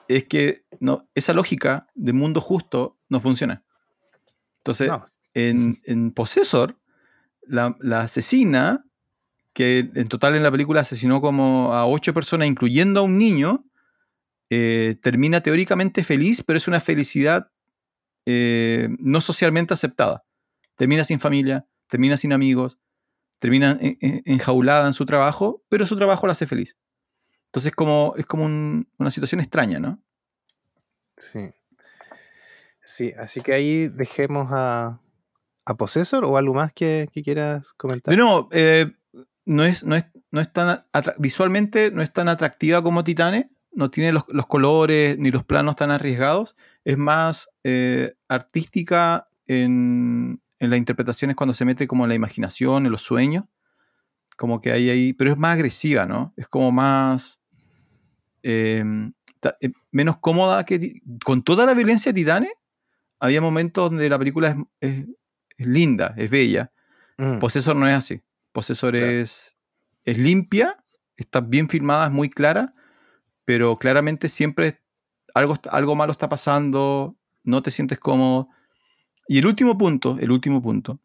es 0.08 0.24
que 0.24 0.64
no, 0.80 1.08
esa 1.14 1.32
lógica 1.32 1.86
de 1.94 2.12
mundo 2.12 2.40
justo 2.40 2.98
no 3.08 3.20
funciona. 3.20 3.62
Entonces, 4.58 4.88
No, 4.88 5.06
en, 5.34 5.80
en 5.84 6.10
Possessor, 6.10 6.76
la, 7.42 7.76
la 7.78 8.00
asesina, 8.00 8.84
que 9.52 9.88
en 9.94 10.08
total 10.08 10.34
en 10.34 10.42
la 10.42 10.50
película 10.50 10.80
asesinó 10.80 11.20
como 11.20 11.72
a 11.74 11.86
ocho 11.86 12.12
personas, 12.12 12.48
incluyendo 12.48 12.98
a 12.98 13.02
un 13.04 13.18
niño, 13.18 13.64
eh, 14.50 14.98
termina 15.00 15.42
teóricamente 15.42 16.02
feliz, 16.02 16.42
pero 16.44 16.56
es 16.56 16.66
una 16.66 16.80
felicidad 16.80 17.52
eh, 18.26 18.88
no 18.98 19.20
socialmente 19.20 19.74
aceptada. 19.74 20.24
Termina 20.74 21.04
sin 21.04 21.20
familia, 21.20 21.68
termina 21.86 22.16
sin 22.16 22.32
amigos, 22.32 22.80
termina 23.40 23.76
en- 23.80 23.98
en- 24.00 24.22
enjaulada 24.24 24.86
en 24.86 24.94
su 24.94 25.04
trabajo, 25.04 25.64
pero 25.68 25.84
su 25.86 25.96
trabajo 25.96 26.26
la 26.28 26.32
hace 26.32 26.46
feliz. 26.46 26.76
Entonces 27.46 27.72
como, 27.72 28.14
es 28.16 28.26
como 28.26 28.44
un- 28.44 28.86
una 28.98 29.10
situación 29.10 29.40
extraña, 29.40 29.80
¿no? 29.80 29.98
sí. 31.16 31.50
Sí, 32.82 33.12
así 33.18 33.40
que 33.42 33.52
ahí 33.52 33.88
dejemos 33.88 34.48
a, 34.50 35.00
a 35.66 35.74
Possessor 35.76 36.24
o 36.24 36.36
algo 36.36 36.54
más 36.54 36.72
que, 36.72 37.08
que 37.12 37.22
quieras 37.22 37.72
comentar. 37.74 38.16
Nuevo, 38.16 38.48
eh, 38.52 38.90
no, 39.44 39.64
es, 39.64 39.84
no, 39.84 39.96
es, 39.96 40.06
no 40.30 40.40
es 40.40 40.50
tan 40.52 40.84
visualmente 41.18 41.90
no 41.90 42.02
es 42.02 42.12
tan 42.12 42.28
atractiva 42.28 42.82
como 42.82 43.04
Titane, 43.04 43.50
no 43.72 43.90
tiene 43.90 44.12
los, 44.12 44.24
los 44.28 44.46
colores 44.46 45.18
ni 45.18 45.30
los 45.30 45.44
planos 45.44 45.76
tan 45.76 45.90
arriesgados, 45.90 46.56
es 46.84 46.96
más 46.96 47.48
eh, 47.64 48.14
artística 48.28 49.28
en, 49.46 50.40
en 50.60 50.70
las 50.70 50.78
interpretaciones 50.78 51.36
cuando 51.36 51.54
se 51.54 51.64
mete 51.64 51.88
como 51.88 52.04
en 52.04 52.10
la 52.10 52.14
imaginación, 52.14 52.86
en 52.86 52.92
los 52.92 53.00
sueños, 53.00 53.44
como 54.36 54.60
que 54.60 54.70
hay 54.72 54.88
ahí, 54.90 55.12
pero 55.12 55.32
es 55.32 55.38
más 55.38 55.54
agresiva, 55.54 56.06
¿no? 56.06 56.32
Es 56.36 56.46
como 56.48 56.70
más... 56.70 57.40
eh, 58.42 58.84
eh, 59.60 59.70
menos 59.90 60.18
cómoda 60.18 60.64
que... 60.64 61.00
Con 61.24 61.42
toda 61.42 61.66
la 61.66 61.74
violencia 61.74 62.12
de 62.12 62.20
Titane, 62.20 62.50
había 63.18 63.40
momentos 63.40 63.90
donde 63.90 64.08
la 64.08 64.18
película 64.18 64.48
es, 64.80 64.90
es- 64.90 65.06
es 65.58 65.66
linda, 65.66 66.14
es 66.16 66.30
bella, 66.30 66.72
Mm, 67.18 67.38
Possessor 67.38 67.76
no 67.76 67.86
es 67.86 67.94
así. 67.94 68.22
Possessor 68.52 68.94
Claro. 68.96 69.10
es, 69.12 69.54
es 70.04 70.16
limpia, 70.16 70.82
está 71.18 71.40
bien 71.42 71.68
filmada, 71.68 72.06
es 72.06 72.12
muy 72.12 72.30
clara, 72.30 72.72
pero 73.44 73.78
claramente 73.78 74.28
siempre 74.28 74.80
algo, 75.34 75.56
algo 75.70 75.94
malo 75.96 76.12
está 76.12 76.30
pasando, 76.30 77.16
no 77.44 77.62
te 77.62 77.70
sientes 77.70 77.98
cómodo. 77.98 78.48
Y 79.31 79.39
el 79.39 79.47
último 79.47 79.78
punto, 79.78 80.19
el 80.19 80.32
último 80.32 80.61
punto, 80.61 80.98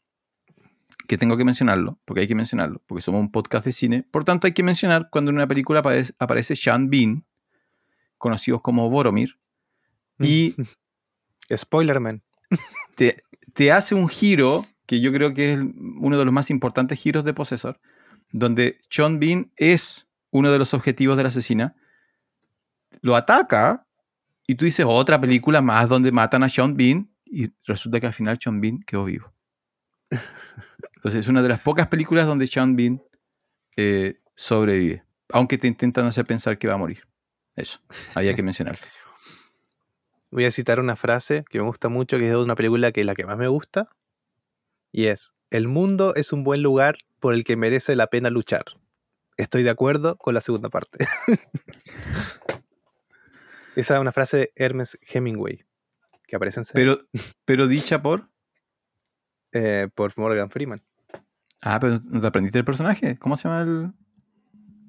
que 1.08 1.16
tengo 1.16 1.38
que 1.38 1.46
mencionarlo, 1.46 2.00
porque 2.06 2.22
hay 2.22 2.28
que 2.28 2.34
mencionarlo, 2.34 2.82
porque 2.88 3.04
somos 3.04 3.22
un 3.22 3.32
podcast 3.32 3.64
de 3.66 3.72
cine, 3.72 4.02
por 4.02 4.24
tanto 4.24 4.48
hay 4.48 4.54
que 4.54 4.64
mencionar 4.64 5.10
cuando 5.12 5.30
en 5.30 5.36
una 5.36 5.48
película 5.48 5.82
aparece, 5.82 6.16
aparece 6.18 6.56
Sean 6.56 6.90
Bean, 6.90 7.24
conocidos 8.18 8.62
como 8.62 8.90
Boromir, 8.90 9.38
y 10.20 10.56
Spoilerman. 11.56 12.24
te, 12.96 13.22
te 13.54 13.72
hace 13.72 13.94
un 13.94 14.10
giro 14.10 14.66
que 14.88 15.02
yo 15.02 15.14
creo 15.14 15.36
que 15.36 15.54
es 15.54 15.60
uno 15.60 16.18
de 16.18 16.26
los 16.26 16.34
más 16.34 16.50
importantes 16.50 16.98
giros 16.98 17.26
de 17.26 17.36
Possessor, 17.36 17.80
donde 18.32 18.80
Sean 18.90 19.20
Bean 19.20 19.52
es 19.56 20.08
uno 20.32 20.52
de 20.52 20.58
los 20.58 20.74
objetivos 20.74 21.16
de 21.16 21.22
la 21.22 21.30
asesina, 21.30 21.76
lo 23.02 23.16
ataca 23.16 23.86
y 24.48 24.56
tú 24.56 24.66
dices 24.66 24.88
otra 24.90 25.22
película 25.22 25.62
más 25.62 25.88
donde 25.88 26.12
matan 26.12 26.42
a 26.42 26.50
Sean 26.50 26.76
Bean 26.76 27.12
y 27.26 27.52
resulta 27.66 28.00
que 28.00 28.08
al 28.08 28.14
final 28.14 28.40
Sean 28.42 28.62
Bean 28.62 28.80
quedó 28.80 29.06
vivo. 29.06 29.34
Entonces 30.96 31.22
es 31.22 31.28
una 31.28 31.42
de 31.42 31.50
las 31.50 31.62
pocas 31.62 31.88
películas 31.88 32.26
donde 32.26 32.48
Sean 32.48 32.76
Bean 32.76 33.04
eh, 33.76 34.20
sobrevive, 34.36 35.04
aunque 35.30 35.58
te 35.58 35.68
intentan 35.68 36.06
hacer 36.06 36.26
pensar 36.26 36.58
que 36.58 36.68
va 36.68 36.76
a 36.76 36.78
morir. 36.78 37.06
Eso, 37.56 37.80
había 38.14 38.36
que 38.36 38.44
mencionarlo. 38.44 38.82
Voy 40.32 40.46
a 40.46 40.52
citar 40.52 40.80
una 40.80 40.96
frase 40.96 41.46
que 41.50 41.60
me 41.60 41.66
gusta 41.66 41.90
mucho, 41.90 42.18
que 42.18 42.26
es 42.26 42.32
de 42.32 42.38
una 42.38 42.56
película 42.56 42.92
que 42.92 43.02
es 43.02 43.06
la 43.06 43.16
que 43.16 43.26
más 43.26 43.38
me 43.38 43.48
gusta, 43.48 43.90
y 44.92 45.08
es, 45.08 45.34
el 45.50 45.68
mundo 45.68 46.14
es 46.16 46.34
un 46.34 46.44
buen 46.44 46.62
lugar 46.62 46.98
por 47.20 47.34
el 47.34 47.44
que 47.44 47.56
merece 47.56 47.96
la 47.96 48.08
pena 48.08 48.30
luchar. 48.30 48.66
Estoy 49.38 49.64
de 49.64 49.70
acuerdo 49.70 50.18
con 50.18 50.34
la 50.34 50.42
segunda 50.42 50.70
parte. 50.70 51.06
Esa 53.76 53.96
es 53.96 54.00
una 54.00 54.14
frase 54.14 54.38
de 54.38 54.54
Hermes 54.56 54.98
Hemingway, 55.02 55.66
que 56.28 56.36
aparece 56.36 56.60
en 56.60 56.66
Seven, 56.66 56.84
Pero, 56.84 57.08
pero 57.46 57.68
dicha 57.68 58.02
por... 58.02 58.30
eh, 59.52 59.88
por 59.94 60.18
Morgan 60.18 60.50
Freeman. 60.50 60.84
Ah, 61.62 61.80
pero 61.80 62.00
¿no 62.04 62.22
te 62.22 62.28
aprendiste 62.28 62.60
el 62.60 62.66
personaje? 62.66 63.18
¿Cómo 63.18 63.38
se 63.38 63.48
llama 63.48 63.62
el...? 63.62 63.92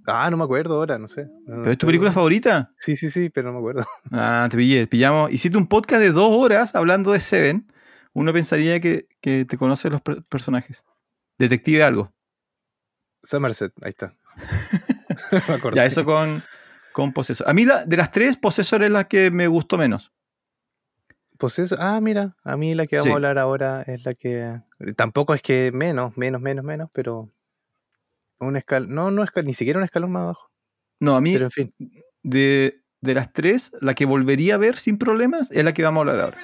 Ah, 0.08 0.30
no 0.30 0.36
me 0.36 0.44
acuerdo 0.44 0.76
ahora, 0.76 0.98
no 0.98 1.08
sé. 1.08 1.24
No, 1.46 1.56
no 1.56 1.62
¿Pero 1.62 1.70
es 1.72 1.78
tu 1.78 1.86
película 1.86 2.12
favorita? 2.12 2.72
Sí, 2.78 2.94
sí, 2.96 3.10
sí, 3.10 3.28
pero 3.28 3.48
no 3.48 3.54
me 3.54 3.58
acuerdo. 3.58 3.84
Ah, 4.12 4.46
te 4.50 4.56
pillé, 4.56 4.86
pillamos. 4.86 5.32
Hiciste 5.32 5.58
un 5.58 5.66
podcast 5.66 6.00
de 6.00 6.12
dos 6.12 6.30
horas 6.32 6.74
hablando 6.76 7.10
de 7.12 7.18
Seven. 7.20 7.72
Uno 8.12 8.32
pensaría 8.32 8.78
que, 8.80 9.08
que 9.20 9.44
te 9.44 9.56
conoces 9.58 9.90
los 9.90 10.00
per- 10.02 10.22
personajes. 10.24 10.84
Detective 11.38 11.82
algo. 11.82 12.14
Somerset, 13.22 13.72
ahí 13.82 13.90
está. 13.90 14.14
me. 15.60 15.74
Ya, 15.74 15.86
eso 15.86 16.04
con, 16.04 16.42
con 16.92 17.12
Possessor. 17.12 17.48
A 17.48 17.52
mí 17.52 17.64
la, 17.64 17.84
de 17.84 17.96
las 17.96 18.10
tres, 18.12 18.36
Possessor 18.36 18.82
es 18.84 18.90
la 18.90 19.04
que 19.08 19.30
me 19.32 19.48
gustó 19.48 19.76
menos. 19.76 20.12
Pues 21.38 21.58
eso, 21.58 21.76
ah, 21.78 22.00
mira, 22.00 22.36
a 22.44 22.56
mí 22.56 22.74
la 22.74 22.86
que 22.86 22.96
vamos 22.96 23.06
Sí. 23.08 23.12
a 23.12 23.14
hablar 23.16 23.38
ahora 23.38 23.82
es 23.82 24.04
la 24.04 24.14
que. 24.14 24.60
Tampoco 24.96 25.34
es 25.34 25.42
que 25.42 25.70
menos, 25.72 26.16
menos, 26.16 26.40
menos, 26.40 26.64
menos, 26.64 26.90
pero. 26.92 27.30
Un 28.38 28.56
escalón. 28.56 28.94
No, 28.94 29.10
no 29.10 29.22
escal- 29.24 29.44
ni 29.44 29.54
siquiera 29.54 29.78
un 29.78 29.84
escalón 29.84 30.12
más 30.12 30.22
abajo. 30.24 30.50
No, 31.00 31.16
a 31.16 31.20
mí, 31.20 31.32
Pero 31.34 31.46
en 31.46 31.50
fin. 31.50 31.74
de, 32.22 32.82
de 33.00 33.14
las 33.14 33.32
tres, 33.32 33.70
la 33.80 33.94
que 33.94 34.06
volvería 34.06 34.54
a 34.54 34.58
ver 34.58 34.76
sin 34.76 34.98
problemas 34.98 35.50
es 35.50 35.64
la 35.64 35.72
que 35.74 35.82
vamos 35.82 35.98
a 35.98 36.10
hablar 36.10 36.20
ahora. 36.26 36.38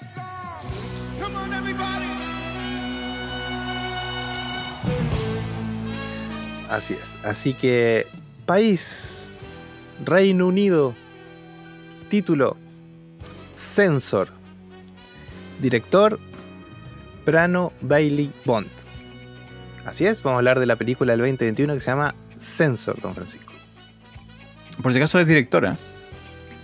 Así 6.70 6.94
es. 6.94 7.16
Así 7.24 7.52
que, 7.54 8.06
país, 8.46 9.28
Reino 10.04 10.46
Unido, 10.46 10.94
título, 12.08 12.56
Censor, 13.54 14.28
director, 15.62 16.18
Prano 17.24 17.72
Bailey 17.80 18.30
Bond. 18.44 18.66
Así 19.86 20.04
es, 20.06 20.22
vamos 20.22 20.36
a 20.36 20.38
hablar 20.40 20.60
de 20.60 20.66
la 20.66 20.76
película 20.76 21.12
del 21.12 21.20
2021 21.20 21.74
que 21.74 21.80
se 21.80 21.90
llama 21.90 22.14
Censor, 22.36 23.00
don 23.00 23.14
Francisco. 23.14 23.52
Por 24.82 24.92
si 24.92 24.98
acaso 24.98 25.18
es 25.20 25.26
directora. 25.26 25.76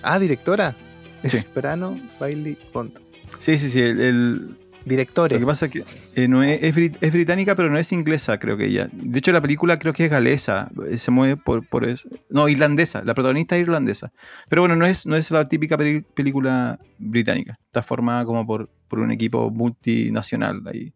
Ah, 0.03 0.19
directora. 0.19 0.75
Sí. 1.23 1.29
Es 1.39 1.45
Prano 1.45 1.99
Bailey 2.21 2.57
Bond. 2.73 2.93
Sí, 3.41 3.59
sí, 3.59 3.71
sí. 3.71 3.81
El, 3.81 4.01
el- 4.01 4.57
Directores. 4.85 5.39
lo 5.39 5.47
que 5.47 5.51
pasa 5.51 5.67
es 5.67 5.73
que 5.73 5.85
eh, 6.15 6.29
no 6.29 6.43
es, 6.43 6.63
es 6.63 6.75
brit- 6.75 6.97
es 7.01 7.13
británica, 7.13 7.55
pero 7.55 7.69
no 7.69 7.79
es 7.79 7.93
inglesa, 7.93 8.39
creo 8.39 8.57
que 8.57 8.67
ella. 8.67 8.89
De 8.93 9.19
hecho, 9.19 9.33
la 9.33 9.41
película 9.43 9.79
creo 9.79 9.93
que 9.93 10.07
es 10.07 10.11
galesa. 10.11 10.71
eh, 10.89 10.97
Se 10.99 11.11
mueve 11.11 11.37
por, 11.37 11.67
por 11.67 11.85
eso. 11.85 12.09
No, 12.31 12.49
irlandesa. 12.49 13.03
La 13.05 13.13
protagonista 13.15 13.57
es 13.57 13.63
irlandesa. 13.63 14.13
Pero 14.49 14.63
bueno, 14.63 14.77
no 14.77 14.87
es, 14.87 15.05
no 15.05 15.17
es 15.17 15.31
la 15.31 15.47
típica 15.47 15.77
peli- 15.77 16.01
película 16.15 16.79
británica. 16.99 17.59
Está 17.67 17.83
formada 17.83 18.25
como 18.25 18.47
por, 18.47 18.71
por 18.89 19.01
un 19.01 19.11
equipo 19.11 19.51
multinacional. 19.51 20.63
de 20.65 20.71
Ahí. 20.71 20.95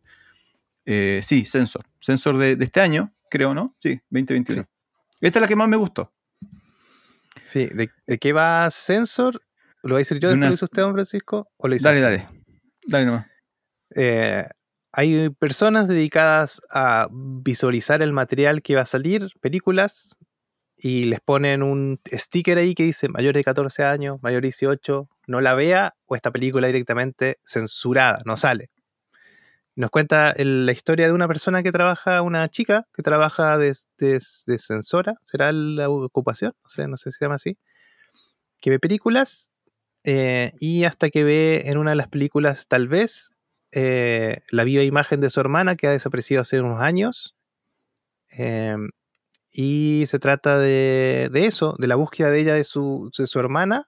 Eh, 0.87 1.21
sí, 1.23 1.45
Sensor. 1.45 1.83
Sensor 2.01 2.39
de, 2.39 2.57
de 2.57 2.65
este 2.65 2.81
año, 2.81 3.13
creo, 3.31 3.55
¿no? 3.55 3.77
Sí, 3.81 4.01
2021. 4.11 4.63
Sí. 4.63 4.69
Esta 5.21 5.39
es 5.39 5.41
la 5.43 5.49
que 5.49 5.57
más 5.57 5.69
me 5.69 5.77
gustó. 5.77 6.13
Sí, 7.43 7.67
¿de, 7.67 7.91
de 8.07 8.19
qué 8.19 8.33
va 8.33 8.69
Censor? 8.71 9.41
¿Lo 9.83 9.91
voy 9.95 9.97
a 9.97 9.99
decir 9.99 10.19
yo 10.19 10.29
De 10.29 10.35
después 10.35 10.39
una- 10.39 10.47
lo 10.47 10.53
dice 10.53 10.65
usted, 10.65 10.83
don 10.83 10.93
Francisco? 10.93 11.49
¿O 11.57 11.69
lo 11.69 11.75
dice 11.75 11.85
Dale, 11.89 12.01
usted? 12.01 12.11
dale. 12.27 12.45
Dale 12.87 13.07
nomás. 13.07 13.27
Eh, 13.95 14.47
hay 14.93 15.31
personas 15.31 15.89
dedicadas 15.89 16.61
a 16.71 17.09
visualizar 17.13 18.03
el 18.03 18.13
material 18.13 18.63
que 18.63 18.75
va 18.77 18.83
a 18.83 18.85
salir, 18.87 19.29
películas, 19.41 20.17
y 20.77 21.05
les 21.05 21.21
ponen 21.21 21.63
un 21.63 22.01
sticker 22.13 22.59
ahí 22.59 22.75
que 22.75 22.85
dice 22.85 23.09
mayor 23.09 23.35
de 23.35 23.45
14 23.45 23.85
años, 23.85 24.19
mayor 24.23 24.43
de 24.43 24.49
18, 24.49 25.09
no 25.29 25.41
la 25.41 25.55
vea 25.55 25.95
o 26.07 26.17
esta 26.17 26.31
película 26.33 26.67
directamente 26.69 27.39
censurada, 27.47 28.23
no 28.27 28.37
sale. 28.37 28.71
Nos 29.75 29.91
cuenta 29.91 30.31
el- 30.33 30.67
la 30.67 30.73
historia 30.73 31.07
de 31.07 31.13
una 31.13 31.27
persona 31.29 31.63
que 31.63 31.73
trabaja, 31.73 32.21
una 32.23 32.49
chica 32.51 32.87
que 32.95 33.03
trabaja 33.03 33.57
de, 33.59 33.73
de- 33.99 34.21
de 34.47 34.59
censora, 34.59 35.15
será 35.25 35.51
la 35.53 35.89
ocupación, 35.89 36.53
no 36.63 36.69
sé, 36.69 36.87
no 36.89 36.97
sé 36.99 37.11
si 37.11 37.19
se 37.19 37.25
llama 37.25 37.37
así, 37.37 37.57
que 38.61 38.71
ve 38.71 38.79
películas 38.79 39.51
eh, 40.05 40.53
y 40.61 40.85
hasta 40.85 41.11
que 41.11 41.25
ve 41.25 41.65
en 41.67 41.79
una 41.79 41.93
de 41.93 41.97
las 41.97 42.09
películas 42.09 42.69
tal 42.69 42.89
vez 42.89 43.32
eh, 43.73 44.43
la 44.51 44.65
viva 44.65 44.83
imagen 44.83 45.21
de 45.21 45.31
su 45.31 45.41
hermana 45.41 45.75
que 45.77 45.87
ha 45.89 45.91
desaparecido 45.93 46.41
hace 46.43 46.61
unos 46.61 46.81
años. 46.81 47.35
eh, 48.31 48.77
y 49.55 50.05
se 50.07 50.19
trata 50.19 50.59
de, 50.59 51.29
de 51.31 51.45
eso, 51.45 51.77
de 51.79 51.87
la 51.87 51.97
búsqueda 51.97 52.31
de 52.31 52.41
ella 52.41 52.55
de 52.55 52.65
su, 52.65 53.11
de 53.19 53.27
su 53.27 53.39
hermana 53.39 53.87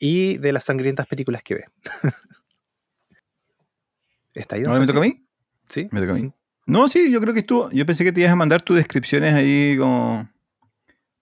y 0.00 0.36
de 0.38 0.52
las 0.52 0.64
sangrientas 0.64 1.06
películas 1.06 1.44
que 1.44 1.54
ve. 1.54 1.64
¿Está 4.34 4.56
ahí? 4.56 4.64
¿Ahora 4.64 4.80
me 4.80 4.86
toca 4.86 4.98
a 4.98 5.02
mí? 5.02 5.24
Sí. 5.68 5.88
Me 5.90 6.00
toca 6.00 6.12
a 6.12 6.16
mí. 6.16 6.32
No, 6.66 6.88
sí, 6.88 7.10
yo 7.10 7.20
creo 7.20 7.34
que 7.34 7.40
estuvo. 7.40 7.70
Yo 7.70 7.84
pensé 7.86 8.04
que 8.04 8.12
te 8.12 8.20
ibas 8.20 8.32
a 8.32 8.36
mandar 8.36 8.62
tus 8.62 8.76
descripciones 8.76 9.34
ahí 9.34 9.76
como 9.78 10.28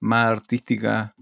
más 0.00 0.28
artísticas. 0.28 1.12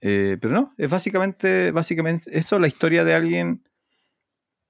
eh, 0.00 0.36
pero 0.40 0.54
no, 0.54 0.74
es 0.76 0.90
básicamente, 0.90 1.70
básicamente 1.70 2.36
eso, 2.36 2.58
la 2.58 2.66
historia 2.66 3.04
de 3.04 3.14
alguien 3.14 3.62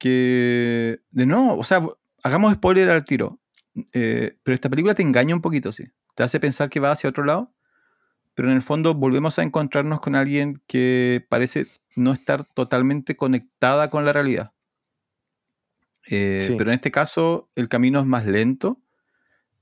que. 0.03 1.01
De 1.11 1.27
no, 1.27 1.57
o 1.57 1.65
sea, 1.65 1.87
hagamos 2.25 2.55
spoiler 2.55 2.91
al 2.91 3.05
tiro. 3.05 3.41
eh, 3.93 4.37
pero 4.43 4.55
esta 4.55 4.69
película 4.71 4.95
te 4.95 5.03
engaña 5.03 5.35
un 5.35 5.41
poquito, 5.43 5.73
sí. 5.73 5.85
Te 6.17 6.23
hace 6.25 6.41
pensar 6.41 6.69
que 6.71 6.81
va 6.81 6.93
hacia 6.93 7.11
otro 7.11 7.25
lado. 7.25 7.55
Pero 8.35 8.49
en 8.51 8.57
el 8.57 8.63
fondo 8.63 8.95
volvemos 8.95 9.39
a 9.39 9.43
encontrarnos 9.43 10.01
con 10.01 10.15
alguien 10.17 10.63
que 10.67 11.25
parece 11.29 11.67
no 11.97 12.13
estar 12.15 12.45
totalmente 12.55 13.17
conectada 13.17 13.91
con 13.91 14.05
la 14.05 14.13
realidad. 14.13 14.53
Eh, 16.09 16.41
Sí. 16.47 16.55
Pero 16.59 16.71
en 16.71 16.75
este 16.77 16.91
caso 16.91 17.51
el 17.55 17.69
camino 17.69 18.01
es 18.01 18.07
más 18.07 18.27
lento, 18.27 18.81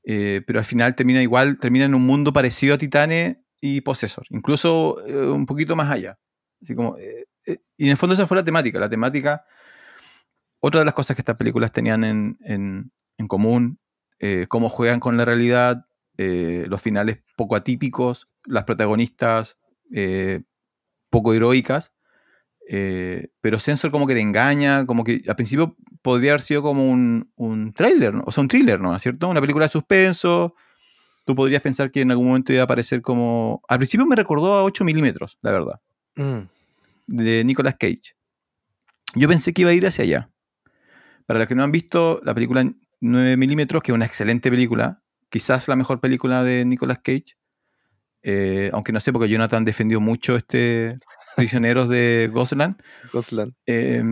eh, 0.05 0.43
pero 0.47 0.59
al 0.61 0.65
final 0.65 0.95
termina 0.97 1.23
igual, 1.23 1.59
termina 1.59 1.85
en 1.87 1.95
un 1.95 2.07
mundo 2.07 2.33
parecido 2.33 2.75
a 2.75 2.79
Titane 2.79 3.45
y 3.61 3.83
Possessor, 3.83 4.25
incluso 4.31 5.05
eh, 5.07 5.17
un 5.31 5.47
poquito 5.47 5.77
más 5.77 5.91
allá. 5.91 6.19
Así 6.63 6.75
como, 6.75 6.97
y 7.79 7.85
en 7.85 7.91
el 7.91 7.97
fondo 7.97 8.15
esa 8.15 8.27
fue 8.27 8.37
la 8.37 8.45
temática. 8.45 8.79
La 8.81 8.89
temática, 8.89 9.45
otra 10.61 10.81
de 10.81 10.85
las 10.85 10.95
cosas 10.95 11.17
que 11.17 11.23
estas 11.23 11.37
películas 11.37 11.73
tenían 11.73 12.05
en, 12.05 12.39
en- 12.45 12.93
en 13.19 13.27
común, 13.27 13.79
eh, 14.19 14.47
cómo 14.49 14.69
juegan 14.69 15.01
con 15.01 15.17
la 15.17 15.25
realidad, 15.25 15.85
eh, 16.17 16.65
los 16.69 16.81
finales 16.83 17.19
poco 17.37 17.57
atípicos, 17.57 18.29
las 18.45 18.65
protagonistas 18.65 19.59
eh, 19.93 20.43
poco 21.11 21.33
heroicas. 21.35 21.93
Pero 23.41 23.59
Sensor 23.59 23.91
como 23.91 24.07
que 24.07 24.15
te 24.15 24.21
engaña, 24.21 24.87
como 24.87 25.03
que 25.03 25.23
al 25.27 25.35
principio 25.37 25.77
podría 26.03 26.33
haber 26.33 26.41
sido 26.41 26.63
como 26.63 26.89
un, 26.89 27.31
un 27.35 27.73
thriller, 27.73 28.15
¿no? 28.15 28.23
o 28.27 28.31
sea, 28.33 28.43
un 28.43 28.49
thriller, 28.49 28.79
¿no? 28.81 28.97
¿Cierto? 28.99 29.29
Una 29.29 29.41
película 29.41 29.67
de 29.67 29.73
suspenso. 29.73 30.55
Tú 31.27 31.35
podrías 31.35 31.63
pensar 31.63 31.91
que 31.91 32.01
en 32.03 32.11
algún 32.13 32.29
momento 32.29 32.53
iba 32.53 32.63
a 32.63 32.65
aparecer 32.65 33.03
como... 33.03 33.61
Al 33.69 33.79
principio 33.79 34.07
me 34.07 34.17
recordó 34.17 34.55
a 34.55 34.63
8 34.65 34.85
milímetros, 34.85 35.37
la 35.43 35.51
verdad, 35.53 35.81
Mm, 36.17 36.41
de 37.07 37.45
Nicolas 37.45 37.75
Cage. 37.79 38.15
Yo 39.15 39.29
pensé 39.29 39.53
que 39.53 39.63
iba 39.63 39.71
a 39.71 39.75
ir 39.75 39.87
hacia 39.87 40.05
allá. 40.05 40.31
Para 41.31 41.39
los 41.39 41.47
que 41.49 41.55
no 41.55 41.63
han 41.63 41.71
visto 41.71 42.21
la 42.25 42.35
película 42.35 42.69
9 42.99 43.37
milímetros, 43.37 43.85
que 43.85 43.93
es 43.93 43.95
una 43.95 44.05
excelente 44.05 44.51
película, 44.51 45.01
quizás 45.29 45.69
la 45.69 45.77
mejor 45.77 46.01
película 46.01 46.43
de 46.43 46.65
Nicolas 46.65 46.99
Cage, 47.05 47.37
eh, 48.25 48.69
aunque 48.73 48.91
no 48.91 48.99
sé 48.99 49.13
porque 49.13 49.29
Jonathan 49.29 49.65
defendió 49.65 50.01
mucho 50.01 50.35
este 50.35 50.99
Prisioneros 51.37 51.89
de 51.89 52.29
Gosland. 52.33 52.83
Gosland. 53.13 53.55
Eh, 53.65 54.03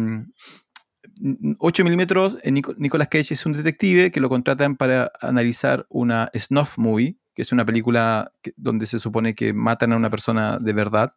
8 1.58 1.82
milímetros, 1.82 2.38
eh, 2.44 2.52
Nico- 2.52 2.76
Nicolas 2.78 3.08
Cage 3.08 3.34
es 3.34 3.44
un 3.44 3.52
detective 3.54 4.12
que 4.12 4.20
lo 4.20 4.28
contratan 4.28 4.76
para 4.76 5.10
analizar 5.20 5.86
una 5.88 6.30
snuff 6.38 6.78
movie, 6.78 7.16
que 7.34 7.42
es 7.42 7.50
una 7.50 7.64
película 7.64 8.30
que- 8.42 8.52
donde 8.56 8.86
se 8.86 9.00
supone 9.00 9.34
que 9.34 9.52
matan 9.52 9.92
a 9.92 9.96
una 9.96 10.08
persona 10.08 10.58
de 10.60 10.72
verdad. 10.72 11.14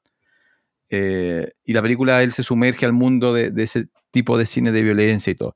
Eh, 0.89 1.51
y 1.63 1.73
la 1.73 1.83
película 1.83 2.23
él 2.23 2.31
se 2.31 2.41
sumerge 2.41 2.87
al 2.87 2.93
mundo 2.93 3.33
de, 3.33 3.51
de 3.51 3.61
ese 3.61 3.89
tipo 4.09 4.35
de 4.39 4.47
cine 4.47 4.71
de 4.71 4.81
violencia 4.81 5.29
y 5.29 5.35
todo. 5.35 5.55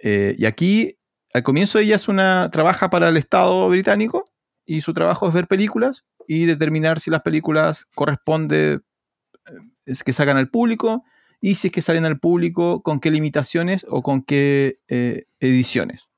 Eh, 0.00 0.34
y 0.38 0.46
aquí, 0.46 0.96
al 1.32 1.42
comienzo 1.42 1.78
ella 1.78 1.96
es 1.96 2.08
una, 2.08 2.48
trabaja 2.50 2.90
para 2.90 3.08
el 3.08 3.16
Estado 3.16 3.68
británico 3.68 4.24
y 4.64 4.80
su 4.80 4.92
trabajo 4.92 5.28
es 5.28 5.34
ver 5.34 5.46
películas 5.46 6.04
y 6.26 6.44
determinar 6.44 7.00
si 7.00 7.10
las 7.10 7.22
películas 7.22 7.86
corresponde 7.94 8.74
eh, 8.74 9.52
es 9.86 10.02
que 10.02 10.12
sacan 10.12 10.36
al 10.36 10.50
público 10.50 11.04
y 11.40 11.54
si 11.54 11.68
es 11.68 11.72
que 11.72 11.82
salen 11.82 12.04
al 12.04 12.18
público, 12.18 12.82
con 12.82 13.00
qué 13.00 13.10
limitaciones 13.10 13.86
o 13.88 14.02
con 14.02 14.22
qué 14.22 14.80
eh, 14.88 15.24
ediciones. 15.40 16.08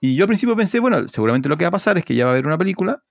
Y 0.00 0.16
yo 0.16 0.24
al 0.24 0.28
principio 0.28 0.56
pensé, 0.56 0.80
bueno, 0.80 1.08
seguramente 1.08 1.48
lo 1.48 1.56
que 1.56 1.64
va 1.64 1.68
a 1.68 1.72
pasar 1.72 1.98
es 1.98 2.04
que 2.04 2.14
ya 2.14 2.26
va 2.26 2.32
a 2.32 2.34
ver 2.34 2.46
una 2.46 2.58
película, 2.58 3.02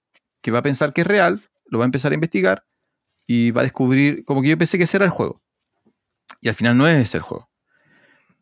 que 0.42 0.52
va 0.52 0.60
a 0.60 0.64
pensar 0.64 0.94
que 0.94 1.02
es 1.02 1.08
real, 1.08 1.42
lo 1.66 1.80
va 1.80 1.86
a 1.86 1.88
empezar 1.88 2.12
a 2.12 2.16
investigar 2.16 2.66
y 3.26 3.52
va 3.52 3.62
a 3.62 3.64
descubrir, 3.64 4.26
como 4.26 4.42
que 4.42 4.50
yo 4.50 4.58
pensé 4.58 4.78
que 4.78 4.84
ese 4.84 4.98
era 4.98 5.06
el 5.06 5.12
juego. 5.12 5.42
Y 6.42 6.50
al 6.50 6.56
final 6.56 6.78
no 6.78 6.88
es 6.88 7.02
ese 7.02 7.18
el 7.18 7.24
juego. 7.24 7.50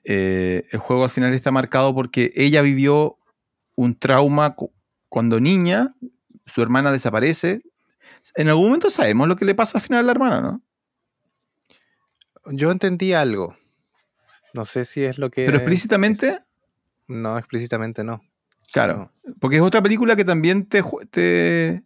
Eh, 0.04 0.66
el 0.72 0.80
juego 0.80 1.04
al 1.04 1.10
final 1.10 1.34
está 1.34 1.52
marcado 1.52 1.94
porque 1.94 2.32
ella 2.36 2.62
vivió 2.62 3.18
un 3.76 3.96
trauma 3.98 4.56
cu- 4.56 4.72
cuando 5.10 5.40
niña, 5.40 5.96
su 6.46 6.62
hermana 6.62 6.92
desaparece. 6.92 7.62
En 8.36 8.50
algún 8.50 8.66
momento 8.66 8.90
sabemos 8.90 9.28
lo 9.28 9.36
que 9.36 9.46
le 9.46 9.56
pasa 9.56 9.78
al 9.78 9.84
final 9.84 10.00
a 10.00 10.04
la 10.04 10.12
hermana, 10.12 10.42
¿no? 10.42 10.62
Yo 12.54 12.72
entendí 12.72 13.14
algo. 13.14 13.56
No 14.54 14.66
sé 14.66 14.86
si 14.86 15.04
es 15.04 15.18
lo 15.18 15.30
que. 15.30 15.46
Pero 15.46 15.58
explícitamente, 15.58 16.40
No, 17.08 17.38
explícitamente 17.38 18.04
no. 18.04 18.22
claro. 18.74 19.12
Porque 19.40 19.58
es 19.58 19.62
otra 19.62 19.82
película 19.82 20.16
que 20.16 20.26
también 20.26 20.66
te, 20.68 20.82
te 21.12 21.84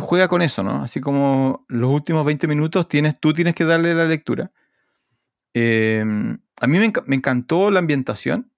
juega 0.00 0.28
con 0.28 0.42
eso, 0.42 0.62
¿no? 0.62 0.82
Así 0.82 1.00
como 1.00 1.64
los 1.68 1.90
últimos 1.90 2.24
20 2.24 2.46
minutos 2.46 2.88
tienes, 2.88 3.18
tú 3.18 3.32
tienes 3.32 3.54
que 3.54 3.64
darle 3.64 3.94
la 3.94 4.04
lectura. 4.06 4.52
Eh, 5.60 6.04
a 6.60 6.66
mí 6.68 6.78
me, 6.78 6.92
me 7.06 7.16
encantó 7.16 7.72
la 7.72 7.80
ambientación, 7.80 8.52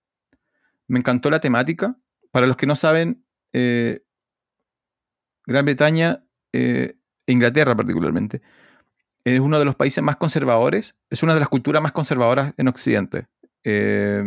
me 0.87 0.99
encantó 0.99 1.31
la 1.31 1.41
temática. 1.41 1.97
Para 2.31 2.47
los 2.47 2.57
que 2.57 2.67
no 2.67 2.77
saben, 2.77 3.25
eh, 3.55 4.03
Gran 5.47 5.65
Bretaña 5.65 6.23
eh, 6.53 6.97
e 7.27 7.33
Inglaterra 7.33 7.75
particularmente, 7.75 8.43
es 9.25 9.41
uno 9.41 9.59
de 9.59 9.65
los 9.65 9.77
países 9.77 10.05
más 10.05 10.17
conservadores, 10.17 10.95
es 11.09 11.23
una 11.23 11.33
de 11.33 11.41
las 11.41 11.49
culturas 11.49 11.83
más 11.83 11.93
conservadoras 11.93 12.53
en 12.59 12.69
Occidente. 12.69 13.29
Eh, 13.65 14.23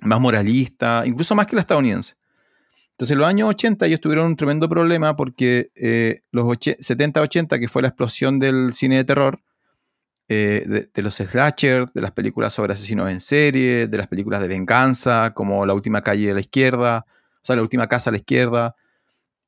más 0.00 0.20
moralista, 0.20 1.04
incluso 1.06 1.34
más 1.34 1.46
que 1.46 1.56
la 1.56 1.60
estadounidense. 1.60 2.14
Entonces, 2.92 3.12
en 3.12 3.18
los 3.18 3.28
años 3.28 3.48
80 3.50 3.86
ellos 3.86 4.00
tuvieron 4.00 4.26
un 4.26 4.36
tremendo 4.36 4.68
problema 4.68 5.16
porque 5.16 5.70
eh, 5.74 6.22
los 6.32 6.44
70-80, 6.44 7.58
que 7.60 7.68
fue 7.68 7.82
la 7.82 7.88
explosión 7.88 8.38
del 8.38 8.72
cine 8.74 8.96
de 8.96 9.04
terror, 9.04 9.42
eh, 10.32 10.62
de, 10.64 10.88
de 10.94 11.02
los 11.02 11.16
slashers, 11.16 11.92
de 11.92 12.00
las 12.00 12.12
películas 12.12 12.54
sobre 12.54 12.74
asesinos 12.74 13.10
en 13.10 13.18
serie, 13.18 13.88
de 13.88 13.98
las 13.98 14.06
películas 14.06 14.40
de 14.40 14.46
venganza, 14.46 15.34
como 15.34 15.66
La 15.66 15.74
última 15.74 16.02
calle 16.02 16.30
a 16.30 16.34
la 16.34 16.40
izquierda, 16.40 17.04
o 17.08 17.40
sea, 17.42 17.56
La 17.56 17.62
última 17.62 17.88
casa 17.88 18.10
a 18.10 18.12
la 18.12 18.18
izquierda, 18.18 18.76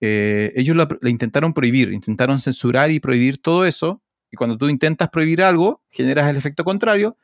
eh, 0.00 0.52
ellos 0.56 0.76
la, 0.76 0.88
intentaron 1.08 1.54
prohibir, 1.54 1.92
intentaron 1.92 2.40
censurar 2.40 2.90
y 2.90 2.98
prohibir 2.98 3.40
todo 3.40 3.64
eso. 3.64 4.02
Y 4.32 4.36
cuando 4.36 4.58
tú 4.58 4.68
intentas 4.68 5.08
prohibir 5.10 5.40
algo, 5.40 5.84
generas 5.90 6.28
el 6.28 6.36
efecto 6.36 6.64
contrario, 6.64 7.16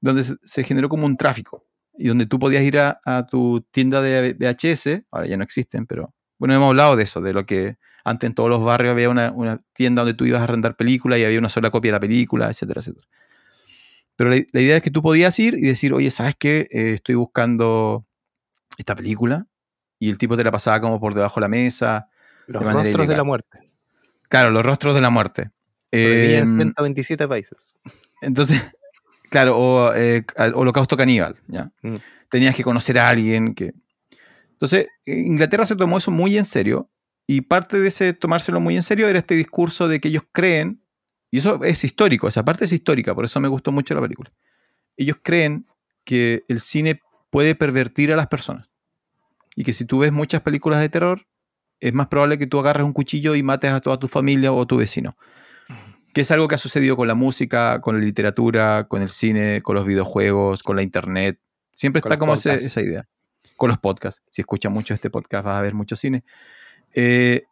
donde 0.00 0.24
se, 0.42 0.64
generó 0.64 0.88
como 0.88 1.04
un 1.04 1.18
tráfico. 1.18 1.66
Y 1.92 2.08
donde 2.08 2.24
tú 2.24 2.38
podías 2.38 2.62
ir 2.62 2.78
a, 2.78 3.26
tu 3.30 3.60
tienda 3.70 4.00
de 4.00 4.32
VHS, 4.32 5.04
ahora 5.10 5.26
ya 5.26 5.36
no 5.36 5.44
existen, 5.44 5.86
pero 5.86 6.14
bueno, 6.38 6.54
hemos 6.54 6.68
hablado 6.68 6.96
de 6.96 7.02
eso, 7.02 7.20
de 7.20 7.34
lo 7.34 7.44
que 7.44 7.76
antes 8.04 8.28
en 8.28 8.34
todos 8.34 8.50
los 8.50 8.62
barrios 8.62 8.92
había 8.92 9.08
una, 9.08 9.32
una 9.32 9.60
tienda 9.72 10.02
donde 10.02 10.14
tú 10.14 10.24
ibas 10.24 10.40
a 10.40 10.44
arrendar 10.44 10.76
películas 10.76 11.18
y 11.18 11.24
había 11.24 11.38
una 11.38 11.48
sola 11.48 11.70
copia 11.70 11.90
de 11.90 11.96
la 11.96 12.00
película, 12.00 12.50
etcétera, 12.50 12.80
etcétera. 12.80 13.06
Pero 14.16 14.30
la, 14.30 14.36
la 14.52 14.60
idea 14.60 14.76
es 14.76 14.82
que 14.82 14.90
tú 14.90 15.02
podías 15.02 15.38
ir 15.38 15.54
y 15.54 15.62
decir, 15.62 15.92
oye, 15.92 16.10
¿sabes 16.10 16.34
qué? 16.38 16.68
Eh, 16.70 16.92
estoy 16.94 17.14
buscando 17.14 18.06
esta 18.76 18.94
película. 18.94 19.46
Y 19.98 20.10
el 20.10 20.18
tipo 20.18 20.36
te 20.36 20.44
la 20.44 20.50
pasaba 20.50 20.80
como 20.80 21.00
por 21.00 21.14
debajo 21.14 21.36
de 21.36 21.42
la 21.42 21.48
mesa. 21.48 22.08
Los 22.46 22.64
de 22.64 22.72
rostros 22.72 23.08
de 23.08 23.16
la 23.16 23.24
muerte. 23.24 23.70
Claro, 24.28 24.50
los 24.50 24.64
rostros 24.64 24.94
de 24.94 25.00
la 25.00 25.10
muerte. 25.10 25.50
Prohibida 25.90 26.38
en 26.38 26.48
Em, 26.48 26.56
127 26.56 27.28
países. 27.28 27.76
entonces, 28.20 28.60
claro, 29.30 29.56
o 29.56 29.94
eh, 29.94 30.24
Holocausto 30.54 30.96
Caníbal, 30.96 31.36
¿ya? 31.46 31.70
Mm. 31.82 31.96
Tenías 32.30 32.56
que 32.56 32.64
conocer 32.64 32.98
a 32.98 33.08
alguien 33.08 33.54
que... 33.54 33.74
Entonces, 34.52 34.86
eh, 35.06 35.18
Inglaterra 35.18 35.66
se 35.66 35.76
tomó 35.76 35.98
eso 35.98 36.10
muy 36.10 36.36
en 36.38 36.44
serio 36.44 36.88
y 37.26 37.42
parte 37.42 37.78
de 37.78 37.88
ese 37.88 38.12
tomárselo 38.12 38.60
muy 38.60 38.76
en 38.76 38.82
serio 38.82 39.08
era 39.08 39.18
este 39.18 39.34
discurso 39.34 39.88
de 39.88 40.00
que 40.00 40.08
ellos 40.08 40.24
creen, 40.32 40.82
y 41.30 41.38
eso 41.38 41.62
es 41.64 41.82
histórico, 41.84 42.28
esa 42.28 42.44
parte 42.44 42.64
es 42.64 42.72
histórica, 42.72 43.14
por 43.14 43.24
eso 43.24 43.40
me 43.40 43.48
gustó 43.48 43.72
mucho 43.72 43.94
la 43.94 44.00
película. 44.00 44.30
Ellos 44.96 45.16
creen 45.22 45.66
que 46.04 46.44
el 46.48 46.60
cine 46.60 47.00
puede 47.30 47.54
pervertir 47.54 48.12
a 48.12 48.16
las 48.16 48.26
personas 48.26 48.68
y 49.56 49.64
que 49.64 49.72
si 49.72 49.84
tú 49.84 50.00
ves 50.00 50.12
muchas 50.12 50.42
películas 50.42 50.80
de 50.80 50.88
terror, 50.88 51.26
es 51.80 51.94
más 51.94 52.08
probable 52.08 52.38
que 52.38 52.46
tú 52.46 52.58
agarres 52.58 52.84
un 52.84 52.92
cuchillo 52.92 53.34
y 53.34 53.42
mates 53.42 53.72
a 53.72 53.80
toda 53.80 53.98
tu 53.98 54.08
familia 54.08 54.52
o 54.52 54.62
a 54.62 54.66
tu 54.66 54.76
vecino 54.76 55.16
que 56.12 56.20
es 56.20 56.30
algo 56.30 56.46
que 56.46 56.56
ha 56.56 56.58
sucedido 56.58 56.94
con 56.94 57.08
la 57.08 57.14
música, 57.14 57.80
con 57.80 57.98
la 57.98 58.04
literatura, 58.04 58.84
con 58.84 59.00
el 59.00 59.08
cine, 59.08 59.62
con 59.62 59.74
los 59.74 59.86
videojuegos, 59.86 60.62
con 60.62 60.76
la 60.76 60.82
internet. 60.82 61.38
Siempre 61.74 62.00
está 62.00 62.18
como 62.18 62.34
ese- 62.34 62.66
esa 62.66 62.82
idea. 62.82 63.08
Con 63.56 63.68
los 63.70 63.78
podcasts. 63.78 64.22
Si 64.28 64.42
escuchas 64.42 64.70
mucho 64.70 64.92
este 64.92 65.08
podcast 65.08 65.42
vas 65.46 65.58
a 65.58 65.62
ver 65.62 65.72
mucho 65.72 65.96
cine. 65.96 66.22
Eh, 66.94 67.44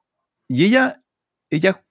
y 0.48 0.64
ella, 0.64 1.02
ella 1.50 1.82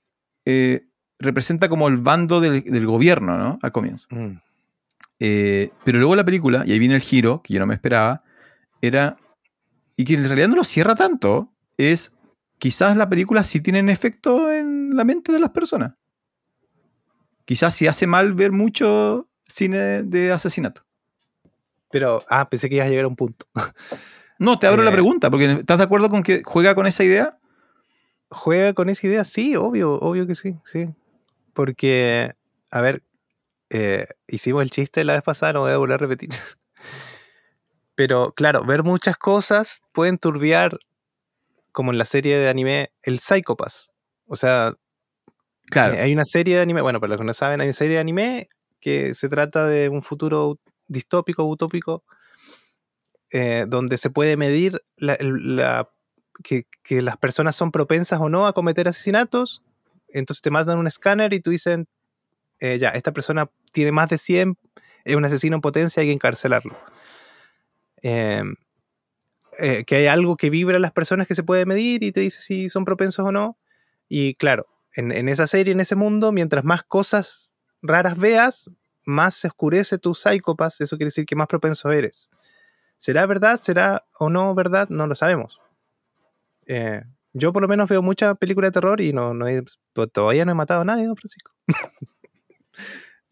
eh, 0.46 0.86
representa 1.18 1.70
como 1.70 1.88
el 1.88 1.98
bando 1.98 2.40
del, 2.40 2.64
del 2.64 2.86
gobierno, 2.86 3.38
¿no? 3.38 3.60
Al 3.62 3.72
comienzo. 3.72 4.08
Mm. 4.10 4.38
Eh, 5.20 5.72
pero 5.84 6.00
luego 6.00 6.16
la 6.16 6.24
película, 6.24 6.64
y 6.66 6.72
ahí 6.72 6.80
viene 6.80 6.96
el 6.96 7.02
giro, 7.02 7.42
que 7.44 7.54
yo 7.54 7.60
no 7.60 7.66
me 7.66 7.74
esperaba, 7.74 8.24
era, 8.82 9.18
y 9.98 10.06
que 10.06 10.14
en 10.14 10.26
realidad 10.26 10.48
no 10.48 10.56
lo 10.56 10.64
cierra 10.64 10.96
tanto, 10.96 11.52
es 11.78 12.14
quizás 12.58 12.96
la 12.96 13.10
película 13.10 13.44
sí 13.44 13.60
tiene 13.60 13.92
efecto 13.92 14.52
en 14.52 14.96
la 14.96 15.04
mente 15.04 15.32
de 15.32 15.40
las 15.40 15.52
personas. 15.52 15.94
Quizás 17.46 17.74
sí 17.74 17.88
hace 17.88 18.08
mal 18.08 18.34
ver 18.34 18.52
mucho 18.52 19.28
cine 19.48 20.04
de 20.04 20.32
asesinato. 20.32 20.86
Pero, 21.92 22.24
ah, 22.30 22.48
pensé 22.50 22.70
que 22.70 22.76
ibas 22.76 22.88
a 22.88 22.90
llegar 22.90 23.06
a 23.06 23.10
un 23.10 23.16
punto. 23.16 23.48
No, 24.38 24.58
te 24.58 24.68
abro 24.68 24.84
la 24.84 24.92
pregunta, 24.92 25.30
porque 25.30 25.52
¿estás 25.52 25.80
de 25.80 25.84
acuerdo 25.84 26.10
con 26.10 26.24
que 26.24 26.44
juega 26.46 26.74
con 26.74 26.88
esa 26.88 27.04
idea? 27.04 27.39
¿Juega 28.30 28.74
con 28.74 28.90
esa 28.90 29.08
idea? 29.08 29.26
Sí, 29.26 29.56
obvio, 29.56 29.94
obvio 29.94 30.28
que 30.28 30.36
sí, 30.36 30.56
sí. 30.64 30.88
Porque, 31.54 32.34
a 32.72 32.82
ver, 32.82 33.04
eh, 33.70 34.08
hicimos 34.28 34.64
el 34.64 34.72
chiste 34.72 35.04
la 35.04 35.14
vez 35.14 35.24
pasada, 35.24 35.54
no 35.54 35.62
voy 35.62 35.72
a 35.72 35.78
volver 35.78 35.96
a 35.96 35.98
repetir. 36.00 36.30
Pero, 37.96 38.32
claro, 38.34 38.64
ver 38.66 38.84
muchas 38.84 39.18
cosas 39.18 39.82
pueden 39.92 40.18
turbiar, 40.18 40.80
como 41.72 41.92
en 41.92 41.98
la 41.98 42.06
serie 42.06 42.38
de 42.38 42.50
anime, 42.50 42.92
el 43.04 43.20
Psychopass. 43.20 43.92
O 44.28 44.36
sea, 44.36 44.76
Claro. 45.70 45.96
Eh, 45.96 46.02
Hay 46.02 46.14
una 46.14 46.26
serie 46.26 46.56
de 46.56 46.62
anime, 46.64 46.82
bueno, 46.82 47.00
para 47.00 47.12
los 47.12 47.20
que 47.20 47.26
no 47.26 47.34
saben, 47.34 47.62
hay 47.62 47.68
una 47.68 47.74
serie 47.74 47.96
de 47.96 48.00
anime 48.02 48.50
que 48.80 49.14
se 49.14 49.30
trata 49.30 49.68
de 49.68 49.90
un 49.90 50.02
futuro 50.02 50.60
distópico, 50.88 51.44
utópico, 51.44 52.04
eh, 53.32 53.66
donde 53.68 53.98
se 53.98 54.10
puede 54.10 54.38
medir 54.38 54.82
la- 54.98 55.90
que, 56.44 56.66
las 57.02 57.18
personas 57.18 57.56
son 57.56 57.72
propensas 57.72 58.20
o 58.20 58.30
no 58.30 58.48
a 58.48 58.54
cometer 58.54 58.88
asesinatos. 58.88 59.62
Entonces 60.08 60.42
te 60.42 60.50
mandan 60.50 60.78
un 60.78 60.88
escáner 60.88 61.34
y 61.34 61.40
tú 61.40 61.52
dicen, 61.52 61.88
eh, 62.60 62.80
ya, 62.80 62.90
esta 62.90 63.12
persona 63.12 63.50
tiene 63.72 63.92
más 63.92 64.10
de 64.10 64.18
100, 64.18 64.58
es 65.06 65.16
un 65.16 65.26
asesino 65.26 65.56
en 65.56 65.62
potencia, 65.62 66.02
hay 66.02 66.08
que 66.08 66.14
encarcelarlo. 66.14 66.78
Eh, 68.02 68.44
eh, 69.62 69.84
que 69.86 69.98
hay 69.98 70.08
algo 70.08 70.38
que 70.38 70.50
vibra 70.50 70.78
en 70.78 70.82
las 70.82 70.94
personas 70.94 71.28
que 71.28 71.36
se 71.36 71.44
puede 71.44 71.66
medir 71.66 72.02
y 72.04 72.12
te 72.12 72.22
dice 72.22 72.42
si 72.42 72.70
son 72.70 72.86
propensos 72.86 73.26
o 73.26 73.32
no. 73.32 73.58
Y 74.08 74.36
claro, 74.36 74.68
en, 74.96 75.30
esa 75.30 75.48
serie, 75.48 75.74
en 75.74 75.80
ese 75.80 75.96
mundo, 75.96 76.32
mientras 76.32 76.64
más 76.64 76.84
cosas 76.84 77.54
raras 77.82 78.18
veas, 78.18 78.70
más 79.06 79.36
se 79.36 79.48
oscurece 79.48 79.98
tu 79.98 80.16
psícopas. 80.16 80.80
Eso 80.82 80.98
quiere 80.98 81.08
decir 81.08 81.26
que 81.26 81.36
más 81.36 81.48
propenso 81.48 81.92
eres. 81.92 82.30
¿Será 82.98 83.26
verdad? 83.26 83.60
¿Será 83.60 84.06
o 84.18 84.30
no 84.30 84.54
verdad? 84.56 84.90
No 84.90 85.08
lo 85.08 85.16
sabemos. 85.16 85.60
Eh, 86.72 87.02
yo 87.34 87.52
por 87.52 87.64
lo 87.64 87.68
menos 87.68 87.90
veo 87.90 88.04
muchas 88.04 88.38
películas 88.38 88.68
de 88.70 88.74
terror 88.74 89.02
y 89.02 89.12
no, 89.12 89.34
no 89.34 89.48
he- 89.48 89.64
pues, 89.94 90.12
todavía 90.12 90.46
no 90.46 90.52
he 90.52 90.56
matado 90.56 90.82
a 90.82 90.86
nadie, 90.86 91.08
don 91.08 91.16
Francisco. 91.16 91.52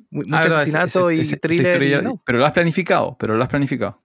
Mu- 0.10 0.24
Mucho 0.24 0.36
Ah, 0.36 0.42
ese- 0.46 0.56
asesinato 0.56 1.10
ese- 1.12 1.36
y 1.36 1.40
thriller. 1.40 1.68
historia 1.68 1.88
y 1.88 1.92
ya- 1.92 2.02
no. 2.02 2.22
Pero 2.26 2.40
lo 2.40 2.46
has 2.46 2.54
planificado, 2.54 3.16
pero 3.20 3.36
lo 3.38 3.44
has 3.44 3.50
planificado. 3.50 4.04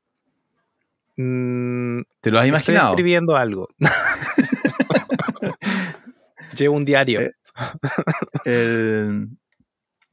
Mm, 1.17 2.01
Te 2.21 2.31
lo 2.31 2.39
has 2.39 2.45
Estoy 2.47 2.49
imaginado. 2.49 2.91
escribiendo 2.93 3.37
algo. 3.37 3.69
Llevo 6.57 6.77
un 6.77 6.85
diario. 6.85 7.21
Eh, 7.23 7.33
El- 8.45 9.29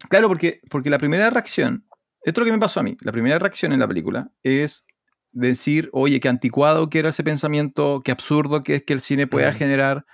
Claro, 0.09 0.29
porque, 0.29 0.61
porque 0.69 0.89
la 0.89 0.97
primera 0.97 1.29
reacción, 1.29 1.85
esto 2.23 2.31
es 2.31 2.37
lo 2.39 2.45
que 2.45 2.51
me 2.53 2.57
pasó 2.59 2.79
a 2.79 2.83
mí, 2.83 2.95
la 3.01 3.11
primera 3.11 3.37
reacción 3.37 3.73
en 3.73 3.79
la 3.81 3.87
película 3.87 4.29
es 4.43 4.85
decir, 5.31 5.89
oye, 5.93 6.19
qué 6.19 6.27
anticuado 6.29 6.89
que 6.89 6.99
era 6.99 7.09
ese 7.09 7.23
pensamiento, 7.23 8.01
qué 8.03 8.11
absurdo 8.11 8.63
que 8.63 8.75
es 8.75 8.83
que 8.83 8.93
el 8.93 9.01
cine 9.01 9.27
pueda 9.27 9.51
Mm. 9.51 9.55
generar 9.55 10.05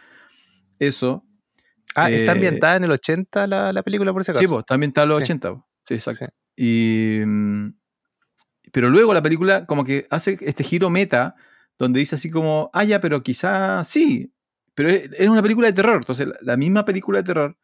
eso. 0.80 1.24
ah, 1.96 2.10
está 2.10 2.32
eh, 2.32 2.36
ambientada 2.36 2.76
en 2.76 2.84
el 2.84 2.92
80 2.92 3.48
la, 3.48 3.72
la 3.72 3.82
película, 3.84 4.12
por 4.12 4.26
si 4.26 4.32
acaso. 4.32 4.42
Sí, 4.44 4.48
pues 4.48 4.66
está 4.68 5.04
en 5.04 5.10
los 5.10 5.18
Sí. 5.20 5.24
80. 5.24 5.54
po. 5.54 5.68
Sí, 5.88 5.94
exacto. 5.94 6.26
Sí. 6.26 6.32
Y, 6.58 7.26
mm, 7.26 7.74
pero 8.72 8.90
luego 8.90 9.14
la 9.14 9.22
película 9.22 9.66
como 9.66 9.86
que 9.86 10.08
hace 10.10 10.38
este 10.42 10.64
giro 10.64 10.90
meta 10.90 11.36
donde 11.78 12.00
dice 12.00 12.16
así 12.16 12.30
como, 12.30 12.70
ah, 12.74 12.84
ya, 12.84 13.00
pero 13.00 13.22
quizás 13.24 13.88
sí, 13.88 14.34
pero 14.74 14.90
es, 14.90 15.10
es 15.14 15.28
una 15.30 15.42
película 15.42 15.68
de 15.68 15.74
terror. 15.74 15.98
Entonces 15.98 16.28
la, 16.28 16.36
la 16.42 16.58
misma 16.58 16.84
película 16.86 17.20
de 17.20 17.24
terror 17.24 17.58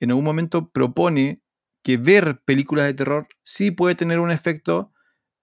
en 0.00 0.10
algún 0.10 0.24
momento 0.24 0.68
propone 0.70 1.40
que 1.82 1.96
ver 1.96 2.40
películas 2.44 2.86
de 2.86 2.94
terror 2.94 3.28
sí 3.44 3.70
puede 3.70 3.94
tener 3.94 4.18
un 4.18 4.30
efecto 4.30 4.92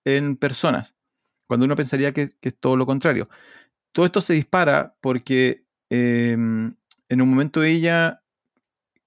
en 0.04 0.36
personas, 0.38 0.94
cuando 1.48 1.66
uno 1.66 1.76
pensaría 1.76 2.14
que, 2.14 2.36
es 2.42 2.60
todo 2.60 2.78
lo 2.78 2.86
contrario. 2.86 3.30
Todo 3.92 4.06
esto 4.06 4.22
se 4.22 4.34
dispara 4.34 4.96
porque 5.02 5.66
em, 5.90 6.76
en 7.10 7.22
un 7.22 7.30
momento 7.30 7.64
ella, 7.64 8.22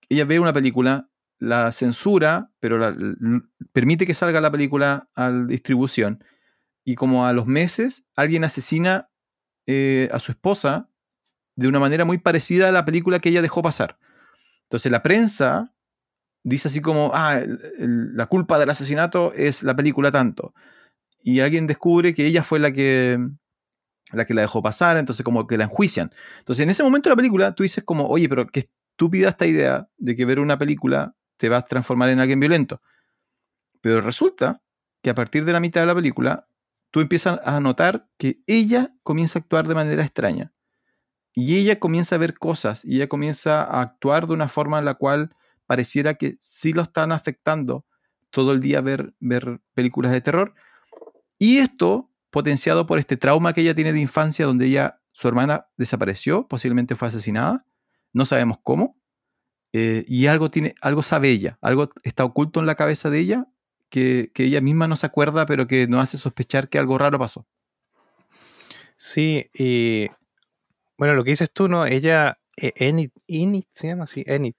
ella 0.09 0.24
ve 0.24 0.39
una 0.40 0.52
película, 0.52 1.09
la 1.39 1.70
censura, 1.73 2.51
pero 2.60 2.94
permite 3.73 4.06
que 4.06 4.15
salga 4.15 4.40
la 4.40 4.51
película 4.51 5.09
a 5.15 5.31
la 5.31 5.44
distribución. 5.47 6.24
Y 6.85 6.94
como 6.94 7.27
a 7.27 7.32
los 7.32 7.47
meses, 7.47 8.05
alguien 8.16 8.44
asesina 8.44 9.10
eh, 9.66 10.09
a 10.12 10.19
su 10.19 10.32
esposa 10.32 10.89
de 11.56 11.69
una 11.69 11.81
manera 11.81 12.05
muy 12.05 12.19
parecida 12.19 12.69
a 12.69 12.73
la 12.73 12.85
película 12.85 13.20
que 13.20 13.28
ella 13.28 13.43
dejó 13.43 13.62
pasar. 13.62 13.98
Entonces 14.65 14.90
la 14.93 15.02
prensa 15.02 15.74
dice 16.44 16.69
así 16.69 16.81
como, 16.81 17.10
ah, 17.15 17.39
el- 17.39 18.16
la 18.16 18.27
culpa 18.27 18.59
del 18.59 18.70
asesinato 18.70 19.32
es 19.35 19.62
la 19.62 19.77
película 19.77 20.10
tanto. 20.10 20.55
Y 21.23 21.40
alguien 21.40 21.66
descubre 21.66 22.15
que 22.15 22.27
ella 22.27 22.43
fue 22.43 22.59
la 22.59 22.73
que, 22.73 23.19
la 24.12 24.24
dejó 24.24 24.62
pasar, 24.62 24.97
entonces 24.97 25.24
como 25.24 25.47
que 25.47 25.59
la 25.59 25.65
enjuician. 25.65 26.12
Entonces 26.39 26.62
en 26.62 26.70
ese 26.70 26.82
momento 26.82 27.09
de 27.09 27.12
la 27.12 27.16
película 27.16 27.55
tú 27.55 27.62
dices 27.62 27.85
como, 27.85 28.07
oye, 28.09 28.28
pero 28.28 28.47
qué 28.47 28.61
estúpida 28.61 29.28
esta 29.28 29.47
idea 29.47 29.89
de 29.97 30.16
que 30.16 30.24
ver 30.24 30.40
una 30.40 30.59
película 30.59 31.15
te 31.36 31.49
va 31.49 31.59
a 31.59 31.62
transformar 31.62 32.09
en 32.09 32.20
alguien 32.20 32.40
violento. 32.40 32.81
Pero 33.81 34.01
resulta 34.01 34.62
que 35.03 35.11
a 35.11 35.15
partir 35.15 35.45
de 35.45 35.53
la 35.53 35.61
mitad 35.61 35.81
de 35.82 35.86
la 35.86 35.95
película 35.95 36.49
tú 36.90 37.01
empiezas 37.01 37.40
a 37.45 37.61
notar 37.61 38.09
que 38.16 38.40
ella 38.47 38.95
comienza 39.03 39.39
a 39.39 39.43
actuar 39.43 39.69
de 39.69 39.74
manera 39.74 40.03
extraña. 40.03 40.53
Y 41.35 41.57
ella 41.57 41.78
comienza 41.78 42.16
a 42.16 42.19
ver 42.19 42.39
cosas 42.39 42.85
y 42.85 42.97
ella 42.97 43.09
comienza 43.09 43.62
a 43.62 43.82
actuar 43.82 44.27
de 44.27 44.32
una 44.32 44.49
forma 44.49 44.78
en 44.78 44.85
la 44.85 44.95
cual 44.95 45.31
pareciera 45.66 46.15
que 46.15 46.36
sí 46.40 46.73
lo 46.73 46.82
están 46.82 47.12
afectando 47.12 47.85
todo 48.31 48.53
el 48.53 48.61
día 48.61 48.81
ver 48.81 49.12
películas 49.74 50.12
de 50.12 50.20
terror. 50.20 50.55
Y 51.39 51.59
esto 51.59 52.10
potenciado 52.31 52.86
por 52.86 52.98
este 52.98 53.16
trauma 53.16 53.52
que 53.52 53.62
ella 53.62 53.74
tiene 53.74 53.93
de 53.93 54.01
infancia 54.01 54.47
donde 54.47 54.66
ella, 54.66 55.01
su 55.12 55.28
hermana 55.28 55.66
desapareció, 55.77 56.47
posiblemente 56.47 56.94
fue 56.94 57.09
asesinada, 57.09 57.65
no 58.12 58.24
sabemos 58.24 58.59
cómo, 58.62 58.98
eh, 59.73 60.05
y 60.06 60.27
algo, 60.27 60.51
tiene, 60.51 60.74
algo 60.81 61.02
sabe 61.02 61.31
ella, 61.31 61.59
algo 61.60 61.90
está 62.02 62.24
oculto 62.24 62.60
en 62.60 62.66
la 62.66 62.74
cabeza 62.74 63.10
de 63.10 63.19
ella 63.19 63.47
que, 63.90 64.31
ella 64.35 64.60
misma 64.60 64.89
no 64.89 64.97
se 64.97 65.06
acuerda, 65.06 65.47
pero 65.47 65.66
que 65.66 65.86
nos 65.86 66.02
hace 66.02 66.19
sospechar 66.19 66.69
que 66.69 66.78
algo 66.78 66.98
raro 66.98 67.19
pasó. 67.19 67.47
Sí, 68.97 69.48
y 69.55 70.09
bueno, 70.97 71.15
lo 71.15 71.24
que 71.24 71.31
dices 71.31 71.52
tú, 71.52 71.69
¿no? 71.69 71.86
Ella 71.86 72.39
eh, 72.56 72.73
Enid, 72.77 73.10
Enid 73.27 73.65
se 73.73 73.89
llama 73.89 74.05
así, 74.05 74.24
Enid. 74.27 74.55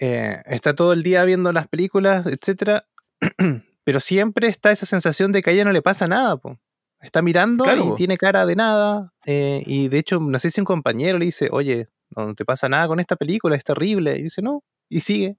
Eh, 0.00 0.42
está 0.46 0.74
todo 0.74 0.92
el 0.92 1.02
día 1.02 1.24
viendo 1.24 1.52
las 1.52 1.68
películas, 1.68 2.26
etcétera, 2.26 2.86
pero 3.88 4.00
siempre 4.00 4.48
está 4.48 4.70
esa 4.70 4.84
sensación 4.84 5.32
de 5.32 5.40
que 5.40 5.48
a 5.48 5.52
ella 5.54 5.64
no 5.64 5.72
le 5.72 5.80
pasa 5.80 6.06
nada, 6.06 6.36
po. 6.36 6.58
Está 7.00 7.22
mirando 7.22 7.64
Claro, 7.64 7.86
y 7.86 7.88
po. 7.88 7.94
tiene 7.94 8.18
cara 8.18 8.44
de 8.44 8.54
nada. 8.54 9.14
eh, 9.24 9.62
y 9.64 9.88
de 9.88 9.96
hecho, 9.98 10.20
no 10.20 10.38
sé 10.38 10.50
si 10.50 10.60
un 10.60 10.66
compañero 10.66 11.16
le 11.18 11.24
dice, 11.24 11.48
oye, 11.50 11.88
no 12.14 12.34
te 12.34 12.44
pasa 12.44 12.68
nada 12.68 12.86
con 12.86 13.00
esta 13.00 13.16
película, 13.16 13.56
es 13.56 13.64
terrible. 13.64 14.18
Y 14.18 14.24
dice, 14.24 14.42
no, 14.42 14.62
y 14.90 15.00
sigue. 15.00 15.38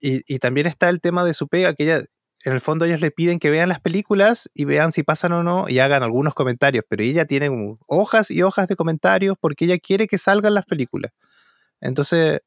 Y, 0.00 0.22
y 0.26 0.40
también 0.40 0.66
está 0.66 0.88
el 0.88 1.00
tema 1.00 1.24
de 1.24 1.34
su 1.34 1.46
pega, 1.46 1.72
que 1.74 1.84
ella, 1.84 2.04
en 2.44 2.52
el 2.52 2.60
fondo 2.60 2.84
ellos 2.84 3.00
le 3.00 3.12
piden 3.12 3.38
que 3.38 3.50
vean 3.50 3.68
las 3.68 3.78
películas 3.78 4.50
y 4.54 4.64
vean 4.64 4.90
si 4.90 5.04
pasan 5.04 5.30
o 5.30 5.44
no 5.44 5.68
y 5.68 5.78
hagan 5.78 6.02
algunos 6.02 6.34
comentarios, 6.34 6.84
pero 6.88 7.04
ella 7.04 7.26
tiene 7.26 7.46
como 7.46 7.78
hojas 7.86 8.32
y 8.32 8.42
hojas 8.42 8.66
de 8.66 8.74
comentarios 8.74 9.36
porque 9.40 9.66
ella 9.66 9.78
quiere 9.78 10.08
que 10.08 10.18
salgan 10.18 10.54
las 10.54 10.64
películas. 10.66 11.12
Entonces, 11.80 12.40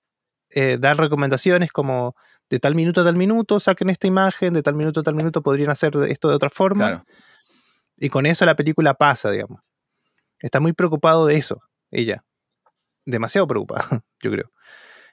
eh, 0.49 0.77
dar 0.77 0.97
recomendaciones 0.97 1.71
como 1.71 2.15
de 2.49 2.59
tal 2.59 2.75
minuto 2.75 3.01
a 3.01 3.03
tal 3.03 3.15
minuto, 3.15 3.59
saquen 3.59 3.89
esta 3.89 4.07
imagen, 4.07 4.53
de 4.53 4.63
tal 4.63 4.75
minuto 4.75 4.99
a 4.99 5.03
tal 5.03 5.15
minuto 5.15 5.41
podrían 5.41 5.69
hacer 5.69 5.93
esto 6.07 6.29
de 6.29 6.35
otra 6.35 6.49
forma. 6.49 6.87
Claro. 6.87 7.05
Y 7.97 8.09
con 8.09 8.25
eso 8.25 8.45
la 8.45 8.55
película 8.55 8.93
pasa, 8.93 9.31
digamos. 9.31 9.61
Está 10.39 10.59
muy 10.59 10.73
preocupado 10.73 11.25
de 11.25 11.37
eso, 11.37 11.61
ella. 11.91 12.23
Demasiado 13.05 13.47
preocupada, 13.47 13.87
yo 14.21 14.31
creo. 14.31 14.51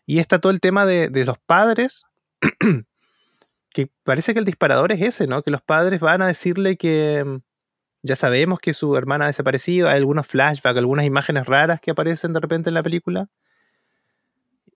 Y 0.04 0.18
está 0.18 0.40
todo 0.40 0.52
el 0.52 0.60
tema 0.60 0.84
de, 0.84 1.08
de 1.08 1.24
los 1.24 1.38
padres, 1.38 2.02
que 3.70 3.90
parece 4.02 4.32
que 4.32 4.40
el 4.40 4.44
disparador 4.44 4.92
es 4.92 5.00
ese, 5.00 5.26
¿no? 5.26 5.42
Que 5.42 5.50
los 5.50 5.62
padres 5.62 6.00
van 6.00 6.22
a 6.22 6.26
decirle 6.26 6.76
que 6.76 7.24
mm, 7.24 7.36
ya 8.02 8.16
sabemos 8.16 8.58
que 8.58 8.72
su 8.72 8.96
hermana 8.96 9.24
ha 9.24 9.28
desaparecido, 9.28 9.88
hay 9.88 9.96
algunos 9.96 10.26
flashbacks, 10.26 10.76
algunas 10.76 11.06
imágenes 11.06 11.46
raras 11.46 11.80
que 11.80 11.92
aparecen 11.92 12.32
de 12.32 12.40
repente 12.40 12.68
en 12.70 12.74
la 12.74 12.82
película. 12.82 13.28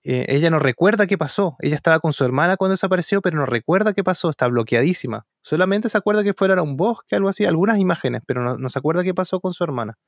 Eh, 0.08 0.24
ella 0.28 0.50
no 0.50 0.60
recuerda 0.60 1.08
qué 1.08 1.18
pasó. 1.18 1.56
Ella 1.58 1.74
estaba 1.74 1.98
con 1.98 2.12
su 2.12 2.24
hermana 2.24 2.56
cuando 2.56 2.74
desapareció, 2.74 3.20
pero 3.20 3.38
no 3.38 3.44
recuerda 3.44 3.92
qué 3.92 4.04
pasó. 4.04 4.30
Está 4.30 4.46
bloqueadísima. 4.46 5.26
Solamente 5.42 5.88
se 5.88 5.98
acuerda 5.98 6.22
que 6.22 6.32
fueron 6.32 6.60
a 6.60 6.62
un 6.62 6.76
bosque, 6.76 7.16
algo 7.16 7.28
así, 7.28 7.44
algunas 7.44 7.78
imágenes, 7.78 8.22
pero 8.24 8.44
no, 8.44 8.56
no 8.56 8.68
se 8.68 8.78
acuerda 8.78 9.02
qué 9.02 9.14
pasó 9.14 9.40
con 9.40 9.52
su 9.52 9.64
hermana. 9.64 9.98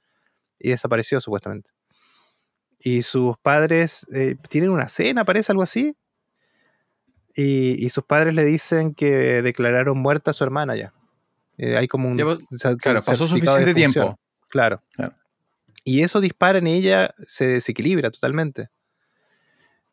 Y 0.56 0.70
desapareció 0.70 1.18
supuestamente. 1.18 1.70
Y 2.78 3.02
sus 3.02 3.36
padres 3.38 4.06
eh, 4.14 4.36
tienen 4.48 4.70
una 4.70 4.88
cena, 4.88 5.24
parece 5.24 5.50
algo 5.50 5.64
así. 5.64 5.96
Y, 7.34 7.84
y 7.84 7.88
sus 7.88 8.04
padres 8.04 8.34
le 8.34 8.44
dicen 8.44 8.94
que 8.94 9.42
declararon 9.42 9.98
muerta 9.98 10.30
a 10.30 10.34
su 10.34 10.44
hermana 10.44 10.76
ya. 10.76 10.94
Eh, 11.56 11.76
hay 11.76 11.88
como 11.88 12.08
un 12.08 12.16
Claro, 12.16 13.02
pasó 13.04 13.26
suficiente 13.26 13.74
tiempo. 13.74 14.16
Claro. 14.48 14.80
Claro. 14.94 15.14
Y 15.82 16.02
eso 16.02 16.20
dispara 16.20 16.58
en 16.58 16.68
ella, 16.68 17.16
se 17.26 17.48
desequilibra 17.48 18.12
totalmente. 18.12 18.68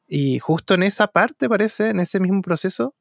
Y 0.08 0.40
justo 0.40 0.74
en 0.76 0.84
esa 0.84 1.08
parte, 1.08 1.50
parece, 1.50 1.90
en 1.90 2.00
ese 2.00 2.20
mismo 2.20 2.42
proceso, 2.42 2.94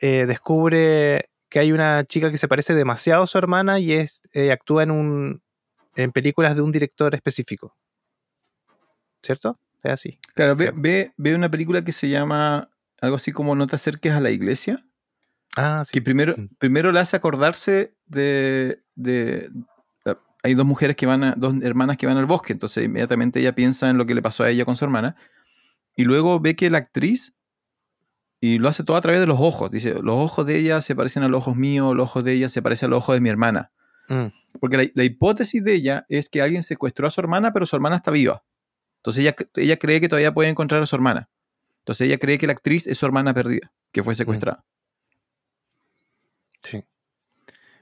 eh, 0.00 0.26
descubre 0.26 1.30
que 1.48 1.58
hay 1.60 1.72
una 1.72 2.04
chica 2.04 2.30
que 2.30 2.38
se 2.38 2.46
parece 2.48 2.74
demasiado 2.74 3.22
a 3.22 3.26
su 3.26 3.38
hermana 3.38 3.78
y 3.80 3.92
es, 3.94 4.22
eh, 4.32 4.52
actúa 4.52 4.82
en, 4.82 4.90
un, 4.90 5.42
en 5.96 6.12
películas 6.12 6.54
de 6.54 6.62
un 6.62 6.72
director 6.72 7.14
específico. 7.14 7.74
¿Cierto? 9.22 9.58
Es 9.82 9.92
así. 9.92 10.18
Claro, 10.34 10.56
ve, 10.56 10.72
ve, 10.74 11.12
ve 11.16 11.34
una 11.34 11.50
película 11.50 11.82
que 11.84 11.92
se 11.92 12.08
llama 12.08 12.68
algo 13.00 13.16
así 13.16 13.32
como 13.32 13.54
No 13.54 13.66
te 13.66 13.76
acerques 13.76 14.12
a 14.12 14.20
la 14.20 14.30
iglesia. 14.30 14.84
Ah, 15.56 15.82
sí. 15.84 15.92
que 15.92 16.02
primero, 16.02 16.34
Mm. 16.36 16.46
primero 16.58 16.92
la 16.92 17.00
hace 17.00 17.16
acordarse 17.16 17.94
de, 18.06 18.82
de- 18.94 19.50
ah, 20.04 20.16
Hay 20.44 20.54
dos 20.54 20.66
mujeres 20.66 20.94
que 20.94 21.06
van, 21.06 21.24
a, 21.24 21.34
dos 21.36 21.54
hermanas 21.62 21.96
que 21.96 22.06
van 22.06 22.16
al 22.16 22.26
bosque, 22.26 22.52
entonces 22.52 22.84
inmediatamente 22.84 23.40
ella 23.40 23.54
piensa 23.54 23.90
en 23.90 23.96
lo 23.98 24.06
que 24.06 24.14
le 24.14 24.22
pasó 24.22 24.44
a 24.44 24.50
ella 24.50 24.64
con 24.64 24.76
su 24.76 24.84
hermana, 24.84 25.16
y 25.98 26.04
luego 26.04 26.38
ve 26.38 26.54
que 26.54 26.70
la 26.70 26.78
actriz, 26.78 27.34
y 28.40 28.58
lo 28.58 28.68
hace 28.68 28.84
todo 28.84 28.96
a 28.96 29.00
través 29.00 29.18
de 29.20 29.26
los 29.26 29.40
ojos, 29.40 29.68
dice, 29.70 29.94
los 29.94 30.14
ojos 30.14 30.46
de 30.46 30.56
ella 30.56 30.80
se 30.80 30.94
parecen 30.94 31.24
a 31.24 31.28
los 31.28 31.38
ojos 31.38 31.56
míos, 31.56 31.94
los 31.96 32.08
ojos 32.08 32.22
de 32.22 32.34
ella 32.34 32.48
se 32.48 32.62
parecen 32.62 32.86
a 32.86 32.90
los 32.90 32.98
ojos 32.98 33.16
de 33.16 33.20
mi 33.20 33.28
hermana. 33.28 33.72
Mm, 34.08 34.26
Porque 34.60 34.76
la, 34.76 34.88
la 34.94 35.04
hipótesis 35.04 35.62
de 35.64 35.74
ella 35.74 36.06
es 36.08 36.30
que 36.30 36.40
alguien 36.40 36.62
secuestró 36.62 37.08
a 37.08 37.10
su 37.10 37.20
hermana, 37.20 37.52
pero 37.52 37.66
su 37.66 37.74
hermana 37.74 37.96
está 37.96 38.12
viva. 38.12 38.44
Entonces 38.98 39.22
ella, 39.24 39.34
ella 39.56 39.76
cree 39.76 40.00
que 40.00 40.08
todavía 40.08 40.32
puede 40.32 40.48
encontrar 40.50 40.80
a 40.82 40.86
su 40.86 40.94
hermana. 40.94 41.28
Entonces 41.80 42.06
ella 42.06 42.18
cree 42.18 42.38
que 42.38 42.46
la 42.46 42.52
actriz 42.52 42.86
es 42.86 42.96
su 42.96 43.04
hermana 43.06 43.34
perdida, 43.34 43.72
que 43.92 44.04
fue 44.04 44.14
secuestrada. 44.14 44.64
sí. 46.62 46.84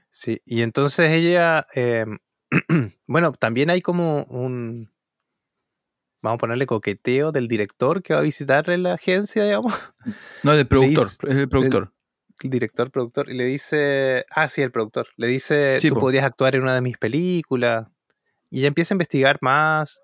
Sí. 0.09 0.41
Y 0.45 0.61
entonces 0.63 1.11
ella. 1.11 1.67
eh, 1.75 2.05
bueno, 3.07 3.33
también 3.33 3.69
hay 3.69 3.81
como 3.81 4.23
un. 4.23 4.91
Vamos 6.27 6.37
a 6.37 6.39
ponerle 6.39 6.65
coqueteo 6.65 7.31
del 7.31 7.47
director 7.47 8.03
que 8.03 8.13
va 8.13 8.19
a 8.19 8.23
visitar 8.23 8.67
la 8.69 8.93
agencia, 8.93 9.43
digamos. 9.45 9.73
No, 10.43 10.53
del 10.55 10.67
productor, 10.67 11.05
dice- 11.07 11.17
es 11.31 11.35
el 11.37 11.49
productor. 11.49 11.91
el 12.43 12.49
director, 12.49 12.91
productor, 12.91 13.29
y 13.29 13.33
le 13.33 13.45
dice, 13.45 14.25
ah, 14.29 14.47
sí, 14.49 14.61
el 14.61 14.71
productor, 14.71 15.07
le 15.17 15.27
dice, 15.27 15.79
Sí, 15.81 15.89
tú 15.89 15.95
po. 15.95 16.01
podrías 16.01 16.23
actuar 16.25 16.55
en 16.55 16.63
una 16.63 16.75
de 16.75 16.81
mis 16.81 16.97
películas, 16.97 17.87
y 18.49 18.59
ella 18.59 18.67
empieza 18.67 18.93
a 18.93 18.95
investigar 18.95 19.37
más. 19.41 19.99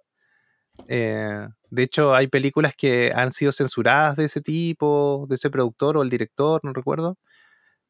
eh, 0.88 1.48
de 1.70 1.84
hecho, 1.84 2.14
hay 2.16 2.28
películas 2.28 2.74
que 2.76 3.12
han 3.16 3.32
sido 3.32 3.52
censuradas 3.52 4.16
de 4.16 4.26
ese 4.26 4.42
tipo, 4.42 5.26
de 5.30 5.36
ese 5.36 5.50
productor 5.50 5.98
o 5.98 6.02
el 6.04 6.10
director, 6.10 6.60
no 6.64 6.72
recuerdo, 6.74 7.18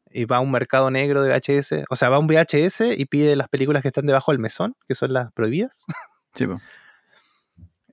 y 0.10 0.26
va 0.26 0.38
a 0.38 0.40
un 0.42 0.52
mercado 0.52 0.90
negro 0.92 1.22
de 1.24 1.30
VHS, 1.32 1.86
o 1.90 1.96
sea, 1.96 2.10
va 2.10 2.18
a 2.18 2.20
un 2.20 2.28
VHS 2.28 2.82
y 2.98 3.06
pide 3.06 3.36
las 3.36 3.50
películas 3.50 3.82
que 3.82 3.88
están 3.90 4.06
debajo 4.06 4.32
del 4.32 4.40
mesón, 4.40 4.76
que 4.88 4.96
son 4.96 5.14
las 5.14 5.32
prohibidas, 5.34 5.86
Sí, 6.34 6.48
po. 6.48 6.60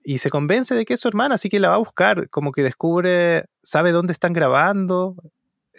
Y 0.04 0.18
se 0.18 0.30
convence 0.30 0.74
de 0.74 0.84
que 0.84 0.94
es 0.94 1.00
su 1.00 1.08
hermana, 1.08 1.34
así 1.36 1.48
que 1.48 1.60
la 1.60 1.68
va 1.70 1.74
a 1.76 1.78
buscar, 1.78 2.28
como 2.30 2.52
que 2.52 2.62
descubre, 2.62 3.44
sabe 3.62 3.92
dónde 3.92 4.12
están 4.12 4.32
grabando. 4.32 5.16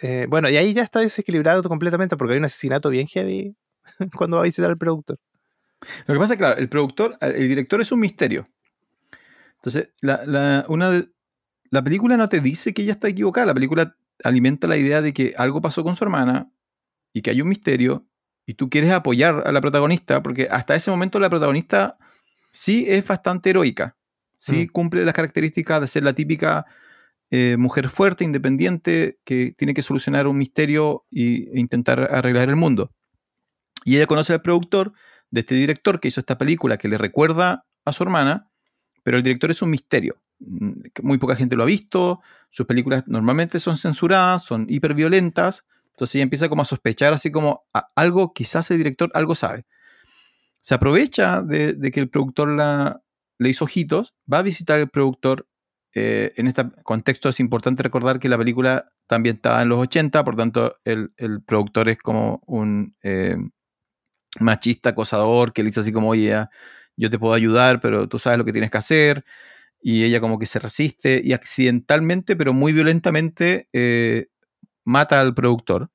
eh, 0.00 0.26
bueno, 0.28 0.48
y 0.50 0.56
ahí 0.56 0.72
ya 0.74 0.82
está 0.82 1.00
desequilibrado 1.00 1.62
completamente 1.64 2.16
porque 2.16 2.34
hay 2.34 2.38
un 2.38 2.44
asesinato 2.46 2.88
bien 2.90 3.06
heavy 3.06 3.54
cuando 4.16 4.36
va 4.36 4.42
a 4.42 4.44
visitar 4.44 4.70
al 4.70 4.76
productor. 4.78 5.18
Lo 6.06 6.14
que 6.14 6.20
pasa 6.20 6.34
es 6.34 6.38
que, 6.38 6.44
claro, 6.44 6.58
el 6.60 6.68
productor, 6.68 7.18
el 7.20 7.48
director 7.48 7.80
es 7.80 7.90
un 7.92 8.00
misterio. 8.00 8.44
Entonces, 9.56 9.90
la, 10.00 10.22
la- 10.26 10.64
una 10.68 10.90
de- 10.90 11.08
la 11.70 11.82
película 11.82 12.16
no 12.16 12.28
te 12.28 12.40
dice 12.40 12.74
que 12.74 12.82
ella 12.82 12.92
está 12.92 13.08
equivocada. 13.08 13.46
La 13.46 13.54
película 13.54 13.96
alimenta 14.24 14.66
la 14.66 14.76
idea 14.76 15.02
de 15.02 15.12
que 15.12 15.34
algo 15.36 15.60
pasó 15.60 15.82
con 15.82 15.96
su 15.96 16.04
hermana 16.04 16.50
y 17.12 17.22
que 17.22 17.30
hay 17.30 17.40
un 17.42 17.48
misterio 17.48 18.06
y 18.46 18.54
tú 18.54 18.68
quieres 18.70 18.90
apoyar 18.92 19.42
a 19.46 19.52
la 19.52 19.60
protagonista 19.60 20.22
porque 20.22 20.48
hasta 20.50 20.74
ese 20.74 20.90
momento 20.90 21.18
la 21.20 21.30
protagonista 21.30 21.96
sí 22.50 22.84
es 22.88 23.06
bastante 23.06 23.50
heroica. 23.50 23.96
Sí 24.44 24.64
Mm. 24.66 24.72
cumple 24.72 25.04
las 25.04 25.14
características 25.14 25.80
de 25.80 25.86
ser 25.86 26.02
la 26.02 26.12
típica 26.14 26.66
eh, 27.34 27.56
mujer 27.56 27.88
fuerte, 27.88 28.24
independiente, 28.24 29.18
que 29.24 29.54
tiene 29.56 29.72
que 29.72 29.80
solucionar 29.82 30.26
un 30.26 30.36
misterio 30.36 31.06
y- 31.10 31.48
e 31.56 31.60
intentar 31.60 32.00
arreglar 32.12 32.48
el 32.50 32.56
mundo. 32.56 32.90
Y 33.84 33.96
ella 33.96 34.06
conoce 34.06 34.32
al 34.34 34.42
productor 34.42 34.92
de 35.30 35.40
este 35.40 35.54
director 35.54 35.98
que 35.98 36.08
hizo 36.08 36.20
esta 36.20 36.36
película 36.36 36.76
que 36.76 36.88
le 36.88 36.98
recuerda 36.98 37.64
a 37.86 37.92
su 37.92 38.02
hermana, 38.02 38.48
pero 39.02 39.16
el 39.16 39.22
director 39.22 39.50
es 39.50 39.62
un 39.62 39.70
misterio. 39.70 40.20
Mm, 40.40 40.72
Muy 41.02 41.18
poca 41.18 41.36
gente 41.36 41.56
lo 41.56 41.62
ha 41.62 41.66
visto, 41.66 42.20
sus 42.50 42.66
películas 42.66 43.04
normalmente 43.06 43.60
son 43.60 43.76
censuradas, 43.78 44.44
son 44.44 44.66
hiperviolentas, 44.68 45.64
entonces 45.92 46.16
ella 46.16 46.24
empieza 46.24 46.48
como 46.48 46.62
a 46.62 46.66
sospechar 46.66 47.12
así 47.14 47.30
como 47.30 47.62
"A- 47.72 47.88
algo, 47.94 48.32
quizás 48.34 48.70
el 48.72 48.78
director 48.78 49.10
algo 49.14 49.34
sabe. 49.36 49.64
Se 50.60 50.74
aprovecha 50.74 51.42
de, 51.42 51.72
de 51.74 51.90
que 51.90 52.00
el 52.00 52.08
productor 52.10 52.48
la, 52.50 53.01
le 53.42 53.50
hizo 53.50 53.64
ojitos, 53.66 54.14
va 54.32 54.38
a 54.38 54.42
visitar 54.42 54.78
al 54.78 54.90
productor. 54.90 55.46
eh, 55.94 56.32
en 56.36 56.46
este 56.48 56.64
contexto 56.84 57.28
es 57.28 57.40
importante 57.40 57.82
recordar 57.82 58.18
que 58.20 58.28
la 58.30 58.38
película 58.38 58.86
está 59.02 59.16
ambientada 59.16 59.62
en 59.62 59.68
los 59.70 59.78
80, 59.78 60.24
por 60.24 60.36
tanto 60.36 60.76
el, 60.84 61.12
el 61.18 61.42
productor 61.42 61.88
es 61.90 61.98
como 61.98 62.42
un 62.46 62.96
eh, 63.02 63.36
machista, 64.40 64.90
acosador, 64.90 65.52
que 65.52 65.62
le 65.62 65.68
dice 65.68 65.80
así 65.80 65.92
como, 65.92 66.08
oye, 66.10 66.34
yo 66.96 67.10
te 67.10 67.18
puedo 67.18 67.34
ayudar, 67.34 67.80
pero 67.80 68.08
tú 68.08 68.18
sabes 68.18 68.38
lo 68.38 68.44
que 68.44 68.52
tienes 68.52 68.70
que 68.70 68.78
hacer. 68.78 69.24
Y 69.82 70.04
ella 70.04 70.20
como 70.20 70.38
que 70.38 70.46
se 70.46 70.58
resiste 70.60 71.20
y 71.24 71.32
accidentalmente, 71.34 72.36
pero 72.36 72.52
muy 72.54 72.72
violentamente, 72.72 73.68
eh, 73.72 74.28
mata 74.84 75.20
al 75.20 75.34
productor. 75.34 75.90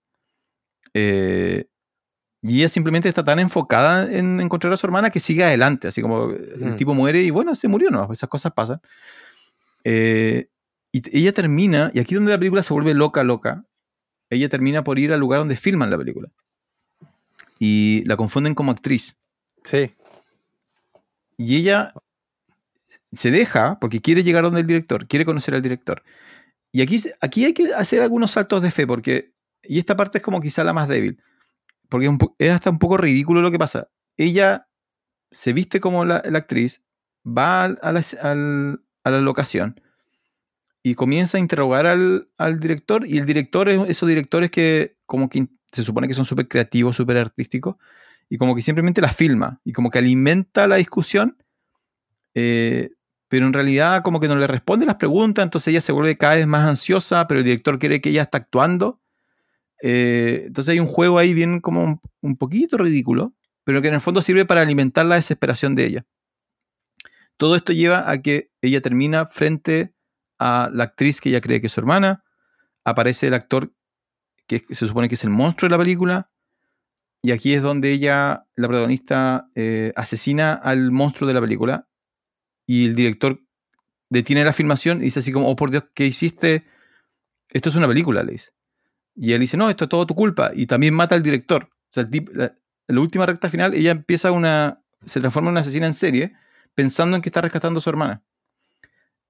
Y 2.47 2.59
ella 2.59 2.69
simplemente 2.69 3.09
está 3.09 3.23
tan 3.23 3.39
enfocada 3.39 4.11
en 4.11 4.39
encontrar 4.39 4.71
a 4.73 4.77
su 4.77 4.85
hermana 4.85 5.09
que 5.09 5.19
sigue 5.19 5.43
adelante, 5.43 5.87
así 5.87 6.01
como 6.01 6.31
el 6.31 6.71
Mm. 6.73 6.75
tipo 6.75 6.93
muere 6.93 7.21
y 7.21 7.29
bueno, 7.29 7.53
se 7.55 7.67
murió, 7.67 7.89
no, 7.89 8.11
esas 8.11 8.29
cosas 8.29 8.53
pasan. 8.53 8.79
Eh, 9.83 10.47
y 10.91 11.17
ella 11.17 11.33
termina, 11.33 11.91
y 11.93 11.99
aquí 11.99 12.15
donde 12.15 12.31
la 12.31 12.37
película 12.37 12.63
se 12.63 12.73
vuelve 12.73 12.93
loca, 12.93 13.23
loca, 13.23 13.65
ella 14.29 14.49
termina 14.49 14.83
por 14.83 14.99
ir 14.99 15.13
al 15.13 15.19
lugar 15.19 15.39
donde 15.39 15.55
filman 15.55 15.89
la 15.89 15.97
película. 15.97 16.29
Y 17.59 18.03
la 18.05 18.17
confunden 18.17 18.55
como 18.55 18.71
actriz. 18.71 19.15
Sí. 19.63 19.93
Y 21.37 21.57
ella 21.57 21.93
se 23.11 23.31
deja 23.31 23.77
porque 23.79 24.01
quiere 24.01 24.23
llegar 24.23 24.43
donde 24.43 24.61
el 24.61 24.67
director, 24.67 25.07
quiere 25.07 25.25
conocer 25.25 25.55
al 25.55 25.61
director. 25.61 26.03
Y 26.71 26.81
aquí, 26.81 27.01
aquí 27.21 27.45
hay 27.45 27.53
que 27.53 27.73
hacer 27.73 28.01
algunos 28.01 28.31
saltos 28.31 28.61
de 28.61 28.71
fe, 28.71 28.85
porque, 28.85 29.31
y 29.63 29.79
esta 29.79 29.95
parte 29.95 30.19
es 30.19 30.23
como 30.23 30.41
quizá 30.41 30.63
la 30.63 30.73
más 30.73 30.87
débil, 30.87 31.19
porque 31.89 32.07
es, 32.07 32.13
es 32.39 32.51
hasta 32.51 32.69
un 32.69 32.79
poco 32.79 32.97
ridículo 32.97 33.41
lo 33.41 33.51
que 33.51 33.59
pasa. 33.59 33.89
Ella 34.17 34.67
se 35.31 35.53
viste 35.53 35.79
como 35.79 36.05
la, 36.05 36.17
actriz, 36.17 36.81
va 37.25 37.65
a 37.65 37.91
la, 37.91 38.01
a 39.03 39.11
la 39.11 39.21
locación 39.21 39.81
y 40.83 40.95
comienza 40.95 41.37
a 41.37 41.41
interrogar 41.41 41.85
al, 41.85 42.29
al 42.37 42.59
director 42.59 43.05
y 43.05 43.17
el 43.17 43.25
director 43.25 43.67
es 43.69 43.81
esos 43.89 44.07
directores 44.07 44.51
que 44.51 44.95
como 45.05 45.27
que 45.29 45.47
se 45.71 45.83
supone 45.83 46.07
que 46.07 46.13
son 46.13 46.25
súper 46.25 46.47
creativos, 46.47 46.95
súper 46.95 47.17
artísticos 47.17 47.75
y 48.29 48.37
como 48.37 48.55
que 48.55 48.61
simplemente 48.61 49.01
la 49.01 49.11
filma 49.11 49.59
y 49.63 49.73
como 49.73 49.89
que 49.89 49.99
alimenta 49.99 50.67
la 50.67 50.77
discusión, 50.77 51.37
eh, 52.33 52.91
pero 53.27 53.45
en 53.45 53.53
realidad 53.53 54.01
como 54.03 54.19
que 54.19 54.27
no 54.27 54.35
le 54.35 54.47
responde 54.47 54.85
las 54.85 54.95
preguntas, 54.95 55.43
entonces 55.43 55.71
ella 55.71 55.81
se 55.81 55.91
vuelve 55.91 56.17
cada 56.17 56.35
vez 56.35 56.47
más 56.47 56.67
ansiosa, 56.67 57.27
pero 57.27 57.39
el 57.39 57.45
director 57.45 57.79
cree 57.79 58.01
que 58.01 58.09
ella 58.09 58.23
está 58.23 58.37
actuando. 58.37 59.01
Eh, 59.81 60.43
entonces 60.47 60.73
hay 60.73 60.79
un 60.79 60.87
juego 60.87 61.17
ahí 61.17 61.33
bien 61.33 61.61
como 61.61 62.01
un, 62.21 62.37
poquito 62.37 62.77
ridículo, 62.77 63.33
pero 63.63 63.81
que 63.81 63.89
en 63.89 63.95
el 63.95 64.01
fondo 64.01 64.21
sirve 64.21 64.45
para 64.45 64.61
alimentar 64.61 65.05
la 65.05 65.15
desesperación 65.15 65.75
de 65.75 65.85
ella. 65.85 66.05
Todo 67.37 67.55
esto 67.55 67.73
lleva 67.73 68.09
a 68.09 68.21
que 68.21 68.51
ella 68.61 68.81
termina 68.81 69.27
frente 69.27 69.93
a 70.39 70.69
la 70.73 70.85
actriz 70.85 71.21
que 71.21 71.29
ella 71.29 71.41
cree 71.41 71.61
que 71.61 71.67
es 71.67 71.73
su 71.73 71.79
hermana, 71.79 72.23
aparece 72.83 73.27
el 73.27 73.33
actor 73.33 73.73
que 74.47 74.63
se 74.69 74.87
supone 74.87 75.09
que 75.09 75.15
es 75.15 75.23
el 75.23 75.29
monstruo 75.29 75.69
de 75.69 75.75
la 75.75 75.83
película, 75.83 76.31
y 77.21 77.31
aquí 77.31 77.53
es 77.53 77.61
donde 77.61 77.91
ella, 77.91 78.47
la 78.55 78.67
protagonista, 78.67 79.49
eh, 79.55 79.91
asesina 79.95 80.53
al 80.53 80.91
monstruo 80.91 81.27
de 81.27 81.33
la 81.33 81.41
película, 81.41 81.87
y 82.65 82.85
el 82.85 82.95
director 82.95 83.41
detiene 84.09 84.45
la 84.45 84.53
filmación 84.53 84.99
y 84.99 85.05
dice 85.05 85.19
así 85.19 85.31
como, 85.31 85.49
oh 85.49 85.55
por 85.55 85.71
Dios, 85.71 85.85
¿qué 85.93 86.05
hiciste? 86.05 86.65
Esto 87.49 87.69
es 87.69 87.75
una 87.75 87.87
película, 87.87 88.23
le 88.23 88.33
dice. 88.33 88.51
Y 89.17 89.33
él 89.33 89.39
dice, 89.39 89.57
no, 89.57 89.69
esto 89.69 89.85
es 89.85 89.89
todo 89.89 90.05
tu 90.05 90.13
culpa, 90.15 90.51
y 90.53 90.67
también 90.67 90.93
mata 90.93 91.15
al 91.15 91.23
director. 91.23 91.69
O 91.89 91.93
sea, 91.93 92.03
el 92.03 92.09
tip- 92.09 92.29
la, 92.33 93.01
última 93.01 93.25
recta 93.25 93.49
final, 93.49 93.73
ella 93.73 93.91
empieza 93.91 94.31
una, 94.31 94.81
se 95.05 95.19
transforma 95.19 95.49
en 95.49 95.53
una 95.53 95.61
asesina 95.61 95.87
en 95.87 95.95
serie, 95.95 96.33
pensando 96.75 97.15
en 97.15 97.21
que 97.23 97.29
está 97.29 97.41
rescatando 97.41 97.79
a 97.79 97.81
su 97.81 97.89
hermana. 97.89 98.21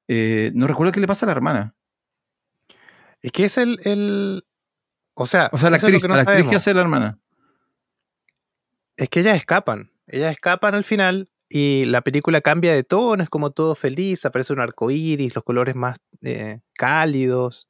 Eh, 0.10 0.52
no 0.54 0.68
recuerdo 0.68 0.92
qué 0.92 1.00
le 1.00 1.08
pasa 1.08 1.26
a 1.26 1.28
la 1.28 1.34
hermana. 1.34 1.76
Es 3.22 3.32
que 3.32 3.46
es 3.46 3.58
el. 3.58 3.80
el- 3.84 4.46
O 5.14 5.26
sea, 5.26 5.50
O 5.52 5.58
sea, 5.58 5.70
la 5.70 5.78
es 5.78 5.84
actriz, 5.84 6.08
no 6.08 6.14
a 6.14 6.18
la 6.18 6.24
actriz 6.24 6.48
que 6.48 6.56
hace 6.58 6.74
la 6.74 6.82
hermana. 6.82 7.20
Es 8.98 9.10
que 9.10 9.22
ellas 9.22 9.38
escapan. 9.38 9.92
Ellas 10.08 10.32
escapan 10.32 10.76
al 10.76 10.84
final 10.84 11.30
y 11.50 11.86
la 11.86 12.02
película 12.02 12.42
cambia 12.42 12.74
de 12.74 12.84
tono, 12.84 13.24
es 13.24 13.30
como 13.30 13.52
todo 13.52 13.76
feliz, 13.76 14.26
aparece 14.26 14.54
un 14.54 14.60
arco 14.60 14.92
iris, 14.92 15.36
los 15.36 15.44
colores 15.44 15.76
más 15.76 15.98
eh, 16.22 16.60
cálidos. 16.74 17.68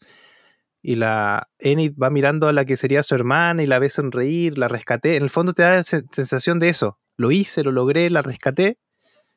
Y 0.81 0.95
la 0.95 1.49
Enid 1.59 1.93
va 2.01 2.09
mirando 2.09 2.47
a 2.47 2.53
la 2.53 2.65
que 2.65 2.77
sería 2.77 3.03
su 3.03 3.15
hermana 3.15 3.63
y 3.63 3.67
la 3.67 3.79
ve 3.79 3.89
sonreír, 3.89 4.57
la 4.57 4.67
rescaté. 4.67 5.15
En 5.17 5.23
el 5.23 5.29
fondo 5.29 5.53
te 5.53 5.63
da 5.63 5.75
la 5.77 5.81
sen- 5.81 6.07
sensación 6.13 6.59
de 6.59 6.69
eso. 6.69 6.99
Lo 7.17 7.31
hice, 7.31 7.63
lo 7.63 7.71
logré, 7.71 8.09
la 8.09 8.21
rescaté. 8.21 8.77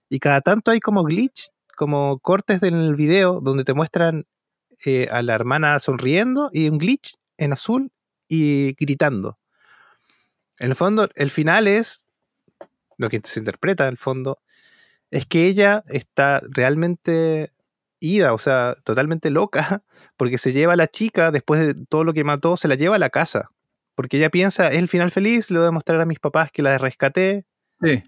Y 0.08 0.20
cada 0.20 0.40
tanto 0.42 0.70
hay 0.70 0.80
como 0.80 1.04
glitch, 1.04 1.50
como 1.76 2.18
cortes 2.20 2.60
del 2.60 2.94
video 2.96 3.40
donde 3.40 3.64
te 3.64 3.74
muestran 3.74 4.26
eh, 4.84 5.08
a 5.10 5.22
la 5.22 5.34
hermana 5.34 5.78
sonriendo 5.80 6.50
y 6.52 6.68
un 6.68 6.78
glitch 6.78 7.16
en 7.38 7.52
azul 7.52 7.92
y 8.28 8.74
gritando. 8.74 9.38
En 10.58 10.70
el 10.70 10.76
fondo, 10.76 11.08
el 11.14 11.30
final 11.30 11.66
es, 11.66 12.04
lo 12.98 13.08
que 13.08 13.20
se 13.24 13.40
interpreta 13.40 13.84
en 13.84 13.90
el 13.90 13.96
fondo, 13.98 14.38
es 15.10 15.26
que 15.26 15.46
ella 15.46 15.84
está 15.88 16.40
realmente 16.50 17.52
ida, 18.00 18.34
o 18.34 18.38
sea, 18.38 18.76
totalmente 18.84 19.30
loca, 19.30 19.82
porque 20.16 20.38
se 20.38 20.52
lleva 20.52 20.72
a 20.74 20.76
la 20.76 20.88
chica, 20.88 21.30
después 21.30 21.60
de 21.60 21.74
todo 21.88 22.04
lo 22.04 22.12
que 22.14 22.24
mató, 22.24 22.56
se 22.56 22.68
la 22.68 22.74
lleva 22.76 22.96
a 22.96 22.98
la 22.98 23.10
casa. 23.10 23.50
Porque 23.94 24.16
ella 24.18 24.30
piensa, 24.30 24.68
es 24.68 24.78
el 24.78 24.88
final 24.88 25.10
feliz, 25.10 25.50
le 25.50 25.58
voy 25.58 25.64
a 25.64 25.66
demostrar 25.66 26.00
a 26.00 26.06
mis 26.06 26.18
papás 26.20 26.50
que 26.52 26.62
la 26.62 26.78
rescaté, 26.78 27.46
Sí. 27.82 28.02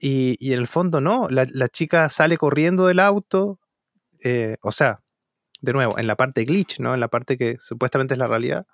y, 0.00 0.36
y 0.40 0.52
en 0.54 0.58
el 0.60 0.66
fondo 0.66 1.00
no, 1.00 1.28
la, 1.30 1.46
la 1.52 1.68
chica 1.68 2.08
sale 2.08 2.36
corriendo 2.36 2.86
del 2.86 2.98
auto, 3.00 3.60
eh, 4.24 4.56
o 4.62 4.72
sea, 4.72 5.00
de 5.60 5.72
nuevo, 5.72 5.98
en 5.98 6.06
la 6.08 6.16
parte 6.16 6.44
glitch, 6.44 6.80
¿no? 6.80 6.94
En 6.94 7.00
la 7.00 7.08
parte 7.08 7.36
que 7.36 7.56
supuestamente 7.60 8.14
es 8.14 8.18
la 8.18 8.26
realidad, 8.26 8.66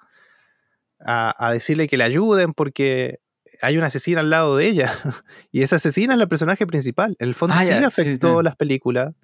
a, 1.01 1.35
a 1.47 1.53
decirle 1.53 1.89
que 1.89 1.97
le 1.97 2.05
ayuden 2.05 2.55
porque 2.55 3.21
hay 3.61 3.77
una 3.77 3.87
asesina 3.89 4.21
al 4.21 4.31
lado 4.31 4.57
de 4.57 4.67
ella. 4.69 4.93
y 5.53 5.63
esa 5.63 5.77
asesina 5.77 6.15
es 6.15 6.19
la 6.19 6.27
personaje 6.27 6.67
principal. 6.67 7.17
En 7.19 7.29
el 7.29 7.35
fondo 7.35 7.55
Ah, 7.59 7.65
sí 7.65 7.73
afectó 7.73 8.39
sí. 8.39 8.45
las 8.45 8.57
películas. 8.57 9.15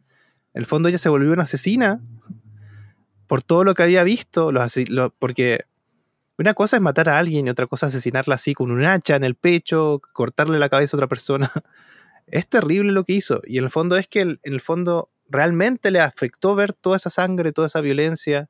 En 0.55 0.60
el 0.60 0.66
fondo 0.66 0.89
ella 0.89 0.98
se 0.98 1.09
volvió 1.09 1.32
una 1.32 1.43
asesina 1.44 2.01
por 3.26 3.43
todo 3.43 3.64
lo 3.64 3.74
que 3.74 3.82
había 3.82 4.05
visto, 4.05 4.52
los 4.52 4.72
porque 5.18 5.64
una 6.39 6.55
cosa 6.55 6.76
es 6.76 6.82
matar 6.82 7.09
a 7.09 7.18
alguien 7.18 7.47
y 7.47 7.51
otra 7.51 7.66
cosa 7.66 7.86
es 7.86 7.94
asesinarla 7.94 8.35
así 8.36 8.55
con 8.55 8.70
un 8.70 8.85
hacha 8.85 9.16
en 9.16 9.24
el 9.24 9.35
pecho, 9.35 10.01
cortarle 10.12 10.59
la 10.59 10.68
cabeza 10.68 10.97
a 10.97 10.98
otra 10.98 11.09
persona. 11.09 11.51
Es 12.26 12.48
terrible 12.48 12.93
lo 12.93 13.05
que 13.05 13.12
hizo. 13.12 13.43
Y 13.44 13.59
en 13.59 13.64
el 13.64 13.70
fondo 13.70 13.98
es 13.98 14.09
que 14.09 14.22
el- 14.22 14.40
en 14.44 14.55
el 14.55 14.62
fondo 14.62 15.10
realmente 15.28 15.90
le 15.90 16.01
afectó 16.01 16.55
ver 16.55 16.72
toda 16.72 16.97
esa 16.97 17.10
sangre, 17.10 17.52
toda 17.52 17.66
esa 17.66 17.82
violencia. 17.82 18.48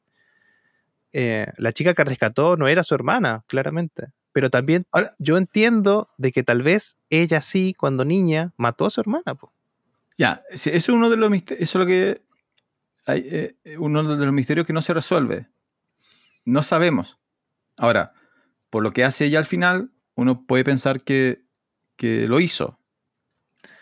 Eh, 1.13 1.47
la 1.59 1.73
chica 1.73 1.95
que 1.95 2.05
rescató 2.05 2.57
no 2.57 2.69
era 2.69 2.85
su 2.85 2.95
hermana, 2.95 3.45
claramente. 3.49 4.09
Pero 4.33 4.49
también 4.51 4.87
Ahora- 4.93 5.15
yo 5.19 5.37
entiendo 5.37 6.09
de 6.19 6.33
que 6.33 6.43
tal 6.45 6.63
vez 6.63 6.97
ella 7.11 7.43
sí, 7.43 7.75
cuando 7.75 8.05
niña, 8.05 8.53
mató 8.57 8.87
a 8.87 8.91
su 8.91 9.01
hermana. 9.01 9.35
po. 9.35 9.53
Ya, 10.17 10.43
eso 10.51 10.71
es 10.71 10.89
uno 10.89 11.11
de 11.11 11.17
los 11.17 11.31
misterios, 11.31 11.69
eso 11.69 11.79
es 11.79 11.85
lo 11.85 11.87
que 11.89 12.23
hay, 13.07 13.27
eh, 13.31 13.57
eh, 13.65 13.79
uno 13.79 14.17
de 14.17 14.25
los 14.25 14.35
misterios 14.35 14.67
que 14.67 14.73
no 14.73 14.81
se 14.83 14.95
resuelve. 14.95 15.49
No 16.45 16.63
sabemos. 16.63 17.19
Ahora, 17.77 18.13
por 18.71 18.83
lo 18.83 18.93
que 18.93 19.05
hace 19.05 19.25
ella 19.27 19.39
al 19.39 19.45
final, 19.45 19.91
uno 20.15 20.47
puede 20.47 20.65
pensar 20.65 21.01
que, 21.03 21.43
que 21.97 22.29
lo 22.29 22.39
hizo. 22.41 22.79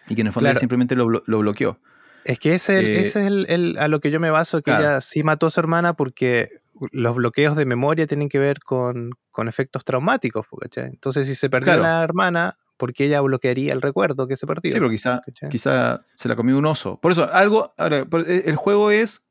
Y 0.09 0.15
que 0.15 0.23
en 0.23 0.29
el 0.29 0.33
fondo 0.33 0.45
Claro. 0.47 0.53
ella 0.55 0.61
simplemente 0.61 0.97
lo, 0.97 1.09
lo 1.11 1.39
bloqueó. 1.39 1.81
Es 2.25 2.39
que 2.39 2.55
ese, 2.55 2.79
Eh, 2.79 3.01
ese 3.01 3.21
es 3.23 3.27
el, 3.27 3.47
el- 3.49 3.79
a 3.79 3.89
lo 3.89 4.01
que 4.01 4.11
yo 4.11 4.21
me 4.21 4.31
baso, 4.31 4.59
que 4.59 4.71
Claro. 4.71 4.83
ella 4.85 5.01
sí 5.01 5.23
mató 5.23 5.47
a 5.47 5.51
su 5.51 5.61
hermana 5.61 5.95
porque 5.95 6.61
los 6.93 7.15
bloqueos 7.17 7.57
de 7.57 7.65
memoria 7.67 8.07
tienen 8.07 8.29
que 8.29 8.39
ver 8.39 8.61
con, 8.61 9.11
con 9.31 9.49
efectos 9.49 9.85
traumáticos. 9.85 10.47
Entonces, 10.77 11.27
si 11.27 11.35
se 11.35 11.51
perdió 11.51 11.75
Claro. 11.75 11.83
la 11.83 12.03
hermana, 12.03 12.59
¿por 12.83 12.93
qué 12.95 13.05
ella 13.05 13.21
bloquearía 13.21 13.73
el 13.73 13.81
recuerdo 13.81 14.27
que 14.27 14.37
se 14.37 14.45
perdió? 14.45 14.73
Sí, 14.73 14.77
pero 14.77 14.91
quizá, 14.91 15.23
¿cachai? 15.25 15.51
quizá 15.51 16.05
se 16.17 16.27
la 16.27 16.35
comió 16.35 16.59
un 16.59 16.67
oso. 16.67 16.99
Por 17.01 17.13
eso, 17.13 17.33
algo. 17.33 17.73
Ahora, 17.79 17.99
eh, 18.27 18.43
el 18.47 18.57
juego 18.57 18.91
es. 18.91 19.23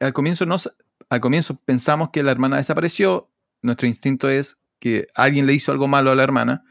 Al 0.00 0.14
comienzo, 0.14 0.46
al 1.10 1.20
comienzo 1.20 1.60
pensamos 1.66 2.08
que 2.08 2.22
la 2.22 2.30
hermana 2.30 2.56
desapareció. 2.56 3.28
Nuestro 3.60 3.86
instinto 3.86 4.30
es 4.30 4.56
que 4.78 5.06
alguien 5.14 5.44
le 5.44 5.52
hizo 5.52 5.70
algo 5.70 5.86
malo 5.86 6.10
a 6.10 6.14
la 6.14 6.22
hermana. 6.22 6.64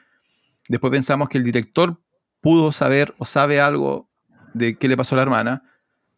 Después 0.68 0.90
pensamos 0.90 1.30
que 1.30 1.38
el 1.38 1.44
director 1.44 2.02
pudo 2.42 2.72
saber 2.72 3.14
o 3.20 3.26
sabe 3.26 3.62
algo 3.62 4.10
de 4.56 4.76
qué 4.76 4.88
le 4.88 4.98
pasó 4.98 5.14
a 5.14 5.18
la 5.18 5.22
hermana. 5.22 5.62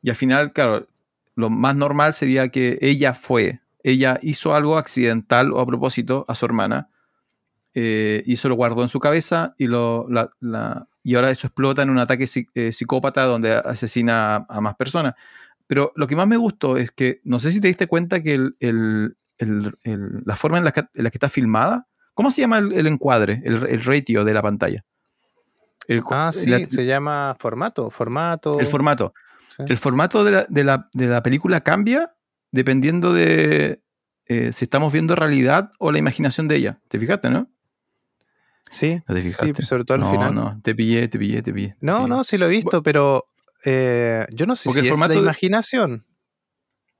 Y 0.02 0.12
al 0.12 0.16
final, 0.16 0.54
claro, 0.54 0.88
lo 1.36 1.50
más 1.50 1.76
normal 1.76 2.14
sería 2.14 2.48
que 2.48 2.78
ella 2.80 3.14
fue. 3.14 3.60
Ella 3.84 4.18
hizo 4.22 4.56
algo 4.56 4.78
accidental 4.78 5.52
o 5.52 5.60
a 5.60 5.66
propósito 5.66 6.24
a 6.30 6.36
su 6.36 6.46
hermana. 6.46 6.88
Eh, 7.74 8.24
y 8.26 8.34
eso 8.34 8.50
lo 8.50 8.56
guardó 8.56 8.82
en 8.84 8.90
su 8.90 9.00
cabeza 9.00 9.54
y, 9.58 9.68
lo, 9.68 10.08
la- 10.10 10.30
la- 10.40 10.88
y 11.04 11.16
ahora 11.16 11.30
eso 11.32 11.48
explota 11.48 11.82
en 11.84 11.90
un 11.90 12.00
ataque 12.00 12.26
eh, 12.56 12.74
psicópata 12.74 13.24
donde 13.24 13.54
asesina 13.54 14.36
a, 14.36 14.46
a 14.50 14.62
más 14.62 14.76
personas. 14.76 15.14
Pero 15.68 15.91
lo 15.96 16.08
que 16.08 16.16
más 16.16 16.28
me 16.28 16.38
gustó 16.38 16.78
es 16.78 16.91
que, 16.91 17.22
no 17.24 17.38
sé 17.40 17.52
si 17.52 17.62
te 17.62 17.68
diste 17.68 17.88
cuenta 17.88 18.22
que 18.24 18.34
el- 18.34 18.56
el- 18.60 19.16
el- 19.38 19.76
el- 19.84 20.22
la 20.26 20.36
forma 20.36 20.58
en 20.58 20.64
la, 20.66 20.72
que, 20.72 20.82
en 20.94 21.04
la 21.04 21.12
que 21.12 21.18
está 21.18 21.30
filmada, 21.30 21.88
¿cómo 22.14 22.32
se 22.32 22.41
llama 22.41 22.58
el, 22.58 22.88
encuadre, 22.88 23.41
el, 23.46 23.66
el 23.68 23.84
ratio 23.84 24.24
de 24.26 24.34
la 24.34 24.41
pantalla? 24.41 24.84
Ah, 26.12 26.32
sí, 26.32 26.50
la- 26.50 26.66
se 26.68 26.86
llama 26.86 27.36
formato, 27.40 27.90
formato. 27.90 28.60
el 28.60 28.68
formato. 28.68 29.14
sí. 29.56 29.64
El 29.68 29.78
formato 29.78 30.24
de 30.24 30.32
la, 30.32 30.46
de 30.50 30.64
la- 30.64 30.90
de 30.94 31.08
la 31.08 31.24
película 31.24 31.62
cambia 31.62 32.14
dependiendo 32.52 33.14
de 33.14 33.82
eh, 34.26 34.52
si 34.54 34.66
estamos 34.66 34.94
viendo 34.94 35.16
realidad 35.16 35.72
o 35.80 35.91
la 35.91 35.98
imaginación 35.98 36.48
de 36.48 36.56
ella. 36.58 36.80
¿Te 36.88 37.00
fijaste, 37.00 37.30
no? 37.32 37.48
Sí, 38.70 39.02
¿No 39.08 39.16
te 39.16 39.24
sí, 39.24 39.54
sobre 39.64 39.84
todo 39.84 39.96
al 39.96 40.02
no, 40.02 40.12
final. 40.12 40.36
no, 40.36 40.62
te 40.62 40.76
pillé, 40.76 41.08
te 41.08 41.18
pillé, 41.18 41.41
te 41.41 41.52
pillé. 41.52 41.76
No, 41.82 42.08
no, 42.08 42.24
sí 42.24 42.38
lo 42.38 42.46
he 42.46 42.50
visto, 42.50 42.84
pero 42.84 43.26
eh, 43.66 44.26
yo 44.32 44.46
no 44.46 44.56
sé 44.56 44.70
Porque 44.70 44.82
si 44.82 44.86
el 44.86 44.86
es 44.86 44.91
formato 44.91 45.14
la 45.14 45.20
de- 45.20 45.26
imaginación. 45.26 46.06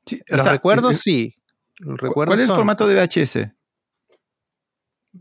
Sí, 0.06 0.20
o 0.32 0.36
Los 0.36 0.44
sea, 0.44 0.52
recuerdos 0.54 0.98
sí. 0.98 1.36
Los 1.78 2.00
¿cu- 2.00 2.08
recuerdos 2.08 2.32
¿Cuál 2.34 2.40
es 2.40 2.44
el 2.44 2.48
son. 2.48 2.56
formato 2.56 2.88
de 2.88 2.96
VHS? 2.96 3.54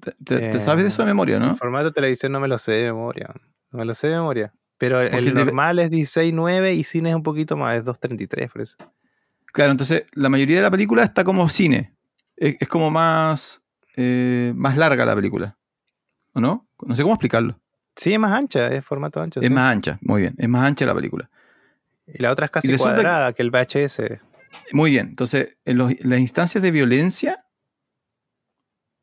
¿Te, 0.01 0.13
te- 0.25 0.49
te 0.51 0.61
sabes 0.61 0.83
de 0.85 0.89
eso 0.89 1.03
de 1.03 1.07
memoria, 1.07 1.39
no? 1.39 1.53
El 1.53 1.57
formato 1.59 1.87
de 1.87 1.93
televisión 1.93 2.33
no 2.33 2.41
me 2.41 2.49
lo 2.49 2.59
sé 2.59 2.73
de 2.73 2.85
memoria. 2.85 3.29
No 3.71 3.79
me 3.79 3.85
lo 3.85 3.95
sé 3.95 4.09
de 4.09 4.15
memoria. 4.15 4.53
Pero 4.79 5.01
el, 5.01 5.35
normal 5.35 5.79
es 5.81 5.91
16.9 5.91 6.75
y 6.75 6.85
cine 6.85 7.11
es 7.11 7.17
un 7.17 7.23
poquito 7.23 7.57
más, 7.57 7.77
es 7.79 7.85
2.33 7.85 8.51
por 8.51 8.63
eso. 8.63 8.77
Claro, 9.53 9.73
entonces 9.73 10.05
la 10.13 10.29
mayoría 10.29 10.57
de 10.57 10.63
la 10.63 10.71
película 10.71 11.03
está 11.03 11.25
como 11.25 11.49
cine. 11.49 11.95
Es, 12.37 12.57
es 12.61 12.69
como 12.69 12.91
más, 12.91 13.61
eh, 13.97 14.53
más 14.55 14.77
larga 14.77 15.05
la 15.05 15.15
película. 15.17 15.58
¿O 16.35 16.41
no? 16.41 16.69
No 16.87 16.95
sé 16.97 17.03
cómo 17.03 17.15
explicarlo. 17.15 17.59
Sí, 17.97 18.13
es 18.13 18.19
más 18.19 18.33
ancha, 18.33 18.69
es 18.69 18.85
formato 18.85 19.21
ancho. 19.21 19.41
Es 19.41 19.47
sí. 19.49 19.53
más 19.53 19.73
ancha, 19.73 19.99
muy 20.03 20.23
bien. 20.23 20.35
Es 20.39 20.49
más 20.49 20.65
ancha 20.67 20.87
la 20.87 20.95
película. 20.95 21.29
Y 22.07 22.23
la 22.23 22.31
otra 22.31 22.47
es 22.47 22.51
casi 22.51 22.69
que- 22.69 22.77
cuadrada 22.77 23.33
que 23.33 23.43
el 23.43 23.51
VHS. 23.51 24.21
Muy 24.73 24.91
bien. 24.93 25.09
Entonces, 25.09 25.57
en, 25.65 25.79
los- 25.79 25.93
las 26.01 26.21
instancias 26.21 26.63
de 26.63 26.71
violencia, 26.71 27.45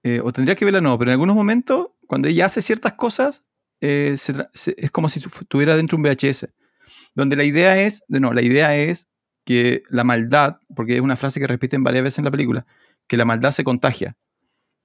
eh, 0.03 0.19
o 0.23 0.31
tendría 0.31 0.55
que 0.55 0.65
verla 0.65 0.81
no, 0.81 0.97
pero 0.97 1.11
en 1.11 1.13
algunos 1.13 1.35
momentos, 1.35 1.87
cuando 2.07 2.27
ella 2.27 2.45
hace 2.45 2.61
ciertas 2.61 2.93
cosas, 2.93 3.43
eh, 3.81 4.15
se 4.17 4.33
tra- 4.33 4.49
se- 4.53 4.75
es 4.77 4.91
como 4.91 5.09
si 5.09 5.19
tu- 5.19 5.29
estuviera 5.41 5.75
dentro 5.75 5.97
de 5.97 6.01
un 6.01 6.03
VHS. 6.07 6.47
donde 7.15 7.35
la 7.35 7.43
idea 7.43 7.77
es, 7.81 8.03
no, 8.07 8.31
la 8.33 8.41
idea 8.41 8.75
es 8.75 9.07
que 9.45 9.83
la 9.89 10.03
maldad, 10.03 10.57
porque 10.75 10.95
es 10.95 11.01
una 11.01 11.15
frase 11.15 11.39
que 11.39 11.47
repiten 11.47 11.83
varias 11.83 12.03
veces 12.03 12.19
en 12.19 12.25
la 12.25 12.31
película, 12.31 12.65
que 13.07 13.17
la 13.17 13.25
maldad 13.25 13.51
se 13.51 13.63
contagia. 13.63 14.15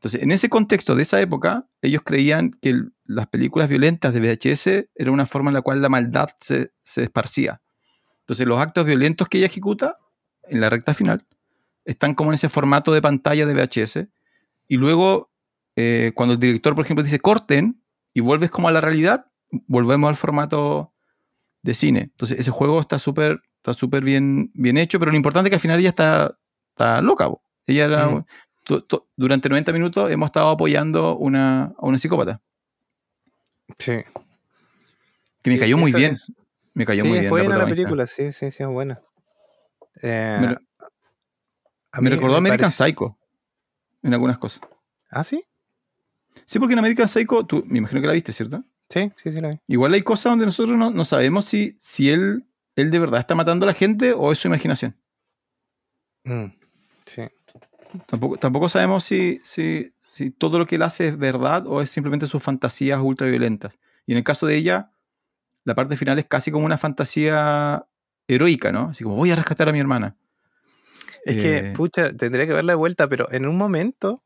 Entonces, 0.00 0.22
en 0.22 0.32
ese 0.32 0.48
contexto 0.48 0.94
de 0.94 1.02
esa 1.02 1.20
época, 1.20 1.68
ellos 1.82 2.00
creían 2.02 2.52
que 2.62 2.70
el- 2.70 2.92
las 3.04 3.26
películas 3.26 3.68
violentas 3.68 4.14
de 4.14 4.20
VHS 4.20 4.88
era 4.94 5.10
una 5.10 5.26
forma 5.26 5.50
en 5.50 5.54
la 5.54 5.60
cual 5.62 5.82
la 5.82 5.90
maldad 5.90 6.30
se, 6.40 6.72
se 6.82 7.02
esparcía. 7.02 7.60
Entonces, 8.20 8.46
los 8.46 8.58
actos 8.58 8.86
violentos 8.86 9.28
que 9.28 9.36
ella 9.38 9.46
ejecuta 9.48 9.98
en 10.44 10.60
la 10.62 10.70
recta 10.70 10.94
final 10.94 11.26
están 11.84 12.14
como 12.14 12.30
en 12.30 12.34
ese 12.36 12.48
formato 12.48 12.92
de 12.92 13.02
pantalla 13.02 13.44
de 13.44 13.52
VHS. 13.54 14.08
Y 14.68 14.76
luego, 14.78 15.30
eh, 15.76 16.12
cuando 16.14 16.32
el 16.34 16.40
director, 16.40 16.74
por 16.74 16.84
ejemplo, 16.86 17.02
dice 17.04 17.20
corten 17.20 17.82
y 18.14 18.20
vuelves 18.20 18.50
como 18.50 18.68
a 18.68 18.72
la 18.72 18.80
realidad, 18.80 19.26
volvemos 19.66 20.08
al 20.08 20.16
formato 20.16 20.94
de 21.62 21.74
cine. 21.74 22.00
Entonces, 22.04 22.38
ese 22.40 22.50
juego 22.50 22.80
está 22.80 22.98
súper 22.98 23.42
está 23.56 23.74
súper 23.74 24.02
bien, 24.02 24.50
bien 24.54 24.78
hecho, 24.78 24.98
pero 24.98 25.10
lo 25.10 25.18
importante 25.18 25.48
es 25.48 25.50
que 25.50 25.56
al 25.56 25.60
final 25.60 25.78
ella 25.80 25.90
está, 25.90 26.38
está 26.70 27.02
loca. 27.02 27.28
Ella 27.66 27.84
era- 27.84 28.06
Mm. 28.08 28.24
Durante 29.16 29.48
90 29.48 29.72
minutos 29.72 30.10
hemos 30.10 30.26
estado 30.26 30.48
apoyando 30.50 31.16
una, 31.16 31.64
a 31.76 31.86
una 31.86 31.98
psicópata. 31.98 32.40
Sí. 33.78 33.92
Que 35.42 35.50
me 35.50 35.52
Sí, 35.54 35.58
cayó 35.58 35.76
muy 35.78 35.92
bien. 35.92 36.12
es- 36.12 36.32
Me 36.74 36.84
cayó 36.86 37.02
sí, 37.02 37.08
muy 37.08 37.18
bien. 37.20 37.30
buena 37.30 37.44
la, 37.48 37.54
protagonista. 37.54 37.76
película, 37.76 38.06
sí, 38.06 38.32
sí, 38.32 38.50
sí, 38.50 38.62
es 38.62 38.68
buena. 38.68 39.00
Eh, 40.02 40.36
Me, 40.40 40.56
a 41.92 42.00
me 42.00 42.10
recordó 42.10 42.36
American 42.36 42.70
parece- 42.70 42.84
Psycho 42.90 43.18
en 44.02 44.14
algunas 44.14 44.38
cosas. 44.38 44.60
¿Ah, 45.10 45.24
sí? 45.24 45.44
Sí, 46.46 46.58
porque 46.58 46.72
en 46.74 46.78
American 46.78 47.08
Psycho, 47.08 47.44
tú 47.44 47.64
me 47.66 47.78
imagino 47.78 48.00
que 48.00 48.06
la 48.06 48.12
viste, 48.12 48.32
¿cierto? 48.32 48.62
Sí, 48.88 49.10
sí, 49.16 49.32
sí 49.32 49.40
la 49.40 49.48
vi. 49.50 49.60
Igual 49.66 49.94
hay 49.94 50.02
cosas 50.02 50.30
donde 50.32 50.46
nosotros 50.46 50.76
no, 50.78 50.90
no 50.90 51.04
sabemos 51.04 51.44
si, 51.44 51.76
si 51.80 52.10
él, 52.10 52.44
él 52.76 52.90
de 52.90 52.98
verdad 52.98 53.20
está 53.20 53.34
matando 53.34 53.64
a 53.64 53.68
la 53.68 53.74
gente 53.74 54.12
o 54.12 54.32
es 54.32 54.38
su 54.38 54.48
imaginación. 54.48 54.96
Mm, 56.24 56.46
sí. 57.06 57.22
Tampoco, 58.06 58.36
tampoco 58.36 58.68
sabemos 58.68 59.04
si, 59.04 59.40
si, 59.44 59.92
si 60.00 60.30
todo 60.30 60.58
lo 60.58 60.66
que 60.66 60.76
él 60.76 60.82
hace 60.82 61.08
es 61.08 61.18
verdad 61.18 61.66
o 61.66 61.80
es 61.82 61.90
simplemente 61.90 62.26
sus 62.26 62.42
fantasías 62.42 63.00
ultraviolentas. 63.00 63.78
Y 64.06 64.12
en 64.12 64.18
el 64.18 64.24
caso 64.24 64.46
de 64.46 64.56
ella, 64.56 64.90
la 65.64 65.74
parte 65.74 65.96
final 65.96 66.18
es 66.18 66.26
casi 66.26 66.50
como 66.50 66.66
una 66.66 66.78
fantasía 66.78 67.86
heroica, 68.28 68.72
¿no? 68.72 68.88
Así 68.90 69.04
como 69.04 69.16
voy 69.16 69.30
a 69.30 69.36
rescatar 69.36 69.68
a 69.68 69.72
mi 69.72 69.80
hermana. 69.80 70.16
Es 71.24 71.36
Eh, 71.36 71.40
que, 71.40 71.72
pucha, 71.74 72.12
tendría 72.16 72.46
que 72.46 72.52
verla 72.52 72.72
de 72.72 72.76
vuelta, 72.76 73.08
pero 73.08 73.30
en 73.32 73.46
un 73.46 73.56
momento 73.56 74.22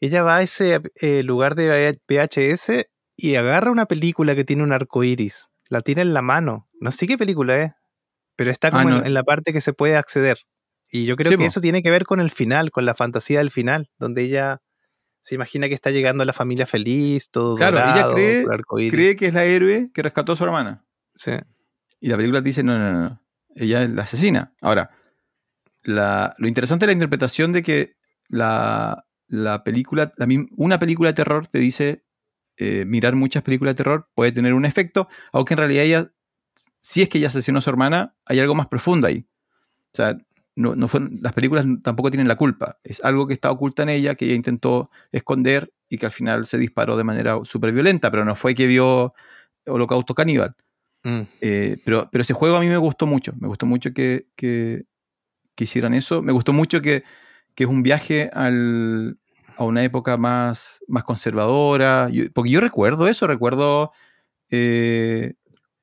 ella 0.00 0.22
va 0.22 0.36
a 0.36 0.42
ese 0.42 0.80
eh, 1.00 1.22
lugar 1.22 1.54
de 1.54 1.98
VHS 2.08 2.88
y 3.16 3.36
agarra 3.36 3.70
una 3.70 3.86
película 3.86 4.34
que 4.34 4.44
tiene 4.44 4.62
un 4.62 4.72
arco 4.72 5.04
iris. 5.04 5.48
La 5.68 5.80
tiene 5.80 6.02
en 6.02 6.14
la 6.14 6.22
mano. 6.22 6.68
No 6.80 6.90
sé 6.90 7.06
qué 7.06 7.16
película 7.16 7.56
es, 7.62 7.72
pero 8.36 8.50
está 8.50 8.70
como 8.70 8.88
Ah, 8.88 8.92
en- 8.92 8.98
no. 8.98 9.04
en, 9.06 9.14
la 9.14 9.22
parte 9.22 9.52
que 9.52 9.60
se 9.60 9.72
puede 9.72 9.96
acceder. 9.96 10.38
Y 10.96 11.06
yo 11.06 11.16
creo 11.16 11.32
Sí, 11.32 11.36
que 11.38 11.46
eso 11.46 11.60
tiene 11.60 11.82
que 11.82 11.90
ver 11.90 12.04
con 12.04 12.20
el 12.20 12.30
final, 12.30 12.70
con 12.70 12.84
la 12.86 12.94
fantasía 12.94 13.38
del 13.38 13.50
final, 13.50 13.90
donde 13.98 14.22
ella 14.22 14.62
se 15.22 15.34
imagina 15.34 15.66
que 15.68 15.74
está 15.74 15.90
llegando 15.90 16.22
a 16.22 16.24
la 16.26 16.32
familia 16.32 16.66
feliz, 16.66 17.30
todo 17.32 17.56
Claro, 17.56 17.78
ella 17.78 17.94
dorado, 18.04 18.14
cree- 18.14 18.46
arcoíris. 18.48 18.92
cree 18.92 19.16
que 19.16 19.26
es 19.26 19.34
la 19.34 19.44
héroe 19.44 19.90
que 19.92 20.02
rescató 20.02 20.32
a 20.32 20.36
su 20.36 20.44
hermana. 20.44 20.84
Sí. 21.12 21.32
Y 21.98 22.08
la 22.10 22.16
película 22.16 22.40
dice, 22.42 22.62
no, 22.62 22.78
no, 22.78 22.92
no, 22.92 23.00
no. 23.08 23.20
Ella 23.56 23.82
es 23.82 23.90
la 23.90 24.02
asesina. 24.02 24.54
Ahora, 24.60 24.90
la- 25.82 26.34
lo 26.38 26.46
interesante 26.46 26.84
es 26.84 26.88
la 26.88 26.92
interpretación 26.92 27.50
de 27.52 27.62
que 27.64 27.96
la, 28.28 29.04
la 29.26 29.64
película, 29.64 30.12
la 30.16 30.28
una 30.56 30.78
película 30.78 31.08
de 31.10 31.14
terror 31.14 31.48
te 31.48 31.58
dice, 31.58 32.04
eh, 32.56 32.84
mirar 32.84 33.16
muchas 33.16 33.42
películas 33.42 33.72
de 33.74 33.78
terror 33.78 34.08
puede 34.14 34.30
tener 34.30 34.54
un 34.54 34.64
efecto, 34.64 35.08
aunque 35.32 35.54
en 35.54 35.58
realidad 35.58 35.84
ella, 35.84 36.12
si 36.80 37.02
es 37.02 37.08
que 37.08 37.18
ella 37.18 37.28
asesinó 37.28 37.58
a 37.58 37.62
su 37.62 37.70
hermana, 37.70 38.14
hay 38.26 38.38
algo 38.38 38.54
más 38.54 38.68
profundo 38.68 39.08
ahí. 39.08 39.26
O 39.92 39.96
sea, 39.96 40.16
no, 40.56 40.76
no 40.76 40.88
fueron- 40.88 41.18
las 41.20 41.32
películas 41.32 41.64
tampoco 41.82 42.10
tienen 42.10 42.28
la 42.28 42.36
culpa. 42.36 42.78
Es 42.84 43.02
algo 43.04 43.26
que 43.26 43.34
está 43.34 43.50
oculta 43.50 43.82
en 43.82 43.88
ella, 43.88 44.14
que 44.14 44.26
ella 44.26 44.34
intentó 44.34 44.90
esconder 45.12 45.72
y 45.88 45.98
que 45.98 46.06
al 46.06 46.12
final 46.12 46.46
se 46.46 46.58
disparó 46.58 46.96
de 46.96 47.04
manera 47.04 47.38
súper 47.44 47.72
violenta, 47.72 48.10
pero 48.10 48.24
no 48.24 48.34
fue 48.36 48.54
que 48.54 48.66
vio 48.66 49.14
Holocausto 49.66 50.14
Caníbal. 50.14 50.54
Mm. 51.02 51.20
Eh, 51.40 51.76
pero, 51.84 52.08
pero 52.10 52.22
ese 52.22 52.34
juego 52.34 52.56
a 52.56 52.60
mí 52.60 52.68
me 52.68 52.76
gustó 52.76 53.06
mucho. 53.06 53.32
Me 53.38 53.48
gustó 53.48 53.66
mucho 53.66 53.92
que, 53.92 54.28
que- 54.36 54.84
que 55.56 55.64
hicieran 55.64 55.94
eso. 55.94 56.22
Me 56.22 56.32
gustó 56.32 56.52
mucho 56.52 56.80
que, 56.82 57.04
que 57.54 57.64
es 57.64 57.70
un 57.70 57.82
viaje 57.82 58.30
al- 58.32 59.18
a 59.56 59.64
una 59.64 59.84
época 59.84 60.16
más, 60.16 60.80
más 60.88 61.04
conservadora. 61.04 62.08
Yo- 62.10 62.24
porque 62.32 62.50
yo 62.50 62.60
recuerdo 62.60 63.06
eso, 63.08 63.26
recuerdo. 63.26 63.92
eh, 64.50 65.34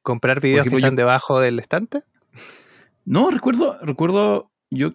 ¿Comprar 0.01 0.39
videos 0.39 0.63
que 0.63 0.71
yo- 0.71 0.77
están 0.77 0.95
debajo 0.95 1.39
del 1.39 1.59
estante? 1.59 2.03
no, 3.05 3.29
recuerdo, 3.31 3.77
recuerdo. 3.81 4.50
Yo 4.71 4.93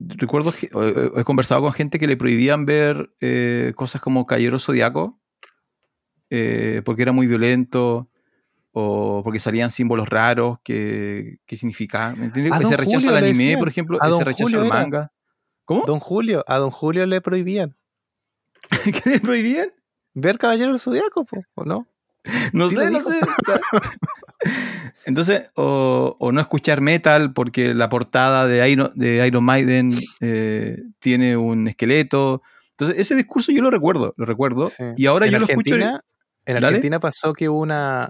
recuerdo. 0.00 0.52
que- 0.52 0.70
He, 1.16 1.24
conversado 1.24 1.60
con 1.62 1.72
gente 1.72 1.98
que 2.00 2.06
le 2.08 2.16
prohibían 2.16 2.66
ver 2.66 3.14
eh, 3.20 3.72
cosas 3.76 4.00
como 4.00 4.26
Caballero 4.26 4.58
Zodiaco. 4.58 5.20
eh, 6.30 6.82
porque 6.84 7.02
era 7.02 7.12
muy 7.12 7.26
violento. 7.28 8.08
O 8.76 9.20
porque 9.22 9.38
salían 9.38 9.70
símbolos 9.70 10.08
raros 10.08 10.58
que, 10.64 11.38
que 11.46 11.56
significaban. 11.56 12.18
¿me 12.18 12.24
entiendes? 12.26 12.54
A 12.54 12.56
Ese 12.58 12.76
rechazo 12.76 12.96
Julio 12.96 13.10
al 13.16 13.24
anime, 13.24 13.56
por 13.56 13.68
ejemplo, 13.68 13.98
A 14.00 14.06
ese 14.06 14.10
Don 14.10 14.24
rechazo 14.24 14.42
Julio 14.44 14.60
al 14.62 14.66
era. 14.66 14.74
manga. 14.74 15.12
¿Cómo? 15.64 15.82
Don 15.86 16.00
Julio, 16.00 16.42
a 16.48 16.56
Don 16.58 16.70
Julio 16.72 17.06
le 17.06 17.20
prohibían 17.20 17.76
¿Qué 19.04 19.10
le 19.10 19.20
prohibían? 19.20 19.72
ver 20.14 20.38
Caballero 20.38 20.70
del 20.72 20.80
Zodiaco, 20.80 21.24
¿o 21.54 21.64
no? 21.64 21.86
No 22.52 22.66
Sí 22.68 22.74
sé, 22.74 22.90
no 22.90 23.00
sé. 23.00 23.20
Entonces, 25.06 25.50
o, 25.54 26.16
o 26.18 26.32
no 26.32 26.40
escuchar 26.40 26.80
metal 26.80 27.32
porque 27.32 27.74
la 27.74 27.88
portada 27.88 28.46
de 28.46 28.68
Iron, 28.70 28.92
de 28.94 29.26
Iron 29.26 29.44
Maiden 29.44 29.98
eh, 30.20 30.82
tiene 30.98 31.36
un 31.36 31.68
esqueleto. 31.68 32.42
Entonces, 32.70 32.98
ese 32.98 33.14
discurso 33.14 33.52
yo 33.52 33.62
lo 33.62 33.70
recuerdo, 33.70 34.14
lo 34.16 34.24
recuerdo. 34.24 34.70
Sí. 34.70 34.84
Y 34.96 35.06
ahora 35.06 35.26
en 35.26 35.32
yo 35.32 35.38
lo 35.40 35.46
escucho. 35.46 35.74
Argentina, 35.74 36.04
En 36.46 36.54
Dale. 36.54 36.66
Argentina 36.66 37.00
pasó 37.00 37.32
que 37.34 37.48
una, 37.48 38.08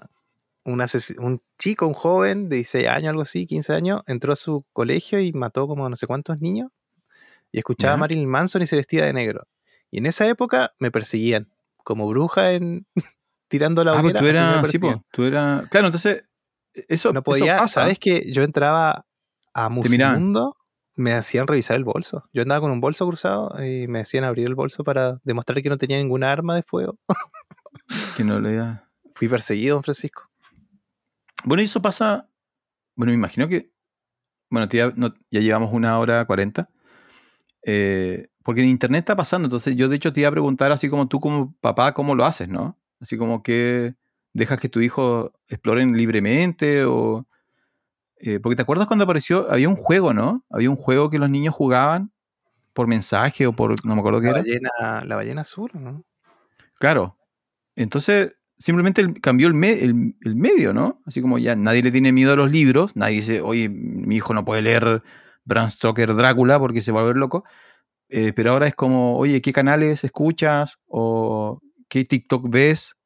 un 0.64 1.42
chico, 1.58 1.86
un 1.86 1.94
joven 1.94 2.48
de 2.48 2.56
16 2.56 2.88
años, 2.88 3.10
algo 3.10 3.22
así, 3.22 3.46
15 3.46 3.72
años, 3.72 4.02
entró 4.06 4.32
a 4.32 4.36
su 4.36 4.64
colegio 4.72 5.20
y 5.20 5.32
mató 5.32 5.66
como 5.66 5.88
no 5.88 5.96
sé 5.96 6.06
cuántos 6.06 6.40
niños. 6.40 6.70
Y 7.52 7.58
escuchaba 7.58 7.94
a 7.94 7.96
Marilyn 7.96 8.28
Manson 8.28 8.62
y 8.62 8.66
se 8.66 8.76
vestía 8.76 9.04
de 9.04 9.12
negro. 9.12 9.46
Y 9.90 9.98
en 9.98 10.06
esa 10.06 10.26
época 10.26 10.72
me 10.78 10.90
perseguían, 10.90 11.48
como 11.84 12.08
bruja 12.08 12.52
en 12.52 12.86
tirando 13.58 13.84
la 13.84 13.92
Ah, 13.92 14.00
pues 14.00 14.04
hoguera. 14.14 14.20
tú 14.20 14.26
eras, 14.26 14.70
sí, 14.70 14.78
po, 14.78 15.04
tú 15.12 15.22
eras. 15.22 15.68
Claro, 15.68 15.86
entonces, 15.86 16.24
eso, 16.72 17.12
no 17.12 17.20
eso 17.20 17.22
podía, 17.22 17.56
pasa. 17.56 17.82
¿sabes 17.82 18.00
que 18.00 18.32
Yo 18.32 18.42
entraba 18.42 19.06
a. 19.54 19.68
Musimundo, 19.68 20.56
me 20.96 21.12
hacían 21.12 21.46
revisar 21.46 21.76
el 21.76 21.84
bolso. 21.84 22.24
Yo 22.32 22.42
andaba 22.42 22.60
con 22.60 22.72
un 22.72 22.80
bolso 22.80 23.06
cruzado 23.06 23.54
y 23.64 23.86
me 23.86 24.00
hacían 24.00 24.24
abrir 24.24 24.46
el 24.48 24.56
bolso 24.56 24.82
para 24.82 25.20
demostrar 25.22 25.62
que 25.62 25.68
no 25.68 25.78
tenía 25.78 25.98
ninguna 25.98 26.32
arma 26.32 26.56
de 26.56 26.64
fuego. 26.64 26.98
Que 28.16 28.24
no 28.24 28.40
le 28.40 28.60
Fui 29.14 29.28
perseguido, 29.28 29.76
don 29.76 29.84
Francisco. 29.84 30.24
Bueno, 31.44 31.62
y 31.62 31.66
eso 31.66 31.80
pasa. 31.80 32.28
Bueno, 32.96 33.10
me 33.12 33.16
imagino 33.18 33.46
que. 33.46 33.70
Bueno, 34.50 34.68
ya, 34.68 34.92
no- 34.96 35.14
ya 35.30 35.40
llevamos 35.40 35.72
una 35.72 35.96
hora 36.00 36.24
cuarenta. 36.24 36.68
Eh, 37.64 38.28
porque 38.42 38.62
en 38.62 38.68
internet 38.68 39.00
está 39.00 39.14
pasando. 39.16 39.46
Entonces, 39.46 39.76
yo 39.76 39.88
de 39.88 39.96
hecho 39.96 40.12
te 40.12 40.20
iba 40.20 40.28
a 40.28 40.32
preguntar, 40.32 40.72
así 40.72 40.88
como 40.90 41.06
tú, 41.08 41.20
como 41.20 41.54
papá, 41.60 41.94
cómo 41.94 42.14
lo 42.14 42.24
haces, 42.24 42.48
¿no? 42.48 42.76
Así 43.04 43.18
como 43.18 43.42
que 43.42 43.94
dejas 44.32 44.58
que 44.58 44.70
tu 44.70 44.80
hijo 44.80 45.30
exploren 45.46 45.94
libremente 45.94 46.84
o. 46.86 47.26
eh, 48.16 48.40
porque 48.40 48.56
te 48.56 48.62
acuerdas 48.62 48.86
cuando 48.88 49.04
apareció. 49.04 49.46
Había 49.52 49.68
un 49.68 49.76
juego, 49.76 50.14
¿no? 50.14 50.42
Había 50.48 50.70
un 50.70 50.76
juego 50.76 51.10
que 51.10 51.18
los 51.18 51.28
niños 51.28 51.54
jugaban 51.54 52.10
por 52.72 52.86
mensaje 52.86 53.46
o 53.46 53.52
por. 53.52 53.74
No 53.84 53.94
me 53.94 54.00
acuerdo 54.00 54.22
qué 54.22 54.30
La 54.32 54.42
era. 54.80 55.04
la 55.04 55.16
ballena 55.16 55.42
azul, 55.42 55.70
¿no? 55.74 56.02
Claro. 56.78 57.18
Entonces, 57.76 58.32
simplemente 58.56 59.20
cambió 59.20 59.48
el, 59.48 59.54
me- 59.54 59.82
el- 59.84 60.14
el 60.22 60.34
medio, 60.34 60.72
¿no? 60.72 61.02
Así 61.04 61.20
como 61.20 61.36
ya 61.38 61.54
nadie 61.56 61.82
le 61.82 61.92
tiene 61.92 62.10
miedo 62.10 62.32
a 62.32 62.36
los 62.36 62.50
libros, 62.50 62.96
nadie 62.96 63.16
dice, 63.16 63.42
oye, 63.42 63.68
mi 63.68 64.16
hijo 64.16 64.32
no 64.32 64.46
puede 64.46 64.62
leer 64.62 65.02
Bram 65.44 65.68
Stoker 65.68 66.14
Drácula 66.14 66.58
porque 66.58 66.80
se 66.80 66.90
va 66.92 67.00
a 67.00 67.02
volver 67.02 67.18
loco. 67.18 67.44
Eh, 68.08 68.32
pero 68.34 68.52
ahora 68.52 68.66
es 68.66 68.74
como, 68.74 69.18
oye, 69.18 69.42
¿qué 69.42 69.52
canales 69.52 70.04
escuchas? 70.04 70.78
¿O 70.86 71.60
qué 71.94 72.04
TikTok 72.04 72.48
ves? 72.50 72.96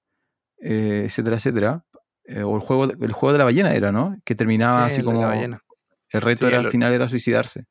Eh, 0.63 1.03
etcétera, 1.05 1.37
etcétera. 1.37 1.85
Eh, 2.25 2.43
o 2.43 2.55
el 2.57 2.63
juego, 2.63 2.87
de- 2.87 3.05
el 3.05 3.13
juego 3.13 3.33
de 3.35 3.39
la 3.39 3.45
ballena 3.45 3.75
era, 3.75 3.93
¿no? 3.93 4.17
Que 4.25 4.35
terminaba 4.35 4.89
Sí, 4.89 4.95
así 4.95 5.03
la 5.03 5.05
como 5.05 5.31
el 5.31 6.21
reto 6.23 6.47
Sí, 6.47 6.49
era, 6.49 6.61
el- 6.61 6.65
al 6.67 6.73
final 6.73 6.93
era 6.95 7.07
suicidarse. 7.07 7.67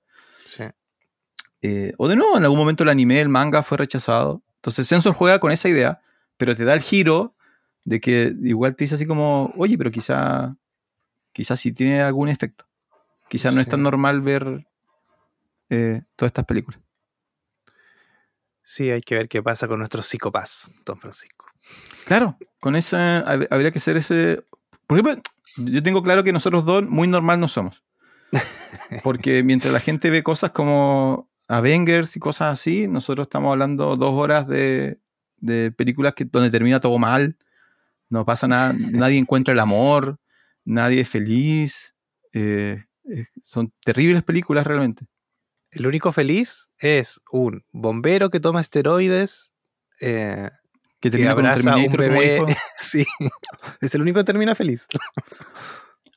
Sí. 0.45 0.63
Eh, 1.63 1.93
o 1.97 2.07
de 2.07 2.15
nuevo, 2.15 2.37
en 2.37 2.43
algún 2.43 2.59
momento 2.59 2.83
el 2.83 2.89
anime, 2.89 3.19
el 3.19 3.29
manga 3.29 3.63
fue 3.63 3.79
rechazado. 3.79 4.43
Entonces 4.57 4.85
Sensor 4.85 5.13
juega 5.15 5.39
con 5.39 5.51
esa 5.51 5.67
idea, 5.69 6.01
pero 6.37 6.55
te 6.55 6.65
da 6.65 6.75
el 6.75 6.81
giro 6.81 7.35
de 7.83 7.99
que 7.99 8.35
igual 8.43 8.75
te 8.75 8.83
dice 8.83 8.93
así 8.93 9.07
como, 9.07 9.51
oye, 9.57 9.75
pero 9.75 9.89
quizá, 9.89 10.55
quizá 11.33 11.55
sí 11.55 11.71
tiene 11.71 12.01
algún 12.01 12.29
efecto. 12.29 12.65
Quizá 13.27 13.49
no 13.49 13.59
es 13.59 13.67
tan 13.67 13.81
normal 13.81 14.21
ver 14.21 14.67
eh, 15.69 16.03
todas 16.15 16.29
estas 16.29 16.45
películas. 16.45 16.79
Sí, 18.69 18.91
hay 18.91 18.99
que 18.99 19.15
ver 19.15 19.29
qué 19.29 19.41
pasa 19.41 19.65
con 19.65 19.79
nuestros 19.79 20.07
psicopás, 20.07 20.73
don 20.85 20.99
Francisco. 20.99 21.45
Claro, 22.05 22.37
con 22.59 22.75
esa 22.75 23.23
hab- 23.25 23.47
habría 23.49 23.71
que 23.71 23.79
hacer 23.79 23.95
ese... 23.95 24.43
Por 24.85 24.99
ejemplo, 24.99 25.23
yo 25.55 25.81
tengo 25.81 26.03
claro 26.03 26.21
que 26.21 26.33
nosotros 26.33 26.65
dos 26.65 26.83
muy 26.83 27.07
normal 27.07 27.39
no 27.39 27.47
somos. 27.47 27.81
Porque 29.03 29.41
mientras 29.41 29.71
la 29.71 29.79
gente 29.79 30.09
ve 30.09 30.21
cosas 30.21 30.51
como 30.51 31.29
Avengers 31.47 32.17
y 32.17 32.19
cosas 32.19 32.59
así, 32.59 32.89
nosotros 32.89 33.27
estamos 33.27 33.53
hablando 33.53 33.95
dos 33.95 34.13
horas 34.13 34.49
de, 34.49 34.99
de 35.37 35.71
películas 35.71 36.13
que, 36.13 36.25
donde 36.25 36.49
termina 36.51 36.81
todo 36.81 36.97
mal, 36.97 37.37
no 38.09 38.25
pasa 38.25 38.49
nada, 38.49 38.73
nadie 38.77 39.17
encuentra 39.17 39.53
el 39.53 39.61
amor, 39.61 40.19
nadie 40.65 40.99
es 41.01 41.09
feliz. 41.09 41.93
eh, 42.33 42.83
son 43.41 43.71
terribles 43.85 44.23
películas 44.23 44.67
realmente. 44.67 45.05
El 45.77 45.87
único 45.87 46.11
feliz 46.11 46.69
es 46.79 47.21
un 47.31 47.63
bombero 47.71 48.29
que 48.29 48.39
toma 48.39 48.61
esteroides. 48.61 49.53
eh, 50.01 50.49
Que 50.99 51.09
que 51.09 51.11
termina 51.11 51.35
con 51.35 51.45
un 51.45 51.51
un 51.85 51.91
bebé. 51.97 52.41
sí, 52.79 53.05
es 53.81 53.93
el 53.95 54.01
único 54.01 54.19
que 54.19 54.23
termina 54.23 54.55
feliz. 54.55 54.87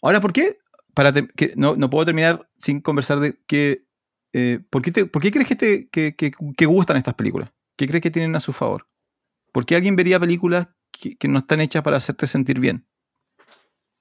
Ahora, 0.03 0.21
¿por 0.21 0.33
qué? 0.33 0.59
Para 0.95 1.13
que 1.13 1.53
no, 1.57 1.77
no 1.77 1.91
puedo 1.91 2.05
terminar 2.07 2.49
sin 2.57 2.81
conversar 2.81 3.21
de 3.21 3.39
que. 3.47 3.85
eh, 4.33 4.61
¿por, 4.71 4.81
qué 4.83 4.93
te- 4.93 5.07
por 5.07 5.21
qué 5.23 5.31
crees 5.31 5.49
que, 5.49 5.57
te, 5.57 5.89
que, 5.91 6.15
que- 6.17 6.33
que 6.57 6.67
gustan 6.67 6.97
estas 6.97 7.15
películas? 7.15 7.51
¿Qué 7.77 7.87
crees 7.87 8.03
que 8.03 8.11
tienen 8.11 8.35
a 8.37 8.41
su 8.41 8.53
favor? 8.53 8.89
¿Por 9.53 9.67
qué 9.67 9.77
alguien 9.77 9.97
vería 9.97 10.19
películas 10.21 10.69
que, 10.93 11.17
que 11.17 11.29
no 11.29 11.39
están 11.41 11.61
hechas 11.61 11.83
para 11.83 11.97
hacerte 11.99 12.27
sentir 12.27 12.61
bien? 12.61 12.87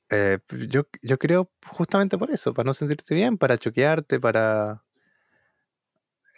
Eh, 0.09 0.39
yo, 0.69 0.87
yo 1.01 1.17
creo 1.19 1.51
justamente 1.67 2.17
por 2.17 2.31
eso, 2.31 2.53
para 2.53 2.65
no 2.67 2.73
sentirte 2.73 3.13
bien, 3.13 3.37
para 3.37 3.57
choquearte, 3.57 4.19
para... 4.19 4.83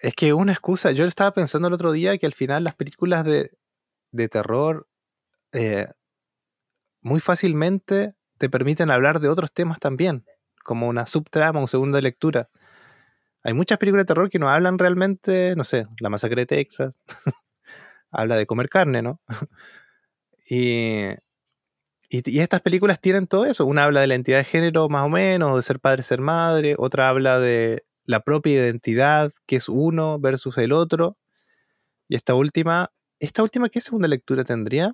Es 0.01 0.15
que 0.15 0.33
una 0.33 0.51
excusa, 0.51 0.91
yo 0.91 1.05
estaba 1.05 1.31
pensando 1.31 1.67
el 1.67 1.75
otro 1.75 1.91
día 1.91 2.17
que 2.17 2.25
al 2.25 2.33
final 2.33 2.63
las 2.63 2.73
películas 2.73 3.23
de, 3.23 3.51
de 4.11 4.29
terror 4.29 4.87
eh, 5.53 5.87
muy 7.01 7.19
fácilmente 7.19 8.15
te 8.39 8.49
permiten 8.49 8.89
hablar 8.89 9.19
de 9.19 9.29
otros 9.29 9.53
temas 9.53 9.79
también, 9.79 10.25
como 10.63 10.87
una 10.87 11.05
subtrama, 11.05 11.59
una 11.59 11.67
segunda 11.67 12.01
lectura. 12.01 12.49
Hay 13.43 13.53
muchas 13.53 13.77
películas 13.77 14.05
de 14.05 14.07
terror 14.07 14.29
que 14.31 14.39
no 14.39 14.49
hablan 14.49 14.79
realmente, 14.79 15.55
no 15.55 15.63
sé, 15.63 15.85
La 15.99 16.09
Masacre 16.09 16.41
de 16.41 16.45
Texas, 16.47 16.97
habla 18.11 18.37
de 18.37 18.47
comer 18.47 18.69
carne, 18.69 19.03
¿no? 19.03 19.21
y, 20.49 21.09
y, 22.09 22.31
y 22.31 22.39
estas 22.39 22.61
películas 22.61 22.99
tienen 22.99 23.27
todo 23.27 23.45
eso. 23.45 23.67
Una 23.67 23.83
habla 23.83 24.01
de 24.01 24.07
la 24.07 24.15
identidad 24.15 24.39
de 24.39 24.45
género 24.45 24.89
más 24.89 25.05
o 25.05 25.09
menos, 25.09 25.55
de 25.55 25.61
ser 25.61 25.79
padre, 25.79 26.01
ser 26.01 26.21
madre. 26.21 26.75
Otra 26.79 27.07
habla 27.09 27.39
de 27.39 27.85
la 28.05 28.21
propia 28.21 28.53
identidad, 28.53 29.31
que 29.45 29.55
es 29.57 29.69
uno 29.69 30.19
versus 30.19 30.57
el 30.57 30.71
otro. 30.71 31.17
Y 32.07 32.15
esta 32.15 32.33
última, 32.35 32.91
¿esta 33.19 33.43
última 33.43 33.69
qué 33.69 33.81
segunda 33.81 34.07
lectura 34.07 34.43
tendría? 34.43 34.93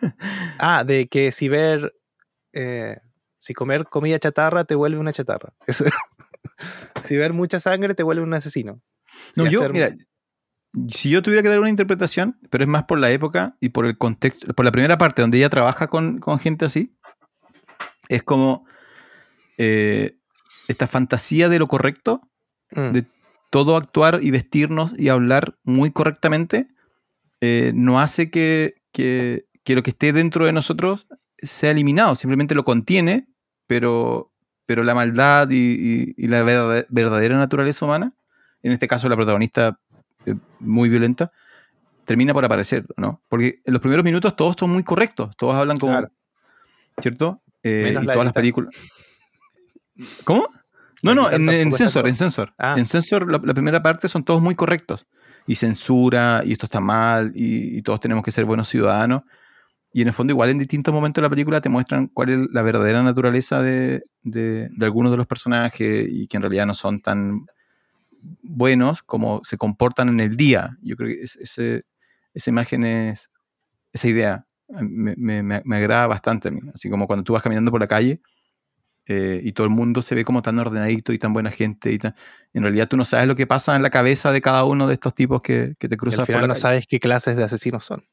Ah, 0.58 0.84
de 0.84 1.06
que 1.06 1.30
si 1.32 1.48
ver, 1.48 1.94
eh, 2.52 2.96
si 3.36 3.54
comer 3.54 3.84
comida 3.84 4.18
chatarra 4.18 4.64
te 4.64 4.74
vuelve 4.74 4.98
una 4.98 5.12
chatarra. 5.12 5.52
Eso- 5.66 5.84
si 7.04 7.16
ver 7.16 7.32
mucha 7.32 7.60
sangre 7.60 7.94
te 7.94 8.02
vuelve 8.02 8.22
un 8.22 8.34
asesino. 8.34 8.80
No, 9.36 9.44
yo, 9.50 9.60
hacer- 9.60 9.72
mira, 9.72 9.90
si 10.88 11.10
yo 11.10 11.22
tuviera 11.22 11.42
que 11.42 11.48
dar 11.48 11.60
una 11.60 11.68
interpretación, 11.70 12.38
pero 12.50 12.64
es 12.64 12.68
más 12.68 12.84
por 12.84 12.98
la 12.98 13.10
época 13.10 13.56
y 13.60 13.68
por 13.70 13.86
el 13.86 13.96
contexto, 13.98 14.52
por 14.54 14.64
la 14.64 14.72
primera 14.72 14.98
parte 14.98 15.22
donde 15.22 15.38
ella 15.38 15.50
trabaja 15.50 15.86
con, 15.88 16.18
con 16.18 16.38
gente 16.38 16.64
así, 16.64 16.96
es 18.08 18.22
como 18.22 18.66
eh, 19.58 20.16
esta 20.72 20.86
fantasía 20.88 21.48
de 21.48 21.58
lo 21.58 21.66
correcto, 21.68 22.20
Mm, 22.74 22.92
de 22.92 23.04
todo 23.50 23.76
actuar 23.76 24.20
y 24.22 24.30
vestirnos 24.30 24.94
y 24.98 25.08
hablar 25.10 25.56
muy 25.62 25.90
correctamente, 25.90 26.68
eh, 27.42 27.72
no 27.74 28.00
hace 28.00 28.30
que, 28.30 28.76
que- 28.92 29.44
que 29.62 29.74
lo 29.74 29.82
que 29.82 29.90
esté 29.90 30.12
dentro 30.14 30.46
de 30.46 30.52
nosotros 30.52 31.06
sea 31.38 31.70
eliminado, 31.70 32.14
simplemente 32.14 32.54
lo 32.54 32.64
contiene, 32.64 33.26
pero, 33.66 34.32
pero 34.64 34.84
la 34.84 34.94
maldad 34.94 35.50
y, 35.50 35.56
y- 35.56 36.14
y 36.16 36.28
la 36.28 36.42
verdad- 36.42 36.86
verdadera 36.88 37.36
naturaleza 37.36 37.84
humana, 37.84 38.14
en 38.62 38.72
este 38.72 38.88
caso 38.88 39.08
la 39.08 39.16
protagonista 39.16 39.78
eh, 40.24 40.34
muy 40.60 40.88
violenta, 40.88 41.30
termina 42.06 42.32
por 42.32 42.44
aparecer, 42.44 42.86
¿no? 42.96 43.20
Porque 43.28 43.60
en 43.64 43.72
los 43.72 43.82
primeros 43.82 44.04
minutos 44.04 44.34
todos 44.34 44.56
son 44.58 44.70
muy 44.70 44.82
correctos, 44.82 45.36
todos 45.36 45.54
hablan 45.56 45.78
como... 45.78 45.92
Claro. 45.92 46.08
¿Cierto? 47.00 47.42
Eh, 47.62 47.88
y 47.90 47.92
la 48.06 48.12
todas 48.14 48.24
las 48.24 48.32
películas... 48.34 48.74
¿Cómo? 50.24 50.48
No, 51.02 51.14
no, 51.14 51.30
en, 51.30 51.48
en 51.48 51.70
todo. 51.70 52.06
en 52.06 52.16
Censor. 52.16 52.54
Ah. 52.58 52.74
En 52.78 52.86
Censor, 52.86 53.30
la, 53.30 53.40
la 53.44 53.54
primera 53.54 53.82
parte 53.82 54.08
son 54.08 54.24
todos 54.24 54.40
muy 54.40 54.54
correctos. 54.54 55.06
Y 55.46 55.56
censura, 55.56 56.42
y 56.44 56.52
esto 56.52 56.66
está 56.66 56.80
mal, 56.80 57.32
y, 57.34 57.76
y 57.78 57.82
todos 57.82 57.98
tenemos 58.00 58.22
que 58.24 58.30
ser 58.30 58.44
buenos 58.44 58.68
ciudadanos. 58.68 59.22
Y 59.92 60.02
en 60.02 60.08
el 60.08 60.14
fondo, 60.14 60.32
igual 60.32 60.50
en 60.50 60.58
distintos 60.58 60.94
momentos 60.94 61.20
de 61.20 61.26
la 61.26 61.30
película 61.30 61.60
te 61.60 61.68
muestran 61.68 62.06
cuál 62.06 62.28
es 62.30 62.38
la 62.52 62.62
verdadera 62.62 63.02
naturaleza 63.02 63.60
de, 63.60 64.04
de- 64.22 64.68
de 64.70 64.84
algunos 64.86 65.10
de 65.12 65.18
los 65.18 65.26
personajes 65.26 66.06
y 66.08 66.28
que 66.28 66.36
en 66.36 66.42
realidad 66.44 66.66
no 66.66 66.74
son 66.74 67.00
tan 67.02 67.46
buenos 68.42 69.02
como 69.02 69.40
se 69.44 69.56
comportan 69.58 70.08
en 70.08 70.20
el 70.20 70.36
día. 70.36 70.76
Yo 70.82 70.96
creo 70.96 71.08
que 71.08 71.22
ese- 71.22 71.82
esa 72.32 72.50
imagen 72.50 72.84
es, 72.84 73.28
esa 73.92 74.08
idea 74.08 74.46
me- 74.68 75.16
me 75.42 75.76
agrada 75.76 76.06
bastante 76.06 76.48
a 76.48 76.50
mí. 76.52 76.60
Así 76.74 76.88
como 76.88 77.06
cuando 77.06 77.24
tú 77.24 77.32
vas 77.34 77.42
caminando 77.42 77.70
por 77.70 77.80
la 77.80 77.88
calle 77.88 78.20
eh, 79.06 79.40
y 79.42 79.52
todo 79.52 79.64
el 79.64 79.70
mundo 79.72 80.00
se 80.02 80.14
ve 80.14 80.24
como 80.24 80.42
tan 80.42 80.58
ordenadito 80.58 81.12
y 81.12 81.18
tan 81.18 81.32
buena 81.32 81.50
gente 81.50 81.92
y 81.92 81.98
tan... 81.98 82.14
En 82.52 82.62
realidad 82.62 82.88
tú 82.88 82.96
no 82.96 83.04
sabes 83.04 83.26
lo 83.26 83.34
que 83.36 83.46
pasa 83.46 83.74
en 83.76 83.82
la 83.82 83.90
cabeza 83.90 84.30
de 84.32 84.40
cada 84.40 84.64
uno 84.64 84.86
de 84.86 84.94
estos 84.94 85.14
tipos 85.14 85.42
que, 85.42 85.74
que 85.78 85.88
te 85.88 85.94
y 85.94 85.98
cruzas 85.98 86.20
al 86.20 86.26
por 86.26 86.26
final 86.26 86.42
la 86.42 86.48
no 86.48 86.54
calle. 86.54 86.60
sabes 86.60 86.86
qué 86.86 87.00
clases 87.00 87.36
de 87.36 87.44
asesinos 87.44 87.84
son. 87.84 88.04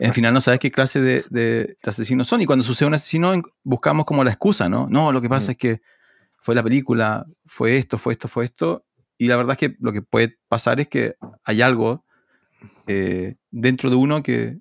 Al 0.00 0.12
final 0.12 0.32
no 0.32 0.40
sabes 0.40 0.60
qué 0.60 0.70
clase 0.70 1.00
de, 1.00 1.24
de- 1.30 1.76
de 1.82 1.90
asesinos 1.90 2.26
son. 2.28 2.40
Y 2.40 2.46
cuando 2.46 2.64
sucede 2.64 2.86
un 2.88 2.94
asesino, 2.94 3.34
buscamos 3.64 4.04
como 4.06 4.24
la 4.24 4.30
excusa, 4.30 4.68
¿no? 4.68 4.86
No, 4.88 5.12
lo 5.12 5.20
que 5.20 5.28
pasa 5.28 5.48
Mm. 5.48 5.50
es 5.52 5.56
que 5.58 5.80
fue 6.38 6.54
la 6.54 6.62
película, 6.62 7.26
fue 7.46 7.76
esto, 7.76 7.98
fue 7.98 8.14
esto, 8.14 8.28
fue 8.28 8.44
esto. 8.46 8.84
Y 9.18 9.26
la 9.28 9.36
verdad 9.36 9.56
es 9.60 9.68
que 9.68 9.76
lo 9.80 9.92
que 9.92 10.02
puede 10.02 10.38
pasar 10.48 10.80
es 10.80 10.88
que 10.88 11.16
hay 11.44 11.60
algo 11.62 12.04
eh, 12.86 13.36
dentro 13.50 13.90
de 13.90 13.96
uno 13.96 14.22
que, 14.22 14.58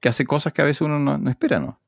que 0.00 0.08
hace 0.08 0.24
cosas 0.24 0.52
que 0.52 0.62
a 0.62 0.64
veces 0.64 0.82
uno 0.82 0.98
no, 0.98 1.18
no 1.18 1.30
espera, 1.30 1.58
¿no? 1.58 1.80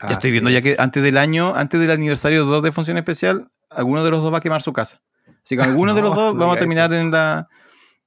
Ya 0.00 0.14
estoy 0.14 0.32
viendo 0.32 0.50
ya 0.50 0.60
que 0.60 0.72
es. 0.72 0.80
antes 0.80 1.02
del 1.02 1.16
año, 1.16 1.54
antes 1.54 1.80
del 1.80 1.90
aniversario 1.90 2.44
2 2.44 2.62
de 2.62 2.72
Función 2.72 2.98
Especial, 2.98 3.50
alguno 3.70 4.04
de 4.04 4.10
los 4.10 4.22
dos 4.22 4.32
va 4.32 4.38
a 4.38 4.40
quemar 4.40 4.62
su 4.62 4.72
casa. 4.72 5.00
Así 5.44 5.56
que 5.56 5.62
alguno 5.62 5.94
de 5.94 6.02
los 6.02 6.14
dos 6.14 6.36
vamos 6.36 6.56
a 6.56 6.58
terminar 6.58 6.92
en 6.92 7.10
la, 7.10 7.48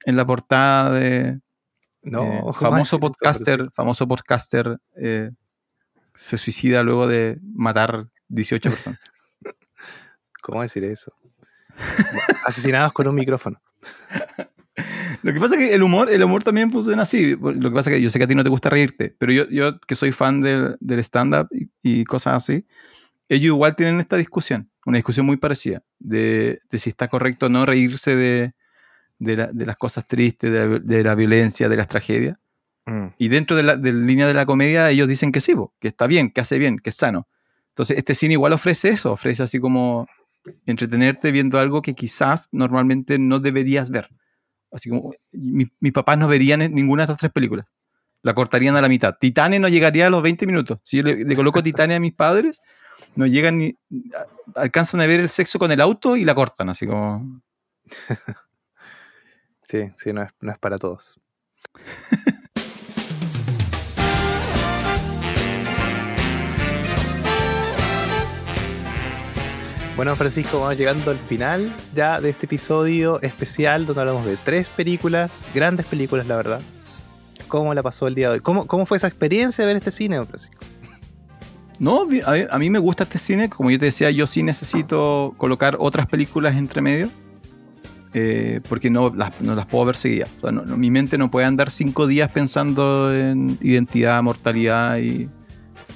en 0.05 0.15
la 0.15 0.25
portada 0.25 0.91
de, 0.91 1.39
No, 2.03 2.23
eh, 2.23 2.39
¿cómo 2.41 2.53
famoso 2.53 2.81
eso, 2.81 2.99
podcaster, 2.99 3.69
famoso 3.73 4.07
podcaster 4.07 4.77
eh, 4.95 5.31
se 6.17 6.37
suicida 6.37 6.83
luego 6.83 7.07
de 7.07 7.39
matar 7.53 8.07
18 8.29 8.69
personas. 8.69 8.99
¿Cómo 10.41 10.61
decir 10.61 10.83
eso? 10.83 11.13
Asesinados 12.45 12.91
con 12.93 13.07
un 13.07 13.15
micrófono. 13.15 13.61
Lo 15.23 15.33
que 15.33 15.39
pasa 15.39 15.55
es 15.55 15.61
que 15.61 15.73
el 15.75 15.83
humor, 15.83 16.09
el 16.09 16.23
humor 16.23 16.43
también 16.43 16.71
funciona 16.71 17.01
así. 17.03 17.35
Lo 17.35 17.53
que 17.69 17.71
pasa 17.71 17.89
es 17.89 17.97
que 17.97 18.01
yo 18.01 18.09
sé 18.09 18.19
que 18.19 18.25
a 18.25 18.27
ti 18.27 18.35
no 18.35 18.43
te 18.43 18.49
gusta 18.49 18.69
reírte, 18.69 19.15
pero 19.17 19.31
yo, 19.31 19.47
yo 19.49 19.79
que 19.81 19.95
soy 19.95 20.11
fan 20.11 20.41
del, 20.41 20.77
del 20.79 20.99
stand-up 20.99 21.47
y, 21.51 21.69
y 21.81 22.03
cosas 22.03 22.35
así, 22.35 22.65
ellos 23.29 23.47
igual 23.47 23.75
tienen 23.75 23.99
esta 23.99 24.17
discusión, 24.17 24.69
una 24.85 24.97
discusión 24.97 25.25
muy 25.25 25.37
parecida, 25.37 25.83
de, 25.99 26.61
de 26.71 26.79
si 26.79 26.89
está 26.91 27.07
correcto 27.09 27.47
o 27.47 27.49
no 27.49 27.65
reírse 27.65 28.15
de, 28.15 28.53
de, 29.19 29.37
la- 29.37 29.47
de 29.53 29.65
las 29.65 29.77
cosas 29.77 30.07
tristes, 30.07 30.51
de 30.51 30.67
la, 30.67 30.79
de 30.79 31.03
la 31.03 31.15
violencia, 31.15 31.69
de 31.69 31.77
las 31.77 31.87
tragedias. 31.87 32.37
Mm, 32.85 33.07
Y 33.17 33.27
dentro 33.29 33.57
de 33.57 33.63
la, 33.63 33.75
de 33.77 33.91
la 33.93 34.05
línea 34.05 34.27
de 34.27 34.33
la 34.35 34.45
comedia, 34.45 34.89
ellos 34.91 35.07
dicen 35.07 35.31
que 35.31 35.41
sí, 35.41 35.55
po, 35.55 35.73
que 35.79 35.89
está 35.89 36.07
bien, 36.07 36.31
que 36.31 36.41
hace 36.41 36.59
bien, 36.59 36.79
que 36.79 36.91
es 36.91 36.97
sano. 36.97 37.27
Entonces, 37.69 37.97
este 37.97 38.15
cine 38.15 38.33
igual 38.33 38.53
ofrece 38.53 38.89
eso, 38.89 39.11
ofrece 39.13 39.43
así 39.43 39.59
como 39.59 40.07
entretenerte 40.65 41.31
viendo 41.31 41.59
algo 41.59 41.81
que 41.81 41.93
quizás 41.95 42.47
normalmente 42.51 43.19
no 43.19 43.39
deberías 43.39 43.89
ver. 43.91 44.09
Así 44.71 44.89
como, 44.89 45.11
mi- 45.33 45.67
mis 45.79 45.91
papás 45.93 46.17
no 46.17 46.27
verían 46.27 46.59
ninguna 46.73 47.01
de 47.01 47.05
estas 47.05 47.17
tres 47.19 47.31
películas. 47.31 47.65
La 48.23 48.33
cortarían 48.33 48.75
a 48.75 48.81
la 48.81 48.89
mitad. 48.89 49.15
Titane 49.19 49.59
no 49.59 49.67
llegaría 49.69 50.07
a 50.07 50.09
los 50.09 50.21
20 50.21 50.45
minutos. 50.45 50.79
Si 50.83 50.97
yo 50.97 51.03
le, 51.03 51.23
le 51.23 51.35
coloco 51.35 51.63
Titane 51.63 51.95
a 51.95 51.99
mis 51.99 52.13
padres, 52.13 52.61
no 53.15 53.25
llegan 53.27 53.57
ni. 53.59 53.75
alcanzan 54.55 55.01
a 55.01 55.05
ver 55.05 55.19
el 55.19 55.29
sexo 55.29 55.59
con 55.59 55.71
el 55.71 55.79
auto 55.81 56.15
y 56.17 56.25
la 56.25 56.35
cortan, 56.35 56.69
así 56.69 56.85
como. 56.87 57.41
Sí, 59.69 59.91
sí, 59.97 60.13
no 60.13 60.23
es, 60.23 60.29
no 60.39 60.51
es 60.53 60.57
para 60.57 60.77
todos. 60.77 61.19
Bueno, 69.97 70.15
Francisco, 70.15 70.59
vamos 70.59 70.77
llegando 70.77 71.09
al 71.09 71.17
final 71.17 71.73
ya 71.95 72.21
de 72.21 72.29
este 72.29 72.45
episodio 72.45 73.19
especial 73.23 73.85
donde 73.87 74.01
hablamos 74.01 74.25
de 74.25 74.37
tres 74.37 74.69
películas, 74.69 75.43
grandes 75.55 75.87
películas, 75.87 76.27
la 76.27 76.35
verdad. 76.35 76.61
¿Cómo 77.47 77.73
la 77.73 77.81
pasó 77.81 78.07
el 78.07 78.13
día 78.13 78.27
de 78.29 78.35
hoy? 78.35 78.39
¿Cómo, 78.41 78.67
cómo 78.67 78.85
fue 78.85 78.97
esa 78.97 79.07
experiencia 79.07 79.63
de 79.63 79.67
ver 79.67 79.77
este 79.77 79.91
cine, 79.91 80.23
Francisco? 80.23 80.57
No, 81.79 82.05
a, 82.51 82.57
mí 82.59 82.69
me 82.69 82.77
gusta 82.79 83.03
este 83.03 83.17
cine. 83.17 83.49
Como 83.49 83.71
yo 83.71 83.79
te 83.79 83.85
decía, 83.85 84.11
yo 84.11 84.27
sí 84.27 84.43
necesito 84.43 85.33
colocar 85.37 85.77
otras 85.79 86.05
películas 86.07 86.55
entre 86.55 86.81
medio. 86.81 87.09
eh, 88.13 88.61
porque 88.69 88.89
no 88.89 89.13
las, 89.15 89.39
no 89.41 89.55
las 89.55 89.65
puedo 89.65 89.85
ver 89.85 89.95
seguidas. 89.95 90.29
O 90.37 90.41
sea, 90.41 90.51
no- 90.51 90.77
mi 90.77 90.91
mente 90.91 91.17
no 91.17 91.31
puede 91.31 91.45
andar 91.47 91.71
cinco 91.71 92.05
días 92.07 92.31
pensando 92.31 93.13
en 93.13 93.57
identidad, 93.61 94.21
mortalidad 94.23 94.97
y, 94.97 95.27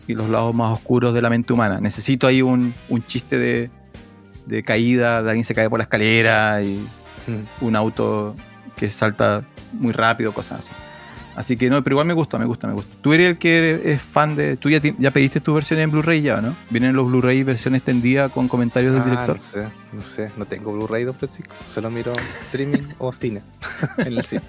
y 0.08 0.14
los 0.16 0.30
lados 0.30 0.54
más 0.56 0.74
oscuros 0.74 1.14
de 1.14 1.22
la 1.22 1.30
mente 1.30 1.54
humana. 1.54 1.80
Necesito 1.80 2.28
ahí 2.28 2.42
un, 2.42 2.74
un 2.90 3.04
chiste 3.06 3.38
de, 3.38 3.72
de 4.52 4.64
caída, 4.64 5.24
de 5.24 5.30
alguien 5.30 5.44
se 5.46 5.56
cae 5.56 5.70
por 5.70 5.80
la 5.80 5.84
escalera 5.84 6.62
y 6.62 6.80
Mm. 7.28 7.66
un 7.66 7.76
auto 7.76 8.36
que 8.76 8.90
salta 8.90 9.44
muy 9.74 9.92
rápido, 9.94 10.34
cosas 10.34 10.60
así. 10.62 10.70
Así 11.36 11.56
que 11.56 11.70
no, 11.70 11.82
pero 11.84 11.94
igual 11.94 12.08
me 12.08 12.14
gusta, 12.14 12.38
me 12.40 12.46
gusta, 12.46 12.68
me 12.68 12.74
gusta. 12.74 12.96
Tú 13.02 13.14
eres 13.14 13.30
el 13.30 13.38
que 13.38 13.80
es 13.94 14.02
fan 14.02 14.36
de. 14.36 14.58
Tú 14.58 14.70
ya, 14.70 14.82
pediste 15.12 15.40
tu 15.40 15.54
versión 15.54 15.80
en 15.80 15.90
Blu-ray 15.92 16.22
ya, 16.24 16.42
¿no? 16.42 16.56
Vienen 16.72 16.94
los 16.96 17.08
Blu-ray 17.10 17.44
versión 17.44 17.76
extendida 17.76 18.30
con 18.30 18.48
comentarios 18.48 18.94
del 18.94 19.04
Ah, 19.04 19.06
director. 19.06 19.36
no 19.38 19.42
sé, 19.42 19.68
no 19.94 20.02
sé, 20.02 20.32
no 20.36 20.46
tengo 20.46 20.74
Blu-ray, 20.74 21.04
don 21.06 21.14
Francisco. 21.14 21.54
Solo 21.70 21.90
miro 21.92 22.12
streaming 22.42 22.82
o 22.98 23.14
cine. 23.14 23.42
en 24.00 24.18
el 24.18 24.26
cine. 24.26 24.42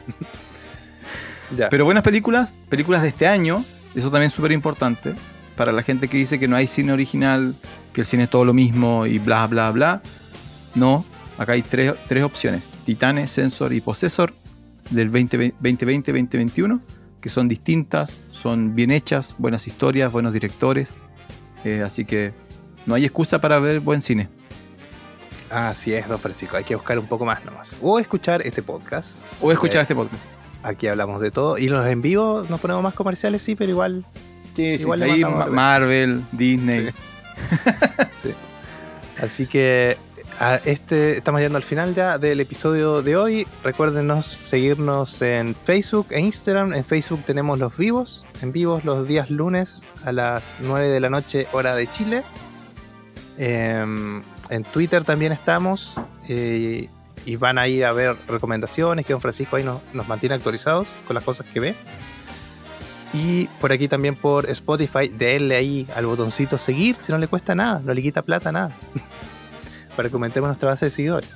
ya. 1.56 1.68
Pero 1.68 1.84
buenas 1.84 2.02
películas, 2.02 2.52
películas 2.68 3.02
de 3.02 3.08
este 3.08 3.26
año, 3.26 3.62
eso 3.94 4.10
también 4.10 4.28
es 4.30 4.32
súper 4.34 4.52
importante. 4.52 5.14
Para 5.56 5.70
la 5.72 5.82
gente 5.82 6.08
que 6.08 6.16
dice 6.16 6.38
que 6.40 6.48
no 6.48 6.56
hay 6.56 6.66
cine 6.66 6.92
original, 6.92 7.54
que 7.92 8.02
el 8.02 8.06
cine 8.06 8.24
es 8.24 8.30
todo 8.30 8.44
lo 8.44 8.52
mismo 8.54 9.06
y 9.06 9.18
bla, 9.18 9.46
bla, 9.46 9.70
bla. 9.70 10.02
No, 10.74 11.04
acá 11.38 11.52
hay 11.52 11.62
tres, 11.62 11.94
tres 12.08 12.24
opciones: 12.24 12.62
Titanes, 12.86 13.30
Sensor 13.30 13.72
y 13.72 13.80
Possessor 13.80 14.32
del 14.90 15.10
2020-2021, 15.12 16.80
que 17.20 17.28
son 17.28 17.48
distintas, 17.48 18.16
son 18.30 18.74
bien 18.74 18.90
hechas, 18.90 19.34
buenas 19.38 19.66
historias, 19.66 20.10
buenos 20.12 20.32
directores. 20.32 20.88
Eh, 21.64 21.82
así 21.84 22.04
que 22.04 22.32
no 22.86 22.94
hay 22.94 23.04
excusa 23.04 23.40
para 23.40 23.58
ver 23.58 23.80
buen 23.80 24.00
cine. 24.00 24.28
Así 25.50 25.92
es, 25.92 26.08
don 26.08 26.18
Francisco. 26.18 26.56
Hay 26.56 26.64
que 26.64 26.74
buscar 26.74 26.98
un 26.98 27.06
poco 27.06 27.24
más 27.26 27.44
nomás. 27.44 27.76
O 27.82 27.98
escuchar 27.98 28.40
este 28.46 28.62
podcast. 28.62 29.24
O 29.40 29.52
escuchar 29.52 29.80
Eh, 29.80 29.82
este 29.82 29.94
podcast. 29.94 30.22
Aquí 30.62 30.86
hablamos 30.86 31.20
de 31.20 31.30
todo. 31.30 31.58
Y 31.58 31.66
los 31.68 31.86
en 31.86 32.00
vivo 32.00 32.44
nos 32.48 32.58
ponemos 32.58 32.82
más 32.82 32.94
comerciales, 32.94 33.42
sí, 33.42 33.54
pero 33.54 33.70
igual. 33.70 34.04
Sí, 34.56 34.62
igual 34.62 35.00
le 35.00 35.12
ahí. 35.12 35.22
Marvel, 35.24 36.22
Disney. 36.32 36.86
Sí. 36.86 36.94
Así 39.20 39.46
que 39.46 39.96
este, 40.64 41.18
estamos 41.18 41.40
llegando 41.40 41.58
al 41.58 41.62
final 41.62 41.94
ya 41.94 42.18
del 42.18 42.40
episodio 42.40 43.02
de 43.02 43.16
hoy. 43.16 43.46
Recuérdenos 43.62 44.26
seguirnos 44.26 45.20
en 45.22 45.54
Facebook 45.54 46.06
e 46.10 46.20
Instagram. 46.20 46.72
En 46.74 46.84
Facebook 46.84 47.22
tenemos 47.24 47.58
los 47.58 47.76
vivos, 47.76 48.26
en 48.40 48.52
vivos 48.52 48.84
los 48.84 49.06
días 49.06 49.30
lunes 49.30 49.82
a 50.04 50.12
las 50.12 50.56
9 50.60 50.88
de 50.88 51.00
la 51.00 51.10
noche, 51.10 51.46
hora 51.52 51.74
de 51.76 51.86
Chile. 51.86 52.22
Em, 53.38 54.22
en 54.48 54.64
Twitter 54.64 55.04
también 55.04 55.32
estamos. 55.32 55.94
eh, 56.28 56.88
y 57.24 57.36
van 57.36 57.58
a 57.58 57.68
ir 57.68 57.84
a 57.84 57.92
ver 57.92 58.16
recomendaciones 58.28 59.06
que 59.06 59.12
don 59.12 59.20
Francisco 59.20 59.54
ahí 59.56 59.64
nos 59.64 60.08
mantiene 60.08 60.34
actualizados 60.34 60.88
con 61.06 61.14
las 61.14 61.22
cosas 61.22 61.46
que 61.52 61.60
ve. 61.60 61.74
Y 63.12 63.46
por 63.60 63.72
aquí 63.72 63.88
también 63.88 64.16
por 64.16 64.48
Spotify, 64.48 65.08
denle 65.08 65.56
ahí 65.56 65.86
al 65.94 66.06
botoncito 66.06 66.56
seguir, 66.56 66.96
si 66.98 67.12
no 67.12 67.18
le 67.18 67.28
cuesta 67.28 67.54
nada, 67.54 67.80
no 67.84 67.92
le 67.92 68.00
quita 68.00 68.22
plata 68.22 68.50
nada. 68.52 68.72
Para 69.96 70.08
que 70.08 70.14
aumentemos 70.14 70.48
nuestra 70.48 70.70
base 70.70 70.86
de 70.86 70.90
seguidores. 70.90 71.30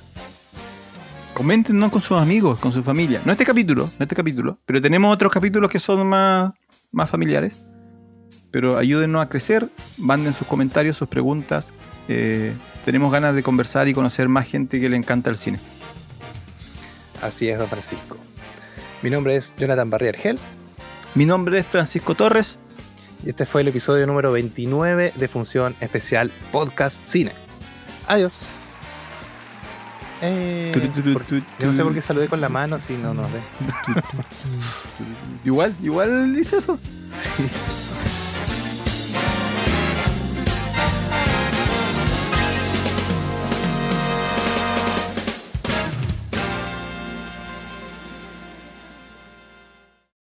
Coméntenos 1.35 1.91
con 1.91 2.01
sus 2.01 2.17
amigos, 2.17 2.57
con 2.57 2.73
su 2.73 2.81
familia. 2.81 3.21
No 3.23 3.31
este 3.31 3.45
capítulo, 3.45 3.87
no 3.99 4.03
este 4.03 4.15
capítulo, 4.15 4.57
pero 4.65 4.81
tenemos 4.81 5.13
otros 5.13 5.31
capítulos 5.31 5.69
que 5.69 5.77
son 5.77 6.07
más, 6.07 6.53
más 6.91 7.09
familiares. 7.11 7.63
Pero 8.49 8.77
ayúdennos 8.77 9.21
a 9.21 9.29
crecer, 9.29 9.69
manden 9.99 10.33
sus 10.33 10.47
comentarios, 10.47 10.97
sus 10.97 11.07
preguntas. 11.07 11.67
Eh, 12.07 12.53
tenemos 12.85 13.11
ganas 13.11 13.35
de 13.35 13.43
conversar 13.43 13.87
y 13.87 13.93
conocer 13.93 14.29
más 14.29 14.47
gente 14.47 14.79
que 14.79 14.89
le 14.89 14.97
encanta 14.97 15.29
el 15.29 15.35
cine. 15.35 15.59
Así 17.21 17.49
es, 17.49 17.59
don 17.59 17.67
Francisco. 17.67 18.17
Mi 19.03 19.11
nombre 19.11 19.35
es 19.35 19.53
Jonathan 19.59 19.91
Barrier-Gel 19.91 20.39
Mi 21.17 21.25
nombre 21.25 21.57
es 21.57 21.65
Francisco 21.65 22.13
Torres. 22.13 22.59
y 23.25 23.29
este 23.29 23.47
fue 23.47 23.61
el 23.61 23.67
episodio 23.69 24.05
número 24.05 24.31
29 24.31 25.13
de 25.15 25.27
Función 25.27 25.75
Especial 25.81 26.29
Podcast 26.51 27.03
Cine. 27.07 27.31
Adiós. 28.07 28.41
Eh, 30.21 30.71
yo 31.57 31.65
no 31.65 31.73
sé 31.73 31.83
por 31.83 31.95
qué 31.95 32.03
saludé 32.03 32.27
con 32.27 32.39
la 32.39 32.49
mano 32.49 32.77
si 32.77 32.93
no 32.93 33.15
nos 33.15 33.25
ve. 33.33 33.39
Igual, 35.43 35.75
igual 35.81 36.37
hice 36.37 36.57
eso. 36.57 36.77